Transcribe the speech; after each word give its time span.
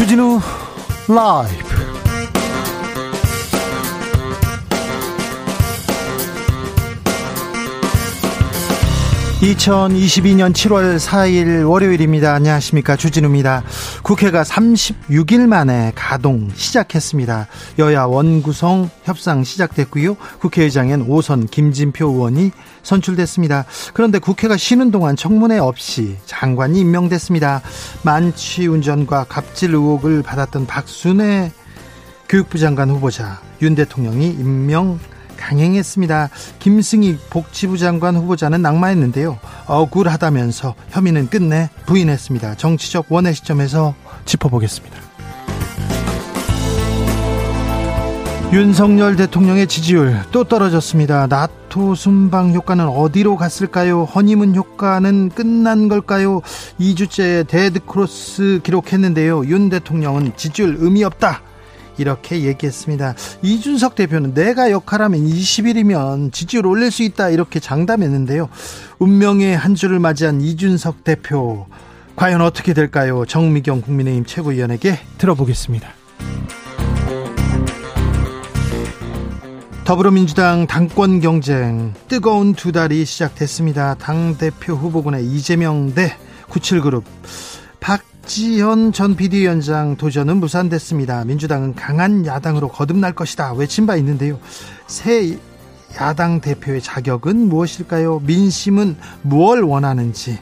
주진우 0.00 0.40
라이브 1.08 1.69
2022년 9.40 10.52
7월 10.52 10.98
4일 10.98 11.66
월요일입니다. 11.66 12.34
안녕하십니까. 12.34 12.96
주진우입니다. 12.96 13.62
국회가 14.02 14.42
36일 14.42 15.46
만에 15.46 15.92
가동 15.94 16.50
시작했습니다. 16.54 17.46
여야 17.78 18.04
원구성 18.04 18.90
협상 19.04 19.42
시작됐고요. 19.42 20.16
국회의장엔 20.40 21.06
오선 21.08 21.46
김진표 21.46 22.06
의원이 22.08 22.50
선출됐습니다. 22.82 23.64
그런데 23.94 24.18
국회가 24.18 24.58
쉬는 24.58 24.90
동안 24.90 25.16
청문회 25.16 25.56
없이 25.56 26.18
장관이 26.26 26.78
임명됐습니다. 26.78 27.62
만취 28.02 28.66
운전과 28.66 29.24
갑질 29.24 29.70
의혹을 29.70 30.22
받았던 30.22 30.66
박순애 30.66 31.50
교육부 32.28 32.58
장관 32.58 32.90
후보자 32.90 33.40
윤 33.62 33.74
대통령이 33.74 34.28
임명 34.28 35.00
강행했습니다. 35.40 36.28
김승희 36.58 37.18
복지부 37.30 37.78
장관 37.78 38.14
후보자는 38.16 38.62
낙마했는데요. 38.62 39.38
억울하다면서 39.66 40.74
혐의는 40.90 41.28
끝내 41.28 41.70
부인했습니다. 41.86 42.56
정치적 42.56 43.06
원의 43.08 43.34
시점에서 43.34 43.94
짚어보겠습니다. 44.26 45.10
윤석열 48.52 49.14
대통령의 49.14 49.68
지지율 49.68 50.18
또 50.32 50.42
떨어졌습니다. 50.42 51.28
나토 51.28 51.94
순방 51.94 52.52
효과는 52.52 52.88
어디로 52.88 53.36
갔을까요? 53.36 54.02
허니문 54.02 54.56
효과는 54.56 55.28
끝난 55.28 55.88
걸까요? 55.88 56.40
2주째 56.80 57.46
데드크로스 57.46 58.58
기록했는데요. 58.64 59.46
윤 59.46 59.68
대통령은 59.68 60.32
지지율 60.36 60.78
의미 60.80 61.04
없다. 61.04 61.42
이렇게 62.00 62.44
얘기했습니다. 62.44 63.14
이준석 63.42 63.94
대표는 63.94 64.32
내가 64.32 64.70
역할하면 64.70 65.20
20일이면 65.20 66.32
지지율 66.32 66.66
올릴 66.66 66.90
수 66.90 67.02
있다 67.02 67.28
이렇게 67.28 67.60
장담했는데요. 67.60 68.48
운명의 68.98 69.56
한 69.56 69.74
주를 69.74 69.98
맞이한 69.98 70.40
이준석 70.40 71.04
대표 71.04 71.66
과연 72.16 72.40
어떻게 72.40 72.74
될까요? 72.74 73.24
정미경 73.26 73.82
국민의힘 73.82 74.24
최고위원에게 74.24 74.98
들어보겠습니다. 75.18 75.88
더불어민주당 79.84 80.66
당권 80.66 81.20
경쟁 81.20 81.94
뜨거운 82.08 82.54
두 82.54 82.72
달이 82.72 83.04
시작됐습니다. 83.04 83.94
당대표 83.94 84.74
후보군의 84.74 85.26
이재명 85.26 85.94
대 85.94 86.16
97그룹 86.48 87.02
박 87.80 88.09
박지현 88.30 88.92
전 88.92 89.16
비대위원장 89.16 89.96
도전은 89.96 90.36
무산됐습니다. 90.36 91.24
민주당은 91.24 91.74
강한 91.74 92.24
야당으로 92.24 92.68
거듭날 92.68 93.12
것이다 93.12 93.54
외친 93.54 93.86
바 93.86 93.96
있는데요. 93.96 94.38
새 94.86 95.36
야당 96.00 96.40
대표의 96.40 96.80
자격은 96.80 97.48
무엇일까요? 97.48 98.20
민심은 98.20 98.96
무엇을 99.22 99.62
원하는지 99.62 100.38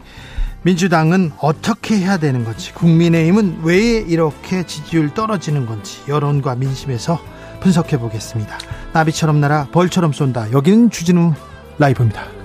민주당은 0.64 1.33
어떻게 1.39 1.97
해야 1.97 2.19
되는 2.19 2.45
건지 2.45 2.75
국민의힘은 2.75 3.61
왜 3.62 3.78
이렇게 3.78 4.67
지지율 4.67 5.14
떨어지는 5.14 5.64
건지 5.64 6.02
여론과 6.08 6.56
민심에서 6.56 7.19
분석해 7.61 7.98
보겠습니다. 7.98 8.58
나비처럼 8.92 9.41
날아 9.41 9.69
벌처럼 9.73 10.12
쏜다. 10.12 10.52
여기는 10.52 10.91
주진우 10.91 11.33
라이브입니다. 11.78 12.38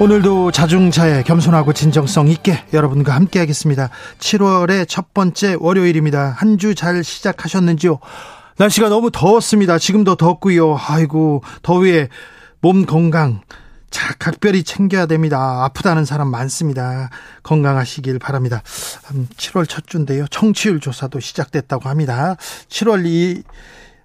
오늘도 0.00 0.52
자중차에 0.52 1.24
겸손하고 1.24 1.72
진정성 1.72 2.28
있게 2.28 2.64
여러분과 2.72 3.14
함께 3.14 3.40
하겠습니다. 3.40 3.90
7월의 4.20 4.86
첫 4.88 5.12
번째 5.12 5.56
월요일입니다. 5.58 6.34
한 6.38 6.56
주 6.56 6.74
잘 6.74 7.02
시작하셨는지요? 7.02 7.98
날씨가 8.58 8.88
너무 8.90 9.10
더웠습니다. 9.10 9.78
지금도 9.78 10.14
덥고요. 10.14 10.76
아이고, 10.78 11.42
더위에 11.62 12.08
몸 12.60 12.86
건강 12.86 13.40
자, 13.90 14.14
각별히 14.18 14.62
챙겨야 14.62 15.06
됩니다. 15.06 15.64
아프다는 15.64 16.04
사람 16.04 16.28
많습니다. 16.28 17.10
건강하시길 17.42 18.18
바랍니다. 18.20 18.62
7월 19.36 19.68
첫 19.68 19.86
주인데요. 19.86 20.26
청취율 20.30 20.78
조사도 20.78 21.18
시작됐다고 21.20 21.88
합니다. 21.88 22.36
7월 22.68 23.04
2, 23.06 23.42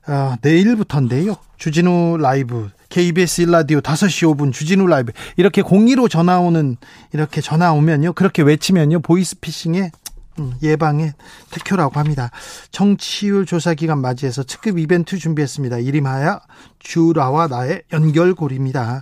어, 0.07 0.35
내일부터인데요. 0.41 1.35
주진우 1.57 2.17
라이브 2.19 2.69
KBS 2.93 3.47
1라디오 3.47 3.81
5시 3.81 4.35
5분 4.35 4.53
주진우 4.53 4.85
라이브 4.85 5.13
이렇게 5.35 5.63
공의로 5.63 6.07
전화 6.07 6.39
오는 6.39 6.77
이렇게 7.11 7.41
전화 7.41 7.73
오면요. 7.73 8.13
그렇게 8.13 8.43
외치면요. 8.43 8.99
보이스피싱에 8.99 9.89
음, 10.37 10.53
예방의 10.61 11.13
특효라고 11.49 11.99
합니다. 11.99 12.29
청취율 12.69 13.47
조사 13.47 13.73
기간 13.73 13.99
맞이해서 13.99 14.43
특급 14.43 14.77
이벤트 14.77 15.17
준비했습니다. 15.17 15.79
이름하여 15.79 16.39
주라와 16.77 17.47
나의 17.47 17.81
연결고리입니다. 17.91 19.01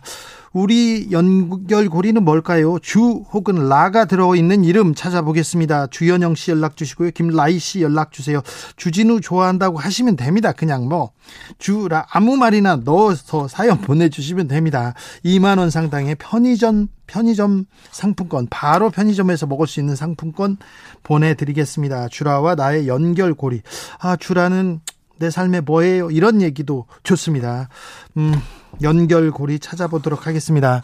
우리 0.54 1.08
연결고리는 1.12 2.22
뭘까요? 2.24 2.78
주 2.80 3.24
혹은 3.32 3.70
라가 3.70 4.04
들어있는 4.04 4.66
이름 4.66 4.94
찾아보겠습니다. 4.94 5.88
주연영 5.88 6.36
씨 6.36 6.52
연락 6.52 6.76
주시고요. 6.76 7.12
김라이 7.12 7.58
씨 7.58 7.82
연락 7.82 8.12
주세요. 8.12 8.42
주진우 8.76 9.22
좋아한다고 9.22 9.78
하시면 9.78 10.18
됩니다. 10.18 10.52
그냥 10.52 10.90
뭐 10.90 11.12
주라 11.58 12.06
아무 12.12 12.36
말이나 12.36 12.76
넣어서 12.84 13.48
사연 13.48 13.80
보내주시면 13.82 14.50
됩니다. 14.50 14.94
2만 15.24 15.58
원 15.58 15.70
상당의 15.70 16.16
편의점 16.16 16.90
편의점 17.08 17.66
상품권 17.92 18.48
바로 18.50 18.90
편의점에서 18.90 19.46
먹을 19.46 19.68
수 19.68 19.80
있는 19.80 19.96
상품권 19.96 20.58
보내드리겠습니다. 21.04 22.10
주라와 22.10 22.56
나의 22.56 22.88
연결고리. 22.90 23.62
아 24.00 24.18
주라는 24.18 24.82
내 25.22 25.30
삶에 25.30 25.62
뭐예요? 25.62 26.10
이런 26.10 26.42
얘기도 26.42 26.88
좋습니다. 27.04 27.70
음, 28.18 28.34
연결고리 28.82 29.60
찾아보도록 29.60 30.26
하겠습니다. 30.26 30.82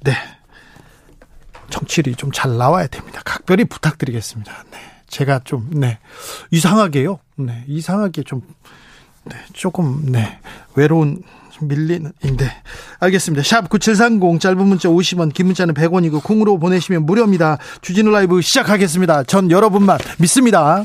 네. 0.00 0.12
정치율이 1.70 2.16
좀 2.16 2.32
잘 2.32 2.56
나와야 2.56 2.88
됩니다. 2.88 3.20
각별히 3.24 3.64
부탁드리겠습니다. 3.64 4.52
네. 4.72 4.78
제가 5.06 5.42
좀, 5.44 5.70
네. 5.70 5.98
이상하게요. 6.50 7.20
네. 7.36 7.64
이상하게 7.68 8.24
좀, 8.24 8.42
네. 9.24 9.36
조금, 9.52 10.10
네. 10.10 10.40
외로운, 10.74 11.22
밀리는, 11.60 12.12
인데. 12.24 12.50
알겠습니다. 12.98 13.44
샵 13.44 13.68
9730, 13.68 14.40
짧은 14.40 14.58
문자 14.66 14.88
50원, 14.88 15.32
긴 15.32 15.46
문자는 15.46 15.74
100원이고, 15.74 16.22
콩으로 16.22 16.58
보내시면 16.58 17.06
무료입니다. 17.06 17.58
주진우 17.80 18.10
라이브 18.10 18.40
시작하겠습니다. 18.42 19.22
전 19.24 19.50
여러분만 19.52 19.98
믿습니다. 20.18 20.84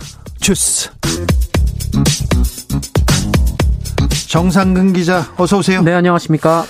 주스. 0.41 0.89
정상근 4.27 4.93
기자, 4.93 5.21
어서 5.37 5.59
오세요. 5.59 5.83
네, 5.83 5.93
안녕하십니까. 5.93 6.63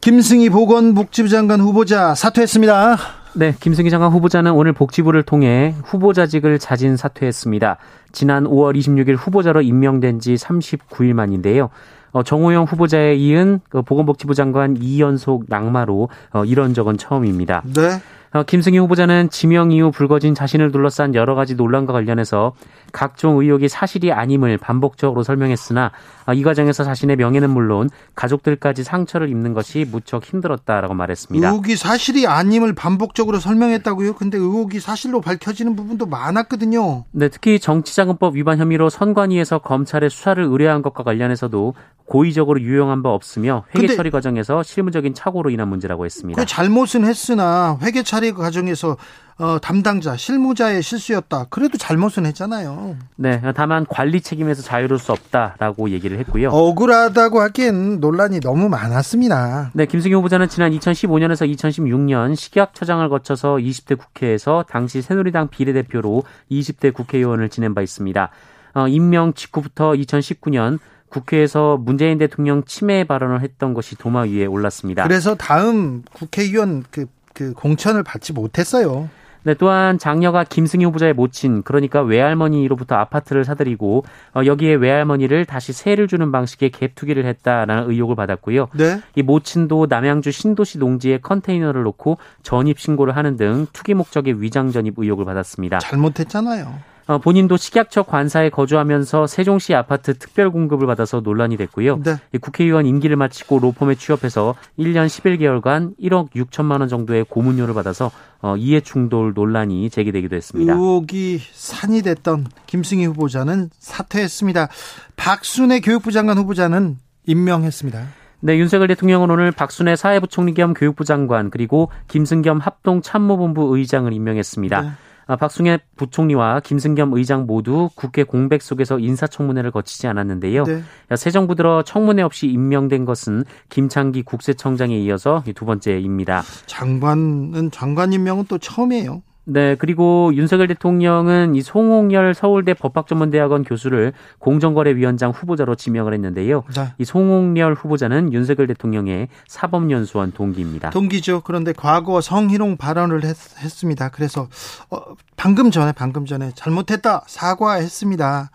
김승희 0.00 0.50
보건복지부 0.50 1.28
장관 1.28 1.60
후보자 1.60 2.14
사퇴했습니다. 2.16 2.96
네, 3.34 3.54
김승희 3.60 3.90
장관 3.90 4.10
후보자는 4.10 4.52
오늘 4.52 4.72
복지부를 4.72 5.22
통해 5.22 5.74
후보자직을 5.84 6.58
자진 6.58 6.96
사퇴했습니다. 6.96 7.78
지난 8.10 8.44
5월 8.44 8.76
26일 8.76 9.16
후보자로 9.16 9.62
임명된 9.62 10.18
지 10.18 10.34
39일 10.34 11.12
만인데요. 11.12 11.70
어, 12.10 12.22
정호영 12.22 12.64
후보자에 12.64 13.14
이은 13.14 13.60
그 13.68 13.82
보건복지부 13.82 14.34
장관 14.34 14.74
2연속 14.74 15.44
낙마로 15.48 16.08
어, 16.32 16.44
이런 16.44 16.74
적은 16.74 16.96
처음입니다. 16.96 17.62
네. 17.74 18.00
어, 18.34 18.42
김승희 18.42 18.78
후보자는 18.78 19.30
지명 19.30 19.70
이후 19.70 19.92
불거진 19.92 20.34
자신을 20.34 20.72
둘러싼 20.72 21.14
여러 21.14 21.36
가지 21.36 21.54
논란과 21.54 21.92
관련해서 21.92 22.52
각종 22.94 23.40
의혹이 23.40 23.68
사실이 23.68 24.12
아님을 24.12 24.56
반복적으로 24.56 25.24
설명했으나 25.24 25.90
어, 26.26 26.32
이 26.32 26.42
과정에서 26.44 26.84
자신의 26.84 27.16
명예는 27.16 27.50
물론 27.50 27.90
가족들까지 28.14 28.84
상처를 28.84 29.28
입는 29.28 29.52
것이 29.52 29.84
무척 29.90 30.24
힘들었다라고 30.24 30.94
말했습니다. 30.94 31.48
의혹이 31.48 31.74
사실이 31.74 32.28
아님을 32.28 32.72
반복적으로 32.74 33.40
설명했다고요? 33.40 34.14
근데 34.14 34.38
의혹이 34.38 34.78
사실로 34.78 35.20
밝혀지는 35.20 35.74
부분도 35.74 36.06
많았거든요. 36.06 37.04
네, 37.10 37.28
특히 37.28 37.58
정치자금법 37.58 38.36
위반 38.36 38.58
혐의로 38.58 38.88
선관위에서 38.88 39.58
검찰에 39.58 40.08
수사를 40.08 40.42
의뢰한 40.42 40.80
것과 40.82 41.02
관련해서도 41.02 41.74
고의적으로 42.06 42.60
유용한 42.60 43.02
바 43.02 43.10
없으며 43.10 43.64
회계 43.74 43.88
처리 43.88 44.10
과정에서 44.10 44.62
실무적인 44.62 45.14
착오로 45.14 45.50
인한 45.50 45.68
문제라고 45.68 46.04
했습니다. 46.04 46.40
그 46.40 46.46
잘못은 46.46 47.04
했으나 47.04 47.78
회계 47.82 48.02
처리 48.02 48.32
과정에서 48.32 48.96
어, 49.36 49.58
담당자, 49.60 50.16
실무자의 50.16 50.82
실수였다. 50.82 51.46
그래도 51.50 51.76
잘못은 51.76 52.24
했잖아요. 52.26 52.96
네, 53.16 53.40
다만 53.56 53.84
관리 53.88 54.20
책임에서 54.20 54.62
자유로울 54.62 55.00
수 55.00 55.10
없다라고 55.12 55.90
얘기를 55.90 56.18
했고요. 56.20 56.50
억울하다고 56.50 57.40
하기엔 57.40 58.00
논란이 58.00 58.40
너무 58.40 58.68
많았습니다. 58.68 59.72
네, 59.74 59.86
김승희 59.86 60.14
후보자는 60.14 60.48
지난 60.48 60.70
2015년에서 60.72 61.52
2016년 61.52 62.36
식약처장을 62.36 63.08
거쳐서 63.08 63.56
20대 63.56 63.98
국회에서 63.98 64.64
당시 64.68 65.02
새누리당 65.02 65.48
비례대표로 65.48 66.22
20대 66.50 66.94
국회의원을 66.94 67.48
지낸 67.48 67.74
바 67.74 67.82
있습니다. 67.82 68.30
어, 68.74 68.88
임명 68.88 69.34
직후부터 69.34 69.92
2019년 69.92 70.78
국회에서 71.08 71.76
문재인 71.76 72.18
대통령 72.18 72.64
침해 72.64 73.04
발언을 73.04 73.40
했던 73.42 73.74
것이 73.74 73.96
도마 73.96 74.22
위에 74.22 74.46
올랐습니다. 74.46 75.04
그래서 75.04 75.34
다음 75.34 76.02
국회의원 76.12 76.84
그, 76.90 77.06
그 77.32 77.52
공천을 77.52 78.02
받지 78.02 78.32
못했어요. 78.32 79.08
네, 79.44 79.54
또한 79.54 79.98
장녀가 79.98 80.42
김승희 80.42 80.84
후보자의 80.86 81.12
모친 81.12 81.62
그러니까 81.62 82.02
외할머니로부터 82.02 82.96
아파트를 82.96 83.44
사들이고 83.44 84.04
어, 84.34 84.40
여기에 84.44 84.74
외할머니를 84.74 85.44
다시 85.44 85.72
세를 85.72 86.08
주는 86.08 86.32
방식의 86.32 86.70
갭 86.70 86.94
투기를 86.94 87.26
했다라는 87.26 87.90
의혹을 87.90 88.16
받았고요. 88.16 88.68
네. 88.74 89.00
이 89.14 89.22
모친도 89.22 89.86
남양주 89.88 90.32
신도시 90.32 90.78
농지에 90.78 91.18
컨테이너를 91.18 91.82
놓고 91.82 92.18
전입 92.42 92.78
신고를 92.78 93.16
하는 93.16 93.36
등 93.36 93.66
투기 93.72 93.94
목적의 93.94 94.40
위장 94.40 94.70
전입 94.70 94.94
의혹을 94.98 95.24
받았습니다. 95.24 95.78
잘못했잖아요. 95.78 96.93
어, 97.06 97.18
본인도 97.18 97.56
식약처 97.56 98.04
관사에 98.04 98.48
거주하면서 98.48 99.26
세종시 99.26 99.74
아파트 99.74 100.16
특별 100.16 100.50
공급을 100.50 100.86
받아서 100.86 101.20
논란이 101.20 101.56
됐고요. 101.56 102.00
네. 102.02 102.16
국회의원 102.40 102.86
임기를 102.86 103.16
마치고 103.16 103.58
로펌에 103.58 103.94
취업해서 103.96 104.54
1년 104.78 105.06
11개월간 105.06 105.98
1억 106.00 106.30
6천만 106.30 106.80
원 106.80 106.88
정도의 106.88 107.24
고문료를 107.28 107.74
받아서 107.74 108.10
어, 108.40 108.56
이해 108.56 108.80
충돌 108.80 109.32
논란이 109.34 109.90
제기되기도 109.90 110.36
했습니다. 110.36 110.72
의혹이 110.72 111.40
산이 111.52 112.02
됐던 112.02 112.46
김승희 112.66 113.06
후보자는 113.06 113.70
사퇴했습니다. 113.78 114.68
박순애 115.16 115.80
교육부 115.80 116.12
장관 116.12 116.38
후보자는 116.38 116.98
임명했습니다. 117.26 118.06
네, 118.40 118.58
윤석열 118.58 118.88
대통령은 118.88 119.30
오늘 119.30 119.50
박순애 119.52 119.96
사회부총리 119.96 120.52
겸 120.52 120.74
교육부 120.74 121.04
장관 121.04 121.48
그리고 121.48 121.90
김승겸 122.08 122.58
합동 122.58 123.00
참모본부 123.00 123.76
의장을 123.76 124.12
임명했습니다. 124.12 124.82
네. 124.82 124.90
아, 125.26 125.36
박승혜 125.36 125.78
부총리와 125.96 126.60
김승겸 126.60 127.12
의장 127.14 127.46
모두 127.46 127.88
국회 127.94 128.22
공백 128.24 128.62
속에서 128.62 128.98
인사청문회를 128.98 129.70
거치지 129.70 130.06
않았는데요. 130.06 130.64
네. 130.64 130.82
새 131.16 131.30
정부 131.30 131.54
들어 131.54 131.82
청문회 131.82 132.22
없이 132.22 132.46
임명된 132.46 133.04
것은 133.04 133.44
김창기 133.68 134.22
국세청장에 134.22 134.98
이어서 135.00 135.42
두 135.54 135.64
번째입니다. 135.64 136.42
장관은 136.66 137.70
장관 137.70 138.12
임명은 138.12 138.46
또 138.48 138.58
처음이에요. 138.58 139.22
네, 139.46 139.74
그리고 139.74 140.32
윤석열 140.34 140.68
대통령은 140.68 141.54
이 141.54 141.60
송홍열 141.60 142.34
서울대 142.34 142.72
법학전문대학원 142.72 143.64
교수를 143.64 144.14
공정거래위원장 144.38 145.32
후보자로 145.32 145.74
지명을 145.74 146.14
했는데요. 146.14 146.64
네. 146.74 146.94
이 146.98 147.04
송홍열 147.04 147.74
후보자는 147.74 148.32
윤석열 148.32 148.66
대통령의 148.66 149.28
사법연수원 149.46 150.32
동기입니다. 150.32 150.90
동기죠. 150.90 151.42
그런데 151.42 151.72
과거 151.72 152.20
성희롱 152.20 152.78
발언을 152.78 153.24
했, 153.24 153.36
습니다 153.68 154.08
그래서 154.08 154.48
어, 154.90 154.98
방금 155.36 155.70
전에 155.70 155.92
방금 155.92 156.24
전에 156.24 156.52
잘못했다 156.54 157.24
사과했습니다. 157.26 158.50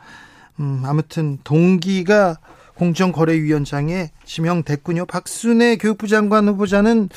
음, 0.60 0.84
아무튼 0.86 1.38
동기가 1.44 2.38
공정거래위원장에 2.80 4.10
지명됐군요. 4.26 5.06
박순애 5.06 5.76
교육부 5.76 6.08
장관 6.08 6.48
후보자는 6.48 7.10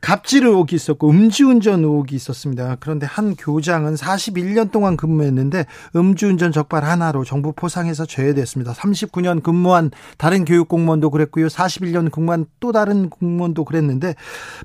갑질 0.00 0.46
의혹이 0.46 0.74
있었고 0.74 1.10
음주운전 1.10 1.80
의혹이 1.80 2.16
있었습니다. 2.16 2.76
그런데 2.80 3.06
한 3.06 3.36
교장은 3.36 3.94
41년 3.94 4.72
동안 4.72 4.96
근무했는데 4.96 5.66
음주운전 5.94 6.50
적발 6.50 6.84
하나로 6.84 7.24
정부 7.24 7.52
포상해서 7.52 8.06
제외됐습니다. 8.06 8.72
39년 8.72 9.42
근무한 9.42 9.90
다른 10.16 10.44
교육 10.44 10.68
공무원도 10.68 11.10
그랬고요. 11.10 11.46
41년 11.46 12.10
근무한 12.10 12.46
또 12.58 12.72
다른 12.72 13.10
공무원도 13.10 13.64
그랬는데 13.64 14.14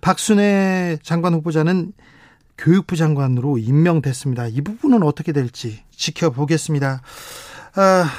박순애 0.01 0.97
장관 1.03 1.33
후보자는 1.33 1.91
교육부 2.57 2.95
장관으로 2.95 3.57
임명됐습니다. 3.57 4.47
이 4.47 4.61
부분은 4.61 5.03
어떻게 5.03 5.31
될지 5.31 5.83
지켜보겠습니다. 5.91 7.01
아, 7.75 8.09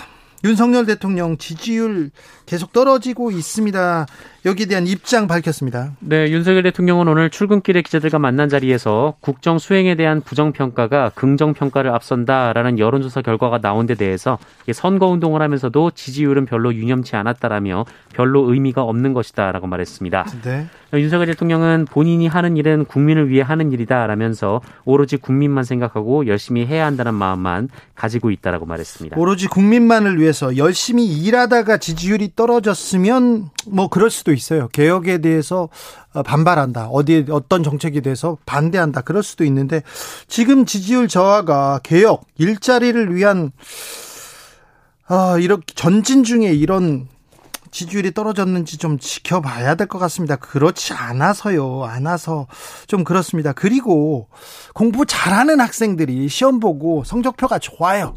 윤석열 0.44 0.86
대통령 0.86 1.36
지지율 1.36 2.10
계속 2.46 2.72
떨어지고 2.72 3.30
있습니다. 3.30 4.06
여기에 4.44 4.66
대한 4.66 4.86
입장 4.86 5.26
밝혔습니다. 5.26 5.92
네, 5.98 6.30
윤석열 6.30 6.62
대통령은 6.62 7.08
오늘 7.08 7.28
출근길에 7.28 7.82
기자들과 7.82 8.18
만난 8.18 8.48
자리에서 8.48 9.14
국정 9.20 9.58
수행에 9.58 9.96
대한 9.96 10.20
부정 10.20 10.52
평가가 10.52 11.10
긍정 11.14 11.54
평가를 11.54 11.90
앞선다라는 11.90 12.78
여론조사 12.78 13.22
결과가 13.22 13.58
나온 13.58 13.86
데 13.86 13.94
대해서 13.94 14.38
선거 14.72 15.06
운동을 15.06 15.42
하면서도 15.42 15.90
지지율은 15.90 16.46
별로 16.46 16.72
유념치 16.72 17.16
않았다라며 17.16 17.84
별로 18.12 18.52
의미가 18.52 18.82
없는 18.82 19.12
것이다라고 19.12 19.66
말했습니다. 19.66 20.26
네. 20.44 20.66
윤석열 20.94 21.26
대통령은 21.26 21.86
본인이 21.90 22.26
하는 22.28 22.56
일은 22.56 22.86
국민을 22.86 23.28
위해 23.28 23.42
하는 23.42 23.72
일이다라면서 23.72 24.62
오로지 24.86 25.18
국민만 25.18 25.64
생각하고 25.64 26.26
열심히 26.26 26.64
해야 26.64 26.86
한다는 26.86 27.12
마음만 27.14 27.68
가지고 27.94 28.30
있다라고 28.30 28.64
말했습니다. 28.64 29.18
오로지 29.18 29.48
국민만을 29.48 30.18
위해서 30.18 30.56
열심히 30.56 31.06
일하다가 31.06 31.76
지지율이 31.76 32.32
떨어졌으면 32.34 33.50
뭐 33.66 33.88
그럴 33.88 34.08
수도 34.08 34.27
있어요. 34.32 34.68
개혁에 34.68 35.18
대해서 35.18 35.68
어, 36.14 36.22
반발한다. 36.22 36.88
어디 36.88 37.26
어떤 37.30 37.62
정책에 37.62 38.00
대해서 38.00 38.36
반대한다. 38.46 39.02
그럴 39.02 39.22
수도 39.22 39.44
있는데 39.44 39.82
지금 40.26 40.64
지지율 40.66 41.08
저하가 41.08 41.80
개혁, 41.82 42.24
일자리를 42.38 43.14
위한 43.14 43.52
아, 45.06 45.36
이렇게 45.38 45.64
전진 45.74 46.22
중에 46.24 46.52
이런 46.52 47.08
지지율이 47.70 48.12
떨어졌는지 48.12 48.78
좀 48.78 48.98
지켜봐야 48.98 49.74
될 49.74 49.86
것 49.88 49.98
같습니다. 49.98 50.36
그렇지 50.36 50.92
않아서요. 50.94 51.84
않아서 51.84 52.46
좀 52.86 53.04
그렇습니다. 53.04 53.52
그리고 53.52 54.28
공부 54.74 55.04
잘하는 55.06 55.60
학생들이 55.60 56.28
시험 56.28 56.60
보고 56.60 57.04
성적표가 57.04 57.58
좋아요. 57.58 58.14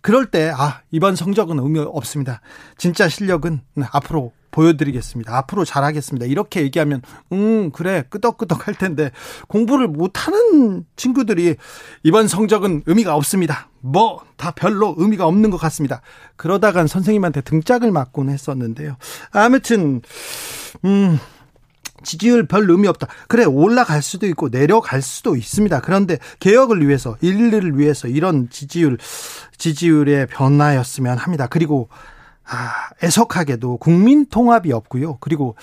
그럴 0.00 0.26
때, 0.26 0.52
아, 0.56 0.80
이번 0.90 1.16
성적은 1.16 1.58
의미 1.58 1.80
없습니다. 1.80 2.40
진짜 2.76 3.08
실력은 3.08 3.60
앞으로 3.90 4.32
보여드리겠습니다. 4.50 5.36
앞으로 5.36 5.64
잘하겠습니다. 5.64 6.26
이렇게 6.26 6.62
얘기하면, 6.62 7.02
음, 7.32 7.70
그래, 7.70 8.04
끄덕끄덕 8.08 8.66
할 8.66 8.74
텐데, 8.74 9.10
공부를 9.48 9.88
못하는 9.88 10.84
친구들이 10.96 11.56
이번 12.02 12.28
성적은 12.28 12.82
의미가 12.86 13.14
없습니다. 13.14 13.68
뭐, 13.80 14.24
다 14.36 14.50
별로 14.52 14.94
의미가 14.96 15.26
없는 15.26 15.50
것 15.50 15.58
같습니다. 15.58 16.00
그러다간 16.36 16.86
선생님한테 16.86 17.42
등짝을 17.42 17.92
맞곤 17.92 18.30
했었는데요. 18.30 18.96
아무튼, 19.32 20.00
음, 20.84 21.18
지지율 22.08 22.46
별 22.46 22.70
의미 22.70 22.88
없다. 22.88 23.06
그래 23.28 23.44
올라갈 23.44 24.00
수도 24.00 24.26
있고 24.26 24.48
내려갈 24.48 25.02
수도 25.02 25.36
있습니다. 25.36 25.80
그런데 25.82 26.16
개혁을 26.40 26.88
위해서 26.88 27.18
일리를 27.20 27.78
위해서 27.78 28.08
이런 28.08 28.48
지지율 28.48 28.96
지지율의 29.58 30.28
변화였으면 30.28 31.18
합니다. 31.18 31.46
그리고 31.48 31.90
아, 32.44 32.72
애석하게도 33.04 33.76
국민 33.76 34.24
통합이 34.24 34.72
없고요. 34.72 35.18
그리고 35.20 35.54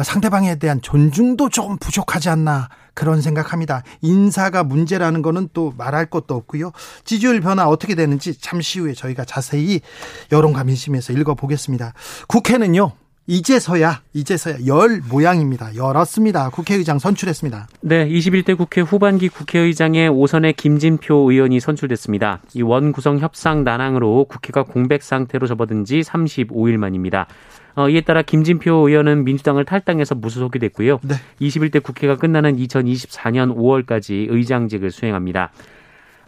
상대방에 0.00 0.54
대한 0.54 0.80
존중도 0.80 1.48
좀 1.48 1.76
부족하지 1.78 2.28
않나 2.28 2.68
그런 2.94 3.20
생각합니다. 3.20 3.82
인사가 4.02 4.62
문제라는 4.62 5.20
거는 5.20 5.48
또 5.52 5.74
말할 5.76 6.06
것도 6.06 6.36
없고요. 6.36 6.70
지지율 7.04 7.40
변화 7.40 7.66
어떻게 7.66 7.96
되는지 7.96 8.40
잠시 8.40 8.78
후에 8.78 8.92
저희가 8.94 9.24
자세히 9.24 9.80
여론과 10.30 10.62
민심에서 10.62 11.12
읽어보겠습니다. 11.12 11.92
국회는요. 12.28 13.01
이제서야 13.26 14.00
이제서야 14.12 14.66
열 14.66 15.00
모양입니다. 15.08 15.76
열었습니다. 15.76 16.50
국회의장 16.50 16.98
선출했습니다. 16.98 17.68
네, 17.82 18.08
21대 18.08 18.56
국회 18.56 18.80
후반기 18.80 19.28
국회의장에 19.28 20.08
오선의 20.08 20.54
김진표 20.54 21.30
의원이 21.30 21.60
선출됐습니다. 21.60 22.40
이 22.54 22.62
원구성 22.62 23.18
협상 23.20 23.62
난항으로 23.62 24.24
국회가 24.24 24.64
공백 24.64 25.02
상태로 25.02 25.46
접어든 25.46 25.84
지 25.84 26.00
35일 26.00 26.78
만입니다. 26.78 27.28
어, 27.74 27.88
이에 27.88 28.00
따라 28.00 28.22
김진표 28.22 28.88
의원은 28.88 29.24
민주당을 29.24 29.64
탈당해서 29.64 30.14
무소속이 30.14 30.58
됐고요. 30.58 30.98
네. 31.02 31.14
21대 31.40 31.82
국회가 31.82 32.16
끝나는 32.16 32.56
2024년 32.56 33.56
5월까지 33.56 34.26
의장직을 34.30 34.90
수행합니다. 34.90 35.52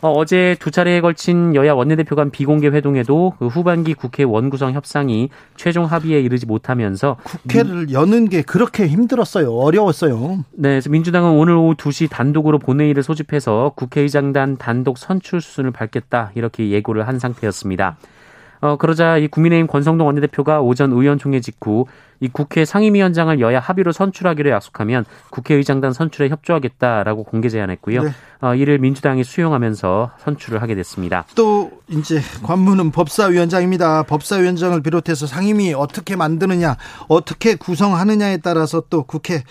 어, 0.01 0.25
제두 0.25 0.71
차례에 0.71 1.01
걸친 1.01 1.55
여야 1.55 1.73
원내대표 1.73 2.15
간 2.15 2.31
비공개 2.31 2.69
회동에도 2.69 3.33
그 3.39 3.47
후반기 3.47 3.95
국회 3.95 4.23
원구성 4.23 4.73
협상이 4.73 5.31
최종 5.57 5.87
합의에 5.87 6.21
이르지 6.21 6.47
못하면서 6.47 7.17
국회를 7.23 7.91
여는 7.91 8.29
게 8.29 8.43
그렇게 8.43 8.87
힘들었어요. 8.87 9.55
어려웠어요. 9.55 10.45
네, 10.53 10.69
그래서 10.71 10.91
민주당은 10.91 11.31
오늘 11.31 11.55
오후 11.55 11.75
2시 11.75 12.11
단독으로 12.11 12.59
본회의를 12.59 13.03
소집해서 13.03 13.73
국회의장단 13.77 14.59
단독 14.59 14.99
선출 14.99 15.41
수순을 15.41 15.71
밟겠다 15.71 16.33
이렇게 16.35 16.69
예고를 16.71 17.09
한 17.09 17.19
상태였습니다. 17.19 17.97
어, 18.61 18.77
그러자 18.77 19.19
이 19.19 19.29
국민의힘 19.29 19.67
권성동 19.67 20.07
원내대표가 20.07 20.63
오전 20.63 20.91
의원총회 20.93 21.41
직후 21.41 21.85
이 22.25 22.29
국회 22.33 22.65
상임위원장을 22.65 23.39
여야 23.41 23.61
합의로 23.61 23.93
선출하기로 23.93 24.49
약속하면 24.49 25.05
국회의장단 25.29 25.93
선출에 25.93 26.31
협조하겠다라고 26.31 27.25
공개 27.25 27.51
제안했고요. 27.51 28.03
네. 28.03 28.11
어, 28.41 28.55
이를 28.55 28.79
민주당이 28.79 29.25
수용하면서 29.25 30.13
선출을 30.25 30.63
하게 30.63 30.75
됐습니다. 30.75 31.27
또 31.35 31.71
이제 31.89 32.23
관문은 32.43 32.93
법사위원장입니다. 32.93 34.05
법사위원장을 34.05 34.83
비롯해서 34.83 35.27
상임위 35.27 35.75
어떻게 35.75 36.17
만드느냐, 36.17 36.79
어떻게 37.09 37.57
구성하느냐에 37.57 38.39
따라서 38.39 38.83
또 38.89 39.03
국회 39.03 39.43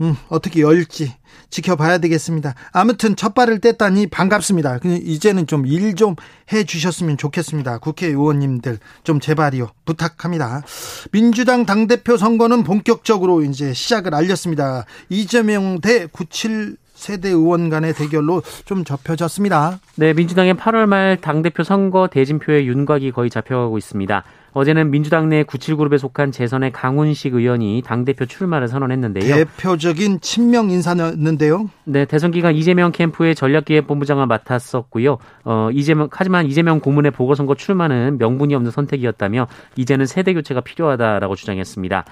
음, 0.00 0.14
어떻게 0.28 0.60
열지 0.60 1.14
지켜봐야 1.50 1.98
되겠습니다. 1.98 2.54
아무튼 2.72 3.16
첫 3.16 3.34
발을 3.34 3.60
뗐다니 3.60 4.10
반갑습니다. 4.10 4.80
이제는 4.84 5.46
좀 5.46 5.64
일 5.66 5.94
좀 5.94 6.16
해 6.52 6.64
주셨으면 6.64 7.16
좋겠습니다. 7.16 7.78
국회의원님들 7.78 8.78
좀 9.02 9.18
제발이요 9.18 9.70
부탁합니다. 9.86 10.62
민주당 11.10 11.64
당대표 11.64 12.16
선거는 12.16 12.64
본격적으로 12.64 13.42
이제 13.42 13.72
시작을 13.72 14.14
알렸습니다. 14.14 14.84
이재명 15.08 15.80
대 15.80 16.06
97. 16.06 16.76
세대 16.94 17.28
의원 17.28 17.70
간의 17.70 17.92
대결로 17.92 18.40
좀 18.64 18.84
접혀졌습니다. 18.84 19.80
네, 19.96 20.12
민주당의 20.14 20.54
8월 20.54 20.86
말 20.86 21.20
당대표 21.20 21.64
선거 21.64 22.08
대진표의 22.08 22.68
윤곽이 22.68 23.10
거의 23.10 23.30
잡혀가고 23.30 23.76
있습니다. 23.78 24.22
어제는 24.54 24.90
민주당 24.90 25.28
내 25.28 25.42
97그룹에 25.42 25.98
속한 25.98 26.32
재선의 26.32 26.72
강훈식 26.72 27.34
의원이 27.34 27.82
당대표 27.84 28.24
출마를 28.24 28.68
선언했는데요. 28.68 29.34
대표적인 29.34 30.20
친명 30.20 30.70
인사였는데요. 30.70 31.68
네, 31.84 32.04
대선 32.04 32.30
기간 32.30 32.54
이재명 32.54 32.92
캠프의 32.92 33.34
전략기획본부장을 33.34 34.26
맡았었고요. 34.26 35.18
어, 35.44 35.68
이재명, 35.72 36.08
하지만 36.10 36.46
이재명 36.46 36.80
고문의 36.80 37.10
보궐선거 37.10 37.54
출마는 37.56 38.18
명분이 38.18 38.54
없는 38.54 38.70
선택이었다며 38.70 39.48
이제는 39.76 40.06
세대 40.06 40.32
교체가 40.32 40.60
필요하다라고 40.60 41.34
주장했습니다. 41.34 42.04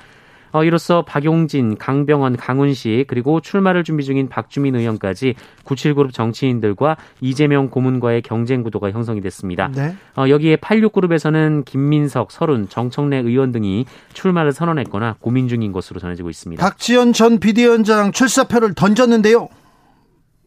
어, 0.53 0.65
이로써 0.65 1.03
박용진, 1.03 1.77
강병원, 1.77 2.37
강훈식 2.37 3.07
그리고 3.09 3.41
출마를 3.41 3.85
준비 3.85 4.05
중인 4.05 4.29
박주민 4.29 4.77
의원까지 4.77 5.35
97그룹 5.65 6.13
정치인들과 6.13 6.97
이재명 7.21 7.69
고문과의 7.69 8.23
경쟁 8.23 8.63
구도가 8.63 8.91
형성이 8.91 9.21
됐습니다. 9.21 9.69
네. 9.69 9.95
어, 10.17 10.29
여기에 10.29 10.57
86그룹에서는 10.57 11.65
김민석, 11.65 12.31
설훈, 12.31 12.69
정청래 12.69 13.19
의원 13.19 13.53
등이 13.53 13.87
출마를 14.13 14.53
선언했거나 14.53 15.17
고민 15.21 15.49
중인 15.49 15.73
것으로 15.73 16.01
전해지고 16.01 16.31
있습니다. 16.31 16.63
박지원 16.63 17.13
전 17.13 17.39
비대위원장 17.39 18.13
출사표를 18.13 18.75
던졌는데요. 18.75 19.49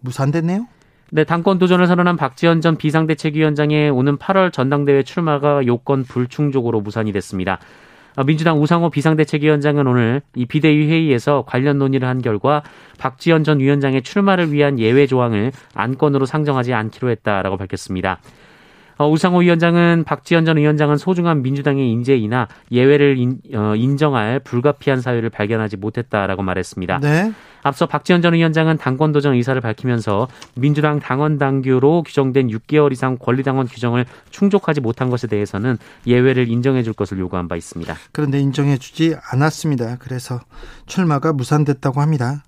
무산됐네요. 0.02 0.68
네, 1.12 1.24
당권 1.24 1.60
도전을 1.60 1.88
선언한 1.88 2.18
박지원 2.18 2.62
전 2.62 2.76
비상대책위원장의 2.76 3.90
오는 3.90 4.18
8월 4.18 4.52
전당대회 4.52 5.04
출마가 5.04 5.66
요건 5.66 6.04
불충족으로 6.04 6.82
무산이 6.82 7.12
됐습니다. 7.12 7.60
어, 8.16 8.24
민주당 8.24 8.62
우상호 8.62 8.90
비상대책위원장은 8.90 9.88
오늘 9.88 10.22
이 10.36 10.46
비대위 10.46 10.88
회의에서 10.88 11.44
관련 11.48 11.78
논의를 11.78 12.08
한 12.08 12.22
결과 12.22 12.64
박지원 12.98 13.44
전 13.44 13.60
위원장의 13.60 14.04
출마를 14.04 14.52
위한 14.52 14.80
예외 14.80 15.06
조항을 15.06 15.52
안건으로 15.74 16.26
상정하지 16.26 16.74
않기로 16.74 17.10
했다라고 17.10 17.58
밝혔습니다. 17.58 18.20
어, 18.98 19.10
우상호 19.10 19.40
위원장은 19.40 20.04
박지원 20.06 20.46
전 20.46 20.58
위원장은 20.58 20.98
소중한 20.98 21.42
민주당의 21.42 21.90
인재이나 21.92 22.48
예외를 22.72 23.18
인, 23.18 23.40
어, 23.54 23.74
정할 23.98 24.40
불가피한 24.40 25.02
사유를 25.02 25.30
발견하지 25.30 25.78
못했다라고 25.78 26.44
말했습니다. 26.44 27.00
네. 27.00 27.34
앞서 27.64 27.88
박지원 27.88 28.22
전 28.22 28.34
위원장은 28.34 28.78
당권 28.78 29.12
도전 29.12 29.34
의사를 29.34 29.60
밝히면서 29.60 30.28
민주당 30.56 31.00
당원 31.00 31.40
당규로 31.40 32.04
규정된 32.04 32.50
6개월 32.50 32.92
이상 32.92 33.18
권리당원 33.18 33.68
규정을 33.68 34.06
충족하지 34.30 34.82
못한 34.82 35.10
것에 35.10 35.26
대해서는 35.28 35.78
예외를 36.06 36.48
인정해 36.48 36.84
줄 36.84 36.94
것을 36.94 37.18
요구한 37.18 37.48
바 37.48 37.56
있습니다. 37.56 37.96
그런데 38.12 38.40
인정해 38.40 38.78
주지 38.78 39.16
않았습니다. 39.32 39.98
그래서 39.98 40.40
출마가 40.86 41.34
무산됐다고 41.34 42.02
합니다. 42.02 42.44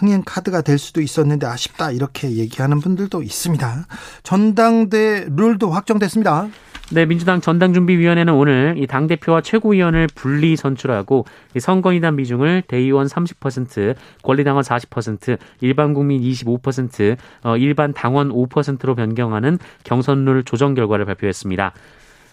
흥행 0.00 0.22
카드가 0.24 0.62
될 0.62 0.78
수도 0.78 1.00
있었는데 1.02 1.46
아쉽다 1.46 1.90
이렇게 1.90 2.32
얘기하는 2.32 2.80
분들도 2.80 3.22
있습니다. 3.22 3.86
전당대 4.22 5.26
룰도 5.36 5.70
확정됐습니다. 5.70 6.48
네, 6.92 7.06
민주당 7.06 7.40
전당준비위원회는 7.40 8.32
오늘 8.34 8.74
이 8.76 8.86
당 8.86 9.06
대표와 9.06 9.42
최고위원을 9.42 10.08
분리 10.12 10.56
선출하고 10.56 11.24
이 11.54 11.60
선거인단 11.60 12.16
비중을 12.16 12.64
대의원 12.66 13.06
30%, 13.06 13.94
권리당원 14.24 14.64
40%, 14.64 15.38
일반 15.60 15.94
국민 15.94 16.20
25%, 16.20 17.16
어, 17.44 17.56
일반 17.56 17.92
당원 17.92 18.30
5%로 18.30 18.96
변경하는 18.96 19.58
경선룰 19.84 20.42
조정 20.42 20.74
결과를 20.74 21.04
발표했습니다. 21.04 21.72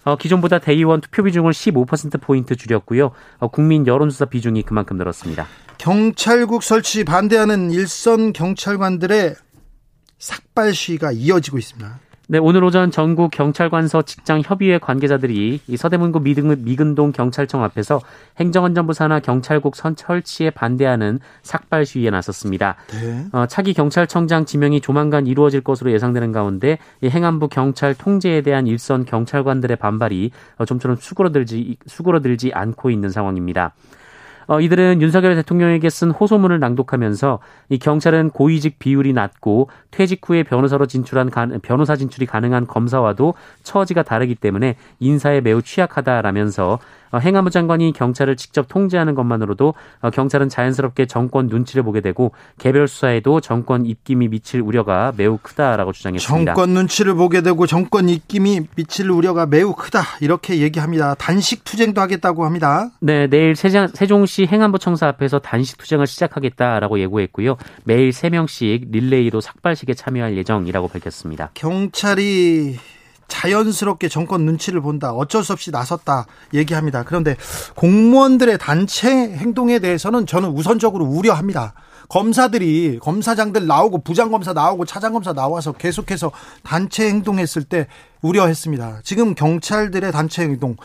어, 0.07 0.15
기존보다 0.15 0.59
대의원 0.59 1.01
투표 1.01 1.21
비중을 1.23 1.51
15%포인트 1.51 2.55
줄였고요. 2.55 3.11
어, 3.39 3.47
국민 3.49 3.85
여론조사 3.85 4.25
비중이 4.25 4.63
그만큼 4.63 4.95
늘었습니다. 4.95 5.45
경찰국 5.79 6.63
설치 6.63 7.03
반대하는 7.03 7.71
일선 7.71 8.31
경찰관들의 8.31 9.35
삭발 10.17 10.73
시위가 10.73 11.11
이어지고 11.11 11.57
있습니다. 11.57 11.99
네, 12.29 12.39
오늘 12.39 12.61
오전 12.61 12.91
전국 12.91 13.31
경찰관서 13.31 14.01
직장 14.01 14.41
협의회 14.43 14.79
관계자들이 14.79 15.61
이 15.65 15.77
서대문구 15.77 16.19
미근동 16.19 17.13
경찰청 17.13 17.63
앞에서 17.63 18.01
행정안전부 18.37 18.91
산하 18.91 19.21
경찰국 19.21 19.77
선 19.77 19.95
설치에 19.97 20.49
반대하는 20.49 21.21
삭발 21.43 21.85
시위에 21.85 22.09
나섰습니다. 22.09 22.75
네. 22.87 23.25
어, 23.31 23.45
차기 23.47 23.73
경찰청장 23.73 24.43
지명이 24.43 24.81
조만간 24.81 25.25
이루어질 25.25 25.61
것으로 25.61 25.93
예상되는 25.93 26.33
가운데 26.33 26.79
이 26.99 27.07
행안부 27.07 27.47
경찰 27.47 27.95
통제에 27.95 28.41
대한 28.41 28.67
일선 28.67 29.05
경찰관들의 29.05 29.77
반발이 29.77 30.31
어, 30.57 30.65
좀처럼 30.65 30.97
수그러들지 30.97 31.77
수그러들지 31.85 32.51
않고 32.53 32.89
있는 32.89 33.09
상황입니다. 33.09 33.73
어, 34.47 34.61
이들은 34.61 35.01
윤석열 35.01 35.35
대통령에게 35.35 35.89
쓴 35.89 36.11
호소문을 36.11 36.59
낭독하면서 36.59 37.39
이 37.69 37.77
경찰은 37.77 38.29
고위직 38.31 38.79
비율이 38.79 39.13
낮고 39.13 39.69
퇴직 39.91 40.21
후에 40.27 40.43
변호사로 40.43 40.87
진출한 40.87 41.29
변호사 41.61 41.95
진출이 41.95 42.25
가능한 42.25 42.65
검사와도 42.65 43.33
처지가 43.63 44.03
다르기 44.03 44.35
때문에 44.35 44.75
인사에 44.99 45.41
매우 45.41 45.61
취약하다라면서 45.61 46.79
어, 47.06 47.06
행안부 47.15 47.49
장관이 47.49 47.93
경찰을 47.93 48.35
직접 48.35 48.67
통제하는 48.67 49.15
것만으로도 49.15 49.73
어, 50.01 50.09
경찰은 50.09 50.49
자연스럽게 50.49 51.05
정권 51.05 51.47
눈치를 51.47 51.83
보게 51.83 52.01
되고 52.01 52.31
개별 52.59 52.87
수사에도 52.87 53.39
정권 53.39 53.85
입김이 53.85 54.27
미칠 54.29 54.61
우려가 54.61 55.13
매우 55.15 55.37
크다라고 55.41 55.91
주장했습니다. 55.91 56.53
정권 56.53 56.73
눈치를 56.73 57.15
보게 57.15 57.41
되고 57.41 57.65
정권 57.65 58.09
입김이 58.09 58.61
미칠 58.75 59.09
우려가 59.09 59.45
매우 59.45 59.73
크다 59.73 60.01
이렇게 60.21 60.59
얘기합니다. 60.59 61.15
단식 61.15 61.63
투쟁도 61.63 62.01
하겠다고 62.01 62.45
합니다. 62.45 62.89
네, 62.99 63.27
내일 63.27 63.55
세종 63.55 64.25
시 64.25 64.45
행안부 64.45 64.79
청사 64.79 65.07
앞에서 65.07 65.39
단식 65.39 65.77
투쟁을 65.77 66.07
시작하겠다라고 66.07 66.99
예고했고요. 66.99 67.57
매일 67.83 68.09
3명씩 68.09 68.91
릴레이로 68.91 69.41
삭발식에 69.41 69.93
참여할 69.93 70.37
예정이라고 70.37 70.87
밝혔습니다. 70.87 71.51
경찰이 71.53 72.77
자연스럽게 73.27 74.09
정권 74.09 74.45
눈치를 74.45 74.81
본다. 74.81 75.11
어쩔 75.13 75.43
수 75.43 75.53
없이 75.53 75.71
나섰다. 75.71 76.25
얘기합니다. 76.53 77.03
그런데 77.03 77.35
공무원들의 77.75 78.57
단체 78.57 79.09
행동에 79.09 79.79
대해서는 79.79 80.25
저는 80.25 80.49
우선적으로 80.49 81.05
우려합니다. 81.05 81.73
검사들이 82.09 82.99
검사장들 83.01 83.67
나오고 83.67 83.99
부장검사 83.99 84.53
나오고 84.53 84.85
차장검사 84.85 85.33
나와서 85.33 85.73
계속해서 85.73 86.31
단체 86.63 87.07
행동했을 87.09 87.63
때 87.63 87.87
우려했습니다. 88.21 89.01
지금 89.03 89.35
경찰들의 89.35 90.11
단체 90.11 90.43
행동 90.43 90.77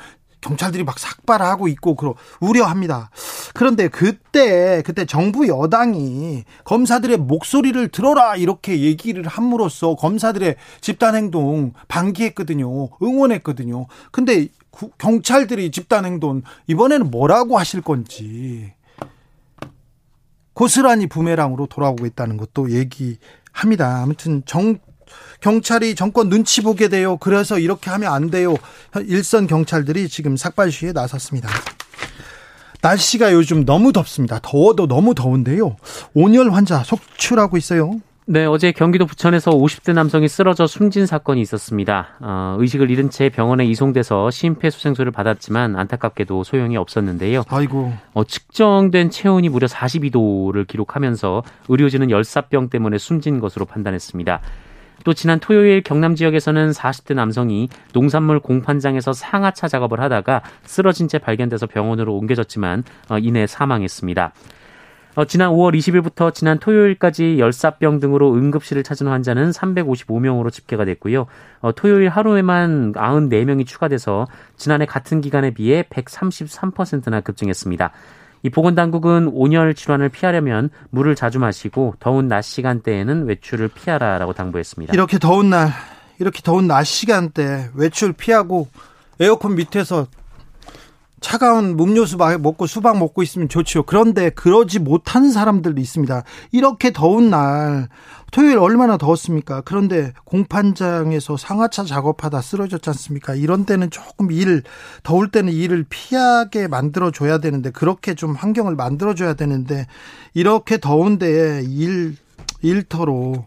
경찰들이 0.43 0.85
막 0.85 0.99
삭발하고 0.99 1.69
있고 1.69 1.95
그러 1.95 2.15
우려합니다. 2.41 3.11
그런데 3.55 3.89
그때 3.89 4.83
그때 4.85 5.07
정부 5.07 5.49
여당이 5.49 6.45
검사들의 6.65 7.17
목소리를 7.17 7.89
들어라 7.89 8.37
이렇게 8.37 8.81
얘기를 8.81 9.27
함으로써 9.27 9.95
검사들의 9.95 10.57
집단 10.81 11.15
행동 11.15 11.73
방기했거든요. 11.89 12.91
응원했거든요. 13.03 13.87
근데 14.11 14.49
경찰들이 14.99 15.71
집단 15.71 16.05
행동 16.05 16.43
이번에는 16.67 17.11
뭐라고 17.11 17.59
하실 17.59 17.81
건지 17.81 18.73
고스란히 20.55 21.07
부메랑으로 21.07 21.67
돌아오고 21.67 22.05
있다는 22.05 22.37
것도 22.37 22.71
얘기합니다. 22.71 24.03
아무튼 24.03 24.43
정 24.45 24.79
경찰이 25.41 25.95
정권 25.95 26.29
눈치 26.29 26.63
보게 26.63 26.89
돼요. 26.89 27.17
그래서 27.17 27.59
이렇게 27.59 27.91
하면 27.91 28.13
안 28.13 28.31
돼요. 28.31 28.55
일선 29.07 29.47
경찰들이 29.47 30.09
지금 30.09 30.37
삭발 30.37 30.71
시위에 30.71 30.93
나섰습니다. 30.93 31.49
날씨가 32.81 33.33
요즘 33.33 33.65
너무 33.65 33.93
덥습니다. 33.93 34.41
더워도 34.43 34.89
너무 34.89 35.15
더운데요. 35.15 35.77
온열 36.15 36.51
환자 36.51 36.83
속출하고 36.83 37.57
있어요. 37.57 38.01
네, 38.25 38.45
어제 38.45 38.71
경기도 38.71 39.05
부천에서 39.05 39.51
50대 39.51 39.95
남성이 39.95 40.29
쓰러져 40.29 40.67
숨진 40.67 41.07
사건이 41.07 41.41
있었습니다. 41.41 42.09
어, 42.21 42.57
의식을 42.59 42.89
잃은 42.89 43.11
채 43.11 43.29
병원에 43.29 43.65
이송돼서 43.65 44.31
심폐소생술을 44.31 45.11
받았지만 45.11 45.75
안타깝게도 45.75 46.45
소용이 46.45 46.77
없었는데요. 46.77 47.43
아이고. 47.49 47.93
어, 48.15 48.25
측정된 48.25 49.11
체온이 49.11 49.49
무려 49.49 49.67
42도를 49.67 50.69
기록하면서 50.69 51.43
의료진은 51.69 52.11
열사병 52.11 52.71
때문에 52.71 52.99
숨진 52.99 53.41
것으로 53.41 53.65
판단했습니다. 53.65 54.41
또 55.05 55.15
지난 55.15 55.41
토요일 55.41 55.83
경남 55.83 56.15
지역에서는 56.15 56.71
40대 56.71 57.15
남성이 57.15 57.69
농산물 57.93 58.41
공판장에서 58.41 59.13
상하차 59.13 59.69
작업을 59.69 60.01
하다가 60.01 60.43
쓰러진 60.65 61.09
채 61.09 61.19
발견돼서 61.19 61.67
병원으로 61.67 62.17
옮겨졌지만 62.17 62.85
어, 63.09 63.19
이내 63.19 63.47
사망했습니다. 63.47 64.33
어, 65.15 65.27
지난 65.27 65.51
5월 65.51 65.77
20일부터 65.77 66.33
지난 66.33 66.59
토요일까지 66.59 67.39
열사병 67.39 68.01
등으로 68.01 68.33
응급실을 68.35 68.83
찾은 68.83 69.09
환자는 69.09 69.51
355명으로 69.51 70.51
집계가 70.51 70.87
됐고요. 70.87 71.27
어, 71.61 71.73
토요일 71.73 72.09
하루에만 72.09 72.93
94명이 72.93 73.67
추가돼서 73.67 74.27
지난해 74.57 74.87
같은 74.87 75.21
기간에 75.21 75.51
비해 75.51 75.83
133%나 75.91 77.21
급증했습니다. 77.21 77.93
이 78.43 78.51
보건당국은 78.51 79.29
온열 79.33 79.75
질환을 79.75 80.09
피하려면 80.09 80.71
물을 80.91 81.15
자주 81.15 81.39
마시고 81.39 81.95
더운 82.01 82.29
낮 82.29 82.43
시간대에는 82.43 83.27
외출을 83.27 83.69
피하라라고 83.69 84.33
당부했습니다. 84.33 84.93
이렇게 84.95 85.19
더운 85.19 85.51
날, 85.51 85.71
이렇게 86.19 86.41
더운 86.43 86.67
낮 86.67 86.85
시간대 86.85 87.71
외출 87.75 88.13
피하고 88.13 88.69
에어컨 89.21 89.55
밑에서 89.55 90.07
차가운 91.23 91.77
음료수 91.81 92.19
먹고 92.19 92.67
수박 92.67 92.99
먹고 92.99 93.23
있으면 93.23 93.49
좋지요. 93.49 93.85
그런데 93.85 94.29
그러지 94.29 94.81
못하는 94.81 95.31
사람들도 95.31 95.81
있습니다. 95.81 96.25
이렇게 96.51 96.93
더운 96.93 97.31
날 97.31 97.89
토요일 98.33 98.59
얼마나 98.59 98.97
더웠습니까? 98.97 99.63
그런데 99.63 100.13
공판장에서 100.25 101.37
상하차 101.37 101.85
작업하다 101.85 102.41
쓰러졌지 102.41 102.91
않습니까? 102.91 103.35
이런 103.35 103.65
때는 103.65 103.91
조금 103.91 104.31
일 104.31 104.63
더울 105.03 105.31
때는 105.31 105.53
일을 105.53 105.85
피하게 105.89 106.67
만들어 106.67 107.11
줘야 107.11 107.39
되는데 107.39 107.71
그렇게 107.71 108.15
좀 108.15 108.35
환경을 108.35 108.75
만들어 108.75 109.15
줘야 109.15 109.35
되는데 109.35 109.87
이렇게 110.35 110.79
더운데 110.79 111.63
일 111.67 112.17
일터로 112.63 113.45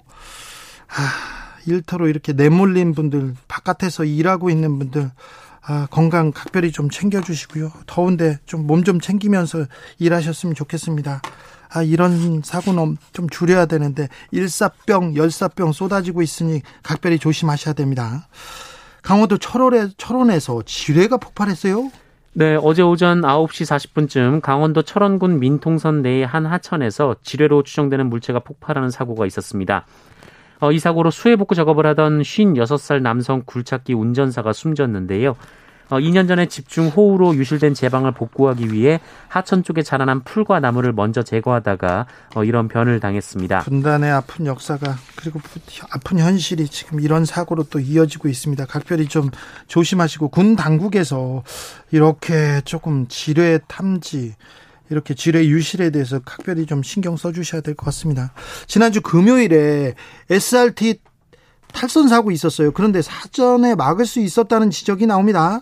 아, 0.87 1.65
일터로 1.65 2.07
이렇게 2.07 2.33
내몰린 2.33 2.93
분들 2.93 3.33
바깥에서 3.47 4.05
일하고 4.05 4.49
있는 4.49 4.77
분들 4.77 5.11
아, 5.67 5.87
건강 5.89 6.31
각별히 6.31 6.71
좀 6.71 6.89
챙겨주시고요. 6.89 7.71
더운데 7.87 8.37
좀몸좀 8.45 8.99
챙기면서 8.99 9.65
일하셨으면 9.99 10.53
좋겠습니다. 10.53 11.21
아, 11.69 11.81
이런 11.81 12.41
사고는 12.43 12.97
좀 13.13 13.27
줄여야 13.29 13.65
되는데 13.65 14.07
일사병, 14.31 15.15
열사병 15.15 15.71
쏟아지고 15.71 16.21
있으니 16.21 16.61
각별히 16.83 17.17
조심하셔야 17.17 17.73
됩니다. 17.73 18.27
강원도 19.01 19.37
철원에, 19.37 19.89
철원에서 19.97 20.61
지뢰가 20.65 21.17
폭발했어요? 21.17 21.89
네, 22.33 22.57
어제 22.61 22.81
오전 22.81 23.21
9시 23.21 23.65
40분쯤 23.65 24.41
강원도 24.41 24.81
철원군 24.81 25.39
민통선 25.39 26.01
내의 26.01 26.25
한 26.25 26.45
하천에서 26.45 27.15
지뢰로 27.23 27.63
추정되는 27.63 28.07
물체가 28.09 28.39
폭발하는 28.39 28.89
사고가 28.91 29.25
있었습니다. 29.25 29.85
어, 30.65 30.71
이 30.71 30.79
사고로 30.79 31.11
수해 31.11 31.35
복구 31.35 31.53
작업을 31.53 31.85
하던 31.85 32.23
56살 32.23 32.99
남성 32.99 33.43
굴착기 33.45 33.93
운전사가 33.93 34.51
숨졌는데요. 34.51 35.35
어, 35.91 35.99
2년 35.99 36.27
전에 36.27 36.47
집중 36.47 36.87
호우로 36.87 37.35
유실된 37.35 37.75
제방을 37.75 38.13
복구하기 38.13 38.73
위해 38.73 38.99
하천 39.27 39.61
쪽에 39.61 39.83
자라난 39.83 40.23
풀과 40.23 40.59
나무를 40.59 40.91
먼저 40.91 41.21
제거하다가 41.21 42.07
어, 42.33 42.43
이런 42.43 42.67
변을 42.67 42.99
당했습니다. 42.99 43.59
분단의 43.59 44.09
아픈 44.09 44.47
역사가 44.47 44.95
그리고 45.17 45.39
아픈 45.91 46.17
현실이 46.17 46.67
지금 46.69 46.99
이런 46.99 47.25
사고로 47.25 47.65
또 47.65 47.79
이어지고 47.79 48.27
있습니다. 48.27 48.65
각별히 48.65 49.07
좀 49.07 49.29
조심하시고 49.67 50.29
군 50.29 50.55
당국에서 50.55 51.43
이렇게 51.91 52.61
조금 52.65 53.05
지뢰 53.07 53.59
탐지 53.67 54.33
이렇게 54.89 55.13
지뢰 55.13 55.45
유실에 55.45 55.89
대해서 55.89 56.19
각별히 56.19 56.65
좀 56.65 56.83
신경 56.83 57.17
써 57.17 57.31
주셔야 57.31 57.61
될 57.61 57.75
것 57.75 57.85
같습니다. 57.85 58.31
지난주 58.67 59.01
금요일에 59.01 59.95
SRT 60.29 60.99
탈선 61.73 62.07
사고 62.07 62.31
있었어요. 62.31 62.71
그런데 62.71 63.01
사전에 63.01 63.75
막을 63.75 64.05
수 64.05 64.19
있었다는 64.19 64.69
지적이 64.69 65.07
나옵니다. 65.07 65.61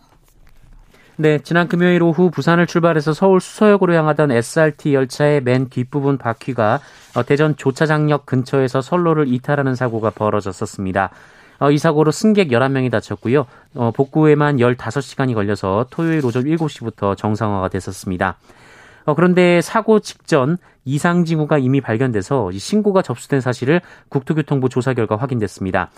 네, 1.15 1.39
지난 1.43 1.67
금요일 1.67 2.02
오후 2.02 2.32
부산을 2.32 2.65
출발해서 2.65 3.13
서울 3.13 3.39
수서역으로 3.39 3.93
향하던 3.93 4.32
SRT 4.32 4.93
열차의 4.95 5.41
맨 5.41 5.69
뒷부분 5.69 6.17
바퀴가 6.17 6.80
어, 7.15 7.24
대전 7.24 7.56
조차장역 7.56 8.26
근처에서 8.26 8.82
선로를 8.82 9.28
이탈하는 9.28 9.76
사고가 9.76 10.10
벌어졌었습니다. 10.10 11.12
어, 11.60 11.71
이 11.71 11.78
사고로 11.78 12.12
승객 12.12 12.50
11명이 12.50 12.91
다쳤고요. 12.91 13.45
어, 13.76 13.91
복구에만 13.95 14.58
15시간이 14.58 15.36
걸려서 15.36 15.86
토요일 15.91 16.26
오전 16.26 16.43
7시부터 16.45 17.15
정상화가 17.15 17.69
됐었습니다. 17.69 18.38
어, 19.06 19.16
그런데 19.16 19.62
사고 19.62 20.00
직전 20.00 20.58
이상 20.86 21.24
징후가 21.24 21.60
이미 21.60 21.80
발견돼서 21.82 22.52
신고가 22.52 23.02
접수된 23.02 23.39
사실을 23.42 23.82
국토교통부 24.10 24.70
조사 24.70 24.94
결과 24.94 25.16
확인됐습니다. 25.16 25.89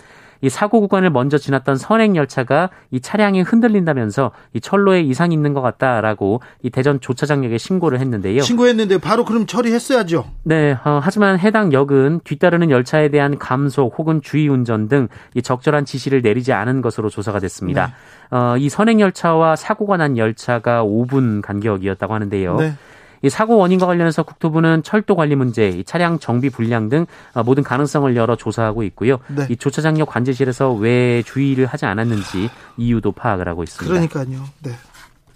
이 0.42 0.50
사고 0.50 0.82
구간을 0.82 1.08
먼저 1.08 1.38
지났던 1.38 1.76
선행 1.76 2.14
열차가 2.14 2.68
이 2.90 3.00
차량이 3.00 3.40
흔들린다면서 3.40 4.32
이 4.52 4.60
철로에 4.60 5.00
이상이 5.00 5.34
있는 5.34 5.54
것 5.54 5.62
같다라고 5.62 6.42
이 6.62 6.68
대전 6.68 7.00
조차장역에 7.00 7.56
신고를 7.56 8.00
했는데요. 8.00 8.42
신고했는데 8.42 8.98
바로 8.98 9.24
그럼 9.24 9.46
처리했어야죠. 9.46 10.26
네, 10.42 10.76
어, 10.84 11.00
하지만 11.02 11.38
해당 11.38 11.72
역은 11.72 12.20
뒤따르는 12.24 12.70
열차에 12.70 13.08
대한 13.08 13.38
감속 13.38 13.98
혹은 13.98 14.20
주의 14.20 14.46
운전 14.46 14.88
등 14.88 15.08
이 15.34 15.42
적절한 15.42 15.84
지시를 15.84 16.22
내리지 16.22 16.52
않은 16.52 16.80
것으로 16.82 17.10
조사가 17.10 17.40
됐습니다. 17.40 17.86
네. 18.30 18.36
어, 18.36 18.56
이 18.56 18.68
선행 18.68 19.00
열차와 19.00 19.56
사고가 19.56 19.96
난 19.96 20.16
열차가 20.16 20.82
5분 20.84 21.42
간격이었다고 21.42 22.14
하는데요. 22.14 22.56
네. 22.56 22.74
이 23.22 23.30
사고 23.30 23.56
원인과 23.56 23.86
관련해서 23.86 24.22
국토부는 24.22 24.82
철도 24.82 25.16
관리 25.16 25.34
문제, 25.36 25.82
차량 25.84 26.18
정비 26.18 26.50
불량 26.50 26.88
등 26.88 27.06
어, 27.34 27.42
모든 27.42 27.62
가능성을 27.62 28.14
열어 28.16 28.36
조사하고 28.36 28.82
있고요. 28.84 29.18
네. 29.28 29.46
이 29.50 29.56
조차장역 29.56 30.08
관제실에서 30.08 30.72
왜 30.72 31.22
주의를 31.22 31.66
하지 31.66 31.86
않았는지 31.86 32.50
이유도 32.76 33.12
파악을 33.12 33.48
하고 33.48 33.62
있습니다. 33.62 33.92
그러니까요. 33.92 34.44
네. 34.62 34.72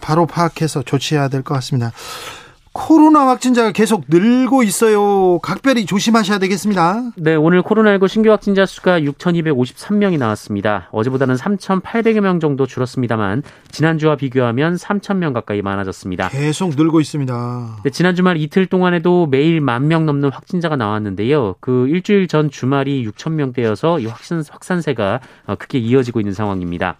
바로 0.00 0.26
파악해서 0.26 0.82
조치해야 0.82 1.28
될 1.28 1.42
것 1.42 1.54
같습니다. 1.54 1.92
코로나 2.72 3.26
확진자가 3.26 3.72
계속 3.72 4.04
늘고 4.06 4.62
있어요. 4.62 5.40
각별히 5.40 5.86
조심하셔야 5.86 6.38
되겠습니다. 6.38 7.02
네, 7.16 7.34
오늘 7.34 7.62
코로나19 7.62 8.06
신규 8.06 8.30
확진자 8.30 8.64
수가 8.64 9.00
6,253명이 9.00 10.18
나왔습니다. 10.18 10.88
어제보다는 10.92 11.34
3,800여 11.34 12.20
명 12.20 12.38
정도 12.38 12.66
줄었습니다만 12.66 13.42
지난주와 13.72 14.14
비교하면 14.14 14.76
3,000명 14.76 15.34
가까이 15.34 15.62
많아졌습니다. 15.62 16.28
계속 16.28 16.76
늘고 16.76 17.00
있습니다. 17.00 17.80
네, 17.82 17.90
지난 17.90 18.14
주말 18.14 18.36
이틀 18.36 18.66
동안에도 18.66 19.26
매일 19.26 19.60
만 19.60 19.88
명 19.90 20.06
넘는 20.06 20.30
확진자가 20.30 20.76
나왔는데요. 20.76 21.56
그 21.58 21.88
일주일 21.88 22.28
전 22.28 22.50
주말이 22.50 23.04
6,000명대여서 23.08 24.00
이 24.00 24.06
확산, 24.06 24.44
확산세가 24.48 25.20
어, 25.46 25.54
크게 25.56 25.78
이어지고 25.78 26.20
있는 26.20 26.32
상황입니다. 26.34 26.96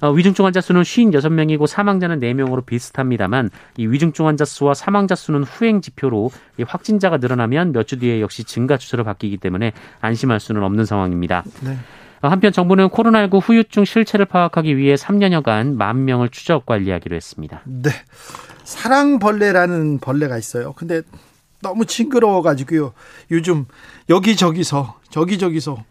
어, 0.00 0.10
위중증 0.10 0.44
환자 0.46 0.60
수는 0.60 0.82
56명이고 0.82 1.66
사망자는 1.66 2.20
4명으로 2.20 2.64
비슷합니다만 2.64 3.50
이 3.76 3.86
위중증 3.86 4.26
환자 4.26 4.44
수와 4.44 4.72
사망자 4.74 5.14
수는 5.14 5.42
후행 5.44 5.80
지표로 5.82 6.30
확진자가 6.66 7.18
늘어나면 7.18 7.72
몇 7.72 7.86
주 7.90 7.98
뒤에 7.98 8.20
역시 8.20 8.44
증가 8.44 8.76
추세로 8.76 9.02
바뀌기 9.04 9.38
때문에 9.38 9.72
안심할 10.00 10.38
수는 10.38 10.62
없는 10.62 10.84
상황입니다. 10.84 11.42
네. 11.62 11.76
어, 12.22 12.28
한편 12.28 12.52
정부는 12.52 12.88
코로나19 12.90 13.40
후유증 13.42 13.84
실체를 13.84 14.26
파악하기 14.26 14.76
위해 14.76 14.94
3년여간 14.94 15.74
만 15.74 16.04
명을 16.04 16.28
추적 16.28 16.66
관리하기로 16.66 17.16
했습니다. 17.16 17.62
네. 17.64 17.90
사랑벌레라는 18.64 19.98
벌레가 19.98 20.38
있어요. 20.38 20.72
근데 20.74 21.02
너무 21.62 21.84
징그러워가지고요. 21.84 22.92
요즘 23.32 23.66
여기저기서, 24.08 24.98
저기저기서 25.10 25.82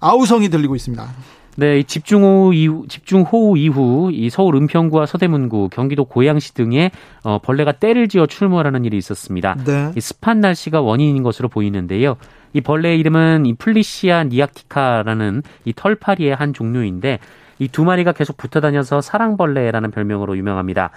아우성이 0.00 0.48
들리고 0.48 0.76
있습니다. 0.76 1.08
네, 1.56 1.82
집중호우 1.84 2.54
이후, 2.54 2.84
집중호우 2.88 3.56
이후 3.58 4.10
이 4.12 4.28
서울 4.30 4.56
은평구와 4.56 5.06
서대문구, 5.06 5.68
경기도 5.70 6.04
고양시 6.04 6.54
등에 6.54 6.90
어, 7.22 7.38
벌레가 7.38 7.72
때를 7.72 8.08
지어 8.08 8.26
출몰하는 8.26 8.84
일이 8.84 8.96
있었습니다. 8.96 9.56
네. 9.64 9.92
이 9.96 10.00
습한 10.00 10.40
날씨가 10.40 10.80
원인인 10.80 11.22
것으로 11.22 11.48
보이는데요. 11.48 12.16
이 12.52 12.60
벌레의 12.60 12.98
이름은 13.00 13.46
이 13.46 13.54
플리시아 13.54 14.24
니아티카라는 14.24 15.42
이 15.64 15.72
털파리의 15.74 16.34
한 16.34 16.52
종류인데 16.52 17.18
이 17.58 17.68
두 17.68 17.84
마리가 17.84 18.12
계속 18.12 18.36
붙어 18.36 18.60
다녀서 18.60 19.00
사랑벌레라는 19.00 19.90
별명으로 19.90 20.36
유명합니다. 20.36 20.90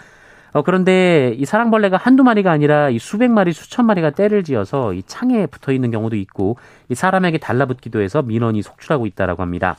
어, 0.53 0.61
그런데 0.63 1.35
이 1.37 1.45
사랑벌레가 1.45 1.97
한두 1.97 2.23
마리가 2.23 2.51
아니라 2.51 2.89
이 2.89 2.99
수백 2.99 3.29
마리, 3.29 3.53
수천 3.53 3.85
마리가 3.85 4.11
때를 4.11 4.43
지어서 4.43 4.93
이 4.93 5.03
창에 5.03 5.45
붙어 5.45 5.71
있는 5.71 5.91
경우도 5.91 6.15
있고 6.15 6.57
이 6.89 6.95
사람에게 6.95 7.37
달라붙기도 7.37 8.01
해서 8.01 8.21
민원이 8.21 8.61
속출하고 8.61 9.05
있다라고 9.05 9.41
합니다. 9.41 9.75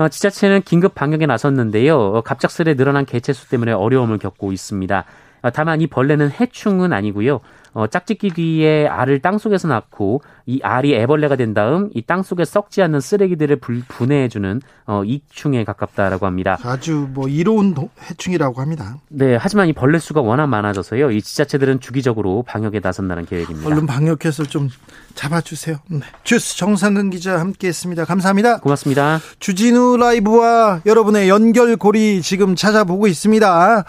어, 0.00 0.08
지자체는 0.08 0.62
긴급 0.62 0.94
방역에 0.94 1.26
나섰는데요. 1.26 1.94
어, 1.94 2.22
갑작스레 2.22 2.74
늘어난 2.74 3.04
개체 3.04 3.34
수 3.34 3.50
때문에 3.50 3.72
어려움을 3.72 4.16
겪고 4.16 4.50
있습니다. 4.50 5.04
어, 5.42 5.50
다만 5.50 5.80
이 5.80 5.86
벌레는 5.86 6.30
해충은 6.30 6.92
아니고요. 6.92 7.40
어, 7.72 7.86
짝짓기 7.86 8.30
뒤에 8.30 8.88
알을 8.88 9.20
땅 9.20 9.38
속에서 9.38 9.68
낳고 9.68 10.22
이 10.44 10.58
알이 10.60 10.92
애벌레가 10.96 11.36
된 11.36 11.54
다음 11.54 11.88
이 11.94 12.02
땅 12.02 12.24
속에 12.24 12.44
썩지 12.44 12.82
않는 12.82 12.98
쓰레기들을 13.00 13.56
불, 13.56 13.82
분해해주는 13.86 14.60
어, 14.86 15.02
이충에 15.04 15.62
가깝다라고 15.62 16.26
합니다. 16.26 16.58
아주 16.64 17.06
뭐 17.12 17.28
이로운 17.28 17.76
해충이라고 18.10 18.60
합니다. 18.60 18.96
네, 19.08 19.36
하지만 19.40 19.68
이 19.68 19.72
벌레 19.72 20.00
수가 20.00 20.20
워낙 20.20 20.48
많아져서요. 20.48 21.12
이 21.12 21.22
지자체들은 21.22 21.78
주기적으로 21.78 22.42
방역에 22.42 22.80
나선다는 22.82 23.26
계획입니다. 23.26 23.68
얼른 23.68 23.86
방역해서 23.86 24.42
좀 24.44 24.68
잡아주세요. 25.14 25.76
네. 25.88 26.00
주스 26.24 26.56
정상근 26.56 27.10
기자 27.10 27.38
함께했습니다. 27.38 28.04
감사합니다. 28.04 28.58
고맙습니다. 28.58 29.20
주진우 29.38 29.96
라이브와 29.96 30.80
여러분의 30.86 31.28
연결고리 31.28 32.20
지금 32.22 32.56
찾아보고 32.56 33.06
있습니다. 33.06 33.84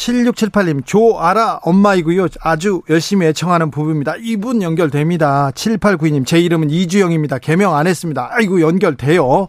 7678님, 0.00 0.84
조아라 0.86 1.60
엄마이고요. 1.62 2.28
아주 2.40 2.80
열심히 2.88 3.26
애청하는 3.26 3.70
부부입니다. 3.70 4.14
이분 4.20 4.62
연결됩니다. 4.62 5.50
7892님, 5.54 6.26
제 6.26 6.40
이름은 6.40 6.70
이주영입니다. 6.70 7.38
개명 7.38 7.76
안 7.76 7.86
했습니다. 7.86 8.30
아이고, 8.32 8.62
연결돼요. 8.62 9.46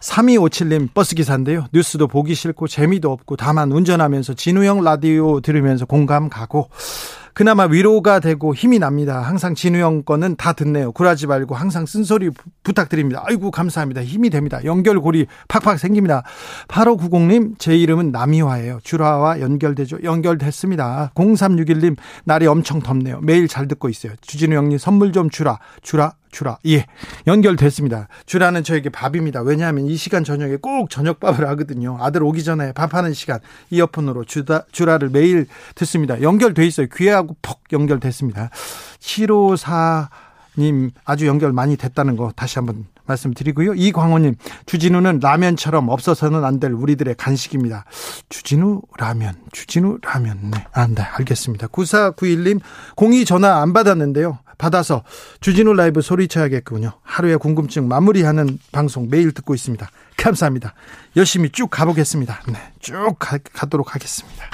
3257님, 0.00 0.92
버스기사인데요. 0.92 1.66
뉴스도 1.72 2.06
보기 2.06 2.34
싫고 2.34 2.68
재미도 2.68 3.10
없고 3.10 3.36
다만 3.36 3.72
운전하면서 3.72 4.34
진우형 4.34 4.84
라디오 4.84 5.40
들으면서 5.40 5.86
공감 5.86 6.28
가고 6.28 6.68
그나마 7.34 7.64
위로가 7.64 8.20
되고 8.20 8.54
힘이 8.54 8.78
납니다. 8.78 9.20
항상 9.20 9.54
진우 9.54 9.78
형 9.78 10.04
거는 10.04 10.36
다 10.36 10.52
듣네요. 10.52 10.92
굴하지 10.92 11.26
말고 11.26 11.56
항상 11.56 11.84
쓴소리 11.84 12.30
부탁드립니다. 12.62 13.22
아이고 13.26 13.50
감사합니다. 13.50 14.04
힘이 14.04 14.30
됩니다. 14.30 14.64
연결고리 14.64 15.26
팍팍 15.48 15.78
생깁니다. 15.80 16.22
8590님 16.68 17.58
제 17.58 17.76
이름은 17.76 18.12
남이화예요. 18.12 18.78
주라와 18.84 19.40
연결되죠. 19.40 19.98
연결됐습니다. 20.04 21.10
0361님 21.16 21.96
날이 22.24 22.46
엄청 22.46 22.80
덥네요. 22.80 23.20
매일 23.20 23.48
잘 23.48 23.66
듣고 23.66 23.88
있어요. 23.88 24.12
주진우 24.20 24.54
형님 24.54 24.78
선물 24.78 25.12
좀 25.12 25.28
주라. 25.28 25.58
주라 25.82 26.12
주라. 26.34 26.58
예. 26.66 26.84
연결됐습니다. 27.26 28.08
주라는 28.26 28.64
저에게 28.64 28.90
밥입니다. 28.90 29.40
왜냐하면 29.42 29.86
이 29.86 29.96
시간 29.96 30.24
저녁에 30.24 30.56
꼭 30.56 30.90
저녁밥을 30.90 31.46
하거든요. 31.50 31.96
아들 32.00 32.24
오기 32.24 32.42
전에 32.42 32.72
밥하는 32.72 33.14
시간 33.14 33.38
이어폰으로 33.70 34.24
주다, 34.24 34.64
주라를 34.72 35.10
매일 35.10 35.46
듣습니다. 35.76 36.20
연결돼 36.20 36.66
있어요. 36.66 36.88
귀하고 36.92 37.36
퍽 37.40 37.60
연결됐습니다. 37.72 38.50
754님 38.98 40.90
아주 41.04 41.26
연결 41.28 41.52
많이 41.52 41.76
됐다는 41.76 42.16
거 42.16 42.32
다시 42.34 42.58
한번 42.58 42.86
말씀드리고요. 43.06 43.74
이광호님, 43.74 44.34
주진우는 44.66 45.20
라면처럼 45.20 45.88
없어서는 45.88 46.44
안 46.44 46.60
될 46.60 46.72
우리들의 46.72 47.16
간식입니다. 47.16 47.84
주진우 48.28 48.82
라면, 48.98 49.34
주진우 49.52 49.98
라면. 50.02 50.50
네, 50.52 50.64
아, 50.72 50.86
네, 50.86 51.02
알겠습니다. 51.02 51.66
9491님, 51.66 52.60
공이 52.96 53.24
전화 53.24 53.60
안 53.60 53.72
받았는데요. 53.72 54.38
받아서 54.56 55.02
주진우 55.40 55.74
라이브 55.74 56.00
소리쳐야겠군요. 56.00 56.92
하루에 57.02 57.34
궁금증 57.36 57.88
마무리하는 57.88 58.58
방송 58.70 59.08
매일 59.10 59.32
듣고 59.32 59.54
있습니다. 59.54 59.88
감사합니다. 60.16 60.74
열심히 61.16 61.50
쭉 61.50 61.68
가보겠습니다. 61.70 62.40
네, 62.46 62.58
쭉 62.78 63.16
가, 63.18 63.38
가도록 63.52 63.94
하겠습니다. 63.96 64.44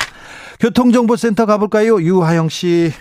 교통정보센터 0.59 1.45
가볼까요? 1.47 2.01
유하영 2.01 2.49
씨. 2.49 2.93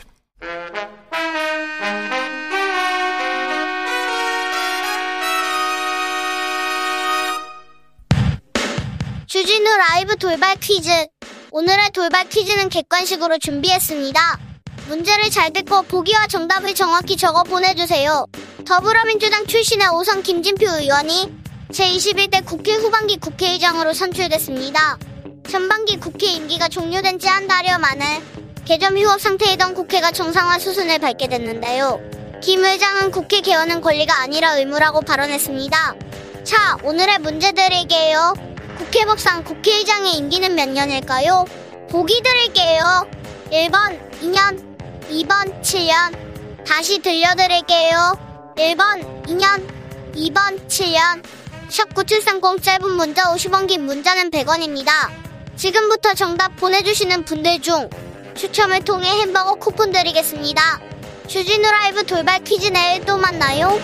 주진우 9.60 9.78
라이브 9.78 10.16
돌발 10.16 10.56
퀴즈. 10.56 10.90
오늘의 11.52 11.92
돌발 11.92 12.30
퀴즈는 12.30 12.70
객관식으로 12.70 13.40
준비했습니다. 13.40 14.40
문제를 14.88 15.30
잘 15.30 15.52
듣고 15.52 15.82
보기와 15.82 16.28
정답을 16.28 16.74
정확히 16.74 17.18
적어 17.18 17.44
보내주세요. 17.44 18.26
더불어민주당 18.66 19.46
출신의 19.48 19.90
오선 19.90 20.24
김진표 20.24 20.66
의원이 20.66 21.34
제21대 21.74 22.46
국회 22.46 22.76
후반기 22.76 23.18
국회의장으로 23.18 23.92
선출됐습니다. 23.92 24.98
전반기 25.50 25.98
국회 25.98 26.28
임기가 26.28 26.70
종료된 26.70 27.20
지 27.20 27.28
한 27.28 27.46
달여 27.50 27.80
만에 27.80 28.22
개점 28.64 28.98
휴업 28.98 29.20
상태이던 29.20 29.74
국회가 29.74 30.12
정상화 30.12 30.58
수순을 30.60 31.00
밟게 31.00 31.28
됐는데요. 31.28 32.00
김 32.42 32.64
의장은 32.64 33.12
국회 33.12 33.42
개원은 33.42 33.82
권리가 33.82 34.22
아니라 34.22 34.56
의무라고 34.56 35.02
발언했습니다. 35.02 35.96
자, 36.46 36.78
오늘의 36.84 37.20
문제 37.20 37.52
드릴게요. 37.52 38.34
국회법상 38.80 39.44
국회의장의 39.44 40.14
임기는 40.16 40.56
몇 40.56 40.70
년일까요? 40.70 41.46
보기 41.90 42.22
드릴게요. 42.24 43.06
1번 43.52 44.00
2년, 44.22 44.58
2번 45.10 45.62
7년. 45.62 46.66
다시 46.66 47.00
들려드릴게요. 47.00 48.18
1번 48.56 49.26
2년 49.26 49.68
2번 50.16 50.66
7년. 50.68 51.22
샵 51.68 51.94
9730 51.94 52.64
짧은 52.64 52.90
문자 52.92 53.26
50원 53.34 53.68
긴 53.68 53.86
문자는 53.86 54.32
100원입니다. 54.32 54.92
지금부터 55.58 56.14
정답 56.14 56.56
보내주시는 56.56 57.26
분들 57.26 57.62
중 57.62 57.90
추첨을 58.34 58.86
통해 58.86 59.10
햄버거 59.10 59.56
쿠폰 59.56 59.92
드리겠습니다. 59.92 60.80
주진우 61.28 61.70
라이브 61.70 62.06
돌발 62.06 62.44
퀴즈 62.46 62.68
내일 62.68 63.06
또 63.06 63.18
만나요 63.18 63.78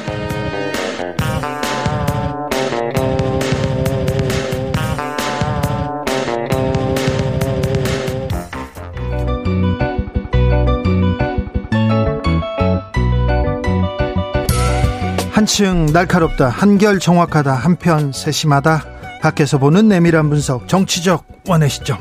한층 15.55 15.85
날카롭다 15.85 16.49
한결 16.49 16.99
정확하다 16.99 17.53
한편 17.53 18.11
세심하다. 18.11 18.83
밖에서 19.21 19.57
보는 19.57 19.87
내밀한 19.87 20.29
분석 20.29 20.67
정치적 20.67 21.25
원의 21.47 21.69
시점 21.69 21.97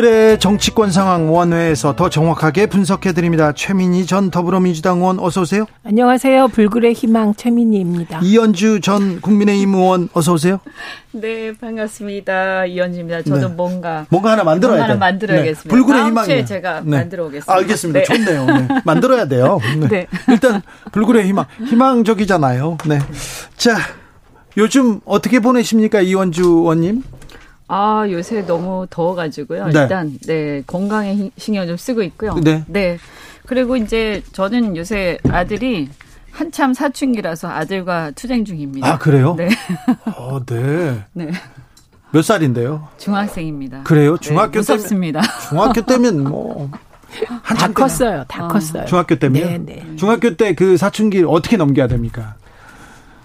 오늘의 0.00 0.38
정치권 0.38 0.90
상황 0.90 1.30
원회에서 1.30 1.94
더 1.94 2.08
정확하게 2.08 2.66
분석해 2.66 3.12
드립니다. 3.12 3.52
최민희 3.52 4.06
전 4.06 4.30
더불어민주당 4.30 4.98
의원 4.98 5.18
어서 5.20 5.42
오세요. 5.42 5.66
안녕하세요. 5.84 6.48
불굴의 6.48 6.94
희망 6.94 7.34
최민희입니다. 7.34 8.20
이현주 8.22 8.80
전 8.80 9.20
국민의힘 9.20 9.74
의원 9.74 10.08
어서 10.14 10.32
오세요. 10.32 10.58
네, 11.12 11.52
반갑습니다. 11.52 12.64
이현주입니다. 12.64 13.22
저도 13.24 13.48
네. 13.48 13.54
뭔가 13.54 14.06
뭔가 14.08 14.32
하나 14.32 14.42
만들어야 14.42 14.76
뭔가 14.76 14.92
하나 14.92 14.98
만들어야겠습니다. 14.98 15.64
네. 15.64 15.68
불굴의 15.68 16.06
희망 16.06 16.46
제가 16.46 16.80
네. 16.82 16.96
만들어 16.96 17.26
오겠습니다. 17.26 17.52
알겠습니다. 17.52 18.00
네. 18.00 18.04
좋네요. 18.06 18.46
네. 18.46 18.68
만들어야 18.86 19.28
돼요. 19.28 19.58
네. 19.80 19.88
네. 19.88 20.06
일단 20.28 20.62
불굴의 20.92 21.26
희망 21.26 21.44
희망적이잖아요. 21.66 22.78
네. 22.86 23.00
자, 23.58 23.76
요즘 24.56 25.00
어떻게 25.04 25.40
보내십니까, 25.40 26.00
이원주 26.00 26.42
의원님? 26.42 27.02
아, 27.72 28.04
요새 28.10 28.44
너무 28.44 28.84
더워가지고요. 28.90 29.68
네. 29.68 29.80
일단, 29.82 30.18
네, 30.26 30.62
건강에 30.66 31.30
신경 31.38 31.68
좀 31.68 31.76
쓰고 31.76 32.02
있고요. 32.02 32.34
네. 32.42 32.64
네. 32.66 32.98
그리고 33.46 33.76
이제 33.76 34.22
저는 34.32 34.76
요새 34.76 35.18
아들이 35.28 35.88
한참 36.32 36.74
사춘기라서 36.74 37.48
아들과 37.48 38.10
투쟁 38.12 38.44
중입니다. 38.44 38.92
아, 38.94 38.98
그래요? 38.98 39.34
네. 39.38 39.48
어, 40.16 40.40
네. 40.44 41.04
네. 41.14 41.30
몇 42.12 42.22
살인데요? 42.22 42.88
중학생입니다. 42.98 43.84
그래요? 43.84 44.16
네, 44.16 44.20
중학교 44.20 44.50
네, 44.52 44.58
무섭습니다. 44.58 45.20
때면, 45.20 45.38
중학교 45.48 45.82
때면 45.82 46.24
뭐. 46.24 46.70
다 47.56 47.68
컸어요. 47.72 48.24
다 48.26 48.46
어. 48.46 48.48
컸어요. 48.48 48.84
중학교 48.86 49.14
때면? 49.14 49.64
네, 49.64 49.74
네. 49.76 49.96
중학교 49.96 50.34
때 50.36 50.54
그 50.54 50.76
사춘기 50.76 51.22
어떻게 51.22 51.56
넘겨야 51.56 51.86
됩니까? 51.86 52.34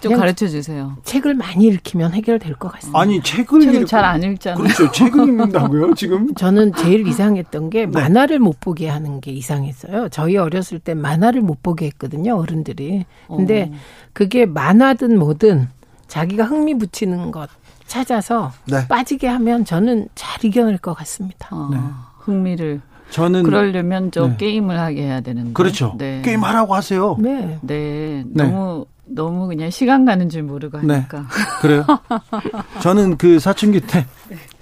좀 0.09 0.19
가르쳐 0.19 0.47
주세요. 0.47 0.95
책을 1.03 1.33
많이 1.33 1.65
읽히면 1.67 2.13
해결될 2.13 2.53
것 2.55 2.71
같습니다. 2.73 2.99
아니 2.99 3.21
책을 3.21 3.61
책을 3.61 3.81
읽- 3.81 3.87
잘안 3.87 4.23
읽잖아요. 4.23 4.63
그렇죠. 4.63 4.91
책을 4.91 5.27
읽는다고요 5.27 5.93
지금? 5.95 6.33
저는 6.35 6.73
제일 6.73 7.07
이상했던 7.07 7.69
게 7.69 7.85
네. 7.85 7.91
만화를 7.91 8.39
못 8.39 8.59
보게 8.59 8.87
하는 8.89 9.21
게 9.21 9.31
이상했어요. 9.31 10.09
저희 10.09 10.37
어렸을 10.37 10.79
때 10.79 10.93
만화를 10.93 11.41
못 11.41 11.61
보게 11.63 11.85
했거든요, 11.87 12.35
어른들이. 12.37 13.05
근데 13.27 13.69
어. 13.71 13.77
그게 14.13 14.45
만화든 14.45 15.17
뭐든 15.19 15.67
자기가 16.07 16.43
흥미 16.45 16.77
붙이는 16.77 17.31
것 17.31 17.49
찾아서 17.87 18.51
네. 18.67 18.87
빠지게 18.87 19.27
하면 19.27 19.63
저는 19.65 20.07
잘 20.15 20.43
이겨낼 20.43 20.77
것 20.79 20.93
같습니다. 20.95 21.49
어, 21.51 21.69
네. 21.71 21.77
흥미를 22.19 22.81
저는 23.11 23.43
그러려면 23.43 24.09
저 24.11 24.27
네. 24.29 24.35
게임을 24.37 24.79
하게 24.79 25.03
해야 25.03 25.21
되는데. 25.21 25.53
그렇죠. 25.53 25.93
네. 25.97 26.21
게임 26.25 26.43
하라고 26.43 26.73
하세요. 26.73 27.15
네. 27.19 27.59
네. 27.61 28.23
네. 28.27 28.43
너무 28.43 28.85
너무 29.07 29.47
그냥 29.47 29.69
시간 29.69 30.05
가는 30.05 30.29
줄 30.29 30.43
모르고 30.43 30.79
네. 30.81 30.93
하니까. 30.95 31.25
그래요? 31.61 31.85
저는 32.81 33.17
그 33.17 33.39
사춘기 33.39 33.79
때 33.81 34.05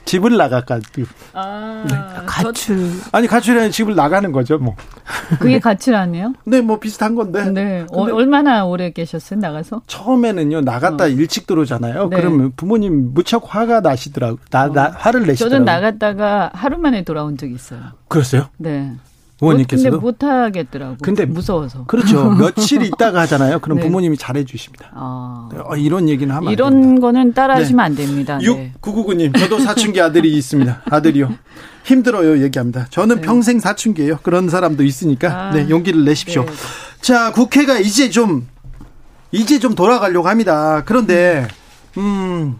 집을 0.05 0.35
나가가지고 0.35 1.07
아, 1.33 1.85
네. 1.89 1.95
가출. 2.25 2.89
아니 3.13 3.25
가출이 3.25 3.71
집을 3.71 3.95
나가는 3.95 4.31
거죠 4.33 4.57
뭐. 4.57 4.75
저- 5.29 5.37
그게 5.39 5.59
가출하네요. 5.59 6.33
네, 6.45 6.59
뭐 6.61 6.77
비슷한 6.79 7.15
건데. 7.15 7.49
네. 7.49 7.85
어, 7.91 8.01
얼마나 8.03 8.65
오래 8.65 8.91
계셨어요? 8.91 9.39
나가서? 9.39 9.83
처음에는요 9.87 10.61
나갔다 10.61 11.07
일찍 11.07 11.47
들어오잖아요. 11.47 12.09
네. 12.09 12.17
그러면 12.17 12.51
부모님 12.57 13.13
무척 13.13 13.43
화가 13.55 13.79
나시더라고. 13.79 14.39
나, 14.51 14.71
나 14.71 14.89
화를 14.89 15.25
내시더라고. 15.25 15.51
저는 15.55 15.65
나갔다가 15.65 16.51
하루 16.53 16.77
만에 16.77 17.03
돌아온 17.05 17.37
적이 17.37 17.53
있어요. 17.55 17.79
그랬어요? 18.09 18.47
네. 18.57 18.91
부모님께서도. 19.39 19.99
못, 19.99 20.17
근데 20.19 20.25
못 20.25 20.31
하겠더라고. 20.31 20.97
근데 21.01 21.25
무서워서. 21.25 21.85
그렇죠. 21.85 22.31
며칠 22.37 22.83
있다가 22.83 23.21
하잖아요. 23.21 23.59
그럼 23.59 23.77
네. 23.79 23.83
부모님이 23.83 24.17
잘해 24.17 24.45
주십니다. 24.45 24.89
아. 24.93 25.49
어, 25.65 25.75
이런 25.75 26.07
얘기는 26.09 26.33
하면 26.33 26.47
안 26.47 26.53
이런 26.53 26.81
됩니다. 26.81 27.01
거는 27.01 27.33
따라하시면 27.33 27.83
안 27.85 27.95
됩니다. 27.95 28.37
네. 28.37 28.73
6999님, 28.81 29.37
저도 29.37 29.59
사춘기 29.59 29.99
아들이 30.01 30.31
있습니다. 30.37 30.83
아들이요. 30.89 31.33
힘들어요, 31.83 32.41
얘기합니다. 32.43 32.87
저는 32.89 33.21
평생 33.21 33.59
사춘기예요. 33.59 34.19
그런 34.23 34.49
사람도 34.49 34.83
있으니까, 34.83 35.27
네. 35.27 35.35
아, 35.35 35.51
네, 35.51 35.69
용기를 35.69 36.05
내십시오. 36.05 36.45
네. 36.45 36.51
자, 37.01 37.31
국회가 37.33 37.77
이제 37.79 38.09
좀, 38.09 38.47
이제 39.31 39.59
좀 39.59 39.75
돌아가려고 39.75 40.29
합니다. 40.29 40.83
그런데, 40.85 41.47
음, 41.97 42.57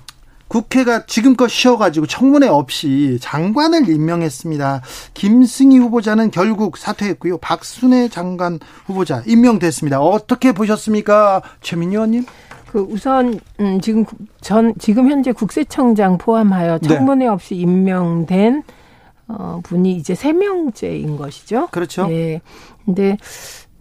국회가 0.58 1.08
지금껏 1.08 1.48
쉬어가지고 1.48 2.06
청문회 2.06 2.48
없이 2.48 3.18
장관을 3.20 3.90
임명했습니다. 3.90 4.84
김승희 5.16 5.80
후보자는 5.80 6.30
결국 6.30 6.78
사퇴했고요. 6.78 7.40
박순애 7.40 8.08
장관 8.10 8.60
후보자 8.86 9.24
임명됐습니다. 9.26 10.00
어떻게 10.00 10.52
보셨습니까? 10.52 11.42
최민희 11.62 11.96
의원님? 11.96 12.26
그 12.72 12.82
우선 12.88 13.40
음 13.60 13.82
지금 13.82 14.06
국- 14.06 14.20
전 14.42 14.76
지금 14.78 15.10
현재 15.10 15.32
국세청장 15.32 16.20
포함하여 16.20 16.78
네. 16.78 16.88
청문회 16.88 17.26
없이 17.26 17.56
임명된 17.56 18.62
어 19.30 19.60
분이 19.64 19.94
이제 19.94 20.14
세 20.14 20.34
명째인 20.34 21.18
것이죠. 21.18 21.70
그렇죠. 21.72 22.06
네. 22.06 22.42
근데 22.86 23.18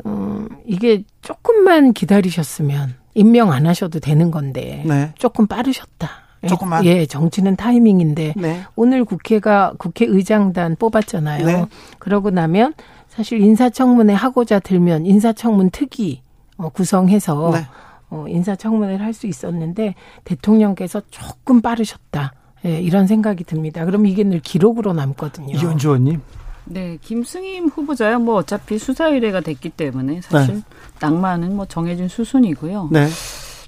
어 0.04 0.46
이게 0.66 1.04
조금만 1.20 1.92
기다리셨으면 1.92 2.94
임명 3.12 3.52
안 3.52 3.66
하셔도 3.66 4.00
되는 4.00 4.30
건데 4.30 4.82
네. 4.86 5.12
조금 5.18 5.46
빠르셨다. 5.46 6.21
예, 6.44 6.48
조금만? 6.48 6.84
예, 6.84 7.06
정치는 7.06 7.56
타이밍인데 7.56 8.34
네. 8.36 8.62
오늘 8.76 9.04
국회가 9.04 9.72
국회의장단 9.78 10.76
뽑았잖아요. 10.76 11.46
네. 11.46 11.66
그러고 11.98 12.30
나면 12.30 12.74
사실 13.08 13.40
인사청문회 13.40 14.14
하고자 14.14 14.58
들면 14.60 15.06
인사청문 15.06 15.70
특위 15.70 16.22
어, 16.56 16.68
구성해서 16.68 17.50
네. 17.54 17.66
어, 18.10 18.24
인사청문회를 18.28 19.04
할 19.04 19.12
수 19.14 19.26
있었는데 19.26 19.94
대통령께서 20.24 21.02
조금 21.10 21.60
빠르셨다. 21.60 22.32
예, 22.64 22.80
이런 22.80 23.06
생각이 23.06 23.44
듭니다. 23.44 23.84
그럼 23.84 24.06
이게 24.06 24.22
늘 24.24 24.40
기록으로 24.40 24.92
남거든요. 24.92 25.54
이현주 25.56 25.88
의원님. 25.88 26.20
네, 26.64 26.96
김승임 27.00 27.66
후보자야 27.68 28.18
뭐 28.18 28.36
어차피 28.36 28.78
수사 28.78 29.08
의뢰가 29.08 29.40
됐기 29.40 29.70
때문에 29.70 30.20
사실 30.22 30.62
낭만은 31.00 31.56
뭐 31.56 31.66
정해진 31.66 32.06
수순이고요. 32.08 32.88
네. 32.92 33.08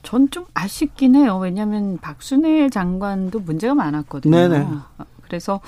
전 0.04 0.28
좀 0.30 0.44
아쉽긴 0.54 1.16
해요. 1.16 1.38
왜냐하면 1.42 1.98
박순애 1.98 2.70
장관도 2.70 3.40
문제가 3.40 3.74
많았거든요. 3.74 4.36
네네. 4.36 4.66
그래서 5.22 5.60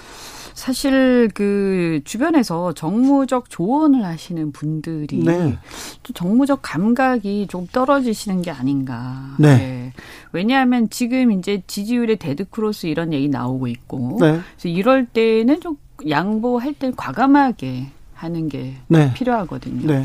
사실 0.55 1.29
그 1.35 2.01
주변에서 2.05 2.72
정무적 2.72 3.51
조언을 3.51 4.05
하시는 4.05 4.53
분들이 4.53 5.18
네. 5.25 5.59
또 6.03 6.12
정무적 6.12 6.61
감각이 6.62 7.46
좀 7.49 7.66
떨어지시는 7.72 8.42
게 8.42 8.51
아닌가. 8.51 9.35
네. 9.38 9.92
왜냐하면 10.33 10.88
지금 10.90 11.33
이제 11.33 11.62
지지율의 11.66 12.16
데드크로스 12.16 12.87
이런 12.87 13.12
얘기 13.12 13.29
나오고 13.29 13.66
있고 13.66 14.18
네. 14.20 14.40
그래서 14.57 14.68
이럴 14.68 15.07
때는 15.07 15.61
좀 15.61 15.77
양보할 16.09 16.75
때 16.75 16.92
과감하게 16.96 17.88
하는 18.16 18.48
게 18.48 18.74
네. 18.88 19.12
필요하거든요. 19.12 19.87
네. 19.87 20.05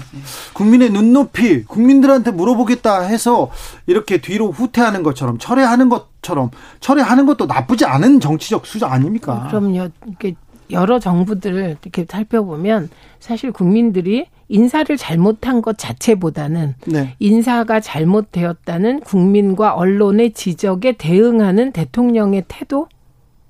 국민의 0.54 0.91
눈높이, 0.91 1.63
국민들한테 1.63 2.32
물어보겠다 2.32 3.02
해서 3.02 3.50
이렇게 3.88 4.19
뒤로 4.19 4.52
후퇴하는 4.52 5.02
것처럼 5.02 5.38
철회하는 5.38 5.88
것처럼 5.89 6.52
철회하는 6.82 7.26
것도 7.26 7.45
나쁘지 7.45 7.86
않은 7.86 8.19
정치적 8.19 8.65
수작 8.65 8.91
아닙니까? 8.91 9.47
그럼요. 9.50 9.89
이렇게 10.06 10.36
여러 10.71 11.00
정부들을 11.00 11.78
이렇게 11.82 12.06
살펴보면 12.08 12.89
사실 13.19 13.52
국민들이 13.52 14.28
인사를 14.50 14.95
잘못한 14.97 15.62
것 15.62 15.78
자체보다는 15.78 16.76
네. 16.88 17.15
인사가 17.19 17.80
잘못되었다는 17.80 19.00
국민과 19.02 19.74
언론의 19.74 20.34
지적에 20.34 20.93
대응하는 20.93 21.71
대통령의 21.71 22.43
태도 22.50 22.88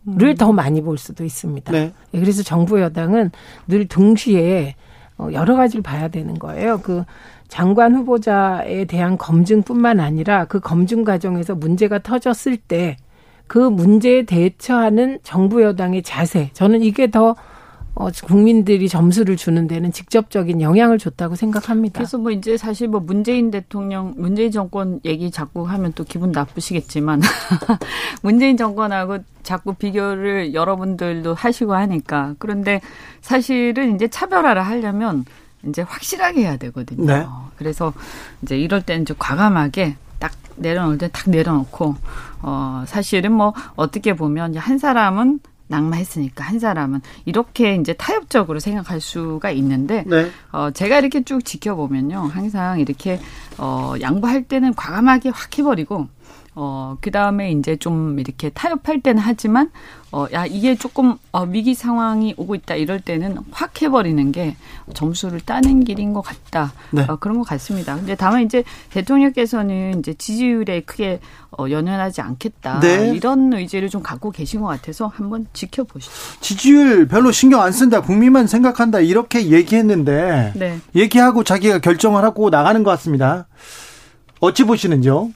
를더 0.05 0.51
많이 0.51 0.81
볼 0.81 0.97
수도 0.97 1.23
있습니다. 1.23 1.71
네. 1.71 1.93
예, 2.13 2.19
그래서 2.19 2.43
정부 2.43 2.81
여당은 2.81 3.31
늘 3.67 3.87
동시에 3.87 4.75
어, 5.17 5.29
여러 5.33 5.55
가지를 5.55 5.83
봐야 5.83 6.07
되는 6.07 6.39
거예요. 6.39 6.79
그 6.81 7.03
장관 7.47 7.93
후보자에 7.95 8.85
대한 8.85 9.17
검증뿐만 9.17 9.99
아니라 9.99 10.45
그 10.45 10.59
검증 10.59 11.03
과정에서 11.03 11.55
문제가 11.55 11.99
터졌을 11.99 12.57
때 12.57 12.97
그 13.51 13.57
문제에 13.57 14.23
대처하는 14.23 15.19
정부 15.23 15.61
여당의 15.61 16.03
자세. 16.03 16.49
저는 16.53 16.83
이게 16.83 17.11
더 17.11 17.35
어, 17.93 18.07
국민들이 18.25 18.87
점수를 18.87 19.35
주는 19.35 19.67
데는 19.67 19.91
직접적인 19.91 20.61
영향을 20.61 20.97
줬다고 20.97 21.35
생각합니다. 21.35 21.99
그래서 21.99 22.17
뭐 22.17 22.31
이제 22.31 22.55
사실 22.55 22.87
뭐 22.87 23.01
문재인 23.01 23.51
대통령, 23.51 24.13
문재인 24.17 24.51
정권 24.51 25.01
얘기 25.03 25.29
자꾸 25.29 25.67
하면 25.67 25.91
또 25.93 26.03
기분 26.03 26.31
나쁘시겠지만 26.31 27.21
문재인 28.23 28.55
정권하고 28.55 29.19
자꾸 29.43 29.73
비교를 29.73 30.53
여러분들도 30.53 31.33
하시고 31.33 31.73
하니까 31.73 32.35
그런데 32.39 32.79
사실은 33.19 33.95
이제 33.95 34.07
차별화를 34.07 34.61
하려면 34.65 35.25
이제 35.67 35.81
확실하게 35.81 36.41
해야 36.41 36.57
되거든요. 36.57 37.05
네. 37.05 37.25
그래서 37.57 37.93
이제 38.41 38.57
이럴 38.57 38.81
때는 38.81 39.05
좀 39.05 39.15
과감하게 39.19 39.95
딱 40.19 40.31
내려놓을 40.55 40.97
때 40.97 41.09
딱 41.09 41.29
내려놓고 41.29 41.95
어 42.41 42.83
사실은 42.87 43.31
뭐 43.33 43.53
어떻게 43.75 44.15
보면 44.15 44.55
한 44.55 44.77
사람은 44.77 45.39
낙마했으니까 45.71 46.43
한 46.43 46.59
사람은 46.59 47.01
이렇게 47.25 47.75
이제 47.75 47.93
타협적으로 47.93 48.59
생각할 48.59 49.01
수가 49.01 49.49
있는데 49.51 50.03
네. 50.05 50.29
어, 50.51 50.69
제가 50.71 50.99
이렇게 50.99 51.23
쭉 51.23 51.43
지켜보면요. 51.43 52.17
항상 52.31 52.79
이렇게, 52.79 53.19
어, 53.57 53.93
양보할 53.99 54.43
때는 54.43 54.75
과감하게 54.75 55.29
확 55.29 55.57
해버리고, 55.57 56.07
어, 56.53 56.97
그 56.99 57.11
다음에 57.11 57.51
이제 57.51 57.77
좀 57.77 58.19
이렇게 58.19 58.49
타협할 58.49 59.01
때는 59.01 59.21
하지만, 59.21 59.71
어, 60.11 60.25
야, 60.33 60.45
이게 60.45 60.75
조금, 60.75 61.15
어, 61.31 61.43
위기 61.43 61.73
상황이 61.73 62.33
오고 62.35 62.55
있다. 62.55 62.75
이럴 62.75 62.99
때는 62.99 63.37
확 63.51 63.81
해버리는 63.81 64.31
게 64.33 64.57
점수를 64.93 65.39
따는 65.39 65.85
길인 65.85 66.11
것 66.11 66.19
같다. 66.19 66.73
네. 66.91 67.05
어, 67.07 67.15
그런 67.15 67.37
것 67.37 67.47
같습니다. 67.47 67.95
근데 67.95 68.15
다만 68.15 68.43
이제 68.43 68.65
대통령께서는 68.89 69.99
이제 69.99 70.13
지지율에 70.13 70.81
크게 70.81 71.21
어, 71.57 71.69
연연하지 71.69 72.19
않겠다. 72.19 72.81
네. 72.81 73.13
이런 73.15 73.53
의지를 73.53 73.87
좀 73.89 74.03
갖고 74.03 74.31
계신 74.31 74.59
것 74.59 74.67
같아서 74.67 75.07
한번 75.07 75.47
지켜보시죠. 75.53 76.11
지지율 76.41 77.07
별로 77.07 77.31
신경 77.31 77.61
안 77.61 77.71
쓴다. 77.71 78.01
국민만 78.01 78.47
생각한다. 78.47 78.99
이렇게 78.99 79.47
얘기했는데 79.47 80.51
네. 80.55 80.79
얘기하고 80.95 81.45
자기가 81.45 81.79
결정을 81.79 82.25
하고 82.25 82.49
나가는 82.49 82.83
것 82.83 82.91
같습니다. 82.91 83.47
어찌 84.41 84.65
보시는지요? 84.65 85.31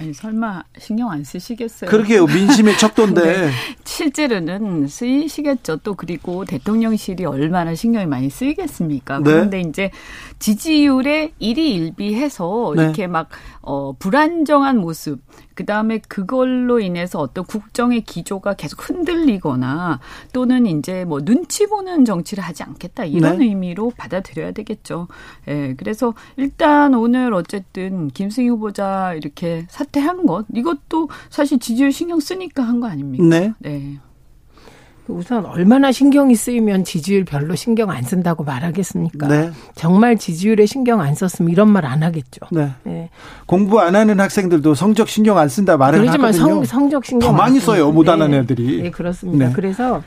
아니, 0.00 0.14
설마 0.14 0.62
신경 0.78 1.10
안 1.10 1.24
쓰시겠어요? 1.24 1.90
그러게요. 1.90 2.26
민심의 2.26 2.78
척도인데. 2.78 3.20
네. 3.26 3.50
실제로는 3.84 4.86
쓰이시겠죠. 4.86 5.78
또 5.78 5.94
그리고 5.94 6.44
대통령실이 6.44 7.24
얼마나 7.24 7.74
신경이 7.74 8.06
많이 8.06 8.30
쓰이겠습니까? 8.30 9.18
네. 9.18 9.24
그런데 9.24 9.60
이제 9.60 9.90
지지율에 10.38 11.32
일희일비해서 11.40 12.74
네. 12.76 12.82
이렇게 12.82 13.06
막 13.08 13.28
어, 13.60 13.92
불안정한 13.98 14.78
모습 14.78 15.20
그 15.58 15.64
다음에 15.64 15.98
그걸로 16.06 16.78
인해서 16.78 17.18
어떤 17.18 17.42
국정의 17.44 18.02
기조가 18.02 18.54
계속 18.54 18.88
흔들리거나 18.88 19.98
또는 20.32 20.66
이제 20.66 21.04
뭐 21.04 21.20
눈치 21.24 21.66
보는 21.66 22.04
정치를 22.04 22.44
하지 22.44 22.62
않겠다 22.62 23.04
이런 23.04 23.38
네. 23.38 23.46
의미로 23.46 23.90
받아들여야 23.96 24.52
되겠죠. 24.52 25.08
예, 25.48 25.74
그래서 25.76 26.14
일단 26.36 26.94
오늘 26.94 27.34
어쨌든 27.34 28.06
김승희 28.06 28.46
후보자 28.50 29.14
이렇게 29.14 29.66
사퇴한 29.68 30.26
것 30.26 30.46
이것도 30.54 31.08
사실 31.28 31.58
지지율 31.58 31.90
신경 31.90 32.20
쓰니까 32.20 32.62
한 32.62 32.78
거 32.78 32.86
아닙니까? 32.86 33.24
네. 33.24 33.52
네. 33.58 33.98
우선 35.08 35.44
얼마나 35.46 35.90
신경이 35.90 36.34
쓰이면 36.36 36.84
지지율 36.84 37.24
별로 37.24 37.54
신경 37.54 37.90
안 37.90 38.02
쓴다고 38.04 38.44
말하겠습니까? 38.44 39.26
네. 39.26 39.50
정말 39.74 40.16
지지율에 40.16 40.66
신경 40.66 41.00
안 41.00 41.14
썼으면 41.14 41.50
이런 41.50 41.70
말 41.70 41.88
안 41.88 42.02
하겠죠. 42.02 42.40
네. 42.50 42.70
네. 42.84 43.08
공부 43.46 43.80
안 43.80 43.96
하는 43.96 44.20
학생들도 44.20 44.74
성적 44.74 45.08
신경 45.08 45.38
안 45.38 45.48
쓴다 45.48 45.76
말을 45.76 46.00
그러지만 46.00 46.34
하거든요. 46.34 46.64
성, 46.64 46.90
적 46.90 47.04
신경 47.04 47.30
더 47.30 47.36
많이 47.36 47.58
써요. 47.60 47.90
못 47.90 48.08
하는 48.08 48.32
네. 48.32 48.38
애들이. 48.38 48.82
네, 48.82 48.90
그렇습니다. 48.90 49.46
네. 49.48 49.52
그래서 49.54 50.02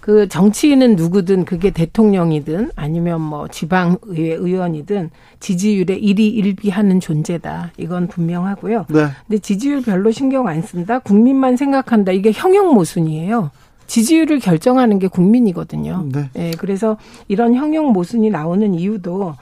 그 0.00 0.28
정치인은 0.28 0.96
누구든 0.96 1.44
그게 1.44 1.70
대통령이든 1.70 2.70
아니면 2.76 3.20
뭐 3.20 3.46
지방의회 3.48 4.34
의원이든 4.34 5.10
지지율에 5.40 5.94
일희일비하는 5.96 7.00
존재다. 7.00 7.72
이건 7.76 8.06
분명하고요. 8.06 8.86
네. 8.88 9.08
근데 9.26 9.38
지지율 9.40 9.82
별로 9.82 10.10
신경 10.10 10.46
안 10.48 10.62
쓴다. 10.62 11.00
국민만 11.00 11.56
생각한다. 11.56 12.12
이게 12.12 12.32
형용 12.32 12.74
모순이에요. 12.74 13.50
지지율을 13.88 14.38
결정하는 14.38 15.00
게 15.00 15.08
국민이거든요. 15.08 16.06
네. 16.12 16.30
네. 16.34 16.50
그래서 16.58 16.96
이런 17.26 17.54
형용 17.54 17.92
모순이 17.92 18.30
나오는 18.30 18.74
이유도 18.74 19.34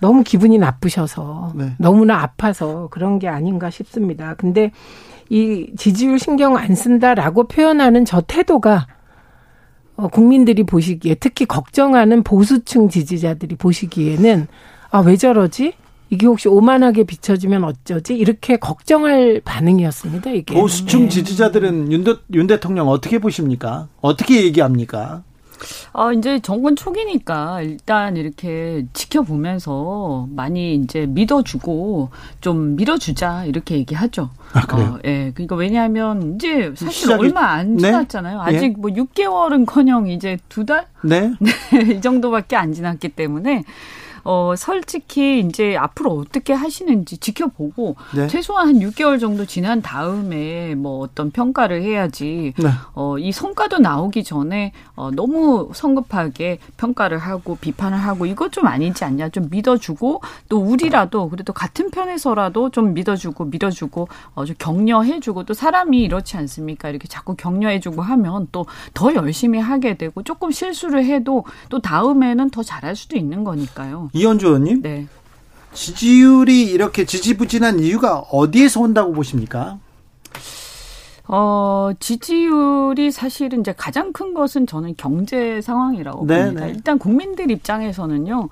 너무 0.00 0.22
기분이 0.22 0.56
나쁘셔서 0.56 1.52
네. 1.54 1.72
너무나 1.78 2.22
아파서 2.22 2.88
그런 2.90 3.18
게 3.18 3.28
아닌가 3.28 3.68
싶습니다. 3.68 4.34
근데 4.34 4.70
이 5.28 5.72
지지율 5.76 6.18
신경 6.18 6.56
안 6.56 6.74
쓴다라고 6.74 7.44
표현하는 7.44 8.04
저 8.04 8.20
태도가 8.20 8.86
어, 9.96 10.08
국민들이 10.08 10.62
보시기에 10.64 11.16
특히 11.16 11.44
걱정하는 11.44 12.22
보수층 12.22 12.88
지지자들이 12.88 13.56
보시기에는 13.56 14.46
아, 14.90 15.00
왜 15.00 15.16
저러지? 15.16 15.74
이게 16.10 16.26
혹시 16.26 16.48
오만하게 16.48 17.04
비춰지면 17.04 17.64
어쩌지? 17.64 18.16
이렇게 18.16 18.56
걱정할 18.56 19.40
반응이었습니다. 19.44 20.30
이게 20.32 20.54
보수층 20.54 21.02
네. 21.02 21.08
지지자들은 21.08 21.92
윤, 21.92 22.04
윤 22.34 22.46
대통령 22.48 22.88
어떻게 22.88 23.18
보십니까? 23.20 23.88
어떻게 24.00 24.42
얘기합니까? 24.44 25.22
어, 25.92 26.12
이제 26.12 26.40
정권 26.40 26.74
초기니까 26.74 27.62
일단 27.62 28.16
이렇게 28.16 28.86
지켜보면서 28.92 30.28
많이 30.30 30.74
이제 30.74 31.06
믿어주고 31.06 32.10
좀 32.40 32.76
밀어주자 32.76 33.44
이렇게 33.44 33.76
얘기하죠. 33.76 34.30
아, 34.52 34.66
그래요? 34.66 34.94
어, 34.94 34.98
예. 35.04 35.32
그러니까 35.34 35.56
왜냐하면 35.56 36.34
이제 36.34 36.72
사실 36.74 36.92
시작이... 36.92 37.26
얼마 37.26 37.50
안 37.50 37.76
네? 37.76 37.88
지났잖아요. 37.88 38.42
네? 38.44 38.56
아직 38.56 38.64
예? 38.64 38.74
뭐 38.76 38.90
6개월은 38.90 39.66
커녕 39.66 40.08
이제 40.08 40.38
두 40.48 40.64
달? 40.64 40.86
네. 41.02 41.32
네. 41.40 41.50
이 41.96 42.00
정도밖에 42.00 42.56
안 42.56 42.72
지났기 42.72 43.10
때문에 43.10 43.64
어, 44.24 44.54
솔직히 44.56 45.40
이제 45.40 45.76
앞으로 45.76 46.12
어떻게 46.12 46.52
하시는지 46.52 47.18
지켜보고 47.18 47.96
네. 48.14 48.26
최소한 48.28 48.68
한 48.68 48.74
6개월 48.80 49.20
정도 49.20 49.46
지난 49.46 49.82
다음에 49.82 50.74
뭐 50.74 51.00
어떤 51.00 51.30
평가를 51.30 51.82
해야지 51.82 52.52
네. 52.56 52.68
어, 52.94 53.18
이 53.18 53.32
성과도 53.32 53.78
나오기 53.78 54.24
전에 54.24 54.72
어, 54.94 55.10
너무 55.10 55.70
성급하게 55.74 56.58
평가를 56.76 57.18
하고 57.18 57.56
비판을 57.60 57.98
하고 57.98 58.26
이것 58.26 58.52
좀 58.52 58.66
아니지 58.66 59.04
않냐 59.04 59.30
좀 59.30 59.48
믿어주고 59.50 60.20
또 60.48 60.58
우리라도 60.58 61.28
그래도 61.28 61.52
같은 61.52 61.90
편에서라도 61.90 62.70
좀 62.70 62.94
믿어주고 62.94 63.46
밀어주고 63.46 64.08
어, 64.34 64.44
좀 64.44 64.56
격려해주고 64.58 65.44
또 65.44 65.54
사람이 65.54 66.00
이렇지 66.00 66.36
않습니까 66.36 66.88
이렇게 66.88 67.08
자꾸 67.08 67.34
격려해주고 67.34 68.02
하면 68.02 68.48
또 68.52 68.66
더 68.94 69.14
열심히 69.14 69.58
하게 69.58 69.96
되고 69.96 70.22
조금 70.22 70.50
실수를 70.50 71.04
해도 71.04 71.44
또 71.68 71.80
다음에는 71.80 72.50
더 72.50 72.62
잘할 72.62 72.96
수도 72.96 73.16
있는 73.16 73.44
거니까요. 73.44 74.09
이현주 74.12 74.46
의원님. 74.46 74.82
네. 74.82 75.06
지지율이 75.72 76.64
이렇게 76.64 77.04
지지부진한 77.04 77.80
이유가 77.80 78.18
어디에서 78.18 78.80
온다고 78.80 79.12
보십니까? 79.12 79.78
어, 81.32 81.92
지지율이 82.00 83.12
사실은 83.12 83.60
이제 83.60 83.72
가장 83.76 84.12
큰 84.12 84.34
것은 84.34 84.66
저는 84.66 84.94
경제 84.96 85.60
상황이라고 85.60 86.26
네, 86.26 86.46
봅니다. 86.46 86.66
네. 86.66 86.72
일단 86.72 86.98
국민들 86.98 87.52
입장에서는요, 87.52 88.48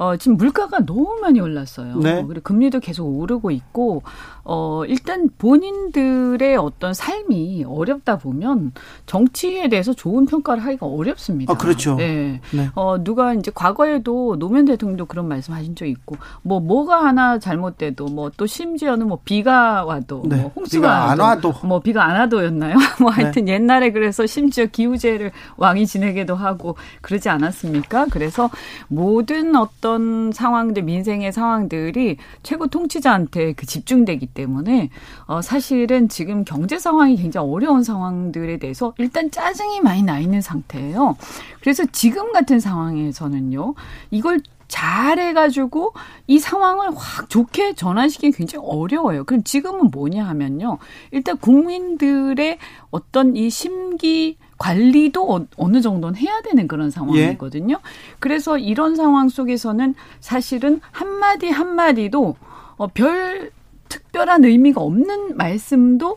어, 0.00 0.16
지금 0.16 0.38
물가가 0.38 0.78
너무 0.86 1.18
많이 1.20 1.42
올랐어요. 1.42 1.98
네. 1.98 2.24
그리고 2.26 2.40
금리도 2.42 2.80
계속 2.80 3.04
오르고 3.04 3.50
있고, 3.50 4.02
어, 4.44 4.82
일단 4.86 5.28
본인들의 5.36 6.56
어떤 6.56 6.94
삶이 6.94 7.66
어렵다 7.68 8.16
보면 8.16 8.72
정치에 9.04 9.68
대해서 9.68 9.92
좋은 9.92 10.24
평가를 10.24 10.64
하기가 10.64 10.86
어렵습니다. 10.86 11.52
아, 11.52 11.56
그렇죠. 11.58 11.96
네. 11.96 12.40
네. 12.50 12.70
어, 12.74 12.96
누가 13.04 13.34
이제 13.34 13.50
과거에도 13.54 14.38
노무현 14.38 14.64
대통령도 14.64 15.04
그런 15.04 15.28
말씀 15.28 15.52
하신 15.52 15.74
적 15.74 15.84
있고, 15.84 16.16
뭐, 16.40 16.60
뭐가 16.60 17.04
하나 17.04 17.38
잘못돼도, 17.38 18.06
뭐, 18.06 18.30
또 18.38 18.46
심지어는 18.46 19.06
뭐, 19.06 19.18
비가 19.22 19.84
와도, 19.84 20.22
네. 20.24 20.36
뭐, 20.36 20.50
홍수가 20.56 20.80
비가 20.80 21.10
안 21.10 21.20
와도, 21.20 21.52
뭐, 21.62 21.80
비가 21.80 22.06
안 22.06 22.16
와도였나요? 22.20 22.74
뭐, 23.02 23.10
하여튼 23.10 23.44
네. 23.44 23.52
옛날에 23.52 23.92
그래서 23.92 24.24
심지어 24.24 24.64
기후제를 24.64 25.30
왕이 25.58 25.86
지내기도 25.86 26.36
하고, 26.36 26.76
그러지 27.02 27.28
않았습니까? 27.28 28.06
그래서 28.10 28.48
모든 28.88 29.54
어떤 29.56 29.89
상황들, 30.32 30.82
민생의 30.82 31.32
상황들이 31.32 32.16
최고 32.42 32.66
통치자한테 32.66 33.52
그 33.54 33.66
집중되기 33.66 34.26
때문에 34.26 34.90
어 35.26 35.42
사실은 35.42 36.08
지금 36.08 36.44
경제 36.44 36.78
상황이 36.78 37.16
굉장히 37.16 37.50
어려운 37.50 37.82
상황들에 37.82 38.58
대해서 38.58 38.94
일단 38.98 39.30
짜증이 39.30 39.80
많이 39.80 40.02
나 40.02 40.18
있는 40.18 40.40
상태예요. 40.40 41.16
그래서 41.60 41.84
지금 41.92 42.32
같은 42.32 42.60
상황에서는요. 42.60 43.74
이걸 44.10 44.40
잘해가지고 44.70 45.92
이 46.28 46.38
상황을 46.38 46.90
확 46.96 47.28
좋게 47.28 47.74
전환시키기 47.74 48.36
굉장히 48.36 48.64
어려워요. 48.66 49.24
그럼 49.24 49.42
지금은 49.42 49.90
뭐냐 49.90 50.24
하면요. 50.26 50.78
일단 51.10 51.36
국민들의 51.36 52.58
어떤 52.90 53.36
이 53.36 53.50
심기 53.50 54.38
관리도 54.60 55.34
어, 55.34 55.46
어느 55.56 55.80
정도는 55.80 56.16
해야 56.16 56.42
되는 56.42 56.68
그런 56.68 56.90
상황이거든요. 56.90 57.76
예. 57.76 57.90
그래서 58.18 58.58
이런 58.58 58.94
상황 58.94 59.30
속에서는 59.30 59.94
사실은 60.20 60.82
한마디 60.90 61.48
한마디도 61.48 62.36
어, 62.76 62.86
별 62.88 63.50
특별한 63.88 64.44
의미가 64.44 64.82
없는 64.82 65.38
말씀도 65.38 66.14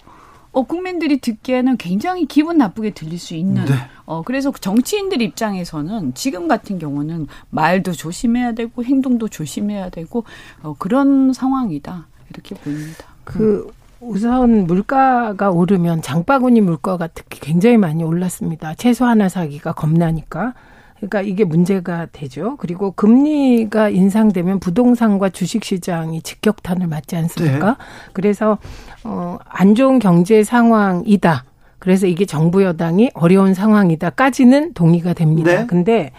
어, 0.52 0.64
국민들이 0.64 1.20
듣기에는 1.20 1.78
굉장히 1.78 2.26
기분 2.26 2.58
나쁘게 2.58 2.92
들릴 2.92 3.18
수 3.18 3.34
있는. 3.34 3.64
네. 3.64 3.76
어, 4.06 4.24
그래서 4.24 4.52
정치인들 4.52 5.22
입장에서는 5.22 6.14
지금 6.14 6.50
같은 6.50 6.78
경우는 6.80 7.28
말도 7.50 7.94
조심해야 7.94 8.52
되고 8.52 8.84
행동도 8.84 9.30
조심해야 9.30 9.90
되고 9.90 10.26
어, 10.62 10.76
그런 10.78 11.32
상황이다. 11.32 12.08
이렇게 12.30 12.56
보입니다. 12.56 13.06
그 13.24 13.72
우선 14.06 14.66
물가가 14.68 15.50
오르면 15.50 16.02
장바구니 16.02 16.62
물가가 16.62 17.08
특히 17.08 17.39
굉장히 17.39 17.78
많이 17.78 18.04
올랐습니다. 18.04 18.74
채소 18.76 19.06
하나 19.06 19.30
사기가 19.30 19.72
겁나니까. 19.72 20.54
그러니까 20.98 21.22
이게 21.22 21.44
문제가 21.44 22.08
되죠. 22.12 22.56
그리고 22.58 22.92
금리가 22.92 23.89
인상되면 23.89 24.60
부동산과 24.60 25.30
주식 25.30 25.63
시장이 25.66 26.22
직격탄을 26.22 26.88
맞지 26.88 27.16
않습니까? 27.18 27.70
네. 27.72 27.76
그래서 28.13 28.58
어안 29.04 29.76
좋은 29.76 30.00
경제 30.00 30.44
상황이다. 30.44 31.44
그래서 31.80 32.08
이게 32.08 32.26
정부 32.26 32.63
여당이 32.63 33.12
어려운 33.13 33.54
상황이다까지는 33.54 34.74
동의가 34.74 35.13
됩니다. 35.13 35.52
네. 35.52 35.66
근데 35.66 36.12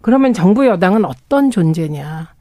그러면 0.00 0.32
정부 0.32 0.66
여당은 0.66 1.04
어떤 1.04 1.50
존재냐? 1.50 2.37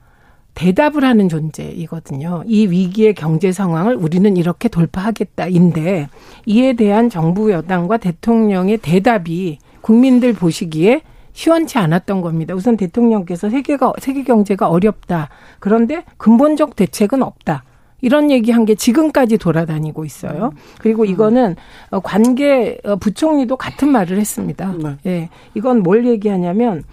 대답을 0.58 1.04
하는 1.04 1.30
존재이거든요. 1.30 2.44
이 2.48 2.66
위기의 2.66 3.14
경제 3.14 3.52
상황을 3.52 3.96
우리는 3.96 4.36
이렇게 4.36 4.70
돌파하겠다인데 4.70 6.10
이에 6.48 6.74
대한 6.74 7.12
정부 7.12 7.52
여당과 7.52 7.98
대통령의 7.98 8.80
대답이 8.80 9.60
국민들 9.82 10.34
보시기에 10.34 11.04
시원치 11.34 11.78
않았던 11.78 12.22
겁니다. 12.22 12.56
우선 12.56 12.76
대통령께서 12.76 13.52
세계가 13.52 13.94
세계 14.00 14.24
경제가 14.24 14.68
어렵다. 14.68 15.30
그런데 15.60 16.04
근본적 16.18 16.76
대책은 16.76 17.22
없다. 17.22 17.64
이런 18.02 18.32
얘기한 18.32 18.66
게 18.66 18.74
지금까지 18.74 19.38
돌아다니고 19.38 20.06
있어요. 20.06 20.54
그리고 20.80 21.04
음. 21.04 21.08
이거는 21.08 21.56
어, 21.92 22.00
관계 22.00 22.80
어, 22.84 22.96
부총리도 22.96 23.58
같은 23.58 23.90
말을 23.90 24.18
했습니다. 24.18 24.74
네. 24.82 24.98
예. 25.06 25.30
이건 25.54 25.84
뭘 25.84 26.08
얘기하냐면 26.08 26.84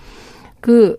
그 0.61 0.99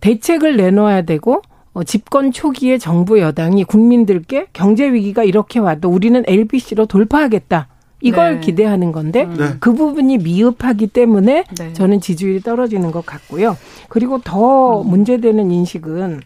대책을 0.00 0.56
내놓아야 0.56 1.02
되고 1.02 1.34
어, 1.34 1.55
집권 1.84 2.32
초기에 2.32 2.78
정부 2.78 3.20
여당이 3.20 3.64
국민들께 3.64 4.46
경제 4.52 4.92
위기가 4.92 5.24
이렇게 5.24 5.58
와도 5.58 5.88
우리는 5.88 6.22
LBC로 6.26 6.86
돌파하겠다. 6.86 7.68
이걸 8.00 8.34
네. 8.34 8.40
기대하는 8.40 8.92
건데 8.92 9.24
음. 9.24 9.36
네. 9.38 9.44
그 9.58 9.72
부분이 9.72 10.18
미흡하기 10.18 10.88
때문에 10.88 11.44
네. 11.58 11.72
저는 11.72 12.00
지지율이 12.00 12.40
떨어지는 12.40 12.90
것 12.90 13.04
같고요. 13.06 13.56
그리고 13.88 14.20
더 14.20 14.82
음. 14.82 14.88
문제되는 14.88 15.50
인식은 15.50 16.20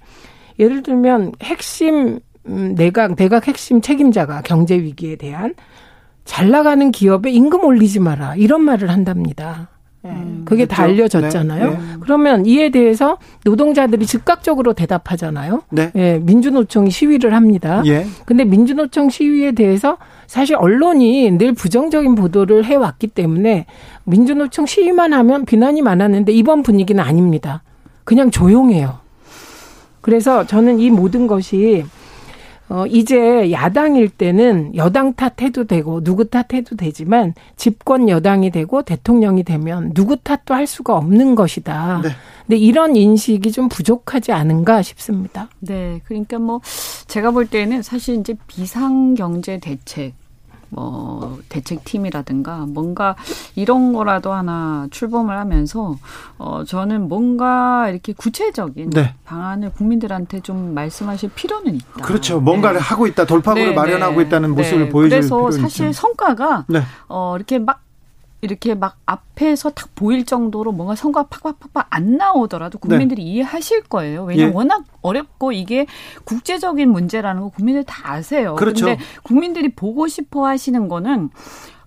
예를 0.58 0.82
들면 0.82 1.32
핵심 1.42 2.18
음, 2.46 2.74
내각 2.74 3.16
내각 3.16 3.48
핵심 3.48 3.80
책임자가 3.80 4.42
경제 4.42 4.76
위기에 4.76 5.16
대한 5.16 5.54
잘 6.24 6.50
나가는 6.50 6.90
기업에 6.90 7.30
임금 7.30 7.64
올리지 7.64 8.00
마라 8.00 8.34
이런 8.36 8.62
말을 8.62 8.90
한답니다. 8.90 9.68
예, 10.04 10.08
음, 10.08 10.42
그게 10.46 10.64
다 10.64 10.84
그렇죠. 10.86 11.18
알려졌잖아요. 11.18 11.70
네, 11.70 11.76
네. 11.76 11.82
그러면 12.00 12.46
이에 12.46 12.70
대해서 12.70 13.18
노동자들이 13.44 14.06
즉각적으로 14.06 14.72
대답하잖아요. 14.72 15.62
네. 15.70 15.92
예, 15.94 16.18
민주노총이 16.22 16.90
시위를 16.90 17.34
합니다. 17.34 17.82
예. 17.84 18.06
근데 18.24 18.44
민주노총 18.44 19.10
시위에 19.10 19.52
대해서 19.52 19.98
사실 20.26 20.56
언론이 20.56 21.32
늘 21.32 21.52
부정적인 21.52 22.14
보도를 22.14 22.64
해왔기 22.64 23.08
때문에 23.08 23.66
민주노총 24.04 24.64
시위만 24.64 25.12
하면 25.12 25.44
비난이 25.44 25.82
많았는데 25.82 26.32
이번 26.32 26.62
분위기는 26.62 27.02
아닙니다. 27.02 27.62
그냥 28.04 28.30
조용해요. 28.30 29.00
그래서 30.00 30.46
저는 30.46 30.78
이 30.80 30.88
모든 30.90 31.26
것이 31.26 31.84
어, 32.70 32.86
이제 32.86 33.50
야당일 33.50 34.08
때는 34.08 34.76
여당 34.76 35.12
탓해도 35.14 35.64
되고 35.64 36.02
누구 36.04 36.30
탓해도 36.30 36.76
되지만 36.76 37.34
집권 37.56 38.08
여당이 38.08 38.52
되고 38.52 38.82
대통령이 38.82 39.42
되면 39.42 39.92
누구 39.92 40.16
탓도 40.16 40.54
할 40.54 40.68
수가 40.68 40.96
없는 40.96 41.34
것이다. 41.34 42.00
네. 42.04 42.10
근데 42.46 42.56
이런 42.56 42.94
인식이 42.94 43.50
좀 43.50 43.68
부족하지 43.68 44.30
않은가 44.30 44.82
싶습니다. 44.82 45.48
네, 45.58 46.00
그러니까 46.04 46.38
뭐 46.38 46.60
제가 47.08 47.32
볼 47.32 47.46
때는 47.46 47.82
사실 47.82 48.20
이제 48.20 48.36
비상 48.46 49.14
경제 49.14 49.58
대책 49.58 50.14
뭐 50.70 51.38
대책팀이라든가 51.48 52.66
뭔가 52.68 53.16
이런 53.56 53.92
거라도 53.92 54.32
하나 54.32 54.86
출범을 54.90 55.36
하면서 55.36 55.96
어 56.38 56.64
저는 56.64 57.08
뭔가 57.08 57.88
이렇게 57.90 58.12
구체적인 58.12 58.90
네. 58.90 59.14
방안을 59.24 59.72
국민들한테 59.72 60.40
좀 60.40 60.74
말씀하실 60.74 61.30
필요는 61.34 61.74
있다. 61.74 62.04
그렇죠. 62.04 62.40
뭔가를 62.40 62.78
네. 62.78 62.84
하고 62.84 63.06
있다. 63.06 63.26
돌파구를 63.26 63.70
네, 63.70 63.74
마련하고 63.74 64.20
네. 64.20 64.26
있다는 64.26 64.54
모습을 64.54 64.84
네. 64.84 64.88
보여줄 64.88 65.10
그래서 65.10 65.50
사실 65.50 65.88
있죠. 65.88 66.00
성과가 66.00 66.64
네. 66.68 66.82
어 67.08 67.34
이렇게 67.36 67.58
막 67.58 67.82
이렇게 68.42 68.74
막 68.74 68.96
앞에서 69.06 69.70
탁 69.70 69.94
보일 69.94 70.24
정도로 70.24 70.72
뭔가 70.72 70.94
성과 70.94 71.24
팍팍팍팍 71.24 71.86
안 71.90 72.16
나오더라도 72.16 72.78
국민들이 72.78 73.22
이해하실 73.22 73.84
거예요. 73.84 74.24
왜냐면 74.24 74.50
네. 74.50 74.52
예. 74.52 74.56
워낙 74.56 74.84
어렵고 75.02 75.52
이게 75.52 75.86
국제적인 76.24 76.90
문제라는 76.90 77.42
거 77.42 77.48
국민들 77.48 77.84
다 77.84 78.12
아세요. 78.12 78.54
그렇죠. 78.54 78.86
근데 78.86 79.02
국민들이 79.22 79.68
보고 79.68 80.08
싶어 80.08 80.46
하시는 80.46 80.88
거는 80.88 81.30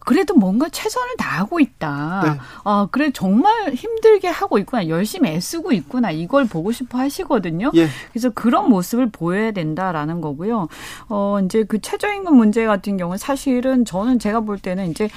그래도 0.05 0.35
뭔가 0.35 0.67
최선을 0.69 1.15
다하고 1.17 1.59
있다. 1.59 2.21
네. 2.25 2.39
아, 2.65 2.87
그래 2.91 3.11
정말 3.11 3.73
힘들게 3.73 4.27
하고 4.27 4.57
있구나. 4.57 4.89
열심히 4.89 5.29
애쓰고 5.29 5.71
있구나. 5.71 6.11
이걸 6.11 6.45
보고 6.45 6.71
싶어 6.71 6.97
하시거든요. 6.97 7.71
예. 7.75 7.87
그래서 8.11 8.29
그런 8.29 8.69
모습을 8.69 9.09
보여야 9.09 9.51
된다라는 9.51 10.19
거고요. 10.19 10.67
어, 11.07 11.39
이제 11.45 11.63
그 11.63 11.79
최저임금 11.79 12.35
문제 12.35 12.65
같은 12.65 12.97
경우는 12.97 13.17
사실은 13.17 13.85
저는 13.85 14.19
제가 14.19 14.41
볼 14.41 14.59
때는 14.59 14.91
이제 14.91 15.09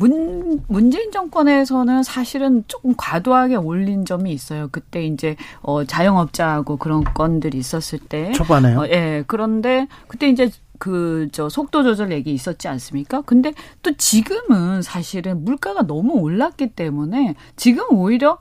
문, 0.00 0.62
문재인 0.66 1.12
정권에서는 1.12 2.02
사실은 2.02 2.64
조금 2.66 2.94
과도하게 2.96 3.56
올린 3.56 4.06
점이 4.06 4.32
있어요. 4.32 4.68
그때 4.72 5.04
이제, 5.04 5.36
어, 5.60 5.84
자영업자하고 5.84 6.78
그런 6.78 7.04
건들이 7.04 7.58
있었을 7.58 7.98
때. 7.98 8.32
초반에요. 8.32 8.80
어, 8.80 8.86
예. 8.86 9.24
그런데 9.26 9.88
그때 10.08 10.30
이제 10.30 10.50
그, 10.78 11.28
저, 11.32 11.50
속도 11.50 11.82
조절 11.82 12.12
얘기 12.12 12.32
있었지 12.32 12.66
않습니까? 12.66 13.20
근데 13.20 13.52
또 13.82 13.94
지금은 13.94 14.80
사실은 14.80 15.44
물가가 15.44 15.82
너무 15.86 16.14
올랐기 16.14 16.68
때문에 16.68 17.34
지금 17.56 17.84
오히려 17.90 18.38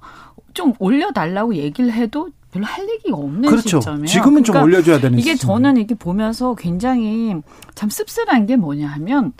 좀 0.53 0.74
올려달라고 0.80 1.55
얘기를 1.55 1.91
해도 1.91 2.30
별로 2.51 2.66
할 2.66 2.88
얘기가 2.88 3.18
없는 3.18 3.49
그렇죠. 3.49 3.82
시점이에요. 3.82 4.05
지금은 4.07 4.43
좀 4.45 4.53
그러니까 4.53 4.64
올려줘야 4.64 5.01
되는 5.01 5.20
이게 5.20 5.36
시점. 5.36 5.49
저는 5.49 5.76
이렇게 5.76 5.93
보면서 5.95 6.55
굉장히 6.55 7.36
참 7.76 7.89
씁쓸한 7.89 8.45
게 8.45 8.55
뭐냐 8.55 8.88
하면 8.88 9.34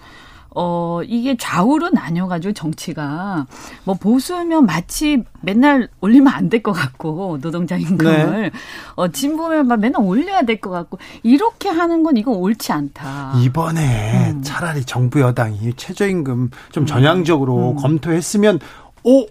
어, 0.56 1.02
이게 1.06 1.38
좌우로 1.38 1.90
나뉘어가지고 1.92 2.54
정치가 2.54 3.46
뭐 3.84 3.96
보수면 3.96 4.66
마치 4.66 5.24
맨날 5.42 5.88
올리면 6.02 6.28
안 6.34 6.50
될 6.50 6.64
것 6.64 6.72
같고 6.74 7.38
노동자 7.42 7.78
임금을 7.78 8.42
네. 8.42 8.52
어, 8.96 9.08
진보면 9.10 9.68
막 9.68 9.80
맨날 9.80 10.02
올려야 10.04 10.42
될 10.44 10.60
것 10.60 10.70
같고 10.72 10.98
이렇게 11.24 11.70
하는 11.70 12.02
건 12.04 12.18
이건 12.18 12.36
옳지 12.36 12.72
않다. 12.72 13.34
이번에 13.38 14.32
음. 14.32 14.42
차라리 14.42 14.84
정부 14.84 15.22
여당이 15.22 15.74
최저임금 15.78 16.50
좀 16.72 16.86
전향적으로 16.86 17.72
음. 17.72 17.76
검토했으면 17.78 18.60
오 19.04 19.26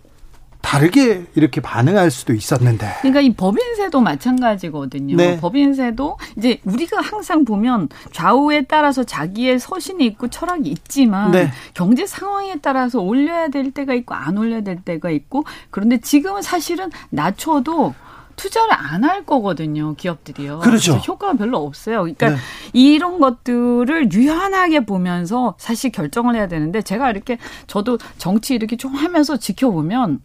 다르게 0.61 1.25
이렇게 1.35 1.61
반응할 1.61 2.11
수도 2.11 2.33
있었는데. 2.35 2.87
그러니까 3.01 3.21
이 3.21 3.33
법인세도 3.33 4.01
마찬가지거든요. 4.01 5.17
네. 5.17 5.39
법인세도 5.41 6.19
이제 6.37 6.61
우리가 6.65 7.01
항상 7.01 7.45
보면 7.45 7.89
좌우에 8.13 8.63
따라서 8.63 9.05
자기의 9.05 9.59
서신이 9.59 10.05
있고 10.07 10.29
철학이 10.29 10.69
있지만 10.69 11.31
네. 11.31 11.51
경제 11.75 12.07
상황에 12.07 12.57
따라서 12.61 13.01
올려야 13.01 13.49
될 13.49 13.71
때가 13.71 13.95
있고 13.95 14.15
안 14.15 14.37
올려야 14.37 14.63
될 14.63 14.83
때가 14.83 15.11
있고 15.11 15.45
그런데 15.71 15.99
지금은 15.99 16.43
사실은 16.43 16.91
낮춰도 17.11 17.95
투자를 18.39 18.73
안 18.73 19.05
할 19.05 19.25
거거든요, 19.27 19.95
기업들이요. 19.97 20.61
그렇죠. 20.61 20.93
그래서 20.93 20.97
효과가 21.13 21.35
별로 21.35 21.59
없어요. 21.59 21.99
그러니까 22.01 22.31
네. 22.31 22.37
이런 22.73 23.21
것들을 23.21 24.13
유연하게 24.13 24.87
보면서 24.87 25.55
사실 25.59 25.93
결정을 25.93 26.35
해야 26.35 26.49
되는데 26.49 26.81
제가 26.83 27.11
이렇게 27.11 27.39
저도 27.67 27.99
정치 28.17 28.55
이렇게 28.55 28.77
좀 28.77 28.95
하면서 28.95 29.37
지켜보면 29.37 30.21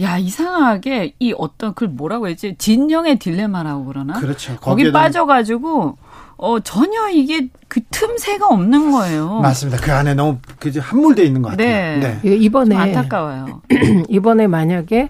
야 0.00 0.18
이상하게 0.18 1.14
이 1.18 1.34
어떤 1.38 1.74
그 1.74 1.84
뭐라고 1.84 2.28
해야지 2.28 2.54
진영의 2.58 3.18
딜레마라고 3.18 3.84
그러나 3.86 4.14
그렇죠. 4.20 4.56
거기 4.60 4.90
빠져가지고 4.92 5.96
어 6.38 6.60
전혀 6.60 7.08
이게 7.08 7.48
그 7.68 7.80
틈새가 7.90 8.46
없는 8.46 8.90
거예요. 8.90 9.40
맞습니다. 9.40 9.80
그 9.82 9.92
안에 9.92 10.14
너무 10.14 10.38
그 10.58 10.70
함몰돼 10.78 11.24
있는 11.24 11.40
것 11.42 11.50
같아요. 11.50 12.00
네. 12.00 12.20
예, 12.24 12.36
이번에 12.36 12.74
좀 12.74 12.78
안타까워요. 12.82 13.62
이번에 14.08 14.46
만약에 14.46 15.08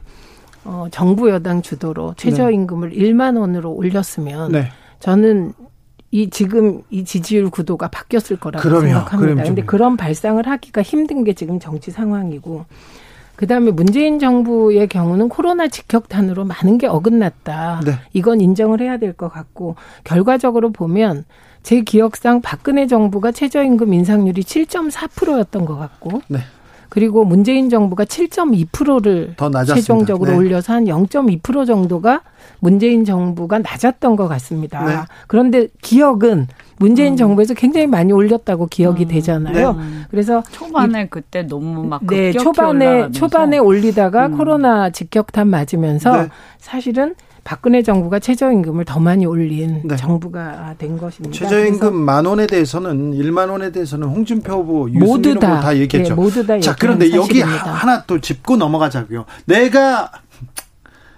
어, 0.67 0.87
정부 0.91 1.31
여당 1.31 1.62
주도로 1.62 2.14
최저임금을 2.17 2.91
1만 2.91 3.39
원으로 3.39 3.73
올렸으면 3.73 4.53
네. 4.53 4.69
저는 5.01 5.53
이 6.11 6.31
지금 6.31 6.83
이 6.91 7.05
지지율 7.05 7.51
구도가 7.51 7.89
바뀌었을 7.89 8.39
거라고 8.39 8.62
그럼요. 8.62 8.81
그럼 8.83 8.93
생각합니다. 8.95 9.45
좀- 9.45 9.55
근데 9.55 9.62
그런 9.64 9.97
발상을 9.97 10.47
하기가 10.47 10.83
힘든 10.83 11.25
게 11.25 11.33
지금 11.35 11.59
정치 11.61 11.91
상황이고 11.91 12.64
그다음에 13.37 13.71
문재인 13.71 14.19
정부의 14.19 14.89
경우는 14.89 15.29
코로나 15.29 15.69
직격탄으로 15.69 16.45
많은 16.47 16.79
게 16.79 16.87
어긋났다. 16.87 17.81
네. 17.85 17.93
이건 18.14 18.41
인정을 18.41 18.81
해야 18.81 18.97
될 18.97 19.12
것 19.12 19.29
같고 19.31 19.77
결과적으로 20.05 20.71
보면 20.73 21.25
제 21.62 21.83
기억상 21.83 22.41
박근혜 22.41 22.87
정부가 22.87 23.33
최저임금 23.33 23.93
인상률이 23.93 24.43
7.4%였던 24.43 25.67
것 25.67 25.77
같고 25.77 26.23
네. 26.29 26.39
그리고 26.89 27.24
문재인 27.24 27.68
정부가 27.68 28.05
7.2%를 28.05 29.34
더 29.37 29.49
낮았습니다. 29.49 29.74
최종적으로 29.74 30.32
네. 30.32 30.37
올려서 30.37 30.72
한 30.72 30.84
0.2% 30.84 31.66
정도가 31.66 32.22
문재인 32.61 33.05
정부가 33.05 33.59
낮았던 33.59 34.16
것 34.16 34.28
같습니다. 34.28 34.84
네. 34.84 34.97
그런데 35.26 35.68
기억은 35.82 36.49
문재인 36.78 37.14
음. 37.14 37.16
정부에서 37.16 37.55
굉장히 37.55 37.87
많이 37.87 38.12
올렸다고 38.12 38.66
기억이 38.66 39.07
되잖아요. 39.07 39.72
네. 39.72 39.82
그래서 40.11 40.43
초반에 40.51 41.09
그때 41.09 41.43
너무 41.43 41.84
막 41.84 42.03
네, 42.07 42.32
급격히 42.32 42.45
초반에 42.45 42.87
올라가면서. 42.87 43.18
초반에 43.18 43.59
올리다가 43.59 44.26
음. 44.26 44.37
코로나 44.37 44.91
직격탄 44.91 45.49
맞으면서 45.49 46.22
네. 46.22 46.28
사실은 46.59 47.14
박근혜 47.47 47.81
정부가 47.81 48.19
최저임금을 48.19 48.85
더 48.85 48.99
많이 48.99 49.25
올린 49.25 49.81
네. 49.85 49.95
정부가 49.95 50.75
된 50.79 50.99
것입니다. 50.99 51.33
최저임금 51.39 51.95
만 51.95 52.27
원에 52.27 52.45
대해서는 52.49 53.13
1만 53.13 53.51
원에 53.51 53.71
대해서는 53.71 54.09
홍준표 54.09 54.53
후보, 54.53 54.89
모두 54.89 55.31
후보 55.31 55.39
다, 55.39 55.61
다 55.61 55.77
얘기했죠. 55.77 56.17
네, 56.17 56.21
모두 56.21 56.45
다 56.45 56.59
자, 56.59 56.75
그런데 56.77 57.07
여기 57.13 57.39
사실입니다. 57.39 57.73
하나 57.73 58.03
또 58.03 58.21
짚고 58.21 58.57
넘어가자고요. 58.57 59.27
내가 59.45 60.11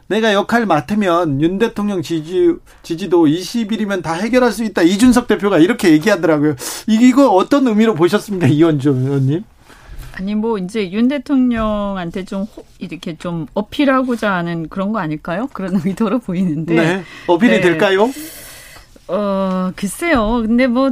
내가 0.08 0.34
역할 0.34 0.66
맡으면 0.66 1.40
윤 1.40 1.58
대통령 1.58 2.02
지지 2.02 2.54
지지도 2.82 3.24
20일이면 3.24 4.02
다 4.02 4.12
해결할 4.12 4.52
수 4.52 4.64
있다. 4.64 4.82
이준석 4.82 5.28
대표가 5.28 5.56
이렇게 5.58 5.92
얘기하더라고요. 5.92 6.56
이- 6.88 6.98
이거 7.08 7.30
어떤 7.30 7.66
의미로 7.66 7.94
보셨습니까, 7.94 8.48
이원주 8.48 8.90
의원님? 8.90 9.44
아니 10.18 10.34
뭐 10.34 10.58
이제 10.58 10.90
윤 10.90 11.08
대통령한테 11.08 12.24
좀 12.24 12.42
호- 12.42 12.64
이렇게 12.78 13.16
좀 13.16 13.46
어필하고자 13.54 14.32
하는 14.32 14.68
그런 14.68 14.92
거 14.92 14.98
아닐까요? 14.98 15.48
그런 15.52 15.80
의도로 15.84 16.18
보이는데. 16.20 16.74
네. 16.74 17.02
어필이 17.26 17.52
네. 17.52 17.60
될까요? 17.60 18.10
어 19.08 19.70
글쎄요. 19.76 20.42
근데 20.46 20.66
뭐 20.66 20.90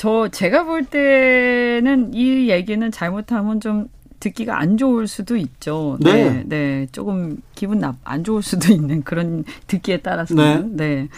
저 0.00 0.28
제가 0.28 0.62
볼 0.62 0.84
때는 0.84 2.14
이 2.14 2.48
얘기는 2.50 2.88
잘못하면 2.92 3.58
좀 3.60 3.88
듣기가 4.20 4.56
안 4.56 4.76
좋을 4.76 5.08
수도 5.08 5.36
있죠. 5.36 5.96
네. 6.00 6.12
네, 6.30 6.42
네. 6.46 6.86
조금 6.92 7.38
기분 7.56 7.80
나 7.80 7.96
안 8.04 8.22
좋을 8.22 8.44
수도 8.44 8.72
있는 8.72 9.02
그런 9.02 9.42
듣기에 9.66 9.96
따라서는. 9.96 10.76
네. 10.76 11.08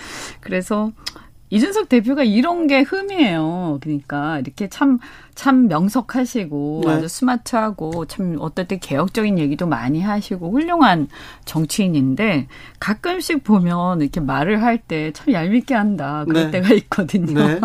그래서 0.41 0.93
이준석 1.51 1.89
대표가 1.89 2.23
이런 2.23 2.67
게 2.69 2.83
흠이에요. 2.83 3.79
그러니까 3.83 4.39
이렇게 4.39 4.69
참, 4.69 4.99
참 5.35 5.67
명석하시고 5.69 6.83
네. 6.87 6.93
아주 6.93 7.09
스마트하고 7.09 8.07
참 8.07 8.37
어떨 8.39 8.69
때 8.69 8.79
개혁적인 8.79 9.39
얘기도 9.39 9.67
많이 9.67 10.01
하시고 10.01 10.51
훌륭한 10.53 11.09
정치인인데 11.45 12.47
가끔씩 12.79 13.43
보면 13.45 14.01
이렇게 14.01 14.21
말을 14.21 14.63
할 14.63 14.79
때 14.87 15.13
참 15.13 15.33
얄밉게 15.33 15.75
한다. 15.75 16.25
그럴 16.27 16.51
네. 16.51 16.61
때가 16.63 16.75
있거든요. 16.75 17.35
네. 17.35 17.61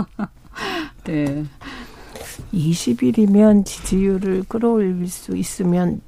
네. 1.05 1.45
20일이면 2.53 3.65
지지율을 3.65 4.43
끌어올릴 4.47 5.07
수 5.07 5.35
있으면 5.37 6.01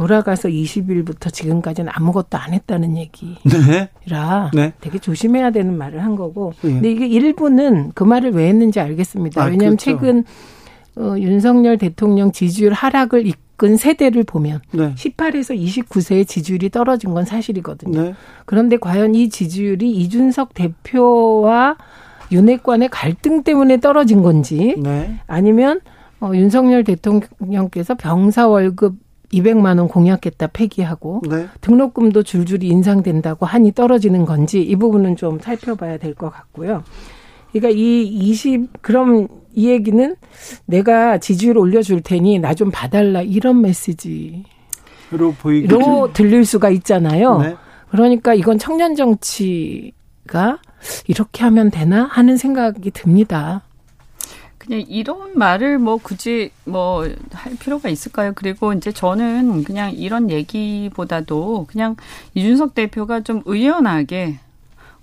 돌아가서 0.00 0.48
20일부터 0.48 1.30
지금까지는 1.30 1.92
아무것도 1.94 2.38
안 2.38 2.54
했다는 2.54 2.96
얘기라 2.96 4.50
네. 4.54 4.62
네. 4.62 4.72
되게 4.80 4.98
조심해야 4.98 5.50
되는 5.50 5.76
말을 5.76 6.02
한 6.02 6.16
거고. 6.16 6.54
네. 6.62 6.72
근데 6.72 6.90
이게 6.90 7.06
일부는 7.06 7.92
그 7.94 8.04
말을 8.04 8.32
왜 8.32 8.48
했는지 8.48 8.80
알겠습니다. 8.80 9.42
아, 9.42 9.44
왜냐하면 9.44 9.76
그렇죠. 9.76 9.84
최근 9.84 10.24
어, 10.96 11.16
윤석열 11.18 11.76
대통령 11.76 12.32
지지율 12.32 12.72
하락을 12.72 13.26
이끈 13.26 13.76
세대를 13.76 14.24
보면 14.24 14.60
네. 14.72 14.94
18에서 14.94 15.54
29세의 15.54 16.26
지지율이 16.26 16.70
떨어진 16.70 17.12
건 17.12 17.26
사실이거든요. 17.26 18.02
네. 18.02 18.14
그런데 18.46 18.78
과연 18.78 19.14
이 19.14 19.28
지지율이 19.28 19.90
이준석 19.90 20.54
대표와 20.54 21.76
윤핵관의 22.32 22.88
갈등 22.88 23.42
때문에 23.42 23.80
떨어진 23.80 24.22
건지 24.22 24.76
네. 24.78 25.20
아니면 25.26 25.82
어, 26.20 26.30
윤석열 26.32 26.84
대통령께서 26.84 27.96
병사 27.96 28.48
월급 28.48 29.09
200만 29.32 29.78
원 29.78 29.88
공약했다 29.88 30.48
폐기하고 30.48 31.22
네. 31.28 31.46
등록금도 31.60 32.22
줄줄이 32.24 32.66
인상된다고 32.68 33.46
한이 33.46 33.72
떨어지는 33.72 34.24
건지 34.26 34.60
이 34.62 34.76
부분은 34.76 35.16
좀 35.16 35.38
살펴봐야 35.38 35.98
될 35.98 36.14
것 36.14 36.30
같고요. 36.30 36.82
그러니까 37.52 37.70
이 37.78 38.02
20, 38.04 38.82
그럼 38.82 39.28
이 39.54 39.68
얘기는 39.68 40.14
내가 40.66 41.18
지지율 41.18 41.58
올려줄 41.58 42.00
테니 42.02 42.38
나 42.38 42.54
좀 42.54 42.70
봐달라 42.70 43.22
이런 43.22 43.60
메시지로 43.62 44.42
보이로 45.40 46.12
들릴 46.12 46.44
수가 46.44 46.70
있잖아요. 46.70 47.38
네. 47.38 47.56
그러니까 47.90 48.34
이건 48.34 48.58
청년 48.58 48.94
정치가 48.94 50.58
이렇게 51.08 51.42
하면 51.44 51.70
되나 51.70 52.04
하는 52.04 52.36
생각이 52.36 52.90
듭니다. 52.92 53.62
이런 54.78 55.36
말을 55.36 55.78
뭐 55.78 55.96
굳이 55.96 56.50
뭐 56.64 57.04
할 57.32 57.56
필요가 57.56 57.88
있을까요? 57.88 58.32
그리고 58.34 58.72
이제 58.72 58.92
저는 58.92 59.64
그냥 59.64 59.92
이런 59.92 60.30
얘기보다도 60.30 61.66
그냥 61.68 61.96
이준석 62.34 62.74
대표가 62.74 63.20
좀 63.20 63.42
의연하게 63.44 64.38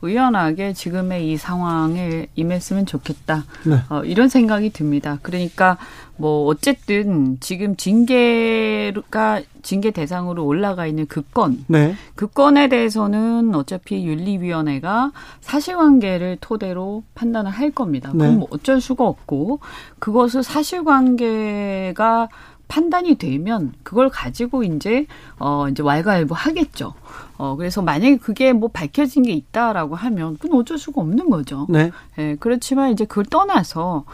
의연하게 0.02 0.74
지금의 0.74 1.32
이 1.32 1.38
상황에 1.38 2.28
임했으면 2.36 2.86
좋겠다. 2.86 3.46
네. 3.66 3.78
어, 3.90 4.04
이런 4.04 4.30
생각이 4.30 4.72
듭니다. 4.72 5.18
그러니까 5.22 5.78
뭐 6.18 6.46
어쨌든 6.46 7.38
지금 7.40 7.76
징계가 7.76 9.42
징계 9.64 9.92
대상으로 9.92 10.46
올라가 10.46 10.88
있는 10.88 11.08
그 11.08 11.22
건, 11.22 11.64
네. 11.68 11.96
그 12.16 12.28
건에 12.28 12.70
대해서는 12.70 13.54
어차피 13.56 14.06
윤리위원회가 14.06 15.12
사실관계를 15.42 16.38
토대로 16.42 17.04
판단을 17.16 17.52
할 17.52 17.72
겁니다. 17.72 18.12
네. 18.14 18.20
그럼 18.20 18.40
뭐 18.40 18.48
어쩔 18.52 18.80
수가 18.80 19.06
없고 19.06 19.60
그것을 20.00 20.44
사실관계가 20.44 22.30
판단이 22.68 23.16
되면 23.16 23.74
그걸 23.84 24.10
가지고 24.10 24.64
이제 24.64 25.06
어 25.40 25.68
이제 25.70 25.82
왈가왈부 25.82 26.34
하겠죠. 26.36 26.94
어 27.38 27.56
그래서 27.56 27.82
만약에 27.82 28.18
그게 28.18 28.54
뭐 28.54 28.70
밝혀진 28.70 29.24
게 29.24 29.32
있다라고 29.32 29.96
하면 29.96 30.38
그건 30.38 30.60
어쩔 30.60 30.78
수가 30.78 31.02
없는 31.02 31.30
거죠. 31.30 31.68
네. 31.70 31.92
예, 32.18 32.36
그렇지만 32.40 32.92
이제 32.92 33.06
그걸 33.06 33.26
떠나서 33.26 34.06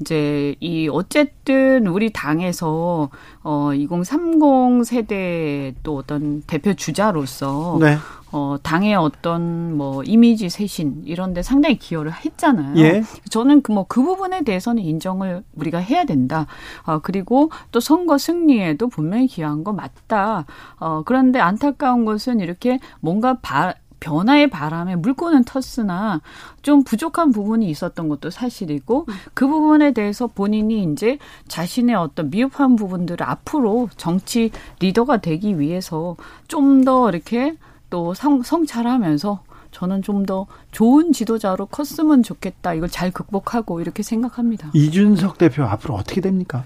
이제 0.00 0.56
이 0.60 0.88
어쨌든 0.90 1.86
우리 1.86 2.12
당에서 2.12 3.08
어 3.42 3.74
2030 3.74 4.84
세대 4.84 5.74
또 5.82 5.96
어떤 5.96 6.42
대표 6.42 6.74
주자로서 6.74 7.78
네. 7.80 7.96
어, 8.32 8.56
당의 8.62 8.94
어떤 8.94 9.76
뭐 9.76 10.02
이미지 10.02 10.48
쇄신 10.48 11.02
이런 11.06 11.34
데 11.34 11.42
상당히 11.42 11.78
기여를 11.78 12.12
했잖아요. 12.12 12.74
예. 12.78 13.02
저는 13.30 13.62
그 13.62 13.72
뭐그 13.72 14.02
그 14.02 14.06
부분에 14.06 14.42
대해서는 14.42 14.82
인정을 14.82 15.44
우리가 15.54 15.78
해야 15.78 16.04
된다. 16.04 16.46
어, 16.84 16.98
그리고 16.98 17.50
또 17.70 17.78
선거 17.78 18.18
승리에도 18.18 18.88
분명히 18.88 19.26
기여한 19.26 19.62
거 19.64 19.72
맞다. 19.72 20.44
어, 20.80 21.02
그런데 21.04 21.38
안타까운 21.38 22.04
것은 22.04 22.40
이렇게 22.40 22.80
뭔가 23.00 23.38
바, 23.42 23.74
변화의 24.00 24.50
바람에 24.50 24.96
물꼬는 24.96 25.44
텄으나 25.44 26.20
좀 26.62 26.82
부족한 26.82 27.30
부분이 27.30 27.70
있었던 27.70 28.08
것도 28.08 28.30
사실이고 28.30 29.06
그 29.34 29.46
부분에 29.46 29.92
대해서 29.92 30.26
본인이 30.26 30.82
이제 30.82 31.18
자신의 31.46 31.94
어떤 31.94 32.30
미흡한 32.30 32.74
부분들을 32.74 33.24
앞으로 33.24 33.88
정치 33.96 34.50
리더가 34.80 35.18
되기 35.18 35.60
위해서 35.60 36.16
좀 36.48 36.82
더 36.84 37.08
이렇게 37.10 37.56
또 37.92 38.14
성, 38.14 38.42
성찰하면서 38.42 39.40
저는 39.70 40.02
좀 40.02 40.26
더 40.26 40.46
좋은 40.70 41.12
지도자로 41.12 41.66
컸으면 41.66 42.22
좋겠다. 42.22 42.74
이걸 42.74 42.88
잘 42.88 43.10
극복하고 43.10 43.80
이렇게 43.80 44.02
생각합니다. 44.02 44.70
이준석 44.72 45.38
대표 45.38 45.64
앞으로 45.64 45.94
어떻게 45.94 46.20
됩니까? 46.20 46.64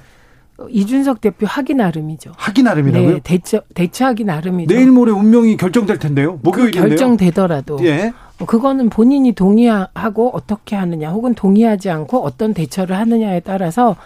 이준석 0.68 1.20
대표 1.20 1.46
하기 1.46 1.74
나름이죠. 1.74 2.32
하기 2.36 2.62
나름이라고요? 2.62 3.10
네, 3.14 3.20
대처 3.22 3.60
대처하기 3.74 4.24
나름이죠. 4.24 4.74
내일 4.74 4.90
모레 4.90 5.12
운명이 5.12 5.56
결정될 5.56 5.98
텐데요. 5.98 6.38
목요일인데요. 6.42 6.82
그 6.82 6.88
결정되더라도 6.88 7.78
예. 7.84 8.12
그거는 8.46 8.90
본인이 8.90 9.32
동의하고 9.32 10.30
어떻게 10.34 10.76
하느냐, 10.76 11.10
혹은 11.10 11.34
동의하지 11.34 11.90
않고 11.90 12.22
어떤 12.22 12.52
대처를 12.54 12.96
하느냐에 12.96 13.40
따라서 13.40 13.96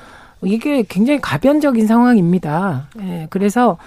이게 0.42 0.84
굉장히 0.88 1.20
가변적인 1.20 1.86
상황입니다. 1.86 2.88
예, 3.00 3.26
그래서 3.30 3.78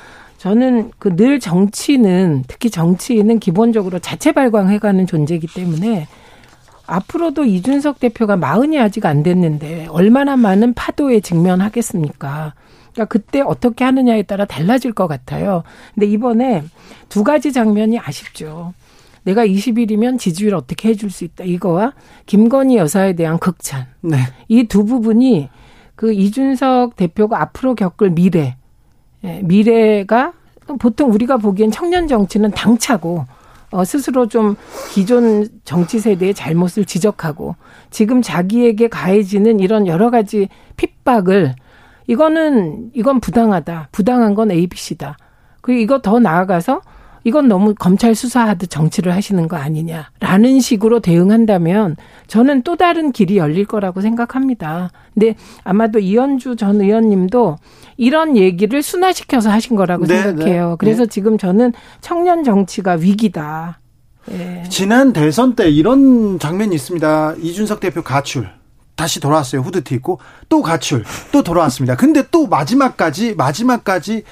저는 0.44 0.92
그 1.00 1.16
늘 1.16 1.40
정치는 1.40 2.44
특히 2.50 2.70
정치인은 2.70 3.40
기본적으로 3.40 4.00
자체 4.00 4.34
발광해가는 4.34 5.08
존재이기 5.08 5.48
때문에 5.48 6.06
앞으로도 6.86 7.46
이준석 7.46 8.02
대표가 8.02 8.36
마흔이 8.36 8.78
아직 8.78 9.06
안 9.06 9.24
됐는데 9.24 9.88
얼마나 9.90 10.36
많은 10.36 10.74
파도에 10.74 11.22
직면하겠습니까? 11.22 12.56
그러니까 12.92 13.06
그때 13.06 13.40
어떻게 13.40 13.86
하느냐에 13.86 14.24
따라 14.24 14.44
달라질 14.44 14.92
것 14.92 15.08
같아요. 15.08 15.64
근데 15.94 16.08
이번에 16.08 16.64
두 17.08 17.24
가지 17.24 17.54
장면이 17.54 17.98
아쉽죠. 18.00 18.74
내가 19.24 19.46
20일이면 19.46 20.20
지지율 20.20 20.56
어떻게 20.56 20.90
해줄 20.90 21.10
수 21.10 21.24
있다. 21.24 21.46
이거와 21.46 21.94
김건희 22.26 22.76
여사에 22.76 23.14
대한 23.14 23.40
극찬. 23.40 23.86
네. 24.02 24.18
이 24.50 24.66
두 24.66 24.84
부분이 24.84 25.48
그 25.96 26.12
이준석 26.12 26.98
대표가 26.98 27.42
앞으로 27.42 27.76
겪을 27.76 28.10
미래, 28.10 28.58
예, 29.24 29.42
미래가 29.44 30.34
보통 30.80 31.12
우리가 31.12 31.38
보기엔 31.38 31.72
청년 31.72 32.08
정치는 32.08 32.52
당차고 32.52 33.26
어, 33.72 33.84
스스로 33.84 34.28
좀 34.28 34.56
기존 34.92 35.48
정치 35.66 36.00
세대의 36.00 36.34
잘못을 36.34 36.86
지적하고 36.86 37.56
지금 37.90 38.22
자기에게 38.22 38.88
가해지는 38.88 39.60
이런 39.60 39.88
여러 39.88 40.12
가지 40.12 40.48
핍박을 40.78 41.56
이거는 42.08 42.92
이건 42.94 43.20
부당하다. 43.20 43.90
부당한 43.92 44.36
건 44.36 44.52
ABC다. 44.52 45.18
그리고 45.62 45.82
이거 45.82 46.02
더 46.02 46.20
나아가서 46.20 46.82
이건 47.24 47.48
너무 47.48 47.74
검찰 47.74 48.16
수사하듯 48.16 48.70
정치를 48.70 49.14
하시는 49.14 49.48
거 49.48 49.56
아니냐라는 49.56 50.60
식으로 50.60 51.00
대응한다면 51.00 51.96
저는 52.28 52.64
또 52.64 52.76
다른 52.76 53.14
길이 53.14 53.38
열릴 53.38 53.66
거라고 53.66 54.02
생각합니다. 54.02 54.90
근데 55.14 55.36
아마도 55.64 56.00
이현주 56.00 56.58
전 56.58 56.82
의원님도 56.82 57.58
이런 57.98 58.38
얘기를 58.38 58.82
순화시켜서 58.82 59.50
하신 59.50 59.76
거라고 59.76 60.06
네, 60.06 60.22
생각해요. 60.22 60.70
네, 60.72 60.76
그래서 60.80 61.04
네. 61.04 61.10
지금 61.10 61.38
저는 61.38 61.74
청년 62.02 62.44
정치가 62.44 62.94
위기다. 62.94 63.80
네. 64.26 64.64
지난 64.70 65.14
대선 65.14 65.56
때 65.56 65.70
이런 65.70 66.40
장면이 66.40 66.74
있습니다. 66.76 67.36
이준석 67.40 67.80
대표 67.80 68.02
가출. 68.02 68.50
다시 68.96 69.20
돌아왔어요. 69.20 69.62
후드티 69.62 69.96
입고 69.96 70.20
또 70.50 70.62
가출. 70.62 71.04
또 71.32 71.44
돌아왔습니다. 71.44 71.96
근데 71.96 72.24
또 72.32 72.48
마지막까지 72.48 73.36
마지막까지 73.36 74.24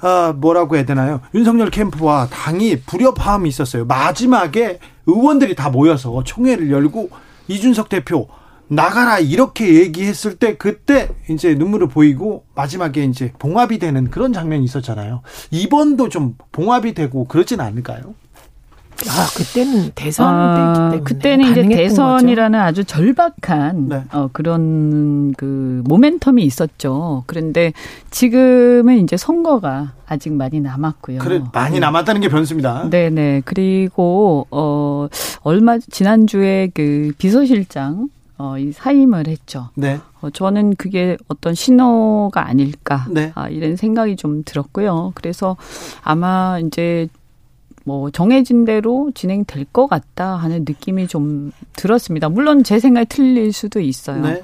아, 0.00 0.32
뭐라고 0.36 0.76
해야 0.76 0.84
되나요? 0.84 1.20
윤석열 1.34 1.70
캠프와 1.70 2.28
당이 2.30 2.80
불협화음이 2.82 3.48
있었어요. 3.48 3.84
마지막에 3.84 4.78
의원들이 5.06 5.54
다 5.54 5.70
모여서 5.70 6.22
총회를 6.24 6.70
열고 6.70 7.10
이준석 7.48 7.88
대표 7.88 8.28
나가라 8.68 9.18
이렇게 9.18 9.74
얘기했을 9.74 10.36
때 10.36 10.56
그때 10.56 11.08
이제 11.28 11.54
눈물을 11.54 11.88
보이고 11.88 12.44
마지막에 12.54 13.04
이제 13.04 13.32
봉합이 13.38 13.78
되는 13.78 14.10
그런 14.10 14.32
장면이 14.32 14.64
있었잖아요. 14.64 15.22
이번도 15.50 16.08
좀 16.08 16.36
봉합이 16.52 16.94
되고 16.94 17.24
그러진 17.24 17.60
않을까요? 17.60 18.14
아, 19.06 19.28
그때는 19.36 19.92
대선 19.94 20.26
아, 20.26 20.90
때기 20.90 21.04
그때는 21.04 21.52
이제 21.52 21.62
대선이라는 21.62 22.58
거죠. 22.58 22.66
아주 22.66 22.84
절박한 22.84 23.88
네. 23.88 24.02
어, 24.12 24.28
그런 24.32 25.32
그 25.34 25.84
모멘텀이 25.86 26.40
있었죠. 26.40 27.22
그런데 27.26 27.72
지금은 28.10 28.98
이제 28.98 29.16
선거가 29.16 29.92
아직 30.08 30.32
많이 30.32 30.60
남았고요. 30.60 31.20
그래 31.20 31.40
많이 31.52 31.74
네. 31.74 31.80
남았다는 31.80 32.20
게 32.20 32.28
변수입니다. 32.28 32.88
네, 32.90 33.08
네. 33.10 33.40
그리고 33.44 34.48
어 34.50 35.06
얼마 35.42 35.78
지난주에 35.78 36.70
그 36.74 37.12
비서실장 37.18 38.08
어, 38.38 38.56
이 38.56 38.70
사임을 38.72 39.26
했죠. 39.26 39.68
네. 39.74 39.98
어, 40.20 40.30
저는 40.30 40.76
그게 40.76 41.16
어떤 41.26 41.54
신호가 41.54 42.46
아닐까 42.46 43.06
네. 43.10 43.32
아, 43.34 43.48
이런 43.48 43.76
생각이 43.76 44.16
좀 44.16 44.44
들었고요. 44.44 45.12
그래서 45.14 45.56
아마 46.02 46.60
이제 46.60 47.08
뭐 47.84 48.10
정해진 48.10 48.64
대로 48.64 49.10
진행될 49.14 49.64
것 49.72 49.88
같다 49.88 50.36
하는 50.36 50.64
느낌이 50.68 51.08
좀 51.08 51.50
들었습니다. 51.74 52.28
물론 52.28 52.62
제 52.62 52.78
생각이 52.78 53.06
틀릴 53.08 53.52
수도 53.52 53.80
있어요. 53.80 54.22
네. 54.22 54.40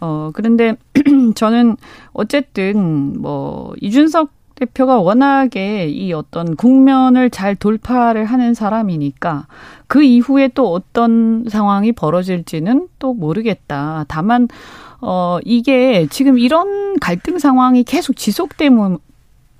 어, 0.00 0.30
그런데 0.34 0.74
저는 1.34 1.76
어쨌든 2.12 3.20
뭐 3.20 3.72
이준석 3.80 4.30
대표가 4.62 5.00
워낙에 5.00 5.88
이 5.88 6.12
어떤 6.12 6.54
국면을 6.54 7.30
잘 7.30 7.56
돌파를 7.56 8.24
하는 8.24 8.54
사람이니까 8.54 9.46
그 9.88 10.02
이후에 10.02 10.48
또 10.54 10.72
어떤 10.72 11.44
상황이 11.48 11.92
벌어질지는 11.92 12.88
또 12.98 13.12
모르겠다. 13.12 14.04
다만 14.06 14.48
어 15.00 15.38
이게 15.44 16.06
지금 16.10 16.38
이런 16.38 16.98
갈등 17.00 17.40
상황이 17.40 17.82
계속 17.82 18.16
지속되면 18.16 18.98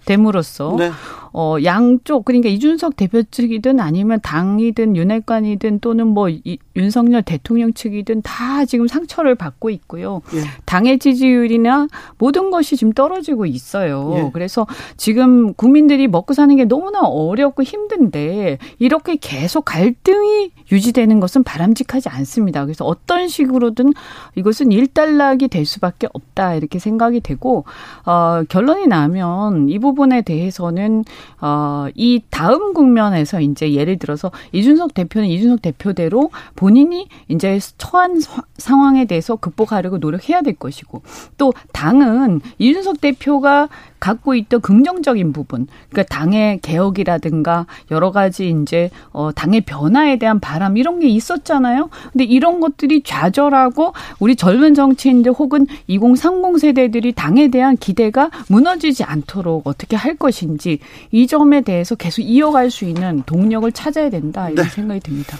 됨으로써 0.04 0.76
네. 0.78 0.92
어 1.32 1.56
양쪽 1.64 2.24
그러니까 2.24 2.48
이준석 2.48 2.96
대표 2.96 3.22
측이든 3.22 3.80
아니면 3.80 4.20
당이든 4.22 4.96
윤핵관이든 4.96 5.80
또는 5.80 6.08
뭐 6.08 6.28
이, 6.28 6.58
윤석열 6.76 7.22
대통령 7.22 7.72
측이든 7.72 8.22
다 8.22 8.64
지금 8.64 8.86
상처를 8.86 9.34
받고 9.34 9.70
있고요. 9.70 10.20
예. 10.34 10.40
당의 10.66 10.98
지지율이나 10.98 11.88
모든 12.18 12.50
것이 12.50 12.76
지금 12.76 12.92
떨어지고 12.92 13.46
있어요. 13.46 14.14
예. 14.16 14.30
그래서 14.32 14.66
지금 14.96 15.54
국민들이 15.54 16.06
먹고 16.06 16.34
사는 16.34 16.54
게 16.54 16.64
너무나 16.64 17.00
어렵고 17.00 17.62
힘든데 17.62 18.58
이렇게 18.78 19.16
계속 19.16 19.64
갈등이 19.64 20.50
유지되는 20.70 21.20
것은 21.20 21.44
바람직하지 21.44 22.08
않습니다. 22.10 22.64
그래서 22.64 22.84
어떤 22.84 23.28
식으로든 23.28 23.92
이것은 24.34 24.72
일단락이 24.72 25.48
될 25.48 25.64
수밖에 25.64 26.08
없다 26.12 26.54
이렇게 26.54 26.78
생각이 26.78 27.20
되고 27.20 27.64
어 28.04 28.42
결론이 28.48 28.86
나면 28.86 29.68
이 29.68 29.78
부분에 29.78 30.22
대해서는 30.22 31.04
어 31.40 31.82
이 31.94 32.20
다음 32.30 32.72
국면에서 32.74 33.40
이제 33.40 33.72
예를 33.72 33.98
들어서 33.98 34.30
이준석 34.52 34.94
대표는 34.94 35.28
이준석 35.28 35.62
대표대로 35.62 36.30
본인이 36.56 37.08
이제 37.28 37.58
처한 37.78 38.20
상황에 38.56 39.04
대해서 39.04 39.36
극복하려고 39.36 39.98
노력해야 39.98 40.42
될 40.42 40.54
것이고 40.54 41.02
또 41.36 41.52
당은 41.72 42.40
이준석 42.58 43.00
대표가 43.00 43.68
갖고 44.02 44.34
있던 44.34 44.60
긍정적인 44.60 45.32
부분, 45.32 45.68
그러니까 45.88 46.12
당의 46.12 46.58
개혁이라든가 46.60 47.66
여러 47.92 48.10
가지 48.10 48.50
이제 48.50 48.90
어 49.12 49.30
당의 49.30 49.60
변화에 49.60 50.16
대한 50.16 50.40
바람 50.40 50.76
이런 50.76 50.98
게 50.98 51.06
있었잖아요. 51.06 51.88
근데 52.10 52.24
이런 52.24 52.58
것들이 52.58 53.04
좌절하고 53.04 53.92
우리 54.18 54.34
젊은 54.34 54.74
정치인들 54.74 55.30
혹은 55.30 55.68
2030 55.86 56.58
세대들이 56.58 57.12
당에 57.12 57.46
대한 57.46 57.76
기대가 57.76 58.28
무너지지 58.48 59.04
않도록 59.04 59.68
어떻게 59.68 59.94
할 59.94 60.16
것인지 60.16 60.80
이 61.12 61.28
점에 61.28 61.60
대해서 61.60 61.94
계속 61.94 62.22
이어갈 62.22 62.72
수 62.72 62.84
있는 62.84 63.22
동력을 63.24 63.70
찾아야 63.70 64.10
된다 64.10 64.50
이런 64.50 64.66
네. 64.66 64.70
생각이 64.72 64.98
듭니다. 64.98 65.38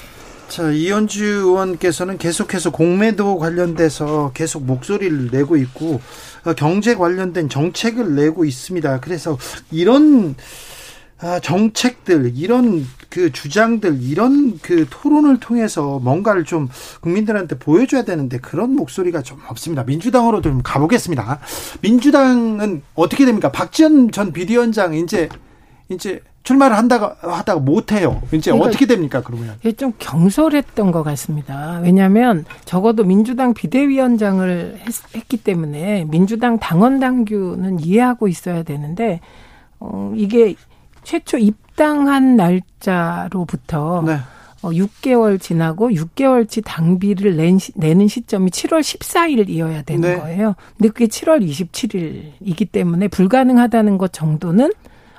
자, 0.53 0.71
이현주 0.71 1.25
의원께서는 1.25 2.19
계속해서 2.19 2.73
공매도 2.73 3.39
관련돼서 3.39 4.33
계속 4.35 4.67
목소리를 4.67 5.31
내고 5.33 5.57
있고 5.57 6.03
어, 6.45 6.53
경제 6.53 6.95
관련된 6.95 7.49
정책을 7.49 8.15
내고 8.15 8.45
있습니다. 8.45 9.01
그래서 9.01 9.39
이런 9.71 10.35
아, 11.21 11.41
정책들, 11.41 12.33
이런 12.35 12.87
그 13.09 13.33
주장들, 13.33 14.03
이런 14.03 14.59
그 14.61 14.87
토론을 14.91 15.41
통해서 15.41 15.99
뭔가를 16.01 16.45
좀 16.45 16.69
국민들한테 17.01 17.59
보여줘야 17.59 18.03
되는데 18.03 18.37
그런 18.37 18.77
목소리가 18.77 19.23
좀 19.23 19.41
없습니다. 19.49 19.85
민주당으로 19.85 20.43
좀 20.43 20.61
가보겠습니다. 20.63 21.41
민주당은 21.81 22.83
어떻게 22.95 23.25
됩니까? 23.25 23.51
박지원 23.51 24.13
전 24.13 24.35
비대위원장 24.35 24.93
이제 24.93 25.31
이제 25.93 26.21
출마를 26.43 26.77
한다가 26.77 27.17
하다가 27.21 27.61
못 27.61 27.93
해요. 27.93 28.21
이제 28.33 28.51
그러니까 28.51 28.69
어떻게 28.69 28.87
됩니까? 28.87 29.23
그러면? 29.25 29.57
좀 29.77 29.93
경솔했던 29.99 30.91
것 30.91 31.03
같습니다. 31.05 31.81
왜냐하면 31.83 32.45
적어도 32.65 33.05
민주당 33.05 33.55
비대위원장을 33.55 34.81
했, 34.81 35.29
기 35.29 35.37
때문에 35.37 36.05
민주당 36.11 36.59
당원 36.59 36.99
당규는 36.99 37.81
이해하고 37.81 38.27
있어야 38.29 38.65
되는데 38.65 39.21
어, 39.79 40.13
이게 40.17 40.55
최초 41.05 41.39
입당한 41.39 42.37
날짜로부터 42.37 44.03
네. 44.05 44.19
어, 44.63 44.71
6개월 44.71 45.41
지나고 45.41 45.91
6개월치 45.91 46.63
당비를 46.65 47.37
낸, 47.37 47.59
내는 47.75 48.09
시점이 48.09 48.51
7월 48.51 48.81
14일이어야 48.81 49.85
되는 49.85 50.01
네. 50.01 50.19
거예요. 50.19 50.55
근데 50.77 50.89
그게 50.89 51.07
7월 51.07 51.45
27일이기 51.45 52.71
때문에 52.71 53.09
불가능하다는 53.09 53.99
것 53.99 54.13
정도는 54.13 54.73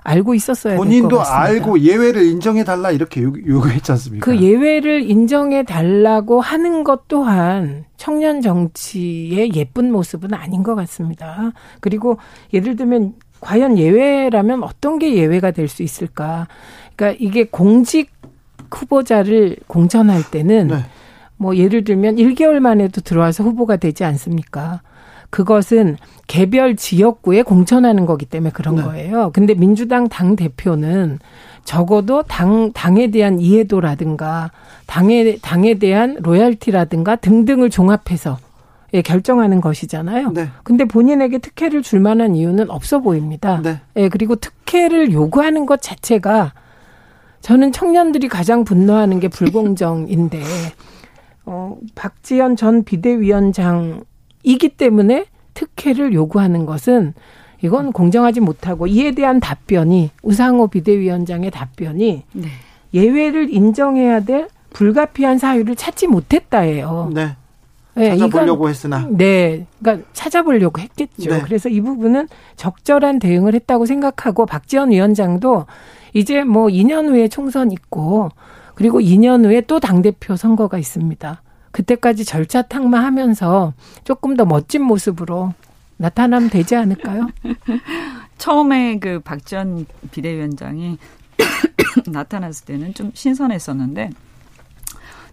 알고 0.03 0.33
있었어야 0.33 0.75
본인도 0.75 1.21
알고 1.21 1.79
예외를 1.79 2.23
인정해 2.25 2.63
달라 2.63 2.91
이렇게 2.91 3.21
요구했지 3.21 3.91
않습니까? 3.91 4.25
그 4.25 4.39
예외를 4.39 5.09
인정해 5.09 5.63
달라고 5.63 6.41
하는 6.41 6.83
것 6.83 7.07
또한 7.07 7.85
청년 7.97 8.41
정치의 8.41 9.55
예쁜 9.55 9.91
모습은 9.91 10.33
아닌 10.33 10.61
것 10.63 10.75
같습니다. 10.75 11.51
그리고 11.79 12.17
예를 12.53 12.75
들면 12.75 13.13
과연 13.39 13.77
예외라면 13.77 14.63
어떤 14.63 14.99
게 14.99 15.15
예외가 15.15 15.51
될 15.51 15.67
수 15.67 15.83
있을까? 15.83 16.47
그러니까 16.95 17.17
이게 17.23 17.45
공직 17.45 18.11
후보자를 18.71 19.57
공천할 19.67 20.23
때는 20.31 20.67
네. 20.67 20.75
뭐 21.37 21.55
예를 21.55 21.83
들면 21.83 22.15
1개월 22.17 22.59
만에도 22.59 23.01
들어와서 23.01 23.43
후보가 23.43 23.77
되지 23.77 24.03
않습니까? 24.03 24.81
그것은 25.33 25.97
개별 26.27 26.75
지역구에 26.75 27.41
공천하는 27.41 28.05
거기 28.05 28.23
때문에 28.23 28.51
그런 28.51 28.75
네. 28.75 28.83
거예요. 28.83 29.31
근데 29.33 29.55
민주당 29.55 30.07
당 30.07 30.35
대표는 30.35 31.17
적어도 31.63 32.21
당 32.21 32.71
당에 32.71 33.09
대한 33.09 33.39
이해도라든가 33.39 34.51
당에 34.85 35.37
당에 35.41 35.79
대한 35.79 36.17
로열티라든가 36.21 37.15
등등을 37.15 37.71
종합해서 37.71 38.37
예, 38.93 39.01
결정하는 39.01 39.59
것이잖아요. 39.59 40.33
네. 40.33 40.49
근데 40.61 40.85
본인에게 40.85 41.39
특혜를 41.39 41.81
줄 41.81 41.99
만한 41.99 42.35
이유는 42.35 42.69
없어 42.69 42.99
보입니다. 42.99 43.59
네. 43.63 43.81
예, 43.95 44.09
그리고 44.09 44.35
특혜를 44.35 45.11
요구하는 45.13 45.65
것 45.65 45.81
자체가 45.81 46.53
저는 47.41 47.71
청년들이 47.71 48.27
가장 48.27 48.63
분노하는 48.63 49.19
게 49.19 49.29
불공정인데 49.29 50.43
어 51.47 51.75
박지연 51.95 52.55
전 52.55 52.83
비대위원장 52.83 54.03
이기 54.43 54.69
때문에 54.69 55.25
특혜를 55.53 56.13
요구하는 56.13 56.65
것은 56.65 57.13
이건 57.61 57.93
공정하지 57.93 58.41
못하고 58.41 58.87
이에 58.87 59.11
대한 59.11 59.39
답변이 59.39 60.11
우상호 60.21 60.67
비대위원장의 60.67 61.49
답변이 61.51 62.23
네. 62.33 62.47
예외를 62.93 63.53
인정해야 63.53 64.19
될 64.19 64.49
불가피한 64.71 65.37
사유를 65.37 65.75
찾지 65.75 66.07
못했다예요. 66.07 67.11
네. 67.13 67.35
네, 67.95 68.09
찾아보려고 68.09 68.63
이건, 68.63 68.69
했으나. 68.69 69.07
네. 69.09 69.65
그러니까 69.79 70.07
찾아보려고 70.13 70.81
했겠죠. 70.81 71.29
네. 71.29 71.41
그래서 71.41 71.69
이 71.69 71.79
부분은 71.79 72.27
적절한 72.57 73.19
대응을 73.19 73.53
했다고 73.53 73.85
생각하고 73.85 74.45
박지원 74.45 74.91
위원장도 74.91 75.65
이제 76.13 76.43
뭐 76.43 76.67
2년 76.67 77.07
후에 77.07 77.27
총선 77.27 77.71
있고 77.71 78.29
그리고 78.75 78.99
2년 78.99 79.45
후에 79.45 79.61
또 79.61 79.79
당대표 79.79 80.35
선거가 80.35 80.77
있습니다. 80.77 81.41
그때까지 81.73 82.23
절차 82.23 82.61
탕마하면서 82.61 83.73
조금 84.05 84.37
더 84.37 84.45
멋진 84.45 84.83
모습으로 84.83 85.53
나타나면 85.97 86.49
되지 86.49 86.75
않을까요? 86.77 87.27
처음에 88.37 88.99
그 88.99 89.19
박지원 89.19 89.85
비대위원장이 90.11 90.97
나타났을 92.07 92.65
때는 92.65 92.93
좀 92.93 93.11
신선했었는데 93.13 94.11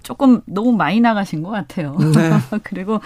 조금 0.03 0.41
너무 0.47 0.73
많이 0.73 1.01
나가신 1.01 1.43
것 1.43 1.51
같아요. 1.51 1.97
네. 1.99 2.59
그리고 2.65 3.01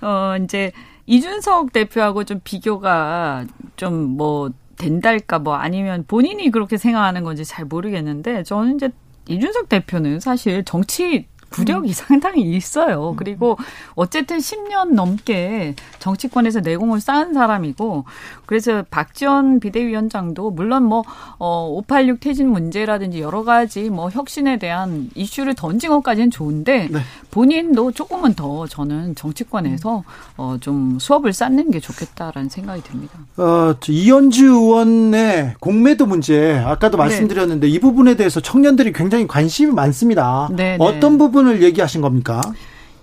어 0.00 0.36
이제 0.44 0.70
이준석 1.06 1.72
대표하고 1.72 2.22
좀 2.24 2.40
비교가 2.44 3.44
좀 3.76 4.16
뭐 4.16 4.50
된달까 4.78 5.40
뭐 5.40 5.54
아니면 5.54 6.04
본인이 6.06 6.50
그렇게 6.50 6.78
생각하는 6.78 7.24
건지 7.24 7.44
잘 7.44 7.64
모르겠는데 7.64 8.44
저는 8.44 8.76
이제 8.76 8.90
이준석 9.28 9.68
대표는 9.68 10.20
사실 10.20 10.64
정치 10.64 11.26
구력이 11.50 11.90
음. 11.90 11.92
상당히 11.92 12.42
있어요. 12.42 13.14
그리고 13.16 13.56
어쨌든 13.94 14.38
10년 14.38 14.92
넘게 14.92 15.74
정치권에서 15.98 16.60
내공을 16.60 17.00
쌓은 17.00 17.34
사람이고 17.34 18.04
그래서 18.48 18.82
박지원 18.90 19.60
비대위원장도 19.60 20.52
물론 20.52 20.84
뭐 20.84 21.04
어, 21.38 21.68
586 21.70 22.20
퇴진 22.20 22.48
문제라든지 22.48 23.20
여러 23.20 23.44
가지 23.44 23.90
뭐 23.90 24.08
혁신에 24.08 24.58
대한 24.58 25.10
이슈를 25.14 25.54
던진 25.54 25.90
것까지는 25.90 26.30
좋은데 26.30 26.88
네. 26.90 27.00
본인도 27.30 27.92
조금은 27.92 28.32
더 28.32 28.66
저는 28.66 29.16
정치권에서 29.16 30.02
어, 30.38 30.56
좀 30.62 30.98
수업을 30.98 31.34
쌓는 31.34 31.70
게 31.70 31.78
좋겠다라는 31.78 32.48
생각이 32.48 32.82
듭니다. 32.84 33.18
어, 33.36 33.74
이현주 33.86 34.46
의원의 34.46 35.56
공매도 35.60 36.06
문제 36.06 36.56
아까도 36.64 36.96
네. 36.96 37.02
말씀드렸는데 37.02 37.66
네. 37.66 37.70
이 37.70 37.78
부분에 37.78 38.16
대해서 38.16 38.40
청년들이 38.40 38.94
굉장히 38.94 39.26
관심이 39.26 39.72
많습니다. 39.72 40.48
네, 40.52 40.78
네. 40.78 40.78
어떤 40.80 41.18
부분을 41.18 41.62
얘기하신 41.62 42.00
겁니까? 42.00 42.40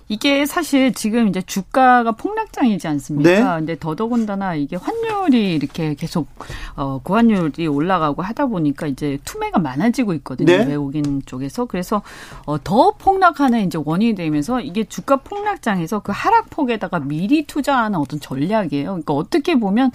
이게 0.08 0.46
사실 0.46 0.92
지금 0.92 1.26
이제 1.28 1.42
주가가 1.42 2.12
폭락장이지 2.12 2.86
않습니까? 2.86 3.30
네. 3.30 3.42
근데 3.42 3.76
더더군다나 3.78 4.54
이게 4.54 4.76
환율이 4.76 5.54
이렇게 5.54 5.94
계속 5.94 6.28
어 6.76 7.00
고환율이 7.02 7.66
올라가고 7.66 8.22
하다 8.22 8.46
보니까 8.46 8.86
이제 8.86 9.18
투매가 9.24 9.58
많아지고 9.58 10.14
있거든요. 10.14 10.56
네. 10.56 10.64
외국인 10.64 11.22
쪽에서. 11.26 11.64
그래서 11.64 12.02
어더 12.44 12.92
폭락하는 12.98 13.66
이제 13.66 13.78
원인이 13.84 14.14
되면서 14.14 14.60
이게 14.60 14.84
주가 14.84 15.16
폭락장에서 15.16 16.00
그 16.00 16.12
하락폭에다가 16.14 17.00
미리 17.00 17.44
투자하는 17.44 17.98
어떤 17.98 18.20
전략이에요. 18.20 18.84
그러니까 18.84 19.12
어떻게 19.12 19.58
보면 19.58 19.90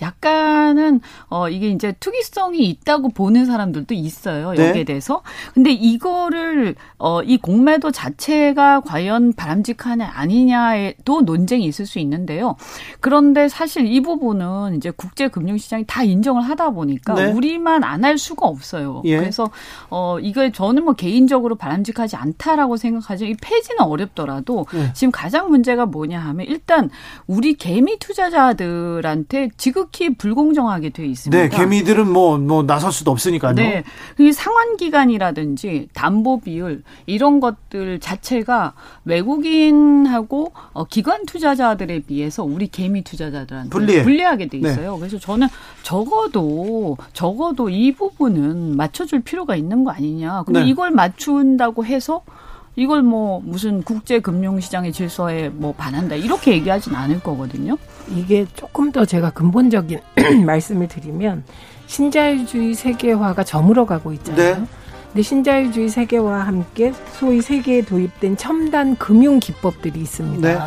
약간은 0.00 1.00
어 1.28 1.48
이게 1.48 1.70
이제 1.70 1.92
투기성이 1.98 2.68
있다고 2.68 3.08
보는 3.08 3.46
사람들도 3.46 3.94
있어요. 3.94 4.50
여기에 4.50 4.72
네. 4.72 4.84
대해서. 4.84 5.22
근데 5.54 5.72
이거를 5.72 6.76
어이 6.98 7.38
공매도 7.38 7.90
자체가 7.90 8.82
과연 8.82 9.32
바람 9.32 9.55
바람직하냐 9.56 10.12
아니냐에도 10.14 11.22
논쟁이 11.22 11.64
있을 11.66 11.86
수 11.86 11.98
있는데요. 11.98 12.56
그런데 13.00 13.48
사실 13.48 13.86
이 13.86 14.00
부분은 14.00 14.76
이제 14.76 14.90
국제 14.90 15.28
금융 15.28 15.56
시장이 15.58 15.84
다 15.86 16.02
인정을 16.02 16.42
하다 16.42 16.70
보니까 16.70 17.14
네. 17.14 17.26
우리만 17.32 17.84
안 17.84 18.06
할 18.06 18.18
수가 18.18 18.46
없어요. 18.46 19.02
예. 19.06 19.16
그래서 19.16 19.50
어 19.90 20.18
이거 20.20 20.48
저는 20.52 20.84
뭐 20.84 20.92
개인적으로 20.92 21.56
바람직하지 21.56 22.14
않다라고 22.14 22.76
생각하죠. 22.76 23.24
이 23.24 23.34
폐지는 23.40 23.80
어렵더라도 23.80 24.66
네. 24.72 24.92
지금 24.92 25.10
가장 25.10 25.48
문제가 25.48 25.86
뭐냐 25.86 26.20
하면 26.20 26.46
일단 26.46 26.88
우리 27.26 27.54
개미 27.54 27.98
투자자들한테 27.98 29.48
지극히 29.56 30.14
불공정하게 30.14 30.90
돼 30.90 31.04
있습니다. 31.06 31.36
네, 31.36 31.48
개미들은 31.48 32.12
뭐뭐 32.12 32.38
뭐 32.38 32.62
나설 32.62 32.92
수도 32.92 33.10
없으니까요. 33.10 33.54
네. 33.54 33.82
이 34.20 34.30
상환 34.30 34.76
기간이라든지 34.76 35.88
담보 35.92 36.42
비율 36.42 36.84
이런 37.06 37.40
것들 37.40 37.98
자체가 37.98 38.74
외국 39.04 39.45
외국인하고 39.46 40.52
어, 40.72 40.84
기관 40.84 41.24
투자자들에 41.24 42.00
비해서 42.00 42.44
우리 42.44 42.66
개미 42.68 43.02
투자자들한테 43.02 43.70
불리해. 43.70 44.02
불리하게 44.02 44.48
돼 44.48 44.58
네. 44.60 44.70
있어요. 44.70 44.94
네. 44.94 44.98
그래서 45.00 45.18
저는 45.18 45.48
적어도 45.82 46.96
적어도 47.12 47.68
이 47.70 47.92
부분은 47.92 48.76
맞춰줄 48.76 49.22
필요가 49.22 49.56
있는 49.56 49.84
거 49.84 49.90
아니냐. 49.92 50.42
근데 50.44 50.60
네. 50.60 50.66
이걸 50.68 50.90
맞춘다고 50.90 51.84
해서 51.84 52.22
이걸 52.74 53.02
뭐 53.02 53.40
무슨 53.42 53.82
국제 53.82 54.20
금융 54.20 54.60
시장의 54.60 54.92
질서에 54.92 55.48
뭐 55.48 55.72
반한다 55.72 56.14
이렇게 56.16 56.52
얘기하진 56.52 56.94
않을 56.94 57.20
거거든요. 57.20 57.76
이게 58.14 58.46
조금 58.54 58.92
더 58.92 59.04
제가 59.04 59.30
근본적인 59.30 60.00
말씀을 60.44 60.88
드리면 60.88 61.44
신자유주의 61.86 62.74
세계화가 62.74 63.44
저물어가고 63.44 64.12
있잖아요. 64.14 64.56
네. 64.58 64.64
근데 65.16 65.22
신자유주의 65.22 65.88
세계와 65.88 66.40
함께 66.40 66.92
소위 67.14 67.40
세계에 67.40 67.80
도입된 67.80 68.36
첨단 68.36 68.96
금융 68.96 69.40
기법들이 69.40 69.98
있습니다. 69.98 70.46
네. 70.46 70.58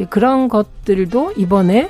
예, 0.00 0.04
그런 0.06 0.48
것들도 0.48 1.34
이번에 1.36 1.88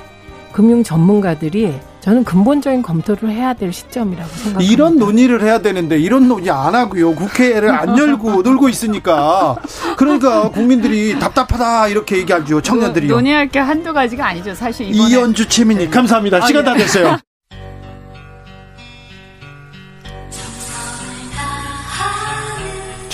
금융 0.51 0.83
전문가들이 0.83 1.73
저는 2.01 2.23
근본적인 2.23 2.83
검토를 2.83 3.31
해야 3.31 3.55
될 3.55 3.73
시점이라고 3.73 4.29
생각합니다. 4.29 4.71
이런 4.71 4.99
논의를 4.99 5.41
해야 5.41 5.59
되는데 5.59 5.97
이런 5.97 6.27
논의 6.27 6.51
안 6.51 6.75
하고요. 6.75 7.15
국회를 7.15 7.71
안 7.71 7.97
열고 7.97 8.43
놀고 8.45 8.69
있으니까 8.69 9.55
그러니까 9.97 10.51
국민들이 10.51 11.17
답답하다 11.17 11.87
이렇게 11.87 12.17
얘기하죠. 12.19 12.61
청년들이 12.61 13.07
논의할 13.07 13.47
게 13.47 13.57
한두 13.57 13.91
가지가 13.91 14.23
아니죠. 14.23 14.53
사실 14.53 14.85
이현주 14.93 15.49
최민희 15.49 15.85
네. 15.85 15.89
감사합니다. 15.89 16.45
시간 16.45 16.61
아, 16.61 16.73
다 16.73 16.75
예. 16.75 16.83
됐어요. 16.83 17.17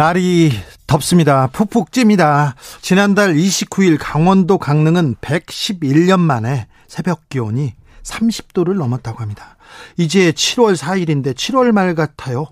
날이 0.00 0.50
덥습니다. 0.86 1.48
푹푹 1.48 1.92
찝니다. 1.92 2.54
지난달 2.80 3.34
29일 3.34 3.98
강원도 4.00 4.56
강릉은 4.56 5.16
111년 5.20 6.20
만에 6.20 6.68
새벽 6.88 7.28
기온이 7.28 7.74
30도를 8.02 8.78
넘었다고 8.78 9.18
합니다. 9.18 9.58
이제 9.98 10.32
7월 10.32 10.74
4일인데 10.74 11.34
7월 11.34 11.72
말 11.72 11.94
같아요. 11.94 12.46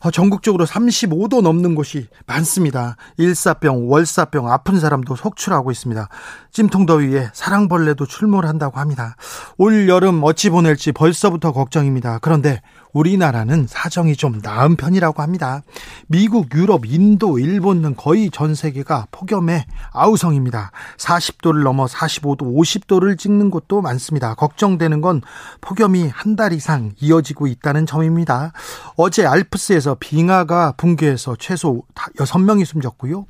어, 0.00 0.10
전국적으로 0.10 0.66
35도 0.66 1.40
넘는 1.40 1.74
곳이 1.74 2.06
많습니다. 2.26 2.96
일사병, 3.16 3.90
월사병, 3.90 4.52
아픈 4.52 4.78
사람도 4.78 5.16
속출하고 5.16 5.70
있습니다. 5.70 6.06
찜통더위에 6.52 7.30
사랑벌레도 7.32 8.04
출몰한다고 8.04 8.78
합니다. 8.78 9.16
올 9.56 9.88
여름 9.88 10.22
어찌 10.22 10.50
보낼지 10.50 10.92
벌써부터 10.92 11.52
걱정입니다. 11.52 12.18
그런데 12.20 12.60
우리나라는 12.92 13.66
사정이 13.68 14.16
좀 14.16 14.40
나은 14.42 14.76
편이라고 14.76 15.22
합니다. 15.22 15.62
미국, 16.08 16.54
유럽, 16.54 16.86
인도, 16.86 17.38
일본 17.38 17.82
등 17.82 17.94
거의 17.96 18.30
전 18.30 18.54
세계가 18.54 19.06
폭염에 19.10 19.66
아우성입니다. 19.92 20.72
40도를 20.96 21.62
넘어 21.62 21.86
45도, 21.86 22.38
50도를 22.42 23.18
찍는 23.18 23.50
곳도 23.50 23.80
많습니다. 23.82 24.34
걱정되는 24.34 25.00
건 25.00 25.22
폭염이 25.60 26.08
한 26.08 26.30
달 26.36 26.52
이상 26.52 26.92
이어지고 27.00 27.48
있다는 27.48 27.86
점입니다. 27.86 28.52
어제 28.96 29.26
알프스에서 29.26 29.96
빙하가 30.00 30.72
붕괴해서 30.76 31.36
최소 31.38 31.82
6명이 32.16 32.64
숨졌고요. 32.64 33.26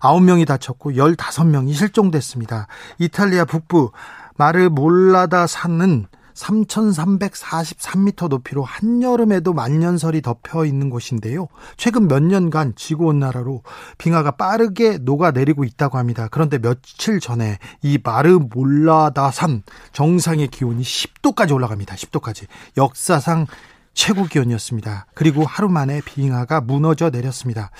9명이 0.00 0.46
다쳤고 0.46 0.92
15명이 0.92 1.74
실종됐습니다. 1.74 2.68
이탈리아 2.98 3.44
북부 3.44 3.90
마르몰라다 4.36 5.46
산은 5.48 6.06
3,343m 6.36 8.28
높이로 8.28 8.62
한여름에도 8.62 9.52
만년설이 9.52 10.22
덮여 10.22 10.64
있는 10.64 10.90
곳인데요. 10.90 11.48
최근 11.76 12.08
몇 12.08 12.22
년간 12.22 12.74
지구온난화로 12.76 13.62
빙하가 13.98 14.32
빠르게 14.32 14.98
녹아내리고 14.98 15.64
있다고 15.64 15.98
합니다. 15.98 16.28
그런데 16.30 16.58
며칠 16.58 17.20
전에 17.20 17.58
이 17.82 17.98
마르몰라다산 18.02 19.62
정상의 19.92 20.48
기온이 20.48 20.82
10도까지 20.82 21.52
올라갑니다. 21.52 21.94
10도까지. 21.96 22.46
역사상 22.76 23.46
최고 23.94 24.24
기온이었습니다. 24.24 25.06
그리고 25.14 25.44
하루 25.46 25.70
만에 25.70 26.02
빙하가 26.04 26.60
무너져 26.60 27.08
내렸습니다. 27.08 27.70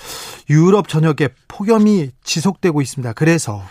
유럽 0.49 0.87
전역에 0.87 1.29
폭염이 1.47 2.09
지속되고 2.23 2.81
있습니다. 2.81 3.13
그래서 3.13 3.61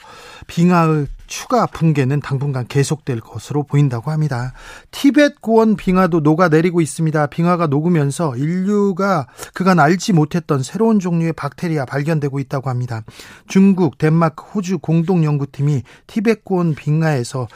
빙하의 0.46 1.08
추가 1.26 1.66
붕괴는 1.66 2.20
당분간 2.20 2.66
계속될 2.66 3.20
것으로 3.20 3.62
보인다고 3.64 4.10
합니다. 4.10 4.52
티벳 4.90 5.40
고원 5.40 5.76
빙하도 5.76 6.20
녹아내리고 6.20 6.80
있습니다. 6.80 7.26
빙하가 7.26 7.66
녹으면서 7.66 8.36
인류가 8.36 9.26
그간 9.54 9.78
알지 9.80 10.12
못했던 10.12 10.62
새로운 10.62 11.00
종류의 11.00 11.32
박테리아 11.32 11.84
발견되고 11.84 12.38
있다고 12.40 12.70
합니다. 12.70 13.02
중국, 13.48 13.98
덴마크, 13.98 14.44
호주 14.44 14.78
공동 14.78 15.24
연구팀이 15.24 15.82
티벳 16.06 16.44
고원 16.44 16.74
빙하에서 16.74 17.48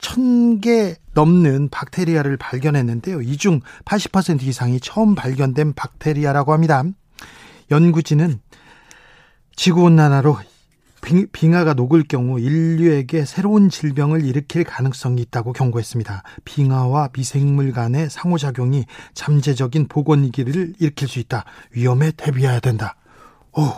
천개 0.00 0.96
넘는 1.14 1.70
박테리아를 1.70 2.36
발견했는데요. 2.36 3.22
이 3.22 3.36
중 3.36 3.60
80% 3.84 4.42
이상이 4.42 4.78
처음 4.80 5.14
발견된 5.14 5.74
박테리아라고 5.74 6.52
합니다. 6.52 6.84
연구진은 7.70 8.40
지구온난화로 9.56 10.38
빙하가 11.32 11.74
녹을 11.74 12.04
경우 12.08 12.38
인류에게 12.40 13.24
새로운 13.24 13.70
질병을 13.70 14.24
일으킬 14.24 14.64
가능성이 14.64 15.22
있다고 15.22 15.52
경고했습니다. 15.52 16.22
빙하와 16.44 17.10
미생물 17.12 17.72
간의 17.72 18.10
상호작용이 18.10 18.84
잠재적인 19.14 19.88
보건 19.88 20.22
위기를 20.22 20.74
일으킬 20.78 21.08
수 21.08 21.18
있다. 21.18 21.44
위험에 21.72 22.12
대비해야 22.12 22.60
된다. 22.60 22.96
오, 23.52 23.72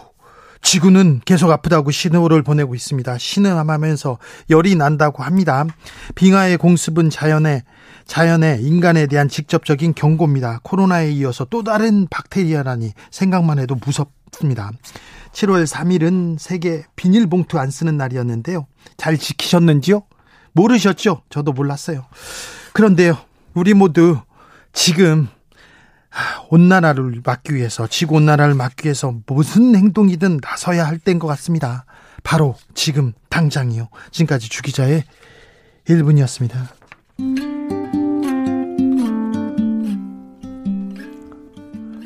지구는 0.62 1.20
계속 1.24 1.50
아프다고 1.50 1.90
신호를 1.90 2.42
보내고 2.42 2.74
있습니다. 2.74 3.18
신음하면서 3.18 4.18
열이 4.50 4.76
난다고 4.76 5.22
합니다. 5.22 5.64
빙하의 6.14 6.58
공습은 6.58 7.10
자연의 7.10 7.62
자연의 8.06 8.62
인간에 8.62 9.06
대한 9.06 9.28
직접적인 9.28 9.94
경고입니다. 9.94 10.60
코로나에 10.64 11.12
이어서 11.12 11.44
또 11.44 11.62
다른 11.62 12.08
박테리아라니 12.08 12.92
생각만 13.10 13.58
해도 13.58 13.76
무섭 13.76 14.10
습니다. 14.32 14.70
7월 15.32 15.66
3일은 15.66 16.38
세계 16.38 16.84
비닐봉투 16.96 17.58
안 17.58 17.70
쓰는 17.70 17.96
날이었는데요. 17.96 18.66
잘 18.96 19.16
지키셨는지요? 19.16 20.02
모르셨죠? 20.52 21.22
저도 21.30 21.52
몰랐어요. 21.52 22.06
그런데요, 22.72 23.16
우리 23.54 23.74
모두 23.74 24.20
지금 24.72 25.28
온난화를 26.48 27.22
막기 27.24 27.54
위해서 27.54 27.86
지구 27.86 28.16
온난화를 28.16 28.54
막기 28.54 28.86
위해서 28.86 29.14
무슨 29.26 29.76
행동이든 29.76 30.40
나서야 30.42 30.86
할 30.86 30.98
때인 30.98 31.18
것 31.18 31.26
같습니다. 31.28 31.84
바로 32.22 32.56
지금 32.74 33.12
당장이요. 33.28 33.88
지금까지 34.10 34.48
주기자의 34.48 35.04
1분이었습니다. 35.86 36.80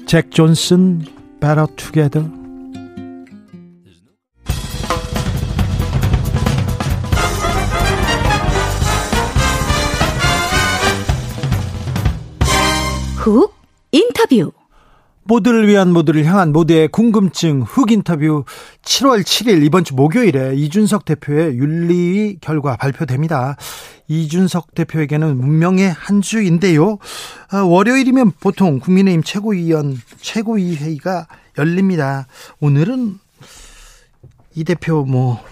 잭 0.06 0.30
존슨 0.30 1.04
Better 1.44 1.66
Together 1.76 2.24
훅 13.18 13.52
인터뷰 13.92 14.52
모두를 15.24 15.66
위한 15.66 15.92
모두를 15.92 16.24
향한 16.24 16.52
모두의 16.52 16.88
궁금증 16.88 17.62
흑 17.62 17.90
인터뷰 17.90 18.44
7월 18.82 19.22
7일 19.22 19.64
이번 19.64 19.84
주 19.84 19.94
목요일에 19.94 20.54
이준석 20.54 21.04
대표의 21.04 21.56
윤리 21.56 22.38
결과 22.40 22.76
발표됩니다. 22.76 23.56
이준석 24.08 24.74
대표에게는 24.74 25.40
운명의 25.40 25.90
한 25.90 26.20
주인데요. 26.20 26.98
아, 27.50 27.58
월요일이면 27.60 28.32
보통 28.40 28.78
국민의힘 28.80 29.22
최고위원 29.22 29.98
최고위 30.20 30.76
회의가 30.76 31.26
열립니다. 31.58 32.26
오늘은 32.60 33.18
이 34.54 34.64
대표 34.64 35.04
뭐 35.04 35.42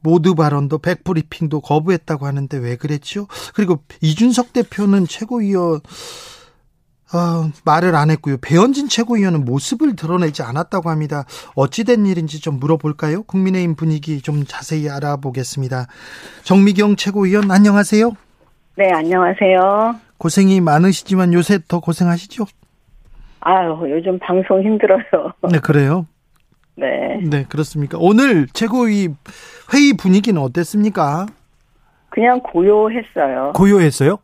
모두 0.00 0.36
발언도 0.36 0.78
백브리핑도 0.78 1.60
거부했다고 1.60 2.26
하는데 2.26 2.56
왜 2.58 2.76
그랬죠? 2.76 3.26
그리고 3.52 3.82
이준석 4.00 4.52
대표는 4.52 5.08
최고위원 5.08 5.80
어, 7.14 7.50
말을 7.64 7.94
안 7.94 8.10
했고요. 8.10 8.36
배현진 8.42 8.88
최고위원은 8.88 9.44
모습을 9.44 9.96
드러내지 9.96 10.42
않았다고 10.42 10.90
합니다. 10.90 11.24
어찌된 11.54 12.04
일인지 12.06 12.40
좀 12.40 12.58
물어볼까요? 12.60 13.22
국민의힘 13.22 13.76
분위기 13.76 14.20
좀 14.20 14.44
자세히 14.46 14.90
알아보겠습니다. 14.90 15.86
정미경 16.42 16.96
최고위원 16.96 17.50
안녕하세요. 17.50 18.12
네, 18.76 18.90
안녕하세요. 18.92 19.96
고생이 20.18 20.60
많으시지만 20.60 21.32
요새 21.32 21.58
더 21.66 21.80
고생하시죠? 21.80 22.44
아유, 23.40 23.78
요즘 23.90 24.18
방송 24.18 24.62
힘들어요. 24.62 25.02
네, 25.50 25.58
그래요. 25.60 26.06
네. 26.76 27.20
네, 27.24 27.44
그렇습니까? 27.48 27.98
오늘 28.00 28.46
최고위 28.52 29.08
회의 29.74 29.92
분위기는 29.96 30.40
어땠습니까? 30.40 31.26
그냥 32.10 32.40
고요했어요. 32.40 33.52
고요했어요? 33.54 34.18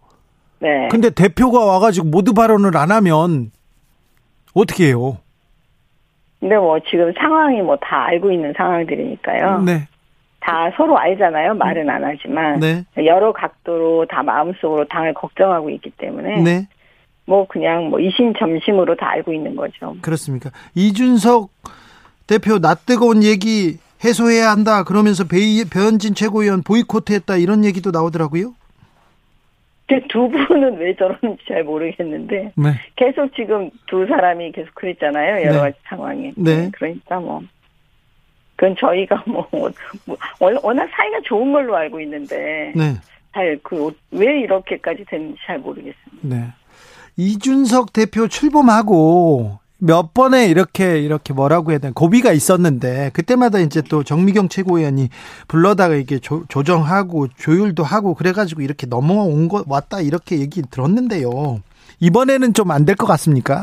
네. 0.64 0.88
근데 0.90 1.10
대표가 1.10 1.64
와가지고 1.64 2.08
모두 2.08 2.32
발언을 2.34 2.76
안 2.76 2.90
하면 2.90 3.50
어떻게 4.54 4.86
해요? 4.86 5.18
근데 6.40 6.56
뭐 6.56 6.78
지금 6.90 7.12
상황이 7.18 7.60
뭐 7.62 7.76
다 7.76 8.06
알고 8.06 8.32
있는 8.32 8.52
상황들이니까요. 8.56 9.60
네. 9.62 9.86
다 10.40 10.70
서로 10.76 10.98
알잖아요. 10.98 11.54
말은 11.54 11.88
안 11.88 12.02
하지만. 12.04 12.60
네. 12.60 12.84
여러 13.04 13.32
각도로 13.32 14.06
다 14.06 14.22
마음속으로 14.22 14.86
당을 14.88 15.14
걱정하고 15.14 15.70
있기 15.70 15.90
때문에. 15.98 16.42
네. 16.42 16.68
뭐 17.26 17.46
그냥 17.46 17.88
뭐 17.88 17.98
이심점심으로 18.00 18.96
다 18.96 19.10
알고 19.10 19.32
있는 19.32 19.56
거죠. 19.56 19.96
그렇습니까? 20.02 20.50
이준석 20.74 21.48
대표 22.26 22.58
낯 22.58 22.84
뜨거운 22.84 23.22
얘기 23.22 23.78
해소해야 24.04 24.50
한다 24.50 24.84
그러면서 24.84 25.24
배, 25.24 25.38
배현진 25.70 26.14
최고위원 26.14 26.62
보이콧했다 26.62 27.36
이런 27.36 27.64
얘기도 27.64 27.90
나오더라고요. 27.90 28.52
두 30.08 30.28
분은 30.28 30.78
왜 30.78 30.94
저러는지 30.96 31.44
잘 31.46 31.62
모르겠는데 31.64 32.52
네. 32.56 32.70
계속 32.96 33.34
지금 33.34 33.70
두 33.86 34.06
사람이 34.06 34.52
계속 34.52 34.74
그랬잖아요. 34.74 35.42
여러 35.42 35.52
네. 35.52 35.58
가지 35.58 35.76
상황에. 35.84 36.32
네. 36.36 36.70
그러니까 36.72 37.20
뭐 37.20 37.42
그건 38.56 38.76
저희가 38.78 39.22
뭐, 39.26 39.46
뭐 39.52 40.16
원- 40.40 40.58
워낙 40.62 40.88
사이가 40.96 41.20
좋은 41.24 41.52
걸로 41.52 41.76
알고 41.76 42.00
있는데 42.00 42.72
네. 42.74 42.94
잘그 43.34 43.92
왜 44.12 44.40
이렇게까지 44.40 45.04
됐는지 45.06 45.38
잘 45.44 45.58
모르겠습니다. 45.58 46.18
네. 46.22 46.46
이준석 47.16 47.92
대표 47.92 48.26
출범하고 48.26 49.58
몇 49.78 50.14
번에 50.14 50.46
이렇게 50.46 50.98
이렇게 51.00 51.34
뭐라고 51.34 51.70
해야 51.72 51.78
되나 51.78 51.92
고비가 51.94 52.32
있었는데 52.32 53.10
그때마다 53.12 53.58
이제 53.58 53.82
또 53.82 54.02
정미경 54.02 54.48
최고위원이 54.48 55.08
불러다가 55.48 55.94
이게 55.94 56.18
조, 56.18 56.44
조정하고 56.48 57.28
조율도 57.36 57.82
하고 57.82 58.14
그래가지고 58.14 58.62
이렇게 58.62 58.86
넘어온 58.86 59.48
거 59.48 59.64
왔다 59.68 60.00
이렇게 60.00 60.38
얘기 60.40 60.62
들었는데요. 60.62 61.60
이번에는 62.00 62.54
좀 62.54 62.70
안 62.70 62.84
될 62.86 62.94
것 62.96 63.06
같습니까? 63.06 63.62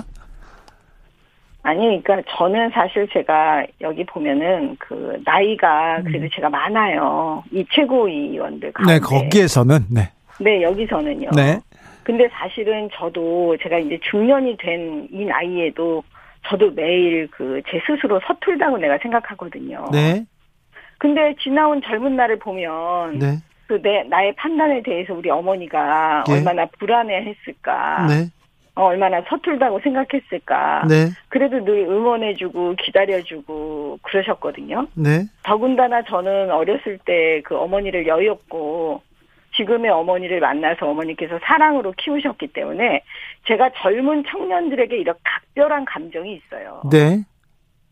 아니, 1.64 2.02
그러니까 2.04 2.32
저는 2.38 2.72
사실 2.74 3.08
제가 3.14 3.64
여기 3.82 4.04
보면은 4.06 4.76
그 4.80 5.22
나이가 5.24 6.02
그래도 6.04 6.28
제가 6.34 6.50
많아요. 6.50 7.44
이 7.52 7.64
최고위원들 7.72 8.72
가운데. 8.74 8.94
네, 8.94 9.00
거기에서는 9.00 9.86
네. 9.92 10.10
네, 10.40 10.64
여기서는요. 10.64 11.30
네. 11.36 11.62
근데 12.04 12.28
사실은 12.30 12.90
저도 12.94 13.58
제가 13.62 13.78
이제 13.80 14.00
중년이 14.10 14.58
된 14.58 15.08
이 15.12 15.26
나이에도 15.26 16.04
저도 16.48 16.72
매일 16.72 17.28
그 17.30 17.62
제 17.70 17.80
스스로 17.86 18.20
서툴다고 18.26 18.78
내가 18.80 18.98
생각하거든요. 18.98 19.90
네. 19.92 20.26
근데 20.98 21.36
지나온 21.42 21.82
젊은 21.82 22.16
날을 22.16 22.40
보면 22.40 23.20
네. 23.20 23.38
그내 23.68 24.04
나의 24.04 24.34
판단에 24.36 24.82
대해서 24.84 25.14
우리 25.14 25.30
어머니가 25.30 26.24
예. 26.28 26.34
얼마나 26.34 26.66
불안해했을까, 26.78 28.08
네. 28.08 28.30
어, 28.76 28.86
얼마나 28.86 29.22
서툴다고 29.30 29.80
생각했을까. 29.82 30.86
네. 30.88 31.08
그래도 31.30 31.64
늘 31.64 31.86
응원해주고 31.88 32.76
기다려주고 32.76 34.00
그러셨거든요. 34.02 34.88
네. 34.96 35.26
더군다나 35.44 36.02
저는 36.04 36.52
어렸을 36.52 36.98
때 37.06 37.42
그 37.46 37.58
어머니를 37.58 38.08
여의었고 38.08 39.02
지금의 39.62 39.92
어머니를 39.92 40.40
만나서 40.40 40.90
어머니께서 40.90 41.40
사랑으로 41.44 41.94
키우셨기 41.98 42.48
때문에 42.48 43.04
제가 43.48 43.70
젊은 43.78 44.24
청년들에게 44.28 44.98
이런 44.98 45.16
각별한 45.24 45.86
감정이 45.86 46.34
있어요. 46.34 46.82
네. 46.92 47.24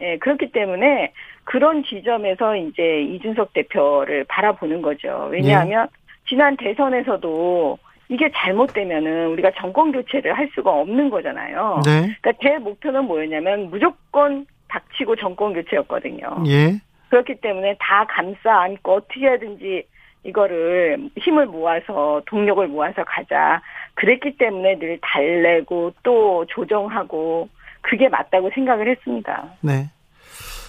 예, 0.01 0.17
그렇기 0.17 0.51
때문에 0.51 1.11
그런 1.43 1.84
지점에서 1.84 2.55
이제 2.55 3.01
이준석 3.01 3.53
대표를 3.53 4.26
바라보는 4.26 4.82
거죠. 4.82 5.28
왜냐하면 5.32 5.88
지난 6.28 6.55
대선에서도 6.57 7.78
이게 8.07 8.32
잘못되면은 8.34 9.28
우리가 9.28 9.51
정권 9.57 9.91
교체를 9.91 10.36
할 10.38 10.49
수가 10.55 10.72
없는 10.72 11.09
거잖아요. 11.09 11.82
네. 11.86 12.15
그러니까 12.22 12.32
제 12.41 12.57
목표는 12.57 13.05
뭐였냐면 13.05 13.70
무조건 13.70 14.45
닥치고 14.70 15.15
정권 15.17 15.53
교체였거든요. 15.53 16.43
예. 16.47 16.80
그렇기 17.09 17.41
때문에 17.41 17.76
다 17.80 18.05
감싸 18.07 18.61
안고 18.61 18.93
어떻게 18.93 19.28
하든지 19.28 19.84
이거를 20.24 21.09
힘을 21.17 21.45
모아서 21.45 22.22
동력을 22.26 22.67
모아서 22.67 23.03
가자. 23.05 23.61
그랬기 23.95 24.38
때문에 24.38 24.78
늘 24.80 24.99
달래고 25.01 25.93
또 26.03 26.45
조정하고 26.49 27.49
그게 27.82 28.09
맞다고 28.09 28.49
생각을 28.53 28.89
했습니다. 28.89 29.45
네. 29.61 29.89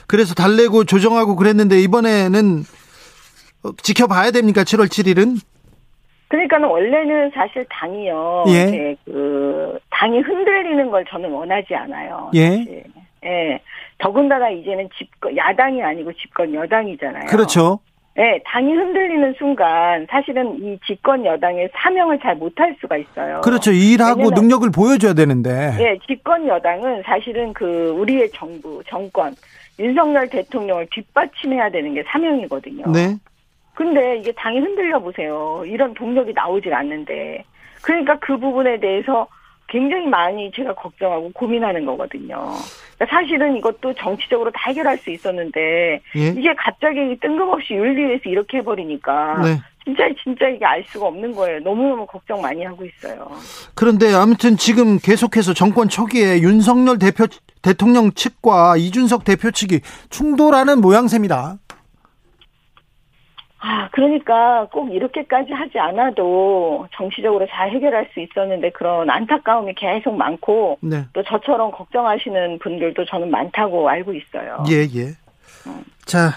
그래서 0.07 0.35
달래고 0.35 0.85
조정하고 0.85 1.37
그랬는데 1.37 1.79
이번에는 1.81 2.61
어, 3.65 3.71
지켜봐야 3.83 4.31
됩니까? 4.31 4.63
7월 4.63 4.87
7일은? 4.87 5.41
그러니까는 6.29 6.69
원래는 6.69 7.31
사실 7.35 7.67
당이요. 7.69 8.45
예. 8.49 8.53
이렇게 8.53 8.97
그 9.05 9.79
당이 9.91 10.21
흔들리는 10.21 10.91
걸 10.91 11.05
저는 11.07 11.29
원하지 11.31 11.75
않아요. 11.75 12.31
예. 12.35 12.57
사실. 12.59 12.85
예. 13.25 13.61
더군다나 13.99 14.49
이제는 14.49 14.89
집권 14.97 15.37
야당이 15.37 15.83
아니고 15.83 16.13
집권 16.15 16.55
여당이잖아요. 16.55 17.27
그렇죠. 17.27 17.81
예, 18.19 18.41
당이 18.45 18.73
흔들리는 18.73 19.35
순간 19.39 20.07
사실은 20.11 20.57
이 20.63 20.79
집권 20.85 21.25
여당의 21.25 21.71
사명을 21.73 22.19
잘 22.19 22.35
못할 22.35 22.77
수가 22.81 22.97
있어요. 22.97 23.41
그렇죠. 23.43 23.71
일하고 23.71 24.31
능력을 24.31 24.69
보여줘야 24.71 25.15
되는데. 25.15 25.73
예, 25.79 25.99
집권 26.07 26.47
여당은 26.47 27.03
사실은 27.05 27.53
그 27.53 27.91
우리의 27.97 28.31
정부, 28.33 28.83
정권, 28.89 29.35
윤석열 29.79 30.29
대통령을 30.29 30.89
뒷받침해야 30.91 31.71
되는 31.71 31.95
게 31.95 32.03
사명이거든요. 32.09 32.91
네. 32.93 33.17
근데 33.75 34.19
이게 34.19 34.33
당이 34.33 34.59
흔들려 34.59 34.99
보세요. 34.99 35.63
이런 35.65 35.95
동력이 35.95 36.33
나오질 36.35 36.75
않는데. 36.75 37.45
그러니까 37.81 38.19
그 38.19 38.37
부분에 38.37 38.79
대해서 38.79 39.27
굉장히 39.71 40.07
많이 40.07 40.51
제가 40.55 40.75
걱정하고 40.75 41.31
고민하는 41.33 41.87
거거든요. 41.87 42.37
그러니까 42.99 43.07
사실은 43.09 43.57
이것도 43.57 43.95
정치적으로 43.95 44.51
다 44.51 44.59
해결할 44.67 44.99
수 44.99 45.11
있었는데 45.11 46.01
예. 46.17 46.27
이게 46.37 46.53
갑자기 46.55 47.17
뜬금없이 47.21 47.75
윤리위에서 47.75 48.23
이렇게 48.27 48.59
해버리니까 48.59 49.43
네. 49.43 49.61
진짜 49.85 50.05
진짜 50.23 50.49
이게 50.49 50.65
알 50.65 50.85
수가 50.89 51.07
없는 51.07 51.35
거예요. 51.35 51.61
너무너무 51.61 52.05
걱정 52.07 52.43
많이 52.43 52.65
하고 52.65 52.85
있어요. 52.85 53.31
그런데 53.75 54.13
아무튼 54.13 54.57
지금 54.57 54.99
계속해서 54.99 55.55
정권 55.55 55.89
초기에 55.89 56.41
윤석열 56.41 56.99
대표 56.99 57.27
대통령 57.63 58.13
측과 58.13 58.77
이준석 58.77 59.25
대표 59.25 59.51
측이 59.51 59.81
충돌하는 60.11 60.81
모양새입니다. 60.81 61.59
아, 63.63 63.89
그러니까 63.93 64.67
꼭 64.73 64.93
이렇게까지 64.93 65.53
하지 65.53 65.79
않아도 65.79 66.89
정치적으로 66.97 67.47
잘 67.51 67.71
해결할 67.71 68.09
수 68.13 68.21
있었는데 68.21 68.71
그런 68.71 69.11
안타까움이 69.11 69.75
계속 69.75 70.17
많고 70.17 70.79
네. 70.81 71.05
또 71.13 71.23
저처럼 71.23 71.71
걱정하시는 71.71 72.59
분들도 72.59 73.05
저는 73.05 73.31
많다고 73.31 73.89
알고 73.89 74.15
있어요. 74.15 74.65
예, 74.71 74.87
예. 74.99 75.13
자, 76.07 76.31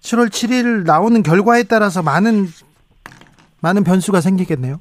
7월 0.00 0.28
7일 0.28 0.84
나오는 0.86 1.22
결과에 1.22 1.62
따라서 1.62 2.02
많은 2.02 2.46
많은 3.62 3.82
변수가 3.82 4.20
생기겠네요. 4.20 4.80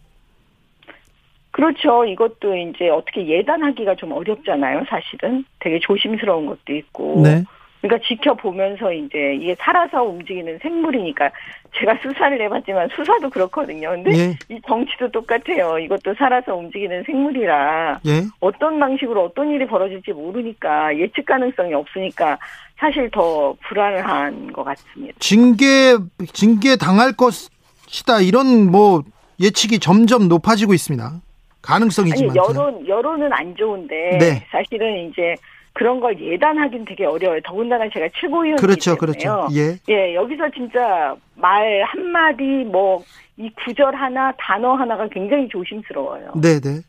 그렇죠. 1.52 2.06
이것도 2.06 2.56
이제 2.56 2.90
어떻게 2.90 3.28
예단하기가 3.28 3.96
좀 3.96 4.12
어렵잖아요, 4.12 4.84
사실은. 4.90 5.46
되게 5.60 5.80
조심스러운 5.80 6.46
것도 6.46 6.74
있고. 6.74 7.22
네. 7.22 7.44
그러니까 7.82 8.06
지켜보면서 8.08 8.92
이제 8.92 9.36
이게 9.40 9.56
살아서 9.58 10.04
움직이는 10.04 10.60
생물이니까 10.62 11.32
제가 11.78 11.98
수사를 12.02 12.42
해봤지만 12.42 12.90
수사도 12.96 13.30
그렇거든요. 13.30 13.92
근데 13.92 14.12
예. 14.18 14.38
이 14.50 14.60
정치도 14.68 15.12
똑같아요. 15.12 15.80
이것도 15.80 16.14
살아서 16.16 16.56
움직이는 16.56 17.04
생물이라 17.04 18.00
예. 18.06 18.24
어떤 18.40 18.80
방식으로 18.80 19.26
어떤 19.26 19.50
일이 19.52 19.66
벌어질지 19.66 20.12
모르니까 20.12 20.98
예측 20.98 21.26
가능성이 21.26 21.74
없으니까 21.74 22.38
사실 22.78 23.10
더 23.12 23.56
불안한 23.68 24.52
것 24.52 24.64
같습니다. 24.64 25.16
징계 25.20 25.96
징계 26.34 26.76
당할 26.76 27.14
것이다 27.14 28.22
이런 28.22 28.70
뭐 28.70 29.04
예측이 29.40 29.80
점점 29.80 30.28
높아지고 30.28 30.74
있습니다. 30.74 31.06
아니 31.06 31.22
가능성이지만 31.62 32.36
여론 32.36 32.88
여론은 32.88 33.32
안 33.32 33.56
좋은데 33.56 34.18
네. 34.20 34.46
사실은 34.50 35.10
이제 35.10 35.36
그런 35.80 36.02
걸 36.02 36.20
예단하기는 36.20 36.86
되게 36.86 37.06
어려워요. 37.06 37.40
더군다나 37.46 37.90
제가 37.90 38.10
최고위원이기 38.20 38.62
그렇죠, 38.62 38.96
때문에요. 38.98 39.00
그렇죠. 39.00 39.48
예. 39.56 39.78
예, 39.88 40.14
여기서 40.14 40.50
진짜 40.52 41.16
말 41.36 41.84
한마디 41.84 42.44
뭐 42.44 43.02
이 43.40 43.50
구절 43.66 43.96
하나 43.96 44.34
단어 44.38 44.74
하나가 44.74 45.08
굉장히 45.08 45.48
조심스러워요. 45.48 46.34
네, 46.36 46.60
네. 46.60 46.82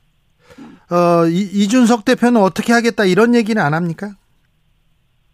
어, 0.92 1.24
이, 1.28 1.42
이준석 1.42 2.04
대표는 2.04 2.40
어떻게 2.40 2.72
하겠다 2.72 3.04
이런 3.04 3.36
얘기는 3.36 3.62
안 3.62 3.72
합니까? 3.72 4.10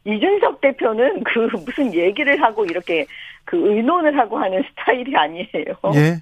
이준석 0.05 0.61
대표는 0.61 1.25
그 1.25 1.49
무슨 1.65 1.95
얘기를 1.95 2.41
하고 2.43 2.67
이렇게 2.67 3.07
그 3.47 3.57
의논을 3.57 4.19
하고 4.19 4.37
하는 4.37 4.63
스타일이 4.69 5.17
아니에요. 5.17 5.75
예. 5.95 6.19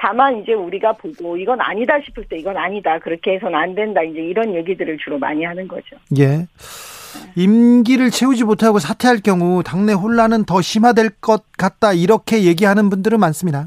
다만 0.00 0.40
이제 0.40 0.54
우리가 0.54 0.94
보고 0.94 1.36
이건 1.36 1.60
아니다 1.60 2.00
싶을 2.00 2.24
때 2.24 2.38
이건 2.38 2.56
아니다. 2.56 2.98
그렇게 3.00 3.34
해서는 3.34 3.54
안 3.54 3.74
된다. 3.74 4.02
이제 4.02 4.18
이런 4.18 4.54
얘기들을 4.54 4.96
주로 4.96 5.18
많이 5.18 5.44
하는 5.44 5.68
거죠. 5.68 5.96
예. 6.18 6.46
임기를 7.36 8.10
채우지 8.10 8.44
못하고 8.44 8.78
사퇴할 8.78 9.18
경우 9.22 9.62
당내 9.62 9.92
혼란은 9.92 10.44
더 10.44 10.62
심화될 10.62 11.10
것 11.20 11.42
같다 11.58 11.92
이렇게 11.92 12.44
얘기하는 12.44 12.88
분들은 12.88 13.20
많습니다. 13.20 13.66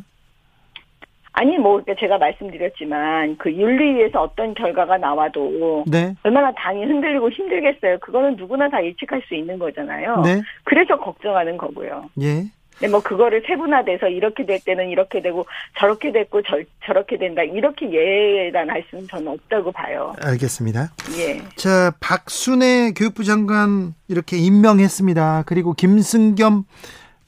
아니 1.33 1.57
뭐 1.59 1.81
그러니까 1.81 1.95
제가 1.99 2.17
말씀드렸지만 2.17 3.37
그 3.37 3.51
윤리위에서 3.51 4.21
어떤 4.21 4.55
결과가 4.55 4.97
나와도 4.97 5.83
네. 5.87 6.15
얼마나 6.23 6.51
당이 6.53 6.83
흔들리고 6.85 7.29
힘들겠어요. 7.29 7.99
그거는 7.99 8.37
누구나 8.37 8.69
다 8.69 8.83
예측할 8.83 9.21
수 9.27 9.35
있는 9.35 9.59
거잖아요. 9.59 10.21
네. 10.21 10.41
그래서 10.63 10.97
걱정하는 10.97 11.57
거고요. 11.57 12.09
예. 12.21 12.45
근데 12.79 12.91
뭐 12.91 13.01
그거를 13.01 13.43
세분화돼서 13.47 14.07
이렇게 14.07 14.45
될 14.45 14.59
때는 14.59 14.89
이렇게 14.89 15.21
되고 15.21 15.45
저렇게 15.79 16.11
됐고 16.11 16.41
저, 16.43 16.57
저렇게 16.85 17.17
된다 17.17 17.43
이렇게 17.43 17.91
예단 17.91 18.69
할 18.69 18.83
수는 18.89 19.07
저는 19.07 19.27
없다고 19.27 19.71
봐요. 19.71 20.13
알겠습니다. 20.21 20.91
예. 21.17 21.41
자, 21.55 21.93
박순애 21.99 22.91
교육부 22.95 23.23
장관 23.23 23.93
이렇게 24.07 24.37
임명했습니다. 24.37 25.43
그리고 25.45 25.73
김승겸 25.73 26.65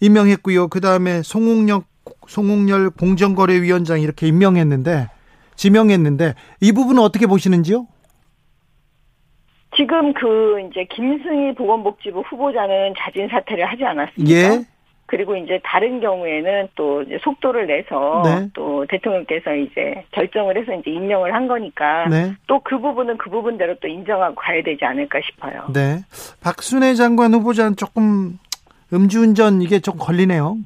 임명했고요. 0.01 0.67
그 0.67 0.81
다음에 0.81 1.21
송홍역 1.21 1.85
송홍열 2.27 2.91
공정거래위원장 2.91 4.01
이렇게 4.01 4.27
임명했는데 4.27 5.07
지명했는데 5.55 6.33
이 6.61 6.71
부분은 6.71 7.01
어떻게 7.01 7.27
보시는지요? 7.27 7.87
지금 9.75 10.13
그 10.13 10.59
이제 10.69 10.85
김승희 10.89 11.55
보건복지부 11.55 12.21
후보자는 12.21 12.93
자진 12.97 13.27
사퇴를 13.27 13.65
하지 13.65 13.83
않았습니까? 13.83 14.31
예. 14.33 14.65
그리고 15.07 15.35
이제 15.35 15.59
다른 15.63 15.99
경우에는 15.99 16.69
또 16.75 17.03
이제 17.03 17.19
속도를 17.21 17.67
내서 17.67 18.21
네. 18.25 18.49
또 18.53 18.85
대통령께서 18.89 19.53
이제 19.53 20.03
결정을 20.11 20.57
해서 20.57 20.73
이제 20.73 20.89
임명을 20.91 21.33
한 21.33 21.47
거니까 21.47 22.07
네. 22.09 22.33
또그 22.47 22.79
부분은 22.79 23.17
그 23.17 23.29
부분대로 23.29 23.75
또 23.81 23.87
인정하고 23.87 24.33
가야 24.35 24.63
되지 24.63 24.83
않을까 24.83 25.19
싶어요. 25.25 25.67
네. 25.73 25.99
박순애 26.41 26.95
장관 26.95 27.33
후보자는 27.33 27.75
조금 27.75 28.39
음주운전 28.91 29.61
이게 29.61 29.79
좀 29.79 29.95
걸리네요. 29.97 30.57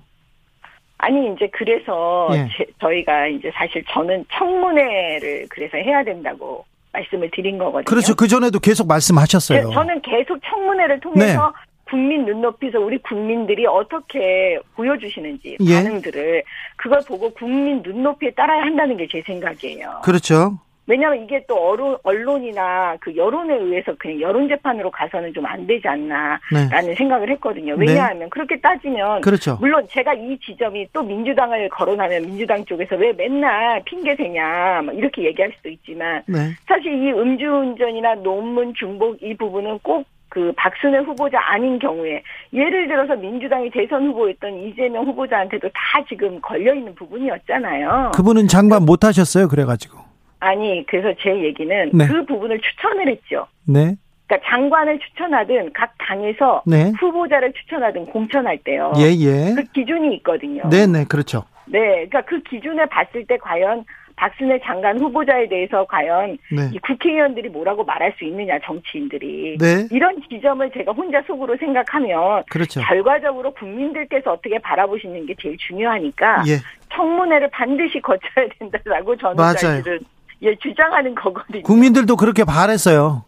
아니 1.00 1.34
이제 1.34 1.50
그래서 1.54 2.28
예. 2.34 2.48
제- 2.58 2.66
저희가 2.80 3.28
이제 3.28 3.50
사실 3.54 3.84
저는 3.90 4.26
청문회를 4.34 5.48
그래서 5.50 5.78
해야 5.78 6.04
된다고 6.04 6.66
말씀을 6.92 7.30
드린 7.32 7.58
거거든요. 7.58 7.86
그렇죠. 7.86 8.16
그 8.16 8.28
전에도 8.28 8.60
계속 8.60 8.88
말씀하셨어요. 8.88 9.68
제- 9.70 9.74
저는 9.74 10.02
계속 10.02 10.38
청문회를 10.50 11.00
통해서 11.00 11.54
국민 11.90 12.26
눈높이에서 12.26 12.80
우리 12.80 12.98
국민들이 13.00 13.66
어떻게 13.66 14.60
보여주시는지 14.76 15.58
예. 15.62 15.76
반응들을 15.76 16.44
그걸 16.76 17.00
보고 17.08 17.30
국민 17.34 17.82
눈높이에 17.84 18.32
따라야 18.32 18.62
한다는 18.64 18.98
게 18.98 19.08
제 19.10 19.22
생각이에요. 19.26 20.02
그렇죠. 20.04 20.60
왜냐하면 20.86 21.24
이게 21.24 21.44
또 21.48 21.56
언론, 21.56 21.98
언론이나 22.02 22.96
그 23.00 23.16
여론에 23.16 23.56
의해서 23.56 23.94
그냥 24.00 24.20
여론 24.22 24.48
재판으로 24.48 24.90
가서는 24.90 25.32
좀 25.34 25.46
안 25.46 25.66
되지 25.68 25.88
않나라는 25.88 26.40
네. 26.88 26.96
생각을 26.96 27.30
했거든요. 27.32 27.76
네. 27.78 27.86
왜냐하면 27.88 28.30
그렇게 28.30 28.60
따지면 28.60 29.22
그렇죠. 29.22 29.58
물론 29.60 29.86
제가 29.90 30.14
이 30.16 30.38
지점이 30.40 30.88
또 30.94 31.02
민주당을 31.04 31.70
거론하면 31.70 32.24
민주당 32.24 32.64
쪽에서 32.66 32.96
왜 32.96 33.14
맨날 33.14 33.82
핑계 33.86 34.16
대냐 34.16 34.82
막 34.84 34.96
이렇게 34.96 35.24
얘기할 35.26 35.52
수도 35.58 35.70
있지만 35.70 36.24
네. 36.28 36.38
사실 36.68 36.92
이 36.94 37.12
음주운전이나 37.12 38.16
논문 38.16 38.74
중복 38.76 39.22
이 39.24 39.36
부분은 39.38 39.80
꼭 39.84 40.06
그 40.30 40.54
박순애 40.56 41.00
후보자 41.00 41.40
아닌 41.40 41.80
경우에 41.80 42.24
예를 42.54 42.88
들어서 42.88 43.16
민주당이 43.16 43.72
대선 43.72 44.08
후보였던 44.08 44.60
이재명 44.60 45.06
후보자한테도 45.06 45.68
다 45.70 46.04
지금 46.08 46.40
걸려 46.42 46.74
있는 46.74 46.94
부분이었잖아요. 46.96 48.12
그분은 48.14 48.48
장관 48.48 48.86
못 48.86 49.04
하셨어요. 49.04 49.48
그래 49.48 49.66
가지고. 49.66 49.98
아니 50.40 50.86
그래서 50.88 51.14
제 51.20 51.44
얘기는 51.44 51.90
네. 51.94 52.08
그 52.08 52.26
부분을 52.26 52.60
추천을 52.62 53.10
했죠. 53.10 53.48
네. 53.68 53.96
그러니까 54.28 54.50
장관을 54.50 55.00
추천하든 55.00 55.74
각 55.74 55.94
당에서 55.98 56.62
네. 56.68 56.92
후보자를 57.00 57.52
추천하든 57.54 58.06
공천할 58.06 58.60
때요. 58.60 58.94
예, 58.98 59.10
예. 59.20 59.56
그 59.56 59.64
기준이 59.74 60.16
있거든요. 60.18 60.70
네, 60.70 60.86
네. 60.86 61.04
그렇죠. 61.04 61.44
네, 61.66 62.08
그러니까 62.08 62.22
그 62.22 62.42
기준을 62.44 62.88
봤을 62.88 63.26
때 63.26 63.38
과연 63.38 63.86
박순애 64.20 64.60
장관 64.66 65.00
후보자에 65.00 65.48
대해서 65.48 65.86
과연 65.86 66.38
네. 66.52 66.70
이 66.74 66.80
국회의원들이 66.80 67.48
뭐라고 67.50 67.86
말할 67.86 68.14
수 68.18 68.26
있느냐 68.26 68.60
정치인들이 68.66 69.58
네. 69.58 69.88
이런 69.92 70.22
지점을 70.30 70.70
제가 70.72 70.92
혼자 70.92 71.22
속으로 71.26 71.56
생각하면 71.58 72.44
그렇죠. 72.50 72.82
결과적으로 72.82 73.54
국민들께서 73.54 74.34
어떻게 74.34 74.60
바라보시는 74.60 75.26
게 75.26 75.36
제일 75.42 75.56
중요하니까 75.58 76.44
예. 76.48 76.58
청문회를 76.94 77.50
반드시 77.52 78.02
거쳐야 78.02 78.46
된다라고 78.60 79.16
저는. 79.16 79.38
사실은 79.38 80.00
예, 80.42 80.54
주장하는 80.56 81.16
거거든요. 81.16 81.64
국민들도 81.64 82.18
그렇게 82.18 82.44
바랬어요. 82.44 83.24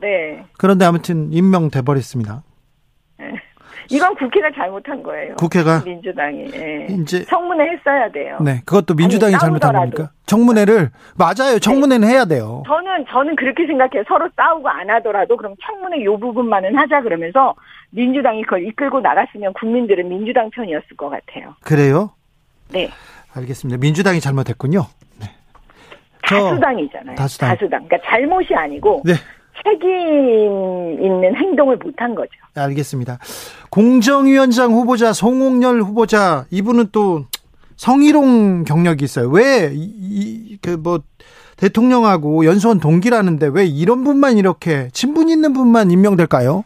네. 0.00 0.44
그런데 0.58 0.84
아무튼 0.84 1.32
임명돼 1.32 1.82
버렸습니다. 1.82 2.42
이건 3.90 4.14
국회가 4.16 4.50
잘못한 4.52 5.02
거예요. 5.02 5.34
국회가 5.36 5.80
민주당이 5.84 6.46
예. 6.54 6.86
이제 6.90 7.24
청문회 7.24 7.64
했어야 7.70 8.10
돼요. 8.10 8.38
네, 8.40 8.60
그것도 8.64 8.94
민주당이 8.94 9.34
아니, 9.34 9.40
잘못한. 9.40 9.72
네. 9.72 9.78
겁니까? 9.78 10.10
청문회를 10.26 10.90
맞아요. 11.16 11.58
청문회는 11.60 12.08
해야 12.08 12.24
돼요. 12.24 12.62
저는 12.66 13.04
저는 13.10 13.36
그렇게 13.36 13.66
생각해요. 13.66 14.04
서로 14.08 14.28
싸우고 14.36 14.68
안 14.68 14.88
하더라도 14.90 15.36
그럼 15.36 15.54
청문회 15.66 16.02
요 16.04 16.18
부분만은 16.18 16.76
하자 16.76 17.02
그러면서 17.02 17.54
민주당이 17.90 18.42
그걸 18.42 18.66
이끌고 18.66 19.00
나갔으면 19.00 19.52
국민들은 19.52 20.08
민주당 20.08 20.50
편이었을 20.50 20.96
것 20.96 21.10
같아요. 21.10 21.54
그래요? 21.62 22.10
네. 22.70 22.90
알겠습니다. 23.34 23.78
민주당이 23.78 24.20
잘못했군요. 24.20 24.86
네. 25.20 25.26
저- 26.26 26.36
다수당이잖아요. 26.50 27.16
다수당. 27.16 27.56
그러니까 27.58 27.98
잘못이 28.04 28.54
아니고 28.54 29.02
네, 29.04 29.12
책임 29.62 31.02
있는 31.02 31.34
행동을 31.36 31.76
못한 31.76 32.14
거죠. 32.14 32.30
알겠습니다. 32.56 33.18
공정위원장 33.70 34.72
후보자 34.72 35.12
송홍열 35.12 35.80
후보자 35.82 36.46
이분은 36.50 36.86
또 36.92 37.24
성희롱 37.76 38.64
경력이 38.64 39.04
있어요. 39.04 39.28
왜그뭐 39.28 41.00
대통령하고 41.56 42.44
연수원 42.44 42.80
동기라는데 42.80 43.50
왜 43.52 43.64
이런 43.64 44.04
분만 44.04 44.36
이렇게 44.38 44.88
친분 44.92 45.28
있는 45.28 45.52
분만 45.52 45.90
임명될까요? 45.90 46.64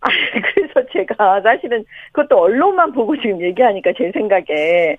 아, 0.00 0.08
그래서 0.54 0.88
제가 0.92 1.40
사실은 1.42 1.84
그것도 2.12 2.38
언론만 2.38 2.92
보고 2.92 3.16
지금 3.16 3.40
얘기하니까 3.40 3.92
제 3.96 4.10
생각에 4.12 4.96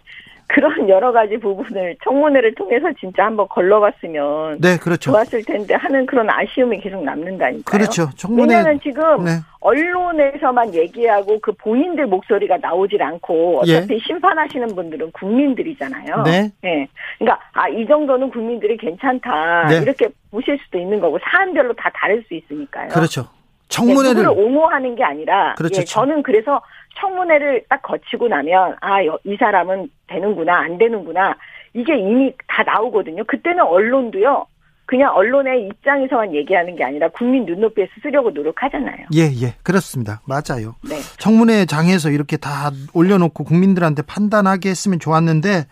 그런 0.48 0.88
여러 0.90 1.12
가지 1.12 1.38
부분을 1.38 1.96
청문회를 2.04 2.56
통해서 2.56 2.88
진짜 3.00 3.26
한번 3.26 3.48
걸러봤으면 3.50 4.60
네, 4.62 4.78
그렇죠. 4.78 5.12
좋았을 5.12 5.44
텐데 5.44 5.74
하는 5.76 6.06
그런 6.06 6.30
아쉬움이 6.30 6.80
계속 6.82 7.04
남는다니까요. 7.04 7.64
그렇죠. 7.66 8.10
청문회 8.16 8.54
왜냐하면 8.54 8.80
지금 8.82 9.26
네. 9.26 9.32
언론에서만 9.60 10.74
얘기하고 10.76 11.40
그 11.40 11.52
본인들 11.54 12.06
목소리가 12.08 12.58
나오질 12.58 13.02
않고 13.02 13.64
예. 13.66 13.78
어차피 13.78 14.00
심판하시는 14.00 14.68
분들은 14.76 15.12
국민들이잖아요. 15.12 16.24
네. 16.24 16.52
예. 16.64 16.88
그러니까 17.18 17.40
아 17.54 17.66
이 17.76 17.86
정도는 17.88 18.30
국민들이 18.30 18.78
괜찮다 18.78 19.68
네. 19.68 19.78
이렇게 19.82 20.08
보실 20.32 20.58
수도 20.64 20.78
있는 20.78 21.00
거고 21.00 21.20
사안별로 21.24 21.74
다 21.74 21.90
다를 21.94 22.24
수 22.28 22.34
있으니까요. 22.34 22.90
그렇죠. 22.90 23.28
네, 23.68 23.76
청문회를 23.76 24.24
누구를 24.24 24.30
옹호하는 24.46 24.96
게 24.96 25.04
아니라 25.04 25.56
그렇죠. 25.56 25.82
예, 25.82 25.86
저는 25.86 26.24
그래서 26.24 26.62
청문회를 27.00 27.64
딱 27.70 27.82
거치고 27.82 28.28
나면 28.28 28.76
아 28.82 29.02
이 29.02 29.36
사람은 29.38 29.90
되는구나 30.08 30.56
안 30.56 30.78
되는구나 30.78 31.36
이게 31.74 31.98
이미 31.98 32.32
다 32.48 32.64
나오거든요. 32.64 33.24
그때는 33.26 33.62
언론도요. 33.64 34.46
그냥 34.88 35.14
언론의 35.16 35.66
입장에서만 35.68 36.34
얘기하는 36.36 36.76
게 36.76 36.84
아니라 36.84 37.10
국민 37.10 37.44
눈높이에 37.46 37.88
쓰려고 38.02 38.30
노력하잖아요. 38.30 39.08
예, 39.16 39.22
예. 39.42 39.56
그렇습니다. 39.64 40.22
맞아요. 40.26 40.76
네. 40.88 41.00
청문회 41.18 41.66
장에서 41.66 42.12
이렇게 42.12 42.38
다 42.38 42.70
올려놓고 42.94 43.44
국민들한테 43.44 44.04
판단하게 44.04 44.70
했으면 44.70 45.00
좋았는데 45.00 45.66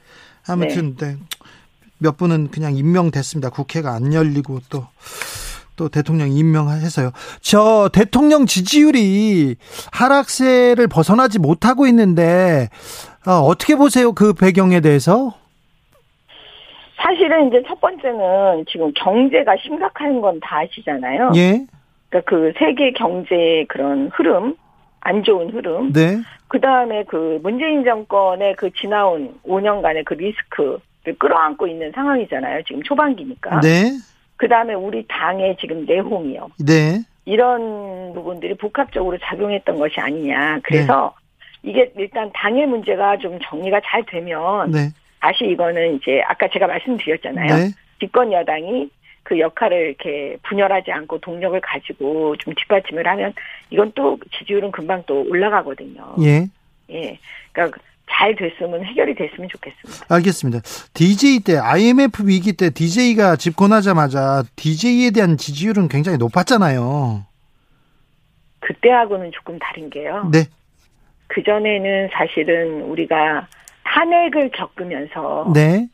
아무튼 0.48 0.96
네. 0.98 1.16
몇 2.00 2.18
분은 2.18 2.50
그냥 2.50 2.76
임명됐습니다. 2.76 3.52
국회가 3.52 3.92
안 3.94 4.14
열리고 4.14 4.60
또. 4.70 4.88
또 5.76 5.90
대통령 5.90 6.30
임명해서요. 6.30 7.12
저 7.42 7.90
대통령 7.94 8.46
지지율이 8.46 9.56
하락세를 9.92 10.88
벗어나지 10.88 11.40
못하고 11.40 11.88
있는데 11.88 12.70
어, 13.26 13.54
떻게 13.56 13.76
보세요? 13.76 14.14
그 14.14 14.34
배경에 14.34 14.80
대해서? 14.82 15.34
사실은 16.98 17.48
이제 17.48 17.62
첫 17.68 17.80
번째는 17.82 18.66
지금 18.70 18.92
경제가 18.96 19.56
심각한 19.62 20.22
건 20.22 20.40
다 20.40 20.60
아시잖아요. 20.60 21.32
예. 21.36 21.66
그러니까 22.10 22.30
그 22.30 22.54
세계 22.58 22.92
경제의 22.94 23.66
그런 23.68 24.10
흐름, 24.14 24.56
안 25.02 25.24
좋은 25.24 25.50
흐름. 25.50 25.92
네. 25.92 26.18
그 26.48 26.62
다음에 26.62 27.04
그 27.06 27.40
문재인 27.44 27.84
정권의 27.84 28.56
그 28.56 28.70
지나온 28.80 29.34
5년간의 29.46 30.06
그 30.06 30.14
리스크를 30.14 30.80
끌어안고 31.20 31.68
있는 31.68 31.92
상황이잖아요. 31.94 32.62
지금 32.68 32.84
초반기니까. 32.84 33.60
네. 33.62 33.92
그 34.38 34.48
다음에 34.48 34.74
우리 34.74 35.06
당의 35.08 35.58
지금 35.60 35.86
내홍이요. 35.86 36.50
네. 36.66 37.04
이런 37.26 38.14
부분들이 38.14 38.56
복합적으로 38.56 39.18
작용했던 39.18 39.78
것이 39.78 40.00
아니냐. 40.00 40.60
그래서 40.64 41.14
네. 41.62 41.72
이게 41.72 41.92
일단 41.96 42.30
당의 42.34 42.68
문제가 42.68 43.18
좀 43.18 43.40
정리가 43.42 43.82
잘 43.86 44.04
되면 44.06 44.72
네. 44.72 44.90
다시 45.20 45.46
이거는 45.46 45.96
이제 45.96 46.22
아까 46.28 46.48
제가 46.50 46.68
말씀드렸잖아요. 46.68 47.56
네. 47.56 47.70
집권 48.00 48.34
여당이 48.34 48.90
그 49.24 49.40
역할을 49.40 49.88
이렇게 49.88 50.38
분열하지 50.44 50.92
않고 50.92 51.20
동력을 51.20 51.60
가지고 51.62 52.36
좀 52.38 52.54
뒷받침을 52.56 53.08
하면 53.08 53.34
이건 53.70 53.94
또 53.96 54.20
지지율은 54.38 54.72
금방 54.72 55.04
또 55.06 55.22
올라가거든요. 55.30 56.16
예. 56.22 56.46
예. 56.90 57.18
그러니까 57.54 57.80
잘 58.14 58.36
됐으면 58.36 58.84
해결이 58.86 59.16
됐으면 59.16 59.50
좋겠습니다. 59.50 60.06
알겠습니다. 60.10 60.60
DJ 60.94 61.40
때 61.40 61.58
IMF 61.58 62.28
위기 62.28 62.54
때 62.54 62.70
DJ가 62.70 63.36
집권하자마자 63.36 64.44
DJ에 64.56 65.12
대한 65.12 65.38
지지율은 65.38 65.88
굉장히 65.88 66.18
높았잖아요. 66.18 67.26
그때하고는 68.60 69.32
조금 69.34 69.58
다른 69.60 69.90
게요. 69.90 70.30
네. 70.32 70.46
그 71.28 71.44
전에는 71.44 72.10
사실은 72.14 72.84
우리가 72.84 73.48
탄핵을 73.84 74.52
겪으면서 74.52 75.52
네. 75.54 75.88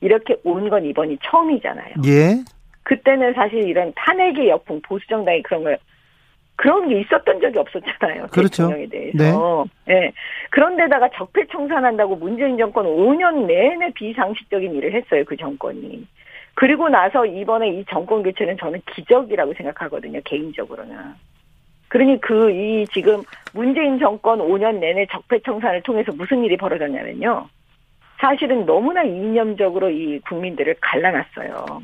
이렇게 0.00 0.36
온 0.44 0.68
건 0.70 0.84
이번이 0.86 1.18
처음이잖아요. 1.22 1.94
예. 2.06 2.42
그때는 2.84 3.34
사실 3.34 3.68
이런 3.68 3.92
탄핵의 3.94 4.48
역풍 4.48 4.80
보수 4.82 5.06
정당이 5.08 5.42
그런 5.42 5.62
걸 5.62 5.78
그런 6.60 6.90
게 6.90 7.00
있었던 7.00 7.40
적이 7.40 7.58
없었잖아요. 7.58 8.26
그렇죠. 8.30 8.68
대통령에 8.68 8.86
대해서. 8.88 9.66
네. 9.86 9.94
네. 9.94 10.12
그런데다가 10.50 11.08
적폐 11.14 11.46
청산한다고 11.46 12.16
문재인 12.16 12.58
정권 12.58 12.84
5년 12.84 13.46
내내 13.46 13.90
비상식적인 13.94 14.74
일을 14.74 14.92
했어요. 14.92 15.24
그 15.24 15.38
정권이. 15.38 16.06
그리고 16.52 16.90
나서 16.90 17.24
이번에 17.24 17.70
이 17.70 17.84
정권 17.88 18.22
교체는 18.22 18.58
저는 18.58 18.82
기적이라고 18.94 19.54
생각하거든요. 19.54 20.20
개인적으로는. 20.22 20.94
그러니 21.88 22.20
그 22.20 22.50
이 22.50 22.86
지금 22.92 23.22
문재인 23.54 23.98
정권 23.98 24.40
5년 24.40 24.80
내내 24.80 25.06
적폐 25.06 25.38
청산을 25.40 25.80
통해서 25.80 26.12
무슨 26.12 26.44
일이 26.44 26.58
벌어졌냐면요. 26.58 27.48
사실은 28.20 28.66
너무나 28.66 29.02
이념적으로 29.02 29.88
이 29.88 30.20
국민들을 30.28 30.76
갈라놨어요. 30.82 31.80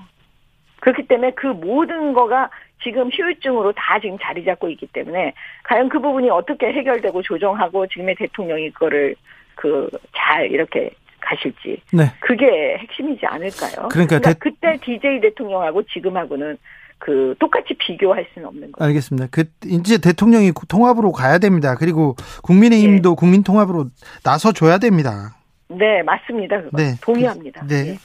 그렇기 0.87 1.09
때문에 1.09 1.33
그 1.33 1.49
모든 1.49 2.13
거가 2.13 2.49
지금 2.85 3.11
휴유증으로 3.11 3.73
다 3.73 3.99
지금 4.01 4.17
자리 4.23 4.45
잡고 4.45 4.69
있기 4.71 4.87
때문에 4.93 5.33
과연 5.65 5.89
그 5.89 5.99
부분이 6.01 6.31
어떻게 6.31 6.67
해결되고 6.67 7.23
조정하고 7.23 7.89
지금의 7.89 8.15
대통령이 8.15 8.71
그거를 8.71 9.17
그 9.57 9.89
잘 10.15 10.49
이렇게 10.51 10.91
가실지 11.21 11.83
네. 11.93 12.05
그게 12.21 12.77
핵심이지 12.79 13.27
않을까요? 13.27 13.89
그러니까 13.91 14.21
대- 14.21 14.35
그때 14.39 14.79
DJ 14.85 15.21
대통령하고 15.23 15.83
지금하고는 15.83 16.57
그 16.99 17.35
똑같이 17.41 17.75
비교할 17.75 18.25
수는 18.33 18.47
없는 18.47 18.71
거예요. 18.73 18.89
알겠습니다. 18.89 19.27
그 19.33 19.45
이제 19.65 19.99
대통령이 19.99 20.53
통합으로 20.69 21.11
가야 21.11 21.39
됩니다. 21.39 21.75
그리고 21.75 22.15
국민의힘도 22.45 23.11
네. 23.11 23.17
국민 23.19 23.43
통합으로 23.43 23.87
나서 24.23 24.53
줘야 24.53 24.79
됩니다. 24.79 25.35
네, 25.69 26.03
맞습니다. 26.05 26.63
그거. 26.63 26.77
네. 26.77 26.95
동의합니다. 27.03 27.67
네. 27.67 27.75
예. 27.75 27.99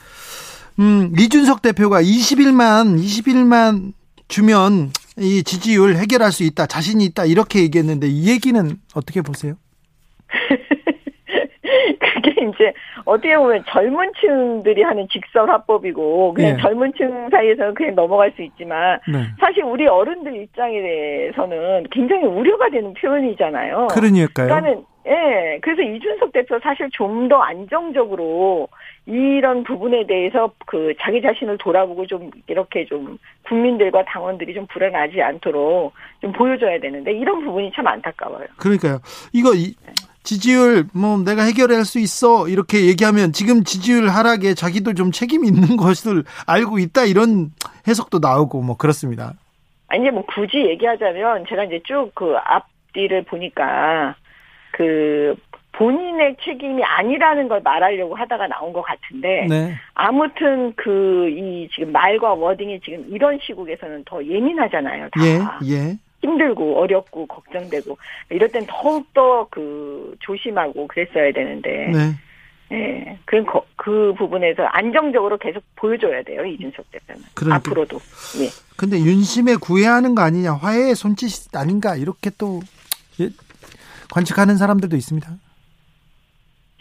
음, 0.81 1.13
이준석 1.17 1.61
대표가 1.61 2.01
21만 2.01 2.99
21만 2.99 3.93
주면 4.27 4.91
이 5.19 5.43
지지율 5.43 5.95
해결할 5.95 6.31
수 6.31 6.43
있다. 6.43 6.65
자신이 6.65 7.05
있다. 7.05 7.25
이렇게 7.25 7.59
얘기했는데 7.59 8.07
이 8.07 8.27
얘기는 8.27 8.77
어떻게 8.95 9.21
보세요? 9.21 9.53
그게 12.21 12.45
이제 12.45 12.73
어떻게 13.05 13.35
보면 13.37 13.63
젊은 13.67 14.11
층들이 14.19 14.81
하는 14.83 15.07
직설 15.11 15.49
화법이고 15.49 16.33
그냥 16.33 16.57
예. 16.57 16.61
젊은 16.61 16.91
층 16.97 17.29
사이에서는 17.29 17.73
그냥 17.73 17.95
넘어갈 17.95 18.31
수 18.35 18.41
있지만 18.41 18.99
네. 19.11 19.23
사실 19.39 19.63
우리 19.63 19.87
어른들 19.87 20.35
입장에 20.35 20.81
대해서는 20.81 21.85
굉장히 21.91 22.23
우려가 22.25 22.69
되는 22.69 22.93
표현이잖아요. 22.93 23.87
그러니까요. 23.91 24.47
그러니까는 24.47 24.85
예, 25.07 25.57
그래서 25.63 25.81
이준석 25.81 26.31
대표 26.31 26.59
사실 26.59 26.87
좀 26.91 27.27
더 27.27 27.39
안정적으로 27.41 28.67
이런 29.05 29.63
부분에 29.63 30.05
대해서 30.05 30.51
그 30.67 30.93
자기 31.01 31.21
자신을 31.21 31.57
돌아보고 31.57 32.05
좀 32.05 32.29
이렇게 32.47 32.85
좀 32.85 33.17
국민들과 33.47 34.03
당원들이 34.05 34.53
좀 34.53 34.67
불안하지 34.67 35.21
않도록 35.21 35.93
좀 36.21 36.31
보여줘야 36.33 36.79
되는데 36.79 37.11
이런 37.13 37.43
부분이 37.43 37.71
참 37.75 37.87
안타까워요. 37.87 38.45
그러니까요. 38.57 38.99
이거 39.33 39.53
이- 39.55 39.73
지지율 40.23 40.85
뭐 40.93 41.17
내가 41.17 41.43
해결할 41.43 41.85
수 41.85 41.99
있어 41.99 42.47
이렇게 42.47 42.85
얘기하면 42.87 43.31
지금 43.33 43.63
지지율 43.63 44.09
하락에 44.09 44.53
자기도 44.53 44.93
좀 44.93 45.11
책임이 45.11 45.47
있는 45.47 45.75
것을 45.77 46.23
알고 46.47 46.79
있다 46.79 47.05
이런 47.05 47.51
해석도 47.87 48.19
나오고 48.19 48.61
뭐 48.61 48.77
그렇습니다. 48.77 49.33
아니 49.87 50.03
이제 50.03 50.11
뭐 50.11 50.23
굳이 50.25 50.57
얘기하자면 50.57 51.45
제가 51.49 51.63
이제 51.65 51.81
쭉 51.83 52.11
그 52.15 52.35
앞뒤를 52.43 53.23
보니까 53.23 54.15
그 54.71 55.35
본인의 55.73 56.35
책임이 56.43 56.83
아니라는 56.83 57.47
걸 57.47 57.61
말하려고 57.63 58.13
하다가 58.15 58.47
나온 58.47 58.71
것 58.73 58.81
같은데 58.81 59.47
네. 59.49 59.73
아무튼 59.93 60.73
그 60.75 61.29
이 61.31 61.67
지금 61.73 61.91
말과 61.91 62.33
워딩이 62.33 62.81
지금 62.81 63.05
이런 63.09 63.39
시국에서는 63.41 64.03
더 64.05 64.23
예민하잖아요. 64.23 65.09
다 65.11 65.21
예, 65.23 65.73
예. 65.73 65.97
힘들고 66.21 66.79
어렵고 66.79 67.25
걱정되고 67.27 67.97
이럴 68.29 68.51
땐 68.51 68.65
더욱 68.69 69.11
더 69.13 69.47
그 69.49 70.15
조심하고 70.19 70.87
그랬어야 70.87 71.31
되는데 71.33 71.69
네. 71.91 72.15
예. 72.73 73.17
그, 73.25 73.43
거- 73.43 73.65
그 73.75 74.13
부분에서 74.17 74.63
안정적으로 74.63 75.37
계속 75.37 75.61
보여줘야 75.75 76.23
돼요, 76.23 76.45
이준석 76.45 76.89
대표는. 76.91 77.21
그러니까. 77.33 77.55
앞으로도. 77.57 77.97
예. 78.41 78.47
근데 78.77 78.97
윤심에 78.97 79.55
구애하는 79.57 80.15
거 80.15 80.21
아니냐, 80.21 80.53
화해의 80.53 80.95
손짓 80.95 81.53
아닌가 81.55 81.97
이렇게 81.97 82.29
또 82.37 82.61
예, 83.19 83.29
관측하는 84.11 84.55
사람들도 84.55 84.95
있습니다. 84.95 85.29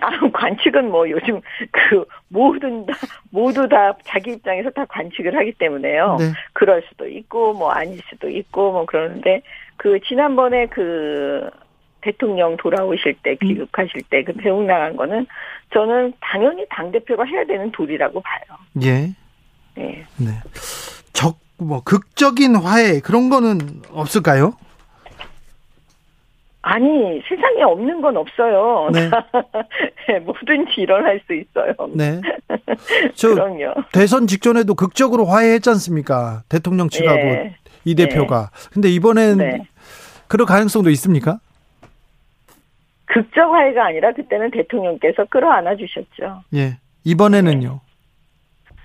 아, 0.00 0.10
관측은 0.32 0.90
뭐 0.90 1.08
요즘 1.10 1.40
그 1.70 2.04
모든 2.28 2.86
다, 2.86 2.94
모두 3.30 3.68
다 3.68 3.92
자기 4.04 4.32
입장에서 4.32 4.70
다 4.70 4.84
관측을 4.86 5.36
하기 5.36 5.52
때문에요. 5.52 6.16
네. 6.18 6.32
그럴 6.52 6.82
수도 6.88 7.06
있고, 7.06 7.52
뭐 7.54 7.70
아닐 7.70 8.00
수도 8.08 8.28
있고, 8.28 8.72
뭐 8.72 8.86
그러는데 8.86 9.42
그 9.76 9.98
지난번에 10.06 10.66
그 10.66 11.48
대통령 12.00 12.56
돌아오실 12.56 13.16
때 13.22 13.36
귀국하실 13.36 14.02
때 14.08 14.22
그 14.22 14.32
배웅 14.32 14.66
나간 14.66 14.96
거는 14.96 15.26
저는 15.72 16.12
당연히 16.20 16.64
당 16.70 16.90
대표가 16.90 17.24
해야 17.24 17.44
되는 17.44 17.70
도리라고 17.70 18.20
봐요. 18.20 18.58
예. 18.82 19.14
네. 19.76 20.04
네. 20.16 20.30
적, 21.12 21.38
뭐, 21.58 21.82
극적인 21.82 22.56
화해, 22.56 23.00
그런 23.00 23.30
거는 23.30 23.82
없을까요? 23.90 24.54
아니, 26.62 27.22
세상에 27.26 27.62
없는 27.62 28.02
건 28.02 28.16
없어요. 28.16 28.90
네. 28.92 29.10
네, 30.08 30.18
뭐든지 30.18 30.82
일어날 30.82 31.20
수 31.26 31.34
있어요. 31.34 31.72
네. 31.94 32.20
저, 33.14 33.34
그럼요. 33.34 33.74
대선 33.92 34.26
직전에도 34.26 34.74
극적으로 34.74 35.24
화해했지 35.24 35.70
않습니까? 35.70 36.42
대통령 36.48 36.88
측하고 36.88 37.18
예. 37.18 37.56
이 37.84 37.94
대표가. 37.94 38.50
근데 38.72 38.90
이번엔 38.90 39.38
네. 39.38 39.66
그럴 40.28 40.46
가능성도 40.46 40.90
있습니까? 40.90 41.40
극적 43.06 43.52
화해가 43.52 43.86
아니라 43.86 44.12
그때는 44.12 44.50
대통령께서 44.50 45.24
끌어안아 45.24 45.76
주셨죠. 45.76 46.42
예. 46.54 46.78
이번에는요. 47.04 47.80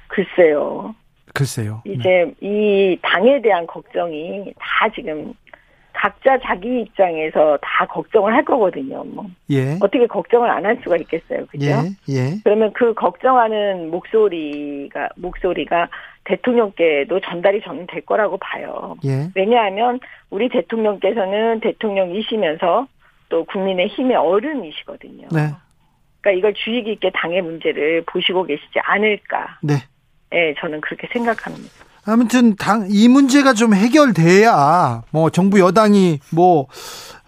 글쎄요. 0.08 0.96
글쎄요. 1.34 1.82
네. 1.86 1.94
이제 1.94 2.34
이 2.42 2.98
당에 3.02 3.42
대한 3.42 3.68
걱정이 3.68 4.54
다 4.58 4.90
지금 4.96 5.34
각자 5.96 6.38
자기 6.44 6.82
입장에서 6.82 7.58
다 7.62 7.86
걱정을 7.88 8.34
할 8.34 8.44
거거든요. 8.44 9.04
뭐 9.06 9.26
예. 9.50 9.78
어떻게 9.82 10.06
걱정을 10.06 10.50
안 10.50 10.66
할 10.66 10.80
수가 10.84 10.98
있겠어요, 10.98 11.46
그죠? 11.48 11.66
예. 11.66 12.14
예. 12.14 12.40
그러면 12.44 12.74
그 12.74 12.94
걱정하는 12.94 13.90
목소리가 13.92 15.10
목소리가 15.16 15.88
대통령께도 16.26 17.20
전달이 17.22 17.62
저는 17.62 17.88
될 17.88 18.02
거라고 18.02 18.38
봐요. 18.38 18.98
예. 19.06 19.30
왜냐하면 19.36 20.00
우리 20.30 20.50
대통령께서는 20.50 21.60
대통령이시면서 21.62 22.88
또 23.30 23.46
국민의 23.46 23.88
힘의 23.88 24.18
어른이시거든요. 24.18 25.28
네. 25.32 25.50
그러니까 26.22 26.32
이걸 26.32 26.54
주의 26.56 26.84
깊게 26.84 27.12
당의 27.14 27.42
문제를 27.42 28.04
보시고 28.08 28.44
계시지 28.44 28.80
않을까. 28.80 29.60
네. 29.62 29.76
예, 30.34 30.56
저는 30.60 30.82
그렇게 30.82 31.08
생각합니다. 31.14 31.70
아무튼 32.06 32.56
당 32.56 32.88
이 32.90 33.08
문제가 33.08 33.54
좀 33.54 33.74
해결돼야 33.74 35.04
뭐 35.12 35.30
정부 35.30 35.60
여당이 35.60 36.20
뭐 36.32 36.68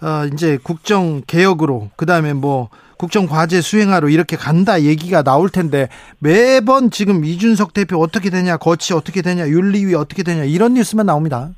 어, 0.01 0.25
이제 0.33 0.57
국정 0.61 1.21
개혁으로 1.25 1.89
그다음에 1.95 2.33
뭐 2.33 2.69
국정 2.97 3.27
과제 3.27 3.61
수행하러 3.61 4.09
이렇게 4.09 4.35
간다 4.37 4.81
얘기가 4.81 5.23
나올 5.23 5.49
텐데 5.49 5.87
매번 6.19 6.89
지금 6.91 7.25
이준석 7.25 7.73
대표 7.73 7.97
어떻게 7.99 8.29
되냐 8.29 8.57
거치 8.57 8.93
어떻게 8.93 9.21
되냐 9.21 9.47
윤리위 9.47 9.93
어떻게 9.95 10.23
되냐 10.23 10.43
이런 10.43 10.73
뉴스만 10.75 11.05
나옵니다. 11.05 11.49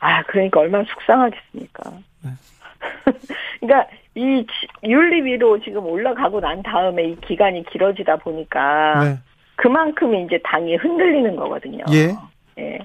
아, 0.00 0.22
그러니까 0.24 0.60
얼마나 0.60 0.84
속상하겠습니까. 0.84 1.92
네. 2.22 2.30
그러니까 3.60 3.90
이 4.14 4.44
지- 4.46 4.68
윤리위로 4.86 5.60
지금 5.62 5.86
올라가고 5.86 6.40
난 6.40 6.62
다음에 6.62 7.04
이 7.10 7.16
기간이 7.26 7.64
길어지다 7.72 8.16
보니까 8.16 9.04
네. 9.04 9.18
그만큼 9.56 10.14
이제 10.14 10.38
당이 10.44 10.76
흔들리는 10.76 11.36
거거든요. 11.36 11.84
예. 11.92 12.14
예. 12.58 12.78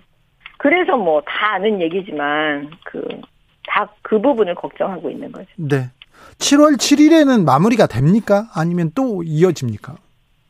그래서 0.57 0.97
뭐 0.97 1.21
다 1.21 1.53
아는 1.53 1.81
얘기지만 1.81 2.69
그다그 2.85 4.21
부분을 4.21 4.55
걱정하고 4.55 5.09
있는 5.09 5.31
거죠. 5.31 5.47
네. 5.55 5.89
7월 6.37 6.75
7일에는 6.77 7.45
마무리가 7.45 7.87
됩니까? 7.87 8.49
아니면 8.53 8.91
또 8.93 9.23
이어집니까? 9.23 9.95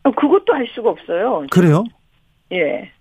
아, 0.03 0.11
그것도 0.11 0.53
할 0.53 0.67
수가 0.73 0.89
없어요. 0.89 1.45
그래요? 1.51 1.83
예. 2.51 2.91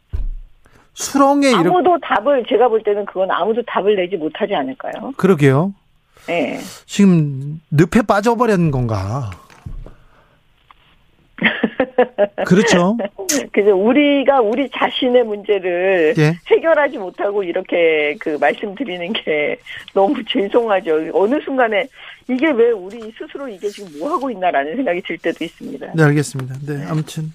수렁에 0.94 1.48
이렇게 1.50 1.68
아무도 1.68 1.96
답을 2.00 2.44
제가 2.48 2.68
볼 2.68 2.82
때는 2.82 3.06
그건 3.06 3.30
아무도 3.30 3.62
답을 3.62 3.96
내지 3.96 4.16
못하지 4.16 4.54
않을까요? 4.54 5.12
그러게요. 5.16 5.72
예. 6.28 6.58
지금 6.86 7.60
늪에 7.70 8.02
빠져버린 8.02 8.70
건가? 8.70 9.30
그렇죠. 12.46 12.96
그래서 13.52 13.74
우리가 13.74 14.40
우리 14.40 14.68
자신의 14.70 15.24
문제를 15.24 16.14
예. 16.18 16.34
해결하지 16.46 16.98
못하고 16.98 17.42
이렇게 17.42 18.16
그 18.20 18.38
말씀드리는 18.40 19.12
게 19.12 19.58
너무 19.94 20.22
죄송하죠. 20.24 21.10
어느 21.12 21.40
순간에 21.44 21.86
이게 22.28 22.50
왜 22.50 22.70
우리 22.70 23.00
스스로 23.18 23.48
이게 23.48 23.68
지금 23.68 23.98
뭐 23.98 24.10
하고 24.10 24.30
있나라는 24.30 24.76
생각이 24.76 25.02
들 25.02 25.18
때도 25.18 25.44
있습니다. 25.44 25.92
네, 25.94 26.02
알겠습니다. 26.02 26.54
네, 26.66 26.84
아무튼 26.88 27.32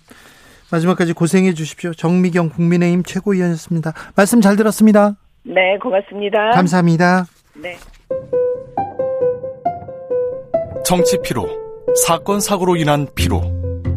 마지막까지 0.72 1.14
고생해 1.14 1.54
주십시오. 1.54 1.94
정미경 1.94 2.50
국민의힘 2.50 3.04
최고위원이었습니다. 3.04 3.94
말씀 4.16 4.42
잘 4.42 4.56
들었습니다. 4.56 5.16
네, 5.44 5.78
고맙습니다. 5.78 6.52
감사합니다. 6.52 7.26
네. 7.62 7.78
정치 10.86 11.18
피로, 11.24 11.48
사건 12.06 12.40
사고로 12.40 12.76
인한 12.76 13.08
피로, 13.16 13.42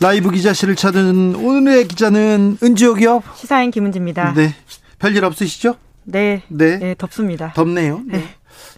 라이브 0.00 0.30
기자실을 0.30 0.76
찾은 0.76 1.34
오늘의 1.34 1.88
기자는 1.88 2.58
은지옥이요. 2.62 3.22
시사인 3.34 3.70
김은지입니다. 3.70 4.32
네. 4.34 4.54
별일 4.98 5.24
없으시죠? 5.24 5.76
네. 6.04 6.42
네. 6.48 6.78
네, 6.78 6.94
덥습니다. 6.96 7.52
덥네요. 7.54 8.02
네. 8.06 8.24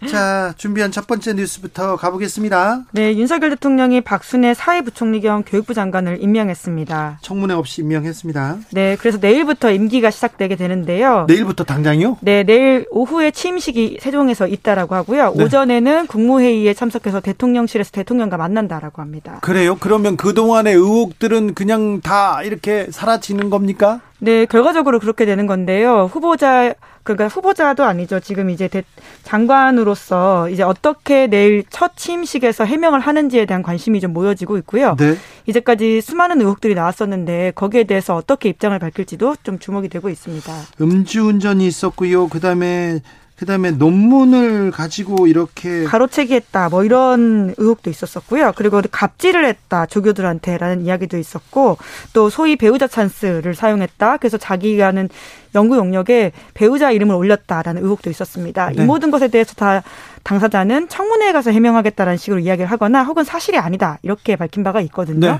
자, 0.07 0.53
준비한 0.57 0.91
첫 0.91 1.07
번째 1.07 1.33
뉴스부터 1.33 1.95
가보겠습니다. 1.95 2.83
네, 2.91 3.15
윤석열 3.15 3.51
대통령이 3.51 4.01
박순애 4.01 4.53
사회부총리 4.53 5.21
겸 5.21 5.43
교육부 5.43 5.73
장관을 5.73 6.21
임명했습니다. 6.21 7.19
청문회 7.21 7.53
없이 7.53 7.81
임명했습니다. 7.81 8.57
네, 8.71 8.95
그래서 8.99 9.17
내일부터 9.21 9.71
임기가 9.71 10.11
시작되게 10.11 10.55
되는데요. 10.55 11.25
내일부터 11.27 11.63
당장이요? 11.63 12.17
네, 12.21 12.43
내일 12.43 12.85
오후에 12.91 13.31
취임식이 13.31 13.99
세종에서 14.01 14.47
있다라고 14.47 14.95
하고요. 14.95 15.33
네. 15.35 15.43
오전에는 15.43 16.07
국무회의에 16.07 16.73
참석해서 16.73 17.19
대통령실에서 17.21 17.91
대통령과 17.91 18.37
만난다라고 18.37 19.01
합니다. 19.01 19.39
그래요? 19.41 19.77
그러면 19.79 20.17
그동안의 20.17 20.73
의혹들은 20.75 21.53
그냥 21.53 22.01
다 22.01 22.41
이렇게 22.43 22.87
사라지는 22.89 23.49
겁니까? 23.49 24.01
네, 24.23 24.45
결과적으로 24.45 24.99
그렇게 24.99 25.25
되는 25.25 25.47
건데요. 25.47 26.07
후보자 26.11 26.75
그러니까 27.01 27.27
후보자도 27.27 27.83
아니죠. 27.83 28.19
지금 28.19 28.51
이제 28.51 28.67
대, 28.67 28.83
장관으로서 29.23 30.47
이제 30.49 30.61
어떻게 30.61 31.25
내일 31.25 31.63
첫 31.71 31.97
취임식에서 31.97 32.65
해명을 32.65 32.99
하는지에 32.99 33.47
대한 33.47 33.63
관심이 33.63 33.99
좀 33.99 34.13
모여지고 34.13 34.59
있고요. 34.59 34.95
네. 34.99 35.15
이제까지 35.47 36.01
수많은 36.01 36.39
의혹들이 36.39 36.75
나왔었는데 36.75 37.53
거기에 37.55 37.85
대해서 37.85 38.15
어떻게 38.15 38.49
입장을 38.49 38.77
밝힐지도 38.77 39.37
좀 39.41 39.57
주목이 39.57 39.89
되고 39.89 40.07
있습니다. 40.07 40.53
음주운전이 40.79 41.65
있었고요. 41.65 42.27
그다음에 42.27 42.99
그다음에 43.41 43.71
논문을 43.71 44.69
가지고 44.69 45.25
이렇게 45.25 45.83
가로채기 45.85 46.35
했다 46.35 46.69
뭐 46.69 46.83
이런 46.83 47.55
의혹도 47.57 47.89
있었었고요. 47.89 48.53
그리고 48.55 48.83
갑질을 48.91 49.45
했다 49.45 49.87
조교들한테라는 49.87 50.85
이야기도 50.85 51.17
있었고 51.17 51.79
또 52.13 52.29
소위 52.29 52.55
배우자 52.55 52.85
찬스를 52.85 53.55
사용했다. 53.55 54.17
그래서 54.17 54.37
자기가 54.37 54.85
하는 54.85 55.09
연구 55.55 55.75
용역에 55.77 56.33
배우자 56.53 56.91
이름을 56.91 57.15
올렸다라는 57.15 57.81
의혹도 57.81 58.11
있었습니다. 58.11 58.69
네. 58.75 58.83
이 58.83 58.85
모든 58.85 59.09
것에 59.09 59.27
대해서 59.27 59.55
다 59.55 59.81
당사자는 60.21 60.87
청문회에 60.87 61.31
가서 61.31 61.49
해명하겠다라는 61.49 62.17
식으로 62.17 62.41
이야기를 62.41 62.69
하거나 62.69 63.03
혹은 63.03 63.23
사실이 63.23 63.57
아니다 63.57 63.97
이렇게 64.03 64.35
밝힌 64.35 64.63
바가 64.63 64.81
있거든요. 64.81 65.31
네. 65.31 65.39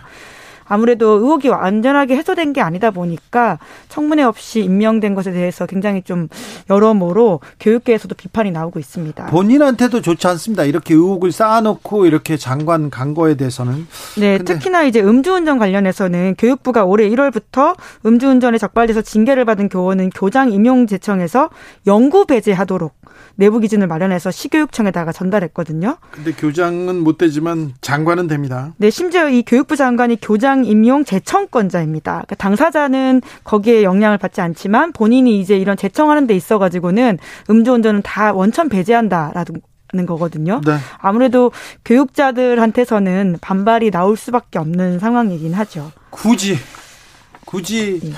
아무래도 0.72 1.20
의혹이 1.20 1.50
완전하게 1.50 2.16
해소된 2.16 2.54
게 2.54 2.62
아니다 2.62 2.92
보니까 2.92 3.60
청문회 3.90 4.24
없이 4.24 4.62
임명된 4.62 5.16
것에 5.16 5.34
대해서 5.34 5.66
굉장히 5.66 6.02
좀 6.02 6.30
여러모로 6.70 7.42
교육계에서도 7.60 8.16
비판이 8.16 8.52
나오고 8.52 8.80
있습니다. 8.80 9.26
본인한테도 9.26 10.02
좋지 10.02 10.26
않습니다. 10.28 10.64
이렇게 10.64 10.94
의혹을 10.94 11.34
쌓아놓고 11.34 12.06
이렇게 12.06 12.38
장관 12.38 12.90
간 12.90 13.14
거에 13.14 13.36
대해서는 13.36 13.86
네, 14.18 14.38
특히나 14.38 14.84
이제 14.84 15.02
음주운전 15.02 15.58
관련해서는 15.58 16.36
교육부가 16.38 16.86
올해 16.86 17.10
1월부터 17.10 17.76
음주운전에 18.06 18.58
적발돼서 18.58 19.02
징계를 19.02 19.44
받은 19.44 19.68
교원은 19.68 20.12
교장 20.12 20.54
임용 20.54 20.88
제청에서 20.88 21.50
영구 21.86 22.28
배제하도록 22.28 22.94
내부 23.42 23.60
기준을 23.60 23.88
마련해서 23.88 24.30
시교육청에다가 24.30 25.12
전달했거든요. 25.12 25.98
근데 26.12 26.32
교장은 26.32 27.04
못 27.04 27.18
되지만 27.18 27.74
장관은 27.82 28.28
됩니다. 28.28 28.76
네, 28.78 28.92
심지어 28.92 29.30
이 29.30 29.42
교육부 29.42 29.76
장관이 29.76 30.20
교장 30.22 30.64
임용 30.64 31.04
재청권자입니다. 31.04 32.12
그러니까 32.12 32.36
당사자는 32.36 33.22
거기에 33.44 33.82
영향을 33.82 34.20
받지 34.20 34.42
않지만 34.42 34.92
본인이 34.92 35.40
이제 35.40 35.58
이런 35.58 35.76
재청하는 35.76 36.28
데 36.28 36.36
있어 36.36 36.60
가지고는 36.60 37.18
음주운전은 37.50 38.04
다 38.04 38.32
원천 38.32 38.70
배제한다라는 38.70 40.06
거거든요. 40.06 40.62
네. 40.64 40.78
아무래도 41.00 41.52
교육자들한테서는 41.84 43.40
반발이 43.42 43.90
나올 43.90 44.18
수밖에 44.18 44.60
없는 44.60 45.00
상황이긴 45.00 45.56
하죠. 45.56 45.92
굳이 46.12 46.58
굳이 47.46 48.00
네. 48.04 48.12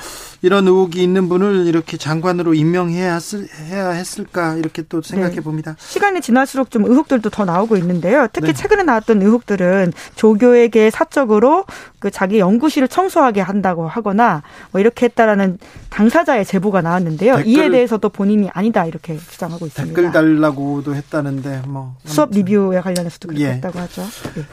이런 0.44 0.68
의혹이 0.68 1.02
있는 1.02 1.30
분을 1.30 1.68
이렇게 1.68 1.96
장관으로 1.96 2.54
임명해야 2.54 3.14
했을, 3.14 3.48
해야 3.70 3.92
했을까 3.92 4.56
이렇게 4.56 4.84
또 4.84 5.02
생각해 5.02 5.36
네. 5.36 5.42
봅니다. 5.42 5.78
시간이 5.80 6.20
지날수록 6.20 6.70
좀 6.70 6.84
의혹들도 6.84 7.30
더 7.30 7.46
나오고 7.46 7.78
있는데요. 7.78 8.28
특히 8.34 8.48
네. 8.48 8.54
최근에 8.54 8.84
나왔던 8.84 9.22
의혹들은 9.22 9.94
조교에게 10.16 10.90
사적으로 10.90 11.66
그 12.00 12.12
자기 12.12 12.40
연구실을 12.40 12.90
청소하게 12.90 13.40
한다고 13.40 13.88
하거나 13.88 14.44
뭐 14.72 14.82
이렇게 14.82 15.06
했다라는 15.06 15.60
당사자의 15.90 16.44
제보가 16.46 16.82
나왔는데요. 16.82 17.40
이에 17.46 17.70
대해서도 17.70 18.10
본인이 18.10 18.50
아니다 18.54 18.86
이렇게 18.86 19.18
주장하고 19.18 19.66
있습니다. 19.66 19.96
댓글 19.96 20.12
달라고도 20.12 20.94
했다는데 20.94 21.62
뭐 21.68 21.96
수업 22.04 22.32
리뷰에 22.32 22.82
관련해서도 22.82 23.30
그렇게 23.30 23.46
예. 23.46 23.52
했다고 23.54 23.80
하죠. 23.80 24.02
네. 24.36 24.44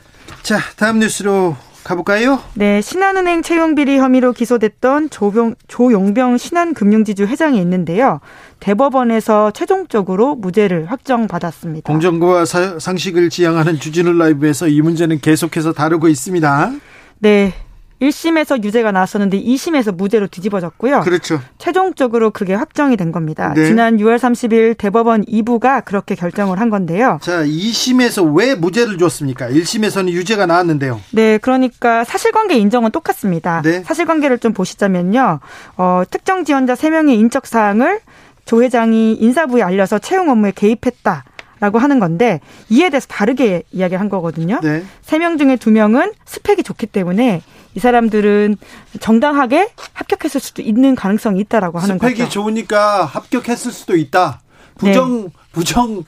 자 0.44 0.60
다음 0.76 1.00
뉴스로 1.00 1.56
가볼까요? 1.85 2.39
네, 2.55 2.81
신한은행 2.81 3.43
채용 3.43 3.74
비리 3.74 3.98
혐의로 3.98 4.32
기소됐던 4.32 5.11
조병, 5.11 5.55
조용병 5.69 6.36
신한금융지주 6.39 7.27
회장이 7.27 7.59
있는데요. 7.61 8.20
대법원에서 8.61 9.51
최종적으로 9.52 10.35
무죄를 10.36 10.86
확정받았습니다. 10.90 11.90
공정과 11.90 12.44
사- 12.44 12.78
상식을 12.78 13.31
지향하는 13.31 13.81
주진우 13.81 14.12
라이브에서 14.12 14.69
이 14.69 14.81
문제는 14.82 15.20
계속해서 15.20 15.73
다루고 15.73 16.09
있습니다. 16.09 16.73
네. 17.20 17.55
1심에서 18.01 18.64
유죄가 18.64 18.93
나왔었는데 18.93 19.43
2심에서 19.43 19.94
무죄로 19.94 20.27
뒤집어졌고요. 20.28 21.01
그렇죠. 21.01 21.40
최종적으로 21.59 22.31
그게 22.31 22.55
확정이 22.55 22.97
된 22.97 23.12
겁니다. 23.12 23.52
네. 23.55 23.66
지난 23.66 23.98
6월 23.98 24.16
30일 24.16 24.77
대법원 24.78 25.24
2부가 25.27 25.85
그렇게 25.85 26.14
결정을 26.14 26.60
한 26.60 26.70
건데요. 26.70 27.18
자, 27.20 27.44
2심에서 27.44 28.35
왜 28.35 28.55
무죄를 28.55 28.98
줬습니까? 28.98 29.48
1심에서는 29.48 30.09
유죄가 30.10 30.47
나왔는데요. 30.47 31.01
네, 31.12 31.39
그러니까 31.39 32.05
사실관계 32.05 32.56
인정은 32.56 32.90
똑같습니다. 32.90 33.60
네. 33.62 33.82
사실관계를 33.82 34.39
좀 34.39 34.52
보시자면요. 34.52 35.40
어, 35.77 36.02
특정 36.10 36.44
지원자 36.44 36.74
3명의 36.74 37.18
인적 37.18 37.47
사항을 37.47 38.01
조 38.47 38.62
회장이 38.62 39.14
인사부에 39.14 39.62
알려서 39.62 39.98
채용 39.98 40.31
업무에 40.31 40.52
개입했다. 40.55 41.24
라고 41.60 41.78
하는 41.78 42.01
건데 42.01 42.40
이에 42.70 42.89
대해서 42.89 43.06
다르게 43.06 43.64
이야기를 43.70 44.01
한 44.01 44.09
거거든요. 44.09 44.60
네. 44.62 44.82
세명 45.02 45.36
중에 45.36 45.56
두 45.56 45.70
명은 45.70 46.12
스펙이 46.24 46.62
좋기 46.62 46.86
때문에 46.86 47.43
이 47.74 47.80
사람들은 47.80 48.56
정당하게 49.01 49.70
합격했을 49.92 50.40
수도 50.40 50.62
있는 50.62 50.94
가능성이 50.94 51.40
있다라고 51.40 51.78
하는 51.78 51.97
스펙이 51.98 52.18
거죠. 52.22 52.28
좋으니까 52.30 53.05
합격했을 53.05 53.70
수도 53.72 53.97
있다. 53.97 54.40
부정 54.76 55.24
네. 55.24 55.28
부정 55.52 56.05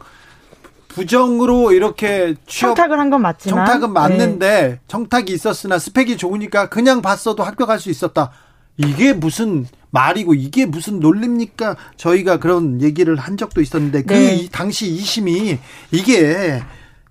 부정으로 0.88 1.72
이렇게 1.72 2.34
취업 2.46 2.74
청탁을 2.76 2.98
한 2.98 3.10
건 3.10 3.22
맞지만 3.22 3.64
청탁은 3.66 3.88
네. 3.88 3.92
맞는데 3.92 4.80
청탁이 4.88 5.30
있었으나 5.30 5.78
스펙이 5.78 6.16
좋으니까 6.16 6.68
그냥 6.68 7.00
봤어도 7.02 7.42
합격할 7.44 7.78
수 7.80 7.90
있었다. 7.90 8.30
이게 8.78 9.12
무슨 9.12 9.66
말이고 9.90 10.34
이게 10.34 10.64
무슨 10.66 10.98
논리입니까? 11.00 11.76
저희가 11.96 12.38
그런 12.38 12.80
얘기를 12.80 13.16
한 13.16 13.36
적도 13.36 13.60
있었는데 13.60 14.02
그 14.02 14.12
네. 14.14 14.34
이- 14.34 14.48
당시 14.48 14.86
2심이 14.90 15.58
이게 15.92 16.62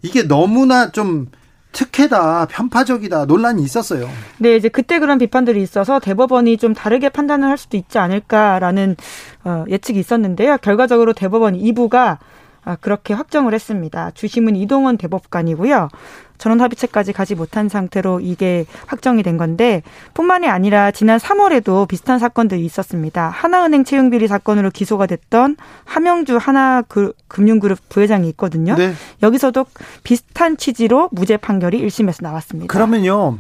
이게 0.01 0.23
너무나 0.23 0.91
좀 0.91 1.27
특혜다, 1.71 2.47
편파적이다 2.47 3.25
논란이 3.25 3.63
있었어요. 3.63 4.09
네, 4.37 4.55
이제 4.55 4.69
그때 4.69 4.99
그런 4.99 5.17
비판들이 5.17 5.61
있어서 5.61 5.99
대법원이 5.99 6.57
좀 6.57 6.73
다르게 6.73 7.09
판단을 7.09 7.47
할 7.47 7.57
수도 7.57 7.77
있지 7.77 7.97
않을까라는 7.97 8.95
어, 9.43 9.65
예측이 9.69 9.99
있었는데요. 9.99 10.57
결과적으로 10.57 11.13
대법원 11.13 11.57
2부가 11.57 12.17
아, 12.63 12.75
그렇게 12.75 13.13
확정을 13.13 13.53
했습니다. 13.53 14.11
주심은 14.11 14.55
이동원 14.55 14.97
대법관이고요. 14.97 15.89
전원 16.41 16.59
합의체까지 16.59 17.13
가지 17.13 17.35
못한 17.35 17.69
상태로 17.69 18.19
이게 18.19 18.65
확정이 18.87 19.21
된 19.21 19.37
건데 19.37 19.83
뿐만이 20.15 20.47
아니라 20.47 20.89
지난 20.89 21.19
3월에도 21.19 21.87
비슷한 21.87 22.17
사건들이 22.17 22.65
있었습니다. 22.65 23.29
하나은행 23.29 23.83
채용 23.83 24.09
비리 24.09 24.27
사건으로 24.27 24.71
기소가 24.71 25.05
됐던 25.05 25.55
하명주 25.85 26.37
하나금융그룹 26.37 27.77
부회장이 27.89 28.27
있거든요. 28.29 28.73
네. 28.75 28.93
여기서도 29.21 29.67
비슷한 30.03 30.57
취지로 30.57 31.09
무죄 31.11 31.37
판결이 31.37 31.79
1심에서 31.85 32.23
나왔습니다. 32.23 32.73
그러면요. 32.73 33.37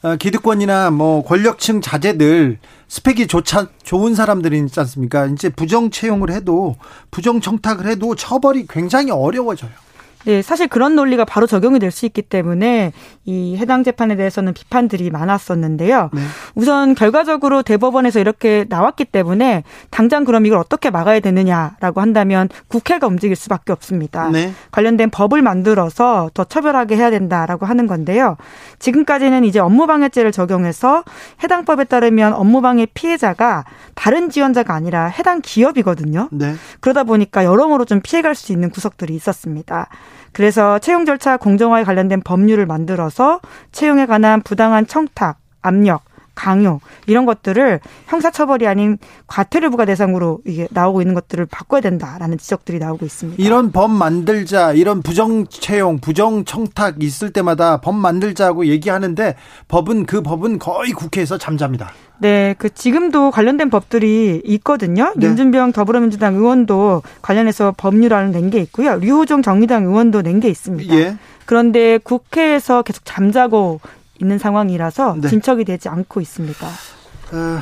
어, 0.00 0.16
기득권이나 0.16 0.90
뭐 0.90 1.22
권력층 1.22 1.82
자제들 1.82 2.58
스펙이 2.88 3.26
좋자, 3.26 3.66
좋은 3.82 4.14
사람들이 4.14 4.58
있지 4.60 4.80
않습니까? 4.80 5.26
이제 5.26 5.50
부정 5.50 5.90
채용을 5.90 6.30
해도 6.30 6.76
부정 7.10 7.42
청탁을 7.42 7.86
해도 7.86 8.14
처벌이 8.14 8.66
굉장히 8.66 9.10
어려워져요. 9.10 9.87
네, 10.24 10.42
사실 10.42 10.68
그런 10.68 10.94
논리가 10.94 11.24
바로 11.24 11.46
적용이 11.46 11.78
될 11.78 11.88
수 11.90 12.04
있기 12.06 12.22
때문에 12.22 12.92
이 13.24 13.56
해당 13.56 13.82
재판에 13.82 14.14
대해서는 14.14 14.52
비판들이 14.52 15.10
많았었는데요. 15.10 16.10
네. 16.12 16.20
우선 16.54 16.94
결과적으로 16.94 17.62
대법원에서 17.62 18.20
이렇게 18.20 18.66
나왔기 18.68 19.06
때문에 19.06 19.64
당장 19.90 20.24
그럼 20.24 20.44
이걸 20.44 20.58
어떻게 20.58 20.90
막아야 20.90 21.20
되느냐라고 21.20 22.00
한다면 22.00 22.48
국회가 22.68 23.06
움직일 23.06 23.36
수밖에 23.36 23.72
없습니다. 23.72 24.28
네. 24.28 24.52
관련된 24.70 25.10
법을 25.10 25.40
만들어서 25.40 26.30
더 26.34 26.44
처벌하게 26.44 26.96
해야 26.96 27.10
된다라고 27.10 27.64
하는 27.64 27.86
건데요. 27.86 28.36
지금까지는 28.78 29.44
이제 29.44 29.58
업무방해죄를 29.58 30.30
적용해서 30.30 31.04
해당 31.42 31.64
법에 31.64 31.84
따르면 31.84 32.34
업무방해 32.34 32.86
피해자가 32.92 33.64
다른 33.94 34.30
지원자가 34.30 34.74
아니라 34.74 35.06
해당 35.06 35.40
기업이거든요. 35.42 36.28
네. 36.32 36.54
그러다 36.80 37.04
보니까 37.04 37.44
여러모로 37.44 37.86
좀 37.86 38.00
피해갈 38.02 38.34
수 38.34 38.52
있는 38.52 38.70
구석들이 38.70 39.14
있었습니다. 39.14 39.88
그래서 40.32 40.78
채용 40.78 41.04
절차 41.04 41.36
공정화에 41.36 41.84
관련된 41.84 42.20
법률을 42.22 42.66
만들어서 42.66 43.40
채용에 43.72 44.06
관한 44.06 44.42
부당한 44.42 44.86
청탁, 44.86 45.38
압력, 45.62 46.04
강요 46.38 46.78
이런 47.06 47.26
것들을 47.26 47.80
형사처벌이 48.06 48.68
아닌 48.68 48.96
과태료부가 49.26 49.84
대상으로 49.86 50.38
이게 50.46 50.68
나오고 50.70 51.02
있는 51.02 51.14
것들을 51.14 51.44
바꿔야 51.46 51.80
된다라는 51.80 52.38
지적들이 52.38 52.78
나오고 52.78 53.04
있습니다. 53.04 53.42
이런 53.42 53.72
법 53.72 53.90
만들자, 53.90 54.72
이런 54.72 55.02
부정 55.02 55.46
채용, 55.48 55.98
부정 55.98 56.44
청탁 56.44 57.02
있을 57.02 57.32
때마다 57.32 57.80
법 57.80 57.96
만들자고 57.96 58.66
얘기하는데 58.66 59.34
법은 59.66 60.06
그 60.06 60.22
법은 60.22 60.58
거의 60.60 60.92
국회에서 60.92 61.38
잠잡니다. 61.38 61.90
네, 62.20 62.54
그 62.58 62.72
지금도 62.72 63.30
관련된 63.30 63.70
법들이 63.70 64.42
있거든요. 64.44 65.12
네. 65.16 65.26
윤준병 65.26 65.72
더불어민주당 65.72 66.34
의원도 66.36 67.02
관련해서 67.22 67.74
법률안을 67.76 68.32
낸 68.32 68.48
게 68.50 68.60
있고요. 68.60 68.96
류호정 68.96 69.42
정의당 69.42 69.84
의원도 69.84 70.22
낸 70.22 70.40
게 70.40 70.48
있습니다. 70.48 70.94
예. 70.94 71.16
그런데 71.46 71.98
국회에서 71.98 72.82
계속 72.82 73.04
잠자고 73.04 73.80
있는 74.18 74.38
상황이라서 74.38 75.16
네. 75.20 75.28
진척이 75.28 75.64
되지 75.64 75.88
않고 75.88 76.20
있습니다. 76.20 76.66
어, 76.66 77.60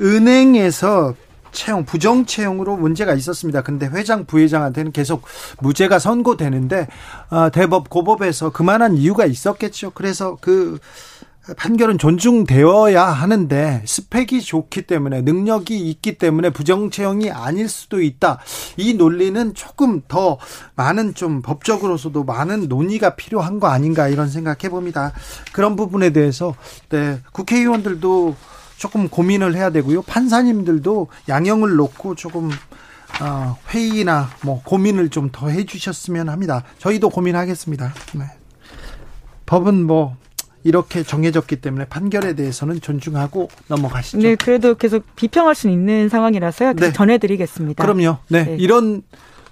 은행에서 0.00 1.14
채용 1.54 1.84
부정 1.84 2.26
채용으로 2.26 2.76
문제가 2.76 3.14
있었습니다. 3.14 3.62
근데 3.62 3.86
회장 3.86 4.26
부회장한테는 4.26 4.92
계속 4.92 5.22
무죄가 5.60 5.98
선고되는데 5.98 6.88
어, 7.30 7.50
대법 7.50 7.88
고법에서 7.88 8.50
그만한 8.50 8.96
이유가 8.96 9.24
있었겠죠. 9.24 9.92
그래서 9.94 10.36
그 10.40 10.78
판결은 11.56 11.98
존중되어야 11.98 13.04
하는데 13.04 13.82
스펙이 13.86 14.40
좋기 14.40 14.82
때문에 14.82 15.20
능력이 15.20 15.76
있기 15.90 16.16
때문에 16.16 16.50
부정 16.50 16.90
채용이 16.90 17.30
아닐 17.30 17.68
수도 17.68 18.00
있다. 18.00 18.38
이 18.78 18.94
논리는 18.94 19.52
조금 19.54 20.00
더 20.08 20.38
많은 20.74 21.14
좀 21.14 21.42
법적으로서도 21.42 22.24
많은 22.24 22.68
논의가 22.68 23.16
필요한 23.16 23.60
거 23.60 23.68
아닌가 23.68 24.08
이런 24.08 24.28
생각해 24.28 24.70
봅니다. 24.70 25.12
그런 25.52 25.76
부분에 25.76 26.10
대해서 26.10 26.54
네, 26.88 27.20
국회의원들도 27.32 28.34
조금 28.78 29.08
고민을 29.08 29.54
해야 29.54 29.70
되고요. 29.70 30.02
판사님들도 30.02 31.08
양형을 31.28 31.76
놓고 31.76 32.14
조금 32.14 32.50
어, 33.20 33.56
회의나 33.70 34.28
뭐 34.42 34.62
고민을 34.64 35.08
좀 35.10 35.30
더 35.30 35.48
해주셨으면 35.48 36.28
합니다. 36.28 36.64
저희도 36.78 37.10
고민하겠습니다. 37.10 37.92
네. 38.14 38.24
법은 39.46 39.84
뭐 39.86 40.16
이렇게 40.64 41.02
정해졌기 41.02 41.56
때문에 41.56 41.84
판결에 41.84 42.34
대해서는 42.34 42.80
존중하고 42.80 43.48
넘어가시죠. 43.68 44.18
네, 44.18 44.34
그래도 44.34 44.74
계속 44.74 45.04
비평할 45.14 45.54
수는 45.54 45.74
있는 45.74 46.08
상황이라서요. 46.08 46.72
네. 46.72 46.92
전해드리겠습니다. 46.92 47.84
그럼요. 47.84 48.18
네. 48.28 48.44
네. 48.44 48.56
이런 48.58 49.02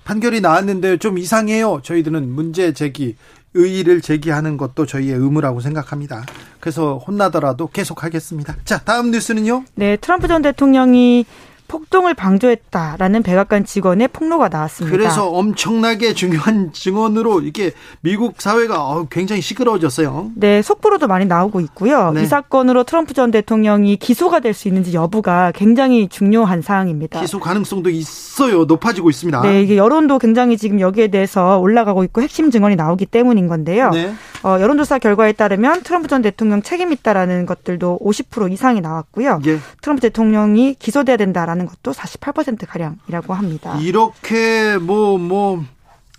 판결이 0.05 0.41
나왔는데 0.41 0.97
좀 0.97 1.19
이상해요. 1.19 1.81
저희들은 1.85 2.29
문제 2.31 2.73
제기, 2.73 3.17
의의를 3.55 4.01
제기하는 4.01 4.57
것도 4.57 4.87
저희의 4.87 5.15
의무라고 5.15 5.61
생각합니다. 5.61 6.25
그래서 6.59 6.97
혼나더라도 6.97 7.69
계속 7.69 8.03
하겠습니다. 8.03 8.57
자, 8.65 8.79
다음 8.79 9.11
뉴스는요? 9.11 9.65
네, 9.75 9.97
트럼프 9.99 10.27
전 10.29 10.41
대통령이 10.43 11.27
폭동을 11.73 12.13
방조했다라는 12.13 13.23
백악관 13.23 13.65
직원의 13.65 14.09
폭로가 14.09 14.51
나왔습니다. 14.51 14.95
그래서 14.95 15.29
엄청나게 15.31 16.13
중요한 16.13 16.71
증언으로 16.75 17.41
이게 17.41 17.73
미국 18.03 18.43
사회가 18.43 18.83
어, 18.85 19.07
굉장히 19.09 19.41
시끄러워졌어요. 19.41 20.33
네, 20.35 20.61
속보로도 20.61 21.07
많이 21.09 21.25
나오고 21.25 21.61
있고요. 21.61 22.13
네. 22.13 22.25
이 22.25 22.27
사건으로 22.27 22.85
트럼프 22.85 23.15
전 23.15 23.31
대통령이 23.31 23.97
기소가 23.97 24.41
될 24.41 24.53
수 24.53 24.69
있는지 24.69 24.93
여부가 24.93 25.51
굉장히 25.55 26.09
중요한 26.09 26.61
사항입니다. 26.61 27.23
기소 27.23 27.41
가능성도 27.41 27.89
있어요. 27.89 28.65
높아지고 28.67 29.09
있습니다. 29.09 29.41
네, 29.41 29.63
이게 29.63 29.79
여론도 29.79 30.19
굉장히 30.19 30.59
지금 30.59 30.79
여기에 30.79 31.09
대해서 31.09 31.59
올라가고 31.59 32.05
있고 32.05 32.21
핵심 32.21 32.51
증언이 32.51 32.77
나오기 32.77 33.07
때문인 33.07 33.49
건데요. 33.49 33.89
네. 33.89 34.13
어, 34.43 34.59
여론조사 34.61 34.99
결과에 34.99 35.33
따르면 35.33 35.85
트럼프 35.85 36.09
전 36.09 36.21
대통령 36.21 36.61
책임 36.61 36.93
있다라는 36.93 37.47
것들도 37.47 38.01
50% 38.03 38.53
이상이 38.53 38.83
나왔고요. 38.83 39.41
예. 39.47 39.59
트럼프 39.81 40.03
대통령이 40.03 40.75
기소돼야 40.79 41.17
된다라는 41.17 41.62
것도 41.67 41.93
48% 41.93 42.67
가량이라고 42.67 43.35
합니다. 43.35 43.79
이렇게 43.81 44.77
뭐뭐 44.79 45.65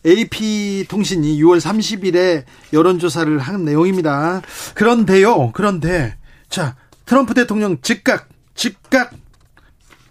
AP 0.06 0.86
통신이 0.90 1.42
6월 1.42 1.60
30일에 1.60 2.44
여론 2.74 3.00
조사를 3.00 3.38
한 3.40 3.66
내용입니다. 3.66 4.42
그런데요, 4.76 5.52
그런데 5.54 6.16
자 6.50 6.76
트럼프 7.06 7.34
대통령 7.34 7.78
즉각 7.82 8.28
즉각 8.54 9.12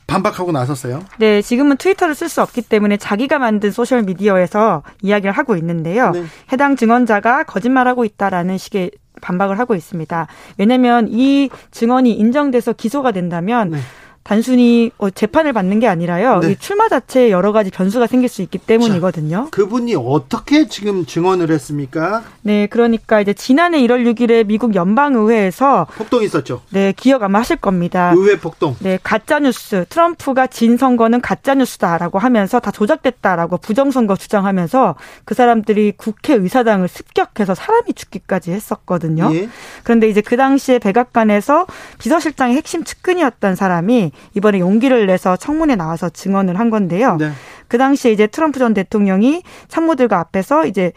반박하고 0.07 0.53
나섰어요. 0.53 1.05
네, 1.19 1.41
지금은 1.41 1.77
트위터를 1.79 2.15
쓸 2.15 2.29
수 2.29 2.43
없기 2.43 2.63
때문에 2.63 2.99
자기가 2.99 3.39
만든 3.39 3.71
소셜 3.71 4.03
미디어에서 4.03 4.83
이야기를 5.01 5.33
하고 5.33 5.57
있는데요. 5.57 6.11
네. 6.11 6.25
해당 6.53 6.77
증언자가 6.77 7.45
거짓말하고 7.45 8.05
있다라는 8.05 8.59
식의 8.59 8.91
반박을 9.23 9.59
하고 9.59 9.75
있습니다. 9.75 10.27
왜냐하면 10.59 11.09
이 11.09 11.49
증언이 11.71 12.13
인정돼서 12.13 12.73
기소가 12.73 13.13
된다면 13.13 13.71
네. 13.71 13.79
단순히 14.23 14.93
어, 14.99 15.11
재판을 15.11 15.53
받는 15.53 15.81
게 15.81 15.89
아니라요. 15.89 16.41
네. 16.41 16.53
이 16.53 16.57
출마 16.57 16.89
자체에 16.89 17.31
여러 17.31 17.53
가지 17.53 17.71
변수가 17.71 18.07
생길 18.07 18.29
수 18.29 18.43
있기 18.43 18.59
때문이거든요. 18.59 19.49
그분이 19.51 19.97
어떻게 19.97 20.69
지금 20.69 21.05
증언을 21.05 21.51
했습니까? 21.51 22.23
네, 22.43 22.67
그러니까 22.69 23.21
이제 23.21 23.35
지난해 23.35 23.81
1월 23.81 24.05
6일에 24.07 24.47
미국 24.47 24.75
연방의회에서 24.75 25.89
폭동이 25.97 26.25
있었죠. 26.27 26.63
네, 26.71 26.93
기억 26.97 27.25
아마 27.25 27.41
하실 27.41 27.57
겁니다. 27.57 28.13
의회 28.17 28.39
폭동. 28.39 28.77
네, 28.79 28.99
가짜 29.03 29.41
뉴스. 29.41 29.85
트럼프가 29.89 30.47
진 30.47 30.77
선거는 30.77 31.21
가짜 31.21 31.55
뉴스다라고 31.55 32.19
하면서 32.19 32.61
다 32.61 32.71
조작됐다라고 32.71 33.57
부정선거 33.57 34.17
주장하면서 34.17 34.95
그 35.25 35.35
사람들이 35.35 35.95
국회 35.97 36.35
의사당을 36.35 36.87
습격해서 36.87 37.55
사람이 37.55 37.95
죽기까지 37.95 38.53
했었거든요. 38.53 39.31
예. 39.35 39.49
그런데 39.83 40.09
이제 40.09 40.21
그 40.21 40.37
당시에 40.37 40.79
백악관에서 40.79 41.67
비서실장의 41.99 42.57
핵심 42.57 42.85
측근이었던 42.85 43.57
사람이 43.57 44.12
이번에 44.35 44.61
용기를 44.61 45.07
내서 45.07 45.37
청문회 45.37 45.77
나와서 45.77 46.09
증언을 46.09 46.59
한 46.59 46.71
건데요. 46.71 47.17
네. 47.17 47.33
그 47.69 47.79
당시에 47.79 48.13
이제 48.13 48.27
트럼프 48.27 48.59
전 48.59 48.75
대통령이 48.75 49.43
참모들과 49.69 50.19
앞에서 50.19 50.67
이제 50.67 50.93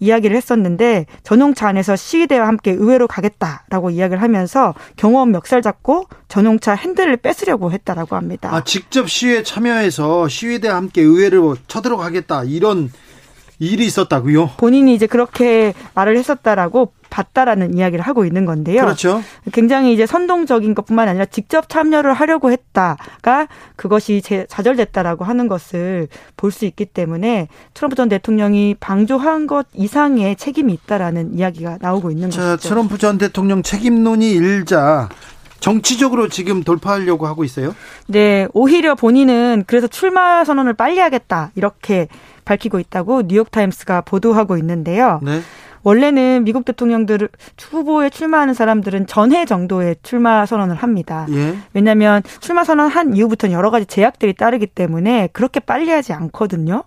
이야기를 0.00 0.34
했었는데 0.34 1.06
전용차 1.22 1.68
안에서 1.68 1.94
시위대와 1.94 2.46
함께 2.48 2.72
의회로 2.72 3.06
가겠다라고 3.06 3.90
이야기를 3.90 4.22
하면서 4.22 4.74
경호원 4.96 5.30
멱살 5.30 5.62
잡고 5.62 6.06
전용차 6.28 6.74
핸들을 6.74 7.18
뺏으려고 7.18 7.70
했다라고 7.70 8.16
합니다. 8.16 8.48
아, 8.52 8.64
직접 8.64 9.08
시위에 9.08 9.42
참여해서 9.42 10.28
시위대와 10.28 10.74
함께 10.74 11.02
의회를 11.02 11.56
쳐들어가겠다 11.68 12.44
이런 12.44 12.90
일이 13.60 13.84
있었다고요? 13.86 14.52
본인이 14.56 14.94
이제 14.94 15.06
그렇게 15.06 15.74
말을 15.94 16.16
했었다라고 16.16 16.92
봤다라는 17.10 17.76
이야기를 17.76 18.02
하고 18.04 18.24
있는 18.24 18.44
건데요. 18.46 18.82
그렇죠. 18.82 19.22
굉장히 19.52 19.92
이제 19.92 20.06
선동적인 20.06 20.74
것뿐만 20.74 21.08
아니라 21.08 21.26
직접 21.26 21.68
참여를 21.68 22.14
하려고 22.14 22.50
했다가 22.52 23.48
그것이 23.76 24.22
제, 24.22 24.46
좌절됐다라고 24.48 25.24
하는 25.24 25.46
것을 25.48 26.08
볼 26.36 26.50
수 26.52 26.64
있기 26.64 26.86
때문에 26.86 27.48
트럼프 27.74 27.94
전 27.96 28.08
대통령이 28.08 28.76
방조한 28.80 29.46
것 29.46 29.66
이상의 29.74 30.36
책임이 30.36 30.72
있다라는 30.72 31.36
이야기가 31.38 31.78
나오고 31.80 32.10
있는 32.10 32.30
자, 32.30 32.52
것이죠. 32.52 32.68
트럼프 32.68 32.98
전 32.98 33.18
대통령 33.18 33.62
책임론이 33.62 34.30
일자 34.32 35.08
정치적으로 35.60 36.28
지금 36.28 36.62
돌파하려고 36.64 37.26
하고 37.26 37.44
있어요. 37.44 37.74
네, 38.06 38.48
오히려 38.54 38.94
본인은 38.94 39.64
그래서 39.66 39.86
출마 39.86 40.44
선언을 40.44 40.72
빨리 40.74 40.98
하겠다 40.98 41.50
이렇게 41.54 42.08
밝히고 42.50 42.80
있다고 42.80 43.22
뉴욕타임스가 43.28 44.00
보도하고 44.02 44.56
있는데요. 44.58 45.20
네. 45.22 45.40
원래는 45.82 46.44
미국 46.44 46.64
대통령들 46.64 47.28
후보에 47.58 48.10
출마하는 48.10 48.52
사람들은 48.52 49.06
전해 49.06 49.46
정도의 49.46 49.96
출마 50.02 50.44
선언을 50.44 50.76
합니다. 50.76 51.26
예. 51.30 51.56
왜냐하면 51.72 52.22
출마 52.40 52.64
선언한 52.64 53.16
이후부터는 53.16 53.54
여러 53.54 53.70
가지 53.70 53.86
제약들이 53.86 54.34
따르기 54.34 54.66
때문에 54.66 55.30
그렇게 55.32 55.58
빨리 55.60 55.90
하지 55.90 56.12
않거든요. 56.12 56.84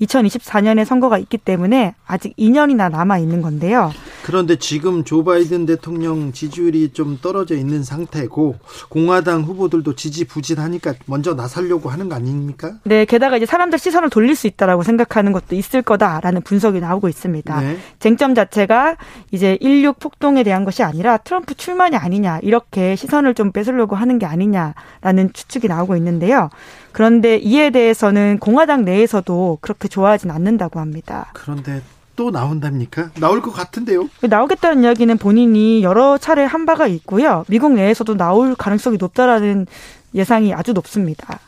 2024년에 0.00 0.84
선거가 0.84 1.18
있기 1.18 1.38
때문에 1.38 1.94
아직 2.06 2.36
2년이나 2.36 2.90
남아 2.90 3.18
있는 3.18 3.42
건데요. 3.42 3.92
그런데 4.24 4.56
지금 4.56 5.04
조 5.04 5.22
바이든 5.22 5.66
대통령 5.66 6.32
지지율이 6.32 6.90
좀 6.92 7.18
떨어져 7.22 7.54
있는 7.54 7.84
상태고 7.84 8.56
공화당 8.88 9.42
후보들도 9.42 9.94
지지부진하니까 9.94 10.94
먼저 11.06 11.34
나서려고 11.34 11.90
하는 11.90 12.08
거 12.08 12.16
아닙니까? 12.16 12.72
네, 12.82 13.04
게다가 13.04 13.36
이제 13.36 13.46
사람들 13.46 13.78
시선을 13.78 14.10
돌릴 14.10 14.34
수 14.34 14.48
있다라고 14.48 14.82
생각하는 14.82 15.30
것도 15.30 15.54
있을 15.54 15.82
거다라는 15.82 16.42
분석이 16.42 16.80
나오고 16.80 17.08
있습니다. 17.08 17.60
네. 17.60 17.78
쟁점 18.00 18.34
자체가 18.34 18.96
이제 19.30 19.58
16 19.62 20.00
폭동에 20.00 20.42
대한 20.42 20.64
것이 20.64 20.82
아니라 20.82 21.18
트럼프 21.18 21.54
출마냐 21.54 21.98
아니냐 22.00 22.40
이렇게 22.42 22.96
시선을 22.96 23.34
좀 23.34 23.52
뺏으려고 23.52 23.94
하는 23.94 24.18
게 24.18 24.26
아니냐라는 24.26 25.32
추측이 25.32 25.68
나오고 25.68 25.96
있는데요. 25.96 26.50
그런데 26.96 27.36
이에 27.36 27.68
대해서는 27.68 28.38
공화당 28.38 28.86
내에서도 28.86 29.58
그렇게 29.60 29.86
좋아하진 29.86 30.30
않는다고 30.30 30.80
합니다. 30.80 31.30
그런데 31.34 31.82
또 32.16 32.30
나온답니까? 32.30 33.10
나올 33.20 33.42
것 33.42 33.50
같은데요. 33.50 34.08
나오겠다는 34.22 34.82
이야기는 34.82 35.18
본인이 35.18 35.82
여러 35.82 36.16
차례 36.16 36.42
한 36.42 36.64
바가 36.64 36.86
있고요. 36.86 37.44
미국 37.48 37.74
내에서도 37.74 38.16
나올 38.16 38.54
가능성이 38.54 38.96
높다라는 38.96 39.66
예상이 40.14 40.54
아주 40.54 40.72
높습니다. 40.72 41.38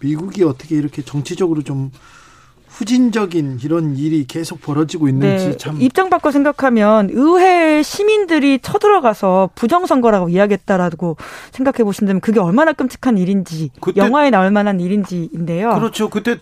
미국이 0.00 0.42
어떻게 0.42 0.74
이렇게 0.74 1.02
정치적으로 1.02 1.62
좀 1.62 1.92
후진적인 2.78 3.60
이런 3.62 3.96
일이 3.96 4.26
계속 4.26 4.60
벌어지고 4.60 5.08
있는지 5.08 5.44
네, 5.50 5.56
참 5.56 5.80
입장 5.80 6.10
바꿔 6.10 6.30
생각하면 6.32 7.08
의회 7.12 7.82
시민들이 7.82 8.58
쳐들어가서 8.60 9.50
부정선거라고 9.54 10.28
이야기했다라고 10.28 11.16
생각해 11.52 11.84
보신다면 11.84 12.20
그게 12.20 12.40
얼마나 12.40 12.72
끔찍한 12.72 13.16
일인지 13.18 13.70
그때- 13.80 14.00
영화에 14.00 14.30
나올 14.30 14.50
만한 14.50 14.80
일인지인데요. 14.80 15.74
그렇죠. 15.74 16.10
그때 16.10 16.36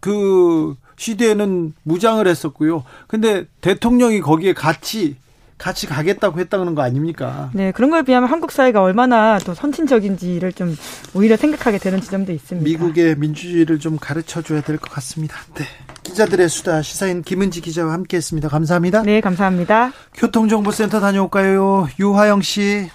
그 0.00 0.74
시대에는 0.96 1.74
무장을 1.82 2.24
했었고요. 2.26 2.84
근데 3.08 3.44
대통령이 3.60 4.20
거기에 4.20 4.52
같이 4.52 5.16
같이 5.62 5.86
가겠다고 5.86 6.40
했다는 6.40 6.74
거 6.74 6.82
아닙니까? 6.82 7.48
네, 7.54 7.70
그런 7.70 7.90
거에 7.90 8.02
비하면 8.02 8.28
한국 8.28 8.50
사회가 8.50 8.82
얼마나 8.82 9.38
또 9.38 9.54
선진적인지를 9.54 10.52
좀 10.54 10.76
오히려 11.14 11.36
생각하게 11.36 11.78
되는 11.78 12.00
지점도 12.00 12.32
있습니다. 12.32 12.64
미국의 12.64 13.16
민주주의를 13.16 13.78
좀 13.78 13.96
가르쳐 13.96 14.42
줘야 14.42 14.60
될 14.60 14.78
것 14.78 14.90
같습니다. 14.90 15.36
네. 15.54 15.64
기자들의 16.02 16.48
수다 16.48 16.82
시사인 16.82 17.22
김은지 17.22 17.60
기자와 17.60 17.92
함께 17.92 18.16
했습니다. 18.16 18.48
감사합니다. 18.48 19.02
네, 19.02 19.20
감사합니다. 19.20 19.92
교통정보센터 20.14 20.98
다녀올까요? 20.98 21.86
유화영 22.00 22.42
씨. 22.42 22.90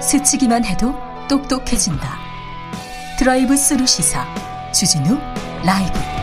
스치기만 0.00 0.64
해도 0.64 0.94
똑똑해진다. 1.28 2.18
드라이브 3.18 3.56
스루 3.56 3.86
시사 3.86 4.26
주진우 4.72 5.18
라이브. 5.64 6.13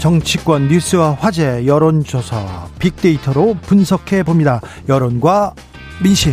정치권 0.00 0.68
뉴스와 0.68 1.12
화제, 1.12 1.66
여론조사, 1.66 2.68
빅데이터로 2.78 3.58
분석해 3.60 4.22
봅니다. 4.22 4.62
여론과 4.88 5.54
민심. 6.02 6.32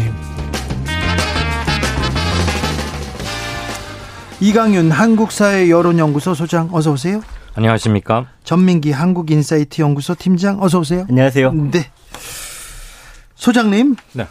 이강윤 4.40 4.92
한국사회 4.92 5.70
여론연구소 5.70 6.34
소장 6.34 6.70
어서 6.72 6.94
오세요. 6.94 7.22
안녕하십니까? 7.56 8.30
전민기 8.46 8.92
한국인사이트 8.92 9.82
연구소 9.82 10.16
팀장 10.16 10.64
어서 10.64 10.80
오세요. 10.80 11.06
안녕하세요. 11.10 11.52
네. 11.52 11.92
소장님. 13.36 13.98
네. 14.14 14.28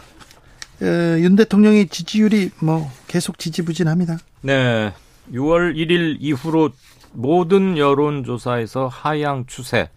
에, 0.81 1.21
윤 1.21 1.35
대통령의 1.35 1.89
지지율이 1.89 2.49
뭐 2.59 2.91
계속 3.05 3.37
지지부진합니다. 3.37 4.17
네. 4.41 4.93
6월 5.31 5.75
1일 5.75 6.17
이후로 6.21 6.71
모든 7.19 7.79
여론조사에서 7.79 8.87
하향 8.87 9.47
추세. 9.47 9.89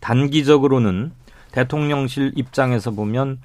단기적으로는 0.00 1.12
대통령실 1.52 2.32
입장에서 2.34 2.90
보면 2.90 3.38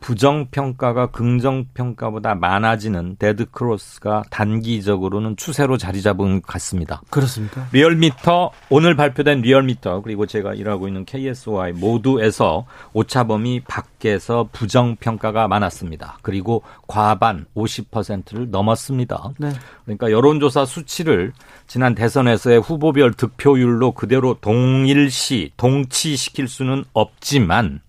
부정평가가 0.00 1.08
긍정평가보다 1.08 2.34
많아지는 2.34 3.16
데드크로스가 3.18 4.24
단기적으로는 4.30 5.36
추세로 5.36 5.76
자리 5.76 6.02
잡은 6.02 6.40
것 6.40 6.46
같습니다. 6.46 7.02
그렇습니까? 7.10 7.66
리얼미터, 7.72 8.50
오늘 8.70 8.94
발표된 8.94 9.40
리얼미터, 9.40 10.02
그리고 10.02 10.26
제가 10.26 10.54
일하고 10.54 10.88
있는 10.88 11.04
KSOI 11.04 11.72
모두에서 11.72 12.66
오차범위 12.92 13.60
밖에서 13.60 14.48
부정평가가 14.52 15.48
많았습니다. 15.48 16.18
그리고 16.22 16.62
과반 16.86 17.46
50%를 17.56 18.50
넘었습니다. 18.50 19.32
네. 19.38 19.50
그러니까 19.84 20.10
여론조사 20.10 20.64
수치를 20.64 21.32
지난 21.66 21.94
대선에서의 21.94 22.60
후보별 22.60 23.14
득표율로 23.14 23.92
그대로 23.92 24.34
동일시, 24.40 25.52
동치시킬 25.56 26.48
수는 26.48 26.84
없지만 26.92 27.80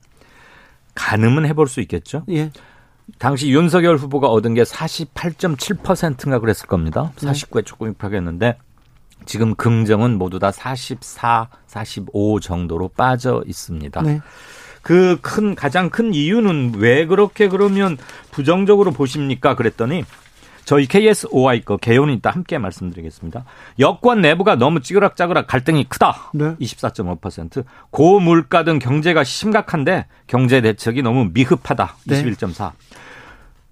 가늠은 0.98 1.46
해볼 1.46 1.68
수 1.68 1.80
있겠죠. 1.82 2.24
예. 2.30 2.52
당시 3.20 3.52
윤석열 3.52 3.96
후보가 3.98 4.28
얻은 4.28 4.56
게 4.56 4.64
48.7%인가 4.64 6.40
그랬을 6.40 6.68
겁니다. 6.68 7.14
네. 7.22 7.32
49에 7.32 7.66
조금 7.66 7.90
입하겠는데 7.92 8.58
지금 9.26 9.56
긍정은 9.56 10.18
모두 10.18 10.40
다 10.40 10.52
44, 10.52 11.50
45 11.68 12.40
정도로 12.40 12.90
빠져 12.90 13.44
있습니다. 13.46 14.02
네. 14.02 14.22
그큰 14.82 15.56
가장 15.56 15.90
큰 15.90 16.14
이유는 16.14 16.74
왜 16.78 17.06
그렇게 17.06 17.48
그러면 17.48 17.98
부정적으로 18.32 18.92
보십니까? 18.92 19.56
그랬더니 19.56 20.04
저희 20.68 20.86
KSOI 20.86 21.62
거 21.62 21.78
개요는 21.78 22.14
이따 22.16 22.30
함께 22.30 22.58
말씀드리겠습니다. 22.58 23.46
여권 23.80 24.20
내부가 24.20 24.56
너무 24.56 24.82
찌그락짜그락 24.82 25.48
갈등이 25.48 25.86
크다. 25.86 26.32
네. 26.34 26.58
24.5%. 26.58 27.64
고물가 27.90 28.66
등 28.66 28.78
경제가 28.78 29.24
심각한데 29.24 30.08
경제 30.28 30.60
대책이 30.60 31.04
너무 31.04 31.30
미흡하다. 31.34 31.96
네. 32.08 32.22
21.4. 32.22 32.74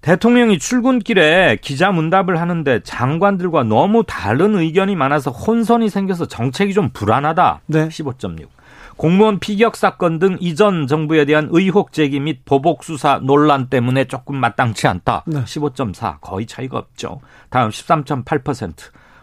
대통령이 0.00 0.58
출근길에 0.58 1.58
기자 1.60 1.90
문답을 1.90 2.40
하는데 2.40 2.80
장관들과 2.82 3.64
너무 3.64 4.02
다른 4.06 4.56
의견이 4.56 4.96
많아서 4.96 5.30
혼선이 5.30 5.90
생겨서 5.90 6.26
정책이 6.28 6.72
좀 6.72 6.88
불안하다. 6.94 7.60
네. 7.66 7.88
15.6. 7.88 8.55
공무원 8.96 9.38
피격 9.40 9.76
사건 9.76 10.18
등 10.18 10.36
이전 10.40 10.86
정부에 10.86 11.26
대한 11.26 11.48
의혹 11.50 11.92
제기 11.92 12.18
및 12.18 12.40
보복 12.46 12.82
수사 12.82 13.18
논란 13.22 13.68
때문에 13.68 14.04
조금 14.04 14.36
마땅치 14.36 14.86
않다. 14.88 15.24
네. 15.26 15.44
15.4 15.44 16.20
거의 16.20 16.46
차이가 16.46 16.78
없죠. 16.78 17.20
다음 17.50 17.68
13.8% 17.70 18.72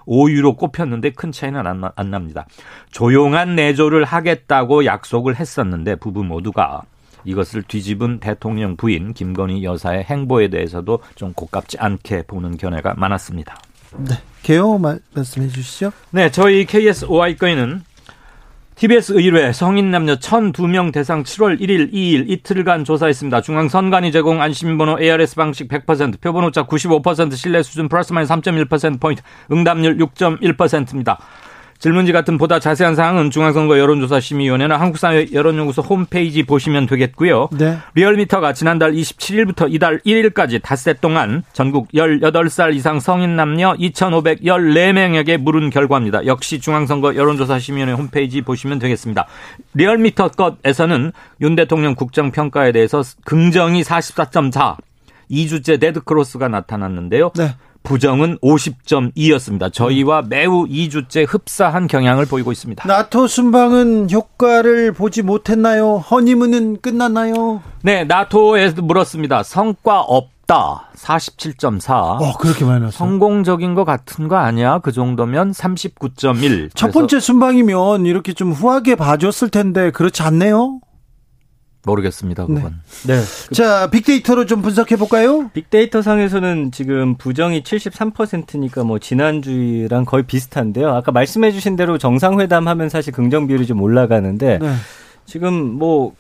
5위로 0.06 0.58
꼽혔는데 0.58 1.12
큰 1.12 1.32
차이는 1.32 1.66
안, 1.66 1.82
나- 1.82 1.94
안 1.96 2.12
납니다. 2.12 2.46
조용한 2.92 3.56
내조를 3.56 4.04
하겠다고 4.04 4.86
약속을 4.86 5.38
했었는데 5.38 5.96
부부 5.96 6.24
모두가 6.24 6.82
이것을 7.24 7.64
뒤집은 7.64 8.20
대통령 8.20 8.76
부인 8.76 9.14
김건희 9.14 9.64
여사의 9.64 10.04
행보에 10.04 10.50
대해서도 10.50 11.00
좀 11.16 11.32
고깝지 11.34 11.78
않게 11.80 12.24
보는 12.24 12.58
견해가 12.58 12.94
많았습니다. 12.98 13.56
네. 13.98 14.16
개요 14.44 14.78
말, 14.78 15.00
말씀해 15.16 15.48
주시죠. 15.48 15.92
네, 16.12 16.30
저희 16.30 16.66
KSOI 16.66 17.38
거에는 17.38 17.84
TBS 18.76 19.14
의뢰 19.14 19.54
성인 19.54 19.92
남녀 19.92 20.16
1002명 20.16 20.92
대상 20.92 21.24
7월 21.24 21.60
1일, 21.60 21.94
2일 21.94 22.28
이틀간 22.28 22.86
조사했습니다. 22.86 23.42
중앙 23.42 23.70
선관위 23.70 24.12
제공 24.12 24.42
안심번호 24.42 25.00
ARS 25.00 25.36
방식 25.36 25.68
100%, 25.68 26.20
표본 26.20 26.44
오차 26.46 26.66
95% 26.66 27.36
신뢰 27.36 27.62
수준 27.62 27.88
플러스 27.88 28.14
마이너스 28.14 28.34
3.1%포인트, 28.34 29.22
응답률 29.52 29.98
6.1%입니다. 29.98 31.20
질문지 31.84 32.14
같은 32.14 32.38
보다 32.38 32.60
자세한 32.60 32.96
사항은 32.96 33.30
중앙선거 33.30 33.78
여론조사 33.78 34.22
심의위원회나 34.22 34.80
한국사회 34.80 35.28
여론연구소 35.34 35.82
홈페이지 35.82 36.44
보시면 36.44 36.86
되겠고요. 36.86 37.50
네. 37.52 37.78
리얼미터가 37.94 38.54
지난달 38.54 38.94
27일부터 38.94 39.68
이달 39.70 40.00
1일까지 40.06 40.62
닷새 40.64 40.94
동안 40.94 41.44
전국 41.52 41.92
18살 41.92 42.74
이상 42.74 43.02
성인 43.02 43.36
남녀 43.36 43.74
2,514명에게 43.74 45.36
물은 45.36 45.72
결과입니다. 45.72 46.26
역시 46.26 46.62
중앙선거 46.62 47.16
여론조사 47.16 47.60
심의위원회 47.60 47.92
홈페이지 48.02 48.40
보시면 48.40 48.80
되겠습니다. 48.80 49.28
리얼미터 49.74 50.30
것에서는 50.30 51.12
윤 51.42 51.56
대통령 51.58 51.96
국정 51.96 52.32
평가에 52.32 52.72
대해서 52.72 53.04
긍정이 53.26 53.82
44.4, 53.82 54.78
2주째 55.30 55.82
데드크로스가 55.82 56.48
나타났는데요. 56.48 57.32
네. 57.36 57.56
부정은 57.84 58.38
50.2였습니다. 58.40 59.72
저희와 59.72 60.24
매우 60.28 60.66
2주째 60.66 61.26
흡사한 61.28 61.88
경향을 61.88 62.26
보이고 62.26 62.52
있습니다. 62.52 62.88
나토 62.88 63.28
순방은 63.28 64.10
효과를 64.12 64.94
보지 64.94 65.22
못했나요? 65.22 65.98
허니문은 65.98 66.82
끝났나요? 66.82 67.62
네, 67.82 68.04
나토에서 68.06 68.82
물었습니다. 68.82 69.44
성과 69.44 70.00
없다. 70.02 70.90
47.4. 70.96 71.92
어, 71.94 72.38
그렇게 72.40 72.64
많이 72.66 72.82
났어. 72.82 72.98
성공적인 72.98 73.76
것 73.76 73.84
같은 73.86 74.28
거 74.28 74.38
아니야? 74.38 74.80
그 74.80 74.92
정도면 74.92 75.52
39.1. 75.52 76.70
첫 76.76 76.92
번째 76.92 77.20
순방이면 77.20 78.06
이렇게 78.06 78.34
좀 78.34 78.52
후하게 78.52 78.96
봐줬을 78.96 79.50
텐데 79.50 79.92
그렇지 79.92 80.22
않네요. 80.24 80.80
모르겠습니다. 81.86 82.46
그건. 82.46 82.80
네. 83.08 83.22
자, 83.54 83.90
빅데이터로 83.90 84.46
좀 84.46 84.62
분석해 84.62 84.96
볼까요? 84.96 85.50
빅데이터 85.54 86.02
상에서는 86.02 86.72
지금 86.72 87.16
부정이 87.16 87.64
73%니까 87.64 88.84
뭐 88.84 89.00
지난주랑 89.00 90.06
거의 90.06 90.24
비슷한데요. 90.24 90.90
아까 90.90 91.12
말씀해 91.12 91.52
주신 91.52 91.76
대로 91.76 91.98
정상회담 91.98 92.68
하면 92.68 92.90
사실 92.90 93.12
긍정 93.12 93.48
비율이 93.48 93.66
좀 93.66 93.82
올라가는데 93.82 94.60
네. 94.60 94.74
지금 95.26 95.54
뭐 95.54 96.14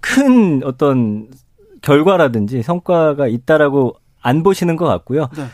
큰 0.00 0.62
어떤 0.64 1.28
결과라든지 1.82 2.62
성과가 2.62 3.28
있다라고 3.28 3.96
안 4.20 4.42
보시는 4.42 4.76
것 4.76 4.86
같고요. 4.86 5.28
네. 5.36 5.44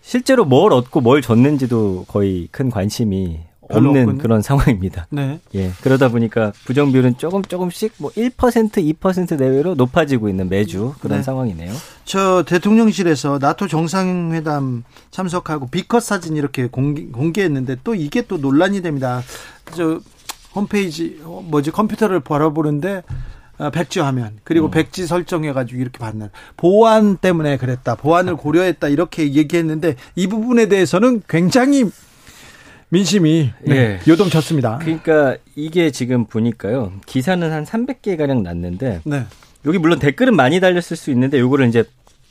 실제로 0.00 0.44
뭘 0.44 0.72
얻고 0.72 1.00
뭘 1.00 1.20
줬는지도 1.22 2.04
거의 2.06 2.48
큰 2.50 2.70
관심이 2.70 3.40
없는 3.70 4.02
없군요. 4.02 4.22
그런 4.22 4.42
상황입니다. 4.42 5.06
네. 5.10 5.40
예. 5.54 5.70
그러다 5.82 6.08
보니까 6.08 6.52
부정 6.64 6.92
비율은 6.92 7.18
조금 7.18 7.42
조금씩 7.42 7.94
뭐 7.98 8.10
1% 8.12 8.30
2% 8.98 9.36
내외로 9.36 9.74
높아지고 9.74 10.28
있는 10.28 10.48
매주 10.48 10.94
그런 11.00 11.18
네. 11.18 11.22
상황이네요. 11.22 11.72
저 12.04 12.44
대통령실에서 12.44 13.38
나토 13.40 13.68
정상회담 13.68 14.84
참석하고 15.10 15.68
비컷 15.68 16.02
사진 16.02 16.36
이렇게 16.36 16.66
공개, 16.66 17.06
공개했는데 17.06 17.78
또 17.82 17.94
이게 17.94 18.22
또 18.22 18.38
논란이 18.38 18.82
됩니다. 18.82 19.22
저 19.74 20.00
홈페이지 20.54 21.20
어, 21.24 21.42
뭐지 21.44 21.70
컴퓨터를 21.70 22.20
바라보는데 22.20 23.02
아, 23.58 23.70
백지 23.70 24.00
화면 24.00 24.38
그리고 24.44 24.70
백지 24.70 25.06
설정해가지고 25.06 25.80
이렇게 25.80 25.98
받는 25.98 26.28
보안 26.56 27.16
때문에 27.16 27.56
그랬다 27.56 27.94
보안을 27.94 28.36
고려했다 28.36 28.88
이렇게 28.88 29.32
얘기했는데 29.32 29.96
이 30.14 30.26
부분에 30.26 30.66
대해서는 30.66 31.22
굉장히 31.28 31.90
민심이 32.88 33.50
네, 33.62 33.76
예. 33.76 34.00
요동쳤습니다. 34.08 34.78
그러니까 34.78 35.36
이게 35.54 35.90
지금 35.90 36.24
보니까요. 36.26 36.92
기사는 37.06 37.52
한 37.52 37.64
300개 37.64 38.16
가량 38.16 38.42
났는데 38.42 39.00
네. 39.04 39.24
여기 39.64 39.78
물론 39.78 39.98
댓글은 39.98 40.36
많이 40.36 40.60
달렸을 40.60 40.96
수 40.96 41.10
있는데 41.10 41.40
요거를 41.40 41.66
이제 41.68 41.84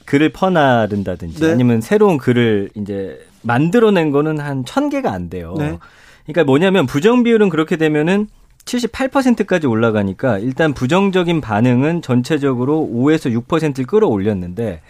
글을 0.06 0.30
퍼나른다든지 0.30 1.41
네. 1.41 1.52
아니면 1.52 1.82
새로운 1.82 2.18
글을 2.18 2.69
이제 2.76 3.19
만들어낸 3.41 4.11
거는 4.11 4.40
한 4.40 4.64
1000개가 4.64 5.07
안 5.07 5.30
돼요. 5.30 5.56
네. 5.57 5.77
그러니까 6.26 6.44
뭐냐면 6.45 6.86
부정 6.86 7.23
비율은 7.23 7.49
그렇게 7.49 7.76
되면은 7.76 8.27
78%까지 8.65 9.68
올라가니까 9.68 10.40
일단 10.40 10.73
부정적인 10.73 11.40
반응은 11.41 12.02
전체적으로 12.02 12.90
5에서 12.91 13.32
6%를 13.45 13.86
끌어올렸는데 13.86 14.82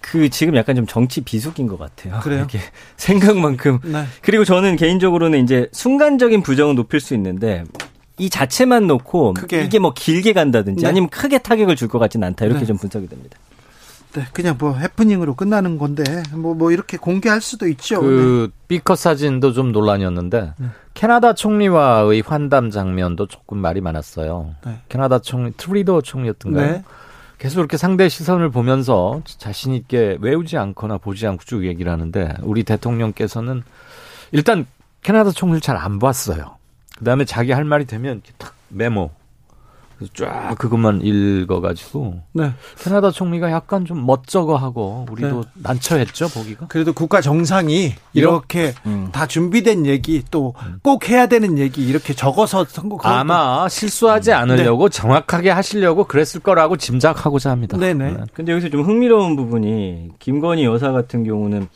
그 0.00 0.28
지금 0.30 0.56
약간 0.56 0.76
좀 0.76 0.86
정치 0.86 1.20
비수기인 1.20 1.68
것 1.68 1.78
같아요. 1.78 2.20
그래요? 2.20 2.38
이렇게 2.40 2.58
생각만큼 2.96 3.80
네. 3.84 4.04
그리고 4.22 4.44
저는 4.44 4.76
개인적으로는 4.76 5.42
이제 5.44 5.68
순간적인 5.72 6.42
부정은 6.42 6.74
높일 6.74 7.00
수 7.00 7.14
있는데 7.14 7.64
이 8.18 8.28
자체만 8.30 8.86
놓고 8.86 9.34
크게. 9.34 9.62
이게 9.64 9.78
뭐 9.78 9.92
길게 9.94 10.32
간다든지 10.32 10.82
네. 10.82 10.88
아니면 10.88 11.08
크게 11.10 11.38
타격을 11.38 11.76
줄 11.76 11.88
것 11.88 11.98
같지는 11.98 12.26
않다 12.28 12.44
이렇게 12.44 12.60
네. 12.60 12.66
좀 12.66 12.76
분석이 12.76 13.08
됩니다. 13.08 13.36
네, 14.12 14.24
그냥 14.32 14.56
뭐 14.58 14.74
해프닝으로 14.74 15.34
끝나는 15.36 15.78
건데 15.78 16.02
뭐뭐 16.34 16.72
이렇게 16.72 16.96
공개할 16.96 17.40
수도 17.40 17.68
있죠. 17.68 18.00
그 18.00 18.50
B컷 18.66 18.98
사진도 18.98 19.52
좀 19.52 19.70
논란이었는데 19.70 20.52
캐나다 20.94 21.32
총리와의 21.32 22.22
환담 22.26 22.70
장면도 22.70 23.26
조금 23.28 23.58
말이 23.58 23.80
많았어요. 23.80 24.54
네. 24.66 24.78
캐나다 24.88 25.20
총리 25.20 25.52
트리도 25.56 26.02
총리였던가요? 26.02 26.82
네. 27.40 27.42
계속 27.42 27.60
이렇게 27.60 27.76
상대 27.76 28.08
시선을 28.08 28.50
보면서 28.50 29.22
자신 29.24 29.72
있게 29.72 30.18
외우지 30.20 30.58
않거나 30.58 30.98
보지 30.98 31.26
않고 31.26 31.44
쭉 31.44 31.64
얘기를 31.64 31.90
하는데 31.90 32.34
우리 32.42 32.64
대통령께서는 32.64 33.62
일단 34.32 34.66
캐나다 35.02 35.30
총리를 35.30 35.60
잘 35.62 35.76
안 35.76 35.98
봤어요. 35.98 36.56
그다음에 36.98 37.24
자기 37.24 37.52
할 37.52 37.64
말이 37.64 37.86
되면 37.86 38.20
탁 38.36 38.54
메모. 38.68 39.10
그래서 40.00 40.12
쫙 40.14 40.54
그것만 40.58 41.02
읽어가지고 41.02 42.20
네. 42.32 42.52
캐나다 42.78 43.10
총리가 43.10 43.50
약간 43.50 43.84
좀 43.84 44.06
멋쩍어하고 44.06 45.06
우리도 45.10 45.42
네. 45.42 45.50
난처했죠 45.62 46.28
보기가. 46.28 46.66
그래도 46.68 46.94
국가 46.94 47.20
정상이 47.20 47.92
이렇게 48.14 48.72
음. 48.86 49.10
다 49.12 49.26
준비된 49.26 49.84
얘기 49.84 50.22
또 50.30 50.54
꼭 50.82 51.08
해야 51.10 51.26
되는 51.26 51.58
얘기 51.58 51.86
이렇게 51.86 52.14
적어서 52.14 52.64
선곡하고 52.64 53.14
아마 53.14 53.68
실수하지 53.68 54.32
않으려고 54.32 54.88
정확하게 54.88 55.50
하시려고 55.50 56.04
그랬을 56.04 56.40
거라고 56.40 56.76
짐작하고자 56.76 57.50
합니다. 57.50 57.76
네네. 57.76 58.16
근데 58.32 58.52
여기서 58.52 58.70
좀 58.70 58.82
흥미로운 58.82 59.36
부분이 59.36 60.10
김건희 60.18 60.64
여사 60.64 60.90
같은 60.92 61.22
경우는 61.24 61.68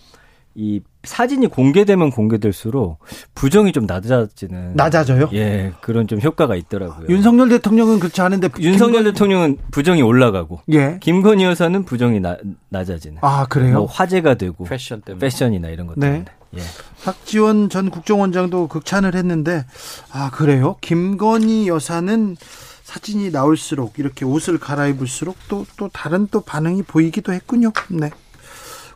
이 0.56 0.80
사진이 1.02 1.48
공개되면 1.48 2.10
공개될수록 2.10 2.98
부정이 3.34 3.72
좀 3.72 3.86
낮아지는 3.86 4.74
낮아져요? 4.76 5.28
예, 5.32 5.72
그런 5.80 6.06
좀 6.06 6.20
효과가 6.20 6.54
있더라고요. 6.54 7.08
윤석열 7.08 7.48
대통령은 7.48 7.98
그렇지 7.98 8.20
않은데 8.20 8.48
윤석열 8.60 9.02
김건- 9.02 9.12
대통령은 9.12 9.58
부정이 9.72 10.02
올라가고 10.02 10.60
예. 10.72 10.98
김건희 11.00 11.44
여사는 11.44 11.84
부정이 11.84 12.20
나, 12.20 12.36
낮아지는. 12.68 13.18
아 13.22 13.46
그래요? 13.46 13.78
뭐 13.78 13.86
화제가 13.86 14.34
되고 14.34 14.64
패션 14.64 15.00
때문에. 15.02 15.20
패션이나 15.20 15.68
이런 15.68 15.86
것 15.88 15.98
네. 15.98 16.06
때문에. 16.06 16.24
예. 16.56 16.60
박지원 17.04 17.68
전 17.68 17.90
국정원장도 17.90 18.68
극찬을 18.68 19.16
했는데 19.16 19.64
아 20.12 20.30
그래요? 20.30 20.76
김건희 20.80 21.66
여사는 21.66 22.36
사진이 22.84 23.30
나올수록 23.30 23.98
이렇게 23.98 24.24
옷을 24.24 24.58
갈아입을수록 24.58 25.36
또또 25.48 25.88
다른 25.92 26.28
또 26.30 26.42
반응이 26.42 26.82
보이기도 26.84 27.32
했군요. 27.32 27.72
네. 27.88 28.10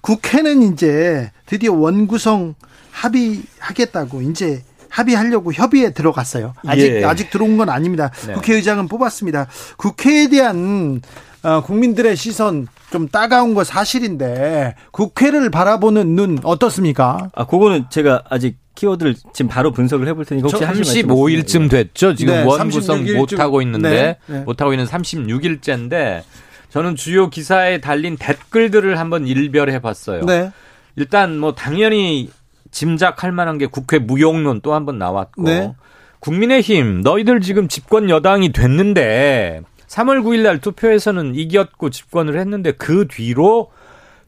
국회는 0.08 0.72
이제 0.72 1.30
드디어 1.44 1.74
원구성 1.74 2.54
합의하겠다고 2.92 4.22
이제 4.22 4.62
합의하려고 4.88 5.52
협의에 5.52 5.90
들어갔어요. 5.90 6.54
아직 6.66 6.86
예. 6.86 7.04
아직 7.04 7.28
들어온 7.28 7.58
건 7.58 7.68
아닙니다. 7.68 8.10
네. 8.26 8.32
국회의장은 8.32 8.88
뽑았습니다. 8.88 9.48
국회에 9.76 10.28
대한 10.28 11.02
어, 11.42 11.60
국민들의 11.62 12.16
시선 12.16 12.68
좀 12.90 13.06
따가운 13.08 13.52
거 13.52 13.64
사실인데 13.64 14.76
국회를 14.92 15.50
바라보는 15.50 16.16
눈 16.16 16.38
어떻습니까? 16.42 17.28
아, 17.34 17.44
그거는 17.44 17.84
제가 17.90 18.22
아직 18.30 18.56
키워드를 18.76 19.14
지금 19.34 19.50
바로 19.50 19.72
분석을 19.72 20.08
해볼 20.08 20.24
테니까 20.24 20.48
혹시 20.48 20.64
하실 20.64 20.84
말씀 20.84 21.02
35일쯤 21.02 21.70
됐죠. 21.70 22.14
지금 22.14 22.32
네, 22.32 22.44
원구성 22.44 23.04
36일 23.04 23.16
못 23.18 23.26
쯤. 23.26 23.40
하고 23.40 23.60
있는데 23.60 23.90
네, 23.90 24.16
네. 24.24 24.40
못 24.40 24.62
하고 24.62 24.72
있는 24.72 24.86
36일째인데 24.86 26.22
저는 26.70 26.96
주요 26.96 27.30
기사에 27.30 27.80
달린 27.80 28.16
댓글들을 28.16 28.98
한번 28.98 29.26
일별해 29.26 29.80
봤어요. 29.80 30.24
네. 30.24 30.50
일단 30.96 31.38
뭐 31.38 31.54
당연히 31.54 32.30
짐작할 32.70 33.32
만한 33.32 33.58
게 33.58 33.66
국회 33.66 33.98
무용론 33.98 34.60
또 34.60 34.74
한번 34.74 34.98
나왔고 34.98 35.42
네. 35.42 35.74
국민의힘 36.20 37.00
너희들 37.02 37.40
지금 37.40 37.68
집권 37.68 38.10
여당이 38.10 38.52
됐는데 38.52 39.62
3월 39.86 40.22
9일 40.22 40.42
날 40.42 40.58
투표에서는 40.58 41.34
이겼고 41.34 41.90
집권을 41.90 42.38
했는데 42.38 42.72
그 42.72 43.06
뒤로 43.08 43.70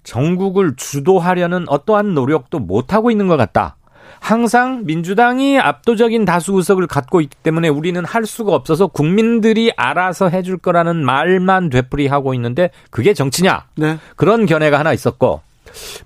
전국을 0.05 0.77
주도하려는 0.77 1.69
어떠한 1.69 2.15
노력도 2.15 2.59
못 2.61 2.95
하고 2.95 3.11
있는 3.11 3.27
것 3.27 3.37
같다. 3.37 3.77
항상 4.21 4.83
민주당이 4.85 5.59
압도적인 5.59 6.25
다수 6.25 6.53
의석을 6.53 6.87
갖고 6.87 7.21
있기 7.21 7.37
때문에 7.43 7.69
우리는 7.69 8.05
할 8.05 8.27
수가 8.27 8.55
없어서 8.55 8.87
국민들이 8.87 9.73
알아서 9.77 10.29
해줄 10.29 10.59
거라는 10.59 11.05
말만 11.05 11.71
되풀이하고 11.71 12.35
있는데 12.35 12.71
그게 12.91 13.13
정치냐? 13.15 13.65
네. 13.77 13.99
그런 14.17 14.47
견해가 14.47 14.79
하나 14.79 14.93
있었고 14.93 15.41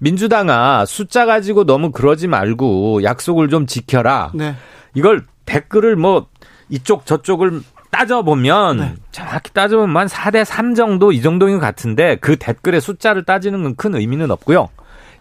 민주당아 0.00 0.84
숫자 0.86 1.26
가지고 1.26 1.64
너무 1.64 1.90
그러지 1.90 2.28
말고 2.28 3.02
약속을 3.02 3.48
좀 3.48 3.66
지켜라. 3.66 4.30
네. 4.34 4.54
이걸 4.94 5.26
댓글을 5.44 5.96
뭐 5.96 6.26
이쪽 6.70 7.04
저쪽을 7.06 7.60
따져보면 7.90 8.78
정확히 9.12 9.52
따져보면 9.52 9.96
한 9.96 10.06
4대 10.08 10.44
3 10.44 10.74
정도 10.74 11.12
이 11.12 11.20
정도인 11.22 11.54
것 11.56 11.60
같은데 11.60 12.16
그 12.20 12.36
댓글의 12.36 12.80
숫자를 12.80 13.24
따지는 13.24 13.62
건 13.62 13.74
큰 13.76 13.94
의미는 13.94 14.30
없고요. 14.30 14.68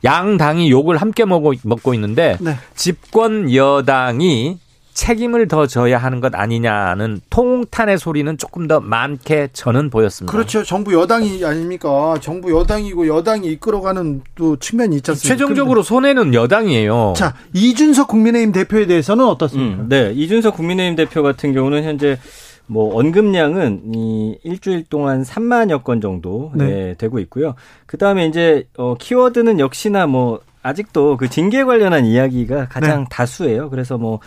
양 0.03 0.37
당이 0.37 0.69
욕을 0.69 0.97
함께 0.97 1.25
먹고, 1.25 1.53
먹고 1.63 1.93
있는데 1.93 2.37
네. 2.41 2.55
집권 2.75 3.53
여당이 3.53 4.57
책임을 4.93 5.47
더 5.47 5.65
져야 5.65 5.97
하는 5.97 6.19
것 6.19 6.35
아니냐는 6.35 7.19
통탄의 7.29 7.97
소리는 7.97 8.37
조금 8.37 8.67
더 8.67 8.79
많게 8.79 9.49
저는 9.51 9.89
보였습니다. 9.89 10.31
그렇죠. 10.31 10.63
정부 10.63 10.93
여당이 10.93 11.43
아닙니까? 11.43 12.15
정부 12.21 12.51
여당이고 12.51 13.07
여당이 13.07 13.47
이끌어가는 13.53 14.21
또 14.35 14.55
측면이 14.57 14.97
있지 14.97 15.11
않습니까? 15.11 15.35
최종적으로 15.35 15.81
손해는 15.81 16.33
여당이에요. 16.33 17.13
자 17.17 17.33
이준석 17.53 18.07
국민의힘 18.07 18.51
대표에 18.51 18.85
대해서는 18.85 19.25
어떻습니까? 19.25 19.83
음, 19.83 19.89
네, 19.89 20.11
이준석 20.13 20.55
국민의힘 20.55 20.95
대표 20.95 21.23
같은 21.23 21.53
경우는 21.53 21.83
현재 21.83 22.19
뭐 22.65 22.95
언급량은 22.97 23.93
이 23.93 24.37
일주일 24.43 24.85
동안 24.85 25.23
3만여 25.23 25.83
건 25.83 26.01
정도 26.01 26.51
네. 26.55 26.89
예, 26.89 26.95
되고 26.97 27.19
있고요. 27.19 27.55
그 27.85 27.97
다음에 27.97 28.25
이제 28.25 28.67
어, 28.77 28.95
키워드는 28.97 29.59
역시나 29.59 30.07
뭐 30.07 30.39
아직도 30.61 31.17
그 31.17 31.29
징계 31.29 31.63
관련한 31.63 32.05
이야기가 32.05 32.69
가장 32.69 33.01
네. 33.01 33.07
다수예요. 33.11 33.69
그래서 33.69 33.97
뭐 33.97 34.19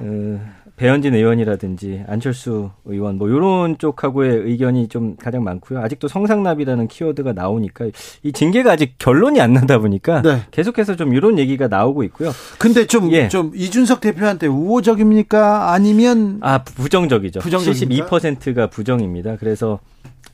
어, 0.00 0.40
배현진 0.82 1.14
의원이라든지 1.14 2.02
안철수 2.08 2.70
의원 2.86 3.16
뭐 3.16 3.28
이런 3.28 3.78
쪽하고의 3.78 4.50
의견이 4.50 4.88
좀 4.88 5.14
가장 5.16 5.44
많고요. 5.44 5.78
아직도 5.78 6.08
성상납이라는 6.08 6.88
키워드가 6.88 7.34
나오니까 7.34 7.86
이 8.24 8.32
징계가 8.32 8.72
아직 8.72 8.94
결론이 8.98 9.40
안 9.40 9.52
나다 9.52 9.78
보니까 9.78 10.22
네. 10.22 10.40
계속해서 10.50 10.96
좀 10.96 11.14
이런 11.14 11.38
얘기가 11.38 11.68
나오고 11.68 12.02
있고요. 12.04 12.32
근데 12.58 12.84
좀좀 12.84 13.12
예. 13.12 13.28
이준석 13.54 14.00
대표한테 14.00 14.48
우호적입니까? 14.48 15.72
아니면 15.72 16.38
아 16.40 16.64
부정적이죠. 16.64 17.38
부정적입니까? 17.38 18.08
72%가 18.08 18.66
부정입니다. 18.66 19.36
그래서 19.36 19.78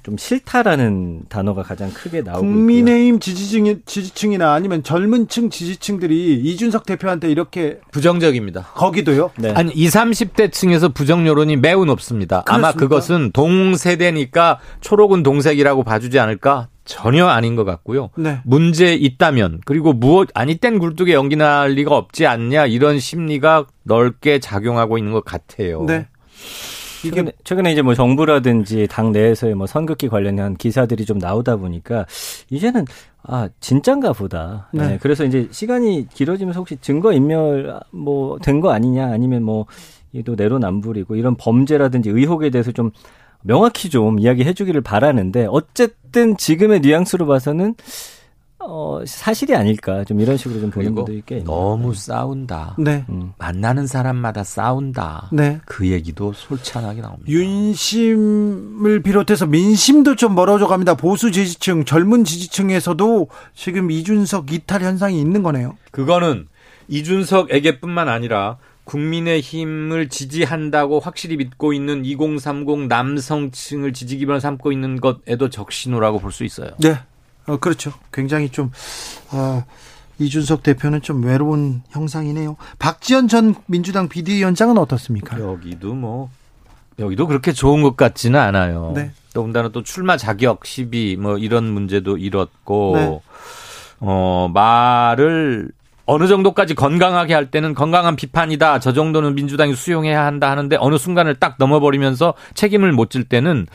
좀 0.08 0.16
싫다라는 0.16 1.24
단어가 1.28 1.62
가장 1.62 1.92
크게 1.92 2.22
나오고 2.22 2.38
있고요. 2.38 2.54
국민의힘 2.54 3.20
지지층 3.20 3.82
지지층이나 3.84 4.54
아니면 4.54 4.82
젊은층 4.82 5.50
지지층들이 5.50 6.40
이준석 6.44 6.86
대표한테 6.86 7.30
이렇게 7.30 7.78
부정적입니다. 7.90 8.62
거기도요. 8.74 9.32
네. 9.36 9.50
아니 9.50 9.70
20, 9.74 10.00
30대 10.00 10.50
층에서 10.50 10.88
부정 10.88 11.26
여론이 11.26 11.56
매우 11.56 11.84
높습니다. 11.84 12.42
아마 12.46 12.72
그렇습니까? 12.72 12.78
그것은 12.78 13.32
동세대니까 13.32 14.60
초록은 14.80 15.22
동색이라고 15.22 15.82
봐주지 15.82 16.18
않을까? 16.18 16.68
전혀 16.86 17.26
아닌 17.26 17.54
것 17.54 17.64
같고요. 17.64 18.08
네. 18.16 18.40
문제 18.46 18.94
있다면 18.94 19.60
그리고 19.66 19.92
무엇 19.92 20.30
아니 20.32 20.56
땐 20.56 20.78
굴뚝에 20.78 21.12
연기 21.12 21.36
날 21.36 21.72
리가 21.72 21.94
없지 21.94 22.24
않냐 22.26 22.64
이런 22.64 22.98
심리가 22.98 23.66
넓게 23.82 24.38
작용하고 24.38 24.96
있는 24.96 25.12
것 25.12 25.22
같아요. 25.26 25.84
네. 25.84 26.06
이게 27.04 27.10
최근에, 27.16 27.32
최근에 27.44 27.72
이제 27.72 27.82
뭐 27.82 27.94
정부라든지 27.94 28.86
당 28.90 29.12
내에서의 29.12 29.54
뭐 29.54 29.66
선긋기 29.66 30.08
관련한 30.08 30.56
기사들이 30.56 31.04
좀 31.04 31.18
나오다 31.18 31.56
보니까 31.56 32.06
이제는 32.50 32.84
아 33.22 33.48
진짠가 33.60 34.12
보다. 34.12 34.68
네. 34.72 34.88
네, 34.88 34.98
그래서 35.00 35.24
이제 35.24 35.48
시간이 35.50 36.08
길어지면서 36.12 36.60
혹시 36.60 36.76
증거 36.80 37.12
인멸 37.12 37.78
뭐 37.92 38.38
된 38.40 38.60
거 38.60 38.70
아니냐 38.70 39.06
아니면 39.12 39.42
뭐 39.44 39.66
이도 40.12 40.34
내로남불이고 40.34 41.16
이런 41.16 41.36
범죄라든지 41.36 42.10
의혹에 42.10 42.50
대해서 42.50 42.72
좀 42.72 42.90
명확히 43.42 43.88
좀 43.90 44.18
이야기해 44.18 44.52
주기를 44.52 44.80
바라는데 44.80 45.46
어쨌든 45.50 46.36
지금의 46.36 46.80
뉘앙스로 46.80 47.26
봐서는 47.26 47.74
어 48.60 49.00
사실이 49.06 49.54
아닐까 49.54 50.02
좀 50.04 50.20
이런 50.20 50.36
식으로 50.36 50.60
좀 50.60 50.70
보는 50.70 50.94
분들이 50.94 51.22
꽤. 51.24 51.44
너무 51.44 51.94
싸운다. 51.94 52.74
네. 52.78 53.04
음. 53.08 53.32
만나는 53.38 53.86
사람마다 53.86 54.42
싸운다. 54.42 55.28
네. 55.32 55.60
그 55.64 55.88
얘기도 55.88 56.32
솔찬하게 56.32 57.00
나옵니다. 57.00 57.30
윤심을 57.30 59.02
비롯해서 59.02 59.46
민심도 59.46 60.16
좀 60.16 60.34
멀어져 60.34 60.66
갑니다. 60.66 60.94
보수 60.94 61.30
지지층, 61.30 61.84
젊은 61.84 62.24
지지층에서도 62.24 63.28
지금 63.54 63.90
이준석 63.90 64.52
이탈 64.52 64.82
현상이 64.82 65.20
있는 65.20 65.42
거네요. 65.42 65.76
그거는 65.92 66.48
이준석에게뿐만 66.88 68.08
아니라 68.08 68.58
국민의 68.84 69.40
힘을 69.40 70.08
지지한다고 70.08 70.98
확실히 70.98 71.36
믿고 71.36 71.74
있는 71.74 72.04
2030 72.04 72.86
남성층을 72.88 73.92
지지 73.92 74.16
기반을 74.16 74.40
삼고 74.40 74.72
있는 74.72 74.96
것에도 75.00 75.50
적신호라고 75.50 76.18
볼 76.20 76.32
수 76.32 76.44
있어요. 76.44 76.70
네. 76.78 76.96
어, 77.48 77.56
그렇죠. 77.56 77.92
굉장히 78.12 78.48
좀, 78.50 78.70
어, 79.32 79.64
이준석 80.20 80.62
대표는 80.62 81.00
좀 81.02 81.24
외로운 81.24 81.82
형상이네요. 81.90 82.56
박지원 82.78 83.28
전 83.28 83.54
민주당 83.66 84.08
비대위원장은 84.08 84.76
어떻습니까? 84.78 85.38
여기도 85.38 85.94
뭐 85.94 86.28
여기도 86.98 87.26
그렇게 87.28 87.52
좋은 87.52 87.82
것 87.82 87.96
같지는 87.96 88.38
않아요. 88.40 88.92
네. 88.96 89.12
더군다나 89.32 89.68
또 89.68 89.84
출마 89.84 90.16
자격 90.16 90.66
시비 90.66 91.16
뭐 91.16 91.38
이런 91.38 91.64
문제도 91.72 92.16
일었고 92.16 92.92
네. 92.96 93.20
어 94.00 94.50
말을 94.52 95.70
어느 96.06 96.26
정도까지 96.26 96.74
건강하게 96.74 97.34
할 97.34 97.50
때는 97.52 97.74
건강한 97.74 98.16
비판이다. 98.16 98.80
저 98.80 98.92
정도는 98.92 99.36
민주당이 99.36 99.74
수용해야 99.76 100.24
한다 100.26 100.50
하는데 100.50 100.76
어느 100.80 100.98
순간을 100.98 101.36
딱 101.36 101.54
넘어버리면서 101.60 102.34
책임을 102.54 102.90
못 102.90 103.10
질 103.10 103.22
때는 103.22 103.68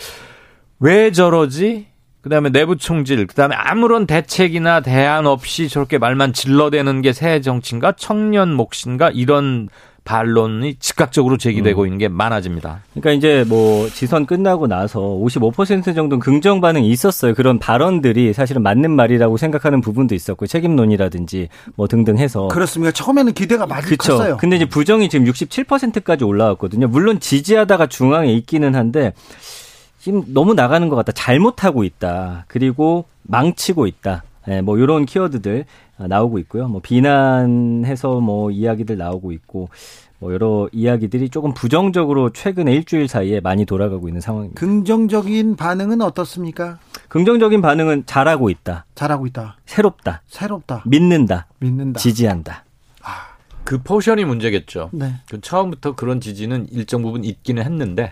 왜 0.80 1.12
저러지? 1.14 1.88
그다음에 2.24 2.50
내부 2.50 2.78
총질, 2.78 3.28
그다음에 3.28 3.56
아무런 3.56 4.08
대책이나 4.08 4.80
대안 4.82 5.26
없이 5.28 5.70
저렇게 5.70 5.98
말만 5.98 6.34
질러대는 6.34 7.02
게 7.02 7.14
새 7.14 7.41
정치인가 7.41 7.94
청년 7.95 8.54
몫인가 8.54 9.10
이런 9.14 9.70
반론이 10.04 10.76
즉각적으로 10.80 11.38
제기되고 11.38 11.82
음. 11.84 11.88
있는 11.88 11.98
게 11.98 12.08
많아집니다. 12.10 12.82
그러니까 12.91 13.12
이제 13.14 13.45
뭐 13.48 13.88
지선 13.88 14.26
끝나고 14.26 14.68
나서 14.68 15.00
55% 15.00 15.95
정도 15.95 16.20
긍정 16.20 16.60
반응이 16.60 16.90
있었어요. 16.90 17.34
그런 17.34 17.58
발언들이 17.60 18.34
사실은 18.34 18.64
맞는 18.64 18.91
말이라고 18.91 19.38
생각하는 19.38 19.80
부분도 19.80 20.14
있었고 20.16 20.48
책임론이라든지 20.48 21.48
뭐 21.76 21.88
등등 21.88 22.18
해서 22.18 22.50
그렇습니다. 22.50 22.91
처음에는 22.91 23.32
기대가 23.34 23.66
많이 23.66 23.86
그쵸. 23.86 24.18
컸어요. 24.18 24.38
근데 24.38 24.58
이제 24.58 24.66
부정이 24.66 25.08
지금 25.08 25.26
67%까지 25.26 26.26
올라왔거든요. 26.26 26.88
물론 26.88 27.22
지지하다가 27.22 27.88
중앙에 27.88 28.34
있기는 28.34 28.76
한데 28.76 29.14
지금 30.04 30.26
너무 30.34 30.54
나가는 30.54 30.90
것 30.90 30.98
같다. 30.98 31.14
잘못하고 31.14 31.86
있다. 31.86 32.44
그리고 32.50 33.06
망치고 33.22 33.88
있다. 33.88 34.24
예, 34.50 34.60
뭐 34.60 34.78
이런 34.78 35.06
키워드들 35.06 35.64
나오고 35.96 36.40
있고요. 36.40 36.68
뭐 36.68 36.82
비난해서 36.82 38.20
뭐 38.20 38.52
이야기들 38.52 38.98
나오고 38.98 39.32
있고 39.32 39.70
뭐 40.20 40.34
여러 40.34 40.68
이야기들이 40.74 41.30
조금 41.30 41.54
부정적으로 41.54 42.32
최근에 42.32 42.74
일주일 42.74 43.08
사이에 43.08 43.40
많이 43.40 43.64
돌아가고 43.64 44.10
있는 44.10 44.20
상황입니다. 44.20 44.60
긍정적인 44.60 45.56
반응은 45.56 46.02
어떻습니까? 46.02 46.80
긍정적인 47.08 47.62
반응은 47.62 48.04
잘하고 48.06 48.50
있다. 48.50 48.84
잘하고 48.96 49.26
있다. 49.28 49.56
새롭다. 49.66 50.22
새롭다. 50.28 50.84
믿는다. 50.86 51.48
믿는다. 51.60 52.02
지지한다. 52.02 52.66
아, 53.04 53.38
그 53.64 53.82
포션이 53.82 54.26
문제겠죠. 54.26 54.90
네. 54.92 55.14
그 55.30 55.40
처음부터 55.40 55.96
그런 55.96 56.20
지지는 56.20 56.68
일정 56.72 57.04
부분 57.04 57.24
있기는 57.24 57.64
했는데 57.64 58.12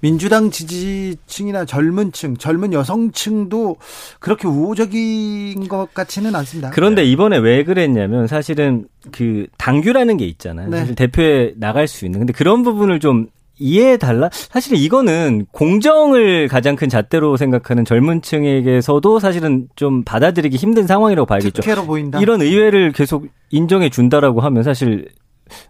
민주당 0.00 0.50
지지층이나 0.50 1.64
젊은 1.64 2.12
층, 2.12 2.36
젊은 2.36 2.72
여성층도 2.72 3.76
그렇게 4.20 4.46
우호적인 4.46 5.68
것 5.68 5.92
같지는 5.92 6.34
않습니다. 6.36 6.70
그런데 6.70 7.04
이번에 7.04 7.38
왜 7.38 7.64
그랬냐면 7.64 8.26
사실은 8.26 8.86
그 9.10 9.46
당규라는 9.58 10.16
게 10.16 10.26
있잖아요. 10.26 10.68
네. 10.68 10.78
사실 10.78 10.94
대표에 10.94 11.54
나갈 11.56 11.88
수 11.88 12.04
있는. 12.04 12.20
근데 12.20 12.32
그런 12.32 12.62
부분을 12.62 13.00
좀 13.00 13.26
이해해 13.58 13.96
달라? 13.96 14.30
사실은 14.32 14.78
이거는 14.78 15.46
공정을 15.50 16.46
가장 16.46 16.76
큰 16.76 16.88
잣대로 16.88 17.36
생각하는 17.36 17.84
젊은 17.84 18.22
층에게서도 18.22 19.18
사실은 19.18 19.68
좀 19.74 20.04
받아들이기 20.04 20.56
힘든 20.56 20.86
상황이라고 20.86 21.26
봐야겠죠. 21.26 21.62
특혜로 21.62 21.84
보인다. 21.84 22.20
이런 22.20 22.40
의회를 22.40 22.92
계속 22.92 23.26
인정해 23.50 23.90
준다라고 23.90 24.40
하면 24.42 24.62
사실 24.62 25.08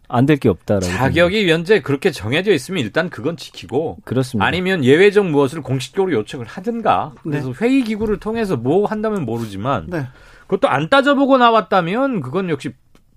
안 0.08 0.26
될 0.26 0.36
게 0.38 0.48
없다라고. 0.48 0.86
자격이 0.86 1.44
위원제 1.46 1.80
그렇게 1.82 2.10
정해져 2.10 2.52
있으면 2.52 2.82
일단 2.82 3.10
그건 3.10 3.36
지키고 3.36 3.98
그렇습니다. 4.04 4.46
아니면 4.46 4.84
예외적 4.84 5.26
무엇을 5.26 5.62
공식적으로 5.62 6.12
요청을 6.12 6.46
하든가. 6.46 7.12
그래서 7.22 7.52
네. 7.52 7.54
회의 7.60 7.82
기구를 7.82 8.18
통해서 8.18 8.56
뭐 8.56 8.86
한다면 8.86 9.24
모르지만 9.24 9.86
네. 9.88 10.06
그것도 10.42 10.68
안 10.68 10.88
따져보고 10.88 11.38
나왔다면 11.38 12.20
그건 12.20 12.48
역시 12.50 12.70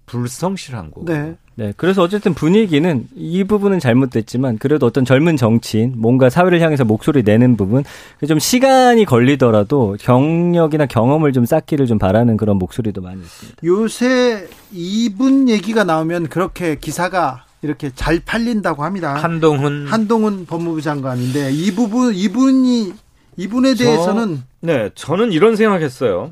불성실한 0.05 0.91
거고. 0.91 1.05
네. 1.05 1.35
네. 1.61 1.73
그래서 1.77 2.01
어쨌든 2.01 2.33
분위기는 2.33 3.07
이 3.15 3.43
부분은 3.43 3.79
잘못됐지만 3.79 4.57
그래도 4.57 4.87
어떤 4.87 5.05
젊은 5.05 5.37
정치인 5.37 5.93
뭔가 5.95 6.27
사회를 6.27 6.59
향해서 6.59 6.85
목소리 6.85 7.21
내는 7.21 7.55
부분 7.55 7.83
좀 8.27 8.39
시간이 8.39 9.05
걸리더라도 9.05 9.95
경력이나 9.99 10.87
경험을 10.87 11.33
좀 11.33 11.45
쌓기를 11.45 11.85
좀 11.85 11.99
바라는 11.99 12.37
그런 12.37 12.57
목소리도 12.57 13.01
많이 13.01 13.21
있습니다. 13.21 13.59
요새 13.63 14.47
이분 14.71 15.49
얘기가 15.49 15.83
나오면 15.83 16.29
그렇게 16.29 16.79
기사가 16.79 17.45
이렇게 17.61 17.91
잘 17.93 18.19
팔린다고 18.25 18.83
합니다. 18.83 19.13
한동훈 19.13 19.85
한동훈 19.85 20.47
법무부 20.47 20.81
장관인데 20.81 21.51
이 21.51 21.75
부분 21.75 22.15
이분이 22.15 22.91
이분에 23.37 23.75
대해서는 23.75 24.37
저, 24.37 24.43
네, 24.61 24.89
저는 24.95 25.31
이런 25.31 25.55
생각했어요. 25.55 26.31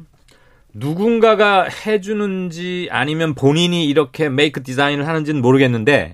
누군가가 0.73 1.63
해주는지 1.63 2.89
아니면 2.91 3.33
본인이 3.33 3.85
이렇게 3.85 4.29
메이크 4.29 4.63
디자인을 4.63 5.07
하는지는 5.07 5.41
모르겠는데 5.41 6.13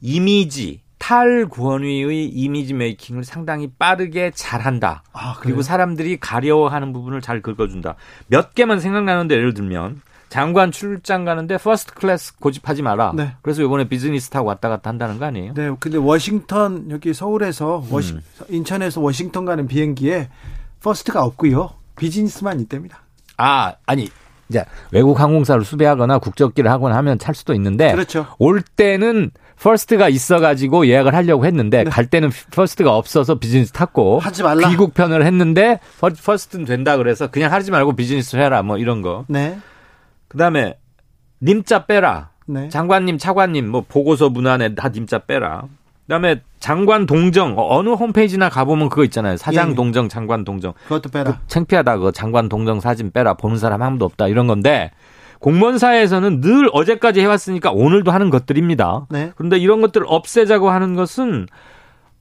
이미지 0.00 0.80
탈권위의 0.98 2.28
이미지 2.28 2.74
메이킹을 2.74 3.24
상당히 3.24 3.70
빠르게 3.78 4.30
잘한다. 4.34 5.02
아, 5.12 5.36
그리고 5.40 5.62
사람들이 5.62 6.18
가려워하는 6.18 6.92
부분을 6.92 7.20
잘 7.20 7.40
긁어준다. 7.40 7.94
몇 8.26 8.54
개만 8.54 8.80
생각나는데 8.80 9.34
예를 9.34 9.54
들면 9.54 10.02
장관 10.28 10.70
출장 10.70 11.24
가는데 11.24 11.56
first 11.56 11.94
class 11.94 12.36
고집하지 12.38 12.82
마라. 12.82 13.12
네. 13.16 13.34
그래서 13.40 13.62
이번에 13.62 13.88
비즈니스 13.88 14.28
타고 14.28 14.48
왔다 14.48 14.68
갔다 14.68 14.90
한다는 14.90 15.18
거 15.18 15.24
아니에요? 15.24 15.54
네. 15.54 15.70
근데 15.80 15.96
워싱턴 15.96 16.90
여기 16.90 17.14
서울에서 17.14 17.86
워시, 17.90 18.14
음. 18.14 18.20
인천에서 18.50 19.00
워싱턴 19.00 19.46
가는 19.46 19.66
비행기에 19.66 20.28
first가 20.82 21.24
없고요. 21.24 21.70
비즈니스만 21.96 22.60
있답니다. 22.60 23.00
아, 23.38 23.74
아니. 23.86 24.10
이제 24.50 24.64
외국 24.92 25.20
항공사를 25.20 25.62
수배하거나 25.62 26.18
국적기를 26.18 26.70
하거나 26.70 26.96
하면 26.96 27.18
찰 27.18 27.34
수도 27.34 27.52
있는데 27.52 27.92
그렇죠. 27.92 28.26
올 28.38 28.62
때는 28.62 29.30
first가 29.60 30.08
있어가지고 30.08 30.86
예약을 30.86 31.14
하려고 31.14 31.44
했는데 31.44 31.84
네. 31.84 31.90
갈 31.90 32.06
때는 32.06 32.30
first가 32.52 32.96
없어서 32.96 33.34
비즈니스 33.34 33.72
탔고 33.72 34.20
하지 34.20 34.42
말라. 34.42 34.70
귀국 34.70 34.94
편을 34.94 35.26
했는데 35.26 35.80
first는 36.00 36.64
된다 36.64 36.96
그래서 36.96 37.26
그냥 37.26 37.52
하지 37.52 37.70
말고 37.70 37.94
비즈니스 37.94 38.36
해라 38.36 38.62
뭐 38.62 38.78
이런 38.78 39.02
거. 39.02 39.26
네. 39.28 39.58
그다음에 40.28 40.78
님자 41.42 41.84
빼라. 41.84 42.30
네. 42.46 42.70
장관님, 42.70 43.18
차관님 43.18 43.68
뭐 43.68 43.84
보고서 43.86 44.30
문안에 44.30 44.74
다 44.74 44.88
님자 44.88 45.18
빼라. 45.20 45.64
그다음에 46.08 46.40
장관 46.58 47.04
동정 47.04 47.54
어느 47.58 47.90
홈페이지나 47.90 48.48
가보면 48.48 48.88
그거 48.88 49.04
있잖아요. 49.04 49.36
사장 49.36 49.70
예. 49.70 49.74
동정, 49.74 50.08
장관 50.08 50.42
동정. 50.42 50.72
그것도 50.84 51.10
빼라. 51.10 51.32
그 51.32 51.38
창피하다. 51.46 51.98
그 51.98 52.12
장관 52.12 52.48
동정 52.48 52.80
사진 52.80 53.12
빼라. 53.12 53.34
보는 53.34 53.58
사람 53.58 53.82
아무도 53.82 54.06
없다. 54.06 54.26
이런 54.26 54.46
건데 54.46 54.90
공무원사에서는 55.40 56.40
늘 56.40 56.70
어제까지 56.72 57.20
해왔으니까 57.20 57.72
오늘도 57.72 58.10
하는 58.10 58.30
것들입니다. 58.30 59.06
네. 59.10 59.32
그런데 59.36 59.58
이런 59.58 59.82
것들을 59.82 60.06
없애자고 60.08 60.70
하는 60.70 60.94
것은 60.94 61.46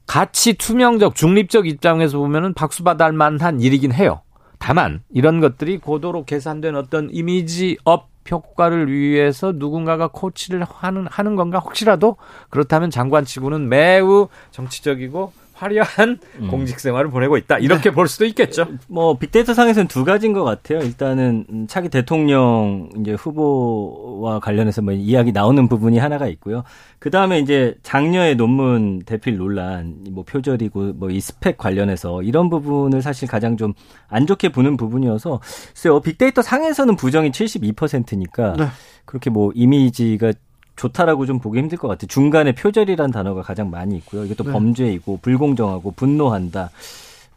가치 0.05 0.53
투명적, 0.53 1.15
중립적 1.15 1.65
입장에서 1.65 2.17
보면은 2.17 2.53
박수 2.53 2.83
받을 2.83 3.13
만한 3.13 3.61
일이긴 3.61 3.93
해요. 3.93 4.21
다만 4.59 5.01
이런 5.13 5.39
것들이 5.39 5.77
고도로 5.77 6.25
계산된 6.25 6.75
어떤 6.75 7.09
이미지 7.11 7.77
up 7.85 8.09
효과를 8.29 8.91
위해서 8.91 9.53
누군가가 9.55 10.07
코치를 10.07 10.63
하는 10.63 11.07
하는 11.09 11.35
건가? 11.35 11.59
혹시라도? 11.59 12.17
그렇다면 12.49 12.89
장관치고는 12.89 13.69
매우 13.69 14.27
정치적이고 14.51 15.33
화려한 15.57 16.19
음. 16.39 16.47
공직 16.49 16.79
생활을 16.79 17.09
보내고 17.09 17.37
있다. 17.37 17.57
이렇게 17.57 17.89
네. 17.89 17.91
볼 17.91 18.07
수도 18.07 18.25
있겠죠. 18.25 18.67
뭐 18.87 19.17
빅데이터 19.17 19.53
상에서는 19.53 19.87
두 19.87 20.05
가지인 20.05 20.33
것 20.33 20.43
같아요. 20.43 20.79
일단은 20.79 21.67
차기 21.67 21.89
대통령 21.89 22.89
이제 23.01 23.13
후보와 23.13 24.39
관련해서 24.39 24.81
뭐 24.81 24.93
이야기 24.93 25.31
나오는 25.31 25.67
부분이 25.67 25.97
하나가 25.97 26.27
있고요. 26.27 26.63
그 26.99 27.09
다음에 27.11 27.39
이제 27.39 27.75
장녀의 27.83 28.35
논문 28.35 28.99
대필 29.05 29.37
논란, 29.37 29.97
뭐 30.11 30.23
표절이고 30.23 30.93
뭐 30.93 31.07
이 31.07 31.19
스펙 31.21 31.57
관련해서 31.57 32.21
이런 32.21 32.49
부분을 32.49 33.01
사실 33.01 33.27
가장 33.27 33.57
좀 33.57 33.73
안 34.09 34.25
좋게 34.25 34.49
보는 34.49 34.77
부분이어서 34.77 35.39
글쎄요. 35.73 35.99
빅데이터 35.99 36.41
상에서는 36.41 36.95
부정이 36.95 37.31
72%니까 37.31 38.53
네. 38.57 38.65
그렇게 39.05 39.29
뭐 39.29 39.51
이미지가 39.53 40.33
좋다라고 40.77 41.25
좀 41.25 41.39
보기 41.39 41.59
힘들 41.59 41.77
것 41.77 41.87
같아요. 41.87 42.07
중간에 42.07 42.53
표절이라는 42.53 43.11
단어가 43.11 43.41
가장 43.41 43.69
많이 43.69 43.97
있고요. 43.97 44.23
이게 44.23 44.35
또 44.35 44.45
네. 44.45 44.51
범죄이고 44.51 45.19
불공정하고 45.21 45.91
분노한다, 45.91 46.69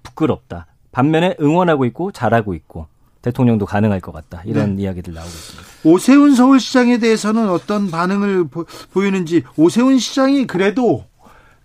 부끄럽다. 0.02 0.66
반면에 0.92 1.36
응원하고 1.40 1.84
있고 1.86 2.12
잘하고 2.12 2.54
있고 2.54 2.86
대통령도 3.22 3.66
가능할 3.66 4.00
것 4.00 4.12
같다. 4.12 4.42
이런 4.44 4.76
네. 4.76 4.82
이야기들 4.82 5.14
나오고 5.14 5.28
있습니다. 5.28 5.68
오세훈 5.84 6.34
서울시장에 6.34 6.98
대해서는 6.98 7.50
어떤 7.50 7.90
반응을 7.90 8.44
보, 8.44 8.64
이는지 9.04 9.42
오세훈 9.56 9.98
시장이 9.98 10.46
그래도 10.46 11.04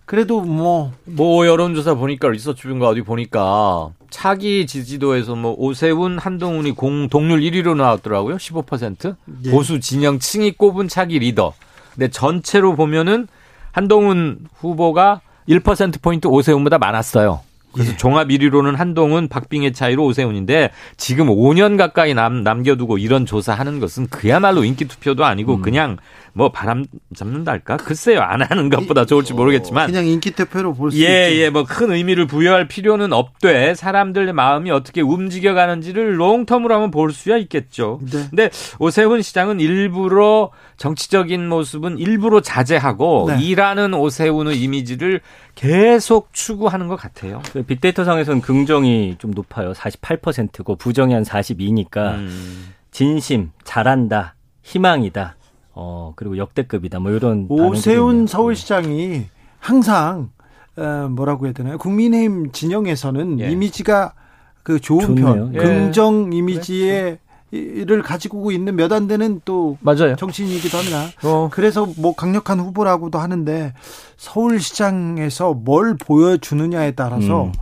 그래도 0.06 0.40
뭐. 0.40 0.92
뭐 1.04 1.46
여론조사 1.46 1.94
보니까 1.94 2.28
리서치뷰인가 2.28 2.88
어디 2.88 3.02
보니까 3.02 3.90
차기 4.08 4.66
지지도에서 4.66 5.34
뭐 5.34 5.54
오세훈, 5.58 6.18
한동훈이 6.18 6.72
공 6.72 7.08
동률 7.08 7.40
1위로 7.40 7.76
나왔더라고요. 7.76 8.36
15%. 8.36 9.16
예. 9.44 9.50
보수 9.50 9.80
진영층이 9.80 10.52
꼽은 10.52 10.88
차기 10.88 11.18
리더. 11.18 11.52
근데 11.96 12.08
전체로 12.08 12.76
보면은 12.76 13.26
한동훈 13.72 14.38
후보가 14.58 15.20
1%포인트 15.48 16.28
오세훈보다 16.28 16.78
많았어요. 16.78 17.40
그래서 17.72 17.92
예. 17.92 17.96
종합 17.98 18.28
1위로는 18.28 18.74
한동훈, 18.76 19.28
박빙의 19.28 19.74
차이로 19.74 20.04
오세훈인데 20.06 20.70
지금 20.96 21.26
5년 21.28 21.76
가까이 21.76 22.14
남, 22.14 22.42
남겨두고 22.42 22.96
이런 22.96 23.26
조사하는 23.26 23.80
것은 23.80 24.06
그야말로 24.08 24.64
인기 24.64 24.86
투표도 24.86 25.26
아니고 25.26 25.56
음. 25.56 25.62
그냥 25.62 25.98
뭐 26.36 26.50
바람 26.52 26.84
잡는달까? 27.14 27.78
글쎄요. 27.78 28.20
안 28.20 28.42
하는 28.42 28.68
것보다 28.68 29.06
좋을지 29.06 29.32
모르겠지만 29.32 29.86
그냥 29.86 30.06
인기 30.06 30.32
투표로 30.32 30.74
볼수 30.74 30.98
예, 31.02 31.30
있지. 31.30 31.40
예, 31.40 31.50
뭐 31.50 31.64
큰 31.64 31.90
의미를 31.92 32.26
부여할 32.26 32.68
필요는 32.68 33.14
없되 33.14 33.74
사람들의 33.74 34.34
마음이 34.34 34.70
어떻게 34.70 35.00
움직여 35.00 35.54
가는지를 35.54 36.18
롱텀으로 36.18 36.68
한번 36.68 36.90
볼 36.90 37.12
수야 37.12 37.38
있겠죠. 37.38 38.00
네. 38.02 38.26
근데 38.28 38.50
오세훈 38.78 39.22
시장은 39.22 39.60
일부러 39.60 40.50
정치적인 40.76 41.48
모습은 41.48 41.98
일부러 41.98 42.40
자제하고 42.42 43.30
네. 43.30 43.42
일하는 43.42 43.94
오세훈의 43.94 44.60
이미지를 44.60 45.20
계속 45.54 46.28
추구하는 46.34 46.86
것 46.88 46.96
같아요. 46.96 47.40
그 47.52 47.62
빅데이터 47.62 48.04
상에서는 48.04 48.42
긍정이 48.42 49.16
좀 49.18 49.30
높아요. 49.30 49.72
48%고 49.72 50.76
부정이 50.76 51.14
한 51.14 51.22
42니까 51.22 52.14
음. 52.16 52.74
진심, 52.90 53.52
잘한다, 53.64 54.34
희망이다. 54.62 55.35
어 55.76 56.12
그리고 56.16 56.38
역대급이다. 56.38 56.98
뭐 56.98 57.12
이런 57.12 57.46
오세훈 57.48 58.26
서울시장이 58.26 59.26
항상 59.60 60.30
어, 60.76 61.08
뭐라고 61.10 61.46
해야 61.46 61.52
되나요? 61.52 61.78
국민의힘 61.78 62.50
진영에서는 62.52 63.40
예. 63.40 63.50
이미지가 63.50 64.14
그 64.62 64.80
좋은 64.80 65.00
좋네요. 65.06 65.24
편, 65.50 65.54
예. 65.54 65.58
긍정 65.58 66.32
이미지의 66.32 67.18
를 67.52 68.02
가지고 68.02 68.50
있는 68.50 68.74
몇 68.74 68.92
안 68.92 69.06
되는 69.06 69.40
또 69.44 69.78
맞아요. 69.80 70.16
정치인이기도 70.16 70.76
합니다. 70.78 71.06
어. 71.22 71.48
그래서 71.52 71.86
뭐 71.96 72.14
강력한 72.14 72.58
후보라고도 72.60 73.18
하는데 73.18 73.72
서울시장에서 74.16 75.54
뭘 75.54 75.96
보여주느냐에 75.96 76.92
따라서 76.92 77.44
음. 77.44 77.52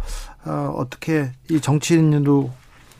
어, 0.46 0.74
어떻게 0.76 1.30
이 1.50 1.60
정치인으로 1.60 2.50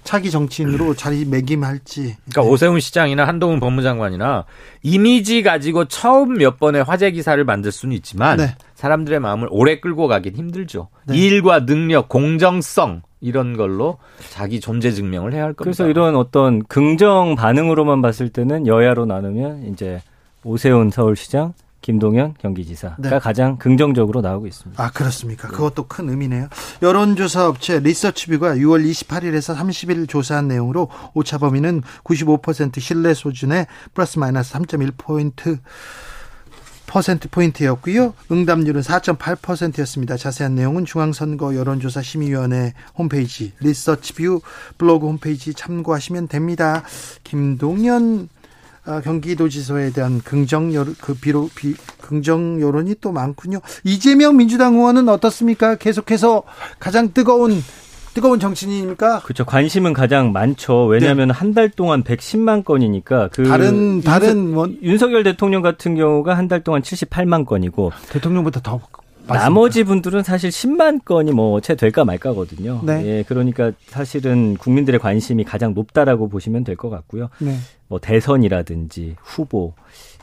차기 0.05 0.31
정치인으로 0.31 0.95
자리매김할지. 0.95 2.17
그러니까 2.31 2.43
오세훈 2.43 2.79
시장이나 2.79 3.27
한동훈 3.27 3.59
법무장관이나 3.59 4.45
이미지 4.83 5.43
가지고 5.43 5.87
처음 5.87 6.35
몇 6.35 6.61
번의 6.61 6.85
화제 6.85 7.11
기사를 7.11 7.43
만들 7.43 7.73
수는 7.73 7.97
있지만 7.97 8.37
네. 8.37 8.55
사람들의 8.75 9.19
마음을 9.19 9.49
오래 9.51 9.81
끌고 9.81 10.07
가긴 10.07 10.37
힘들죠. 10.37 10.89
네. 11.07 11.17
일과 11.17 11.65
능력, 11.65 12.09
공정성 12.09 13.03
이런 13.21 13.57
걸로 13.57 13.97
자기 14.31 14.61
존재 14.61 14.93
증명을 14.93 15.33
해야 15.33 15.45
할 15.45 15.55
겁니다. 15.55 15.65
그래서 15.65 15.89
이런 15.89 16.15
어떤 16.15 16.63
긍정 16.65 17.35
반응으로만 17.35 18.03
봤을 18.03 18.29
때는 18.29 18.67
여야로 18.67 19.07
나누면 19.07 19.73
이제 19.73 20.03
오세훈 20.45 20.91
서울시장, 20.91 21.55
김동연 21.85 22.37
경기지사가 22.39 22.97
네. 22.99 23.19
가장 23.19 23.59
긍정적으로 23.59 24.23
나오고 24.23 24.47
있습니다. 24.47 24.83
아, 24.83 24.91
그렇습니까? 24.91 25.49
그것도 25.49 25.87
큰 25.87 26.09
의미네요. 26.09 26.49
여론조사 26.81 27.47
업체 27.47 27.79
리서치뷰가 27.79 28.55
6월 28.55 28.91
28일에서 28.91 29.55
30일 29.55 30.09
조사한 30.09 30.49
내용으로 30.49 30.89
오차 31.13 31.37
범위는 31.37 31.83
95% 32.03 32.81
신뢰 32.81 33.13
수준에 33.13 33.67
플러스 33.93 34.19
마이너스 34.19 34.55
3.1 34.55 34.95
포인트 34.97 35.59
퍼센트 36.87 37.29
포인트였고요. 37.29 38.15
응답률은 38.33 38.81
4.8%였습니다. 38.81 40.17
자세한 40.17 40.55
내용은 40.55 40.87
중앙선거 40.87 41.55
여론조사 41.55 42.01
심의위원회 42.01 42.73
홈페이지 42.97 43.53
리서치뷰 43.61 44.41
블로그 44.79 45.07
홈페이지 45.07 45.53
참고하시면 45.53 46.29
됩니다. 46.29 46.83
김동연 47.25 48.29
아, 48.31 48.34
경기도지사에 48.85 49.91
대한 49.91 50.21
긍정 50.21 50.75
여론, 50.75 50.95
그 51.01 51.15
비로 51.15 51.49
비, 51.55 51.75
긍정 52.01 52.61
여론이 52.61 52.97
또 53.01 53.13
많군요. 53.13 53.61
이재명 53.83 54.37
민주당 54.37 54.75
의원은 54.75 55.09
어떻습니까? 55.09 55.77
계속해서 55.77 56.43
가장 56.79 57.13
뜨거운 57.13 57.63
뜨거운 58.15 58.39
정치인입니까? 58.39 59.21
그렇죠. 59.23 59.45
관심은 59.45 59.93
가장 59.93 60.31
많죠. 60.33 60.85
왜냐하면 60.87 61.31
한달 61.33 61.69
동안 61.69 62.05
110만 62.05 62.65
건이니까 62.65 63.29
그 63.33 63.41
네. 63.43 63.49
다른 63.49 64.01
다른 64.03 64.37
윤석, 64.37 64.57
원 64.59 64.79
윤석열 64.83 65.23
대통령 65.25 65.63
같은 65.63 65.97
경우가 65.97 66.37
한 66.37 66.47
달 66.47 66.63
동안 66.63 66.83
78만 66.83 67.45
건이고 67.45 67.91
대통령보다 68.11 68.61
더 68.61 68.81
나머지 69.27 69.85
분들은 69.85 70.23
사실 70.23 70.51
10만 70.51 71.05
건이 71.05 71.33
뭐 71.33 71.61
채 71.61 71.75
될까 71.75 72.05
말까거든요. 72.05 72.81
네. 72.85 73.05
예, 73.07 73.25
그러니까 73.27 73.73
사실은 73.87 74.57
국민들의 74.57 75.01
관심이 75.01 75.45
가장 75.45 75.73
높다라고 75.75 76.29
보시면 76.29 76.65
될 76.65 76.77
것 76.77 76.91
같고요. 76.91 77.29
네. 77.39 77.57
뭐 77.89 77.99
대선이라든지 78.01 79.17
후보, 79.23 79.73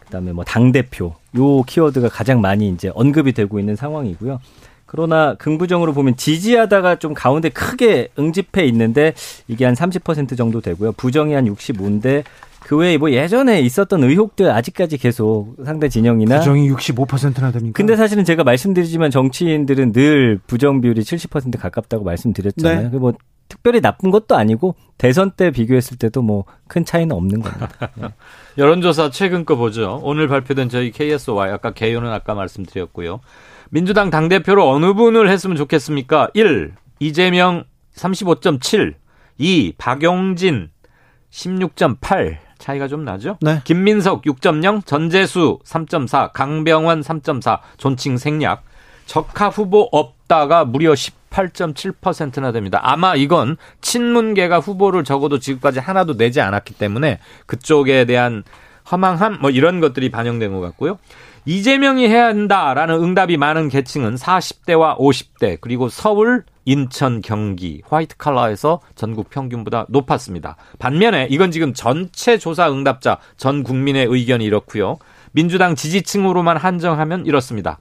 그다음에 0.06 0.32
뭐 0.34 0.44
당 0.44 0.72
대표 0.72 1.16
요 1.38 1.64
키워드가 1.64 2.10
가장 2.10 2.42
많이 2.42 2.70
이제 2.70 2.92
언급이 2.94 3.32
되고 3.34 3.60
있는 3.60 3.76
상황이고요. 3.76 4.40
그러나 4.86 5.36
긍부정으로 5.36 5.94
보면 5.94 6.18
지지하다가 6.18 6.98
좀 7.00 7.14
가운데 7.14 7.48
크게 7.48 8.10
응집해 8.20 8.66
있는데 8.66 9.14
이게 9.48 9.64
한 9.64 9.74
30% 9.74 10.36
정도 10.38 10.60
되고요. 10.60 10.92
부정이 10.92 11.34
한 11.34 11.46
65인데 11.46 12.24
그 12.72 12.78
외에 12.78 12.98
뭐 12.98 13.12
예전에 13.12 13.60
있었던 13.60 14.02
의혹들 14.02 14.50
아직까지 14.50 14.98
계속 14.98 15.58
상대 15.66 15.90
진영이나 15.90 16.40
부정이 16.40 16.72
65%나 16.72 17.52
됩니까? 17.52 17.76
근데 17.76 17.98
사실은 17.98 18.24
제가 18.24 18.46
말씀드리지만 18.46 19.12
정치인들은 19.12 19.92
늘 19.92 20.40
부정 20.48 20.80
비율이 20.80 21.02
70% 21.02 21.60
가깝다고 21.60 22.06
말씀드렸잖아요. 22.06 22.84
네. 22.84 22.90
그뭐 22.90 23.12
특별히 23.50 23.82
나쁜 23.82 24.10
것도 24.10 24.38
아니고 24.38 24.76
대선 24.98 25.32
때 25.32 25.52
비교했을 25.52 25.98
때도 25.98 26.22
뭐 26.22 26.46
큰 26.70 26.86
차이는 26.86 27.14
없는 27.14 27.42
겁니다. 27.42 27.92
네. 27.96 28.08
여론조사 28.58 29.10
최근 29.10 29.44
거 29.44 29.58
보죠. 29.58 30.00
오늘 30.04 30.30
발표된 30.30 30.70
저희 30.70 30.92
KSY 30.92 31.52
아까 31.52 31.72
개요는 31.72 32.10
아까 32.10 32.36
말씀드렸고요. 32.36 33.20
민주당 33.70 34.10
당대표로 34.10 34.70
어느 34.70 34.94
분을 34.94 35.28
했으면 35.30 35.58
좋겠습니까? 35.58 36.30
1. 36.34 36.72
이재명 37.00 37.66
35.7 37.98 38.94
2. 39.40 39.74
박용진 39.78 40.70
16.8 41.32 42.51
차이가 42.62 42.88
좀 42.88 43.04
나죠? 43.04 43.38
네. 43.42 43.60
김민석 43.66 44.22
6.0 44.24 44.86
전재수 44.86 45.60
3.4 45.66 46.32
강병원 46.32 47.02
3.4 47.02 47.60
존칭 47.78 48.18
생략 48.18 48.64
적합 49.06 49.58
후보 49.58 49.90
없다가 49.92 50.64
무려 50.64 50.94
18.7%나 50.94 52.54
됩니다. 52.54 52.80
아마 52.82 53.16
이건 53.16 53.58
친문계가 53.82 54.60
후보를 54.60 55.04
적어도 55.04 55.40
지금까지 55.40 55.80
하나도 55.80 56.16
내지 56.16 56.40
않았기 56.40 56.76
때문에 56.76 57.20
그쪽에 57.46 58.06
대한 58.06 58.44
허망함 58.90 59.40
뭐 59.42 59.50
이런 59.50 59.82
것들이 59.82 60.10
반영된 60.10 60.54
것 60.54 60.62
같고요. 60.62 60.98
이재명이 61.46 62.08
해야 62.08 62.28
한다라는 62.28 63.04
응답이 63.04 63.38
많은 63.38 63.70
계층은 63.70 64.16
40대와 64.16 64.98
50대 64.98 65.58
그리고 65.60 65.90
서울, 65.90 66.44
인천, 66.66 67.22
경기 67.22 67.82
화이트 67.88 68.18
칼라에서 68.18 68.82
전국 68.96 69.30
평균보다 69.30 69.86
높았습니다. 69.90 70.56
반면에 70.80 71.28
이건 71.30 71.52
지금 71.52 71.74
전체 71.74 72.38
조사 72.38 72.72
응답자 72.72 73.18
전 73.38 73.64
국민의 73.64 74.08
의견이 74.10 74.46
이렇고요. 74.46 74.98
민주당 75.32 75.76
지지층으로만 75.76 76.58
한정하면 76.58 77.26
이렇습니다. 77.26 77.80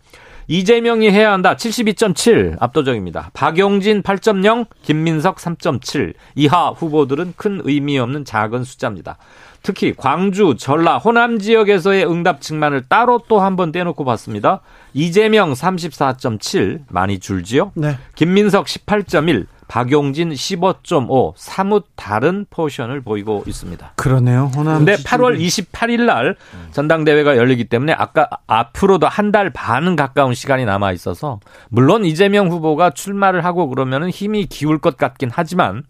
이재명이 0.50 1.08
해야 1.12 1.30
한다. 1.30 1.54
72.7 1.54 2.56
압도적입니다. 2.58 3.30
박용진 3.34 4.02
8.0, 4.02 4.66
김민석 4.82 5.36
3.7 5.36 6.14
이하 6.34 6.70
후보들은 6.70 7.34
큰 7.36 7.60
의미 7.62 8.00
없는 8.00 8.24
작은 8.24 8.64
숫자입니다. 8.64 9.16
특히 9.62 9.94
광주, 9.96 10.56
전라, 10.58 10.98
호남 10.98 11.38
지역에서의 11.38 12.04
응답층만을 12.10 12.86
따로 12.88 13.20
또 13.28 13.38
한 13.38 13.54
번 13.54 13.70
떼놓고 13.70 14.04
봤습니다. 14.04 14.60
이재명 14.92 15.52
34.7 15.52 16.80
많이 16.88 17.20
줄지요. 17.20 17.70
네. 17.76 17.96
김민석 18.16 18.66
18.1, 18.66 19.46
박용진 19.70 20.30
15.5 20.30 21.32
사뭇 21.36 21.84
다른 21.94 22.44
포션을 22.50 23.00
보이고 23.02 23.44
있습니다. 23.46 23.92
그러네요. 23.94 24.50
호남 24.56 24.78
근데 24.78 24.96
지지율이- 24.96 25.04
8월 25.06 25.38
28일 25.40 26.06
날 26.06 26.34
전당대회가 26.72 27.36
열리기 27.36 27.66
때문에 27.66 27.92
아까 27.92 28.28
앞으로도 28.48 29.06
한 29.06 29.30
달 29.30 29.50
반 29.52 29.94
가까운 29.94 30.34
시간이 30.34 30.64
남아 30.64 30.90
있어서 30.92 31.38
물론 31.68 32.04
이재명 32.04 32.50
후보가 32.50 32.90
출마를 32.90 33.44
하고 33.44 33.68
그러면은 33.68 34.10
힘이 34.10 34.46
기울 34.46 34.78
것 34.78 34.96
같긴 34.96 35.30
하지만 35.32 35.84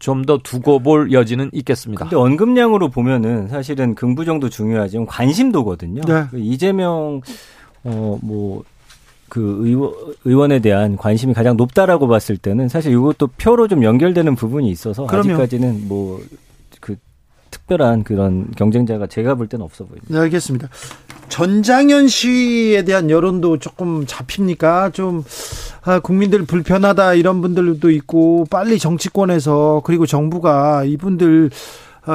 좀더 0.00 0.38
두고 0.38 0.80
볼 0.80 1.12
여지는 1.12 1.50
있겠습니다. 1.52 2.06
근데 2.06 2.16
언급량으로 2.16 2.88
보면은 2.88 3.46
사실은 3.46 3.94
긍부정도 3.94 4.48
중요하지만 4.48 5.06
관심도거든요. 5.06 6.00
네. 6.02 6.24
그 6.32 6.38
이재명 6.40 7.20
어뭐 7.84 8.64
그 9.30 9.60
의원, 9.62 9.94
의원 10.26 10.52
에 10.52 10.58
대한 10.58 10.98
관심이 10.98 11.32
가장 11.32 11.56
높다라고 11.56 12.06
봤을 12.08 12.36
때는 12.36 12.68
사실 12.68 12.92
이것도 12.92 13.28
표로 13.38 13.66
좀 13.68 13.82
연결되는 13.82 14.34
부분이 14.34 14.68
있어서 14.70 15.06
그럼요. 15.06 15.30
아직까지는 15.30 15.88
뭐 15.88 16.20
그 16.80 16.96
특별한 17.50 18.04
그런 18.04 18.50
경쟁자가 18.56 19.06
제가 19.06 19.34
볼 19.34 19.46
때는 19.48 19.64
없어 19.64 19.84
보입니다. 19.84 20.06
네, 20.08 20.18
알겠습니다. 20.20 20.68
전장현 21.28 22.08
시위에 22.08 22.84
대한 22.84 23.10
여론도 23.10 23.58
조금 23.58 24.04
잡힙니까? 24.06 24.90
좀 24.90 25.24
아, 25.82 26.00
국민들 26.00 26.44
불편하다 26.44 27.14
이런 27.14 27.40
분들도 27.40 27.90
있고 27.90 28.46
빨리 28.50 28.78
정치권에서 28.78 29.82
그리고 29.84 30.06
정부가 30.06 30.84
이분들 30.84 31.50
아, 31.52 31.54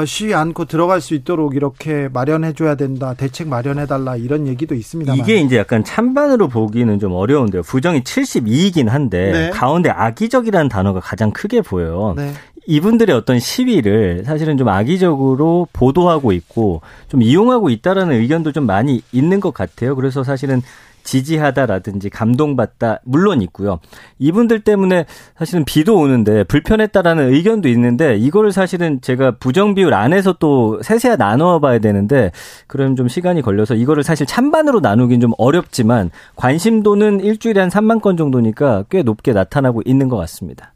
쉬지 0.03 0.33
않고 0.33 0.65
들어갈 0.65 0.99
수 0.99 1.13
있도록 1.13 1.55
이렇게 1.55 2.09
마련해 2.11 2.53
줘야 2.53 2.75
된다. 2.75 3.13
대책 3.13 3.47
마련해 3.47 3.85
달라 3.85 4.17
이런 4.17 4.47
얘기도 4.47 4.75
있습니다. 4.75 5.13
이게 5.15 5.37
이제 5.37 5.57
약간 5.57 5.83
찬반으로 5.83 6.49
보기는 6.49 6.99
좀 6.99 7.13
어려운데요. 7.13 7.61
부정이 7.61 8.01
72이긴 8.01 8.87
한데 8.87 9.31
네. 9.31 9.49
가운데 9.51 9.89
악의적이라는 9.89 10.67
단어가 10.67 10.99
가장 10.99 11.31
크게 11.31 11.61
보여요. 11.61 12.15
네. 12.17 12.33
이분들의 12.67 13.15
어떤 13.15 13.39
시위를 13.39 14.23
사실은 14.25 14.57
좀 14.57 14.67
악의적으로 14.69 15.67
보도하고 15.71 16.31
있고 16.31 16.81
좀 17.07 17.21
이용하고 17.21 17.69
있다라는 17.69 18.19
의견도 18.19 18.51
좀 18.51 18.65
많이 18.65 19.01
있는 19.11 19.39
것 19.39 19.53
같아요. 19.53 19.95
그래서 19.95 20.23
사실은 20.23 20.61
지지하다라든지 21.05 22.09
감동받다 22.09 22.99
물론 23.05 23.41
있고요. 23.43 23.79
이분들 24.19 24.61
때문에 24.61 25.05
사실은 25.37 25.63
비도 25.63 25.95
오는데 25.97 26.43
불편했다라는 26.43 27.33
의견도 27.33 27.69
있는데 27.69 28.17
이거를 28.17 28.51
사실은 28.51 28.99
제가 28.99 29.37
부정 29.39 29.75
비율 29.75 29.93
안에서 29.93 30.33
또 30.39 30.81
세세하 30.81 31.15
나누어 31.15 31.59
봐야 31.59 31.79
되는데 31.79 32.31
그럼 32.67 32.97
좀 32.97 33.07
시간이 33.07 33.41
걸려서 33.41 33.75
이거를 33.75 34.03
사실 34.03 34.25
찬반으로 34.25 34.81
나누긴 34.81 35.21
좀 35.21 35.31
어렵지만 35.37 36.11
관심도는 36.35 37.21
일주일에 37.21 37.61
한 37.61 37.69
3만 37.69 38.01
건 38.01 38.17
정도니까 38.17 38.83
꽤 38.89 39.03
높게 39.03 39.31
나타나고 39.31 39.81
있는 39.85 40.09
것 40.09 40.17
같습니다. 40.17 40.73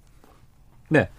네. 0.87 1.09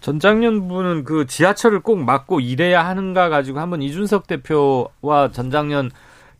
전장년부는 0.00 1.04
그 1.04 1.26
지하철을 1.26 1.80
꼭 1.80 1.98
막고 1.98 2.40
일해야 2.40 2.86
하는가 2.86 3.28
가지고 3.28 3.60
한번 3.60 3.82
이준석 3.82 4.26
대표와 4.26 5.30
전장년 5.32 5.90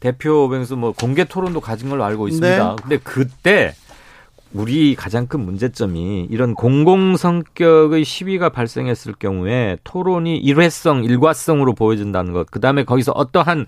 대표 0.09 0.49
맹수 0.49 0.77
뭐 0.77 0.93
공개 0.93 1.25
토론도 1.25 1.63
가진 1.63 1.89
걸로 1.89 2.05
알고 2.05 2.29
있습니다. 2.29 2.69
네. 2.69 2.77
근데 2.83 2.99
그때 2.99 3.75
우리 4.53 4.95
가장 4.95 5.27
큰 5.27 5.41
문제점이 5.41 6.29
이런 6.31 6.55
공공 6.55 7.17
성격의 7.17 8.05
시위가 8.05 8.51
발생했을 8.51 9.15
경우에 9.19 9.79
토론이 9.83 10.37
일회성, 10.37 11.05
일과성으로 11.05 11.75
보여진다는 11.75 12.35
것. 12.35 12.51
그다음에 12.51 12.85
거기서 12.85 13.13
어떠한 13.13 13.65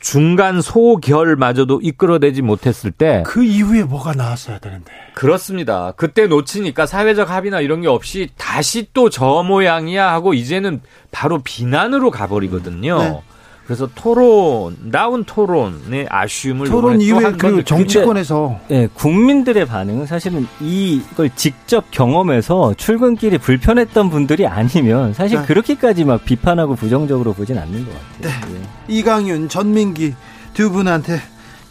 중간 0.00 0.60
소결마저도 0.60 1.80
이끌어내지 1.80 2.42
못했을 2.42 2.90
때 2.90 3.22
그 3.24 3.44
이후에 3.44 3.84
뭐가 3.84 4.14
나왔어야 4.14 4.58
되는데. 4.58 4.92
그렇습니다. 5.14 5.92
그때 5.96 6.26
놓치니까 6.26 6.86
사회적 6.86 7.30
합의나 7.30 7.60
이런 7.60 7.82
게 7.82 7.88
없이 7.88 8.28
다시 8.36 8.88
또 8.92 9.08
저 9.10 9.44
모양이야 9.44 10.10
하고 10.10 10.34
이제는 10.34 10.80
바로 11.12 11.38
비난으로 11.38 12.10
가버리거든요. 12.10 12.98
네. 12.98 13.20
그래서 13.66 13.88
토론, 13.96 14.76
나온 14.80 15.24
토론의 15.24 16.06
아쉬움을 16.08 16.68
토론 16.68 17.00
이후에 17.00 17.32
그 17.32 17.64
정치권에서 17.64 18.60
예, 18.70 18.88
국민들의 18.94 19.66
반응은 19.66 20.06
사실은 20.06 20.46
이걸 20.60 21.30
직접 21.34 21.90
경험해서 21.90 22.74
출근길이 22.76 23.38
불편했던 23.38 24.08
분들이 24.08 24.46
아니면 24.46 25.14
사실 25.14 25.40
네. 25.40 25.46
그렇게까지 25.46 26.04
막 26.04 26.24
비판하고 26.24 26.76
부정적으로 26.76 27.32
보진 27.32 27.58
않는 27.58 27.86
것 27.86 27.92
같아요. 28.22 28.54
예. 28.54 28.94
이강윤, 28.94 29.48
전민기 29.48 30.14
두 30.54 30.70
분한테 30.70 31.20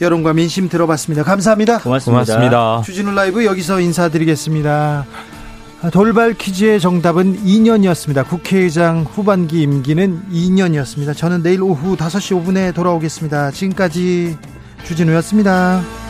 여론과 0.02 0.34
민심 0.34 0.68
들어봤습니다. 0.68 1.24
감사합니다. 1.24 1.80
고맙습니다. 1.80 2.26
고맙습니다. 2.26 2.82
주진우 2.84 3.14
라이브 3.14 3.46
여기서 3.46 3.80
인사드리겠습니다. 3.80 5.06
돌발 5.92 6.34
퀴즈의 6.34 6.80
정답은 6.80 7.44
2년이었습니다. 7.44 8.28
국회의장 8.28 9.04
후반기 9.04 9.62
임기는 9.62 10.30
2년이었습니다. 10.32 11.16
저는 11.16 11.44
내일 11.44 11.62
오후 11.62 11.96
5시 11.96 12.44
5분에 12.44 12.74
돌아오겠습니다. 12.74 13.52
지금까지 13.52 14.38
주진우였습니다. 14.86 16.05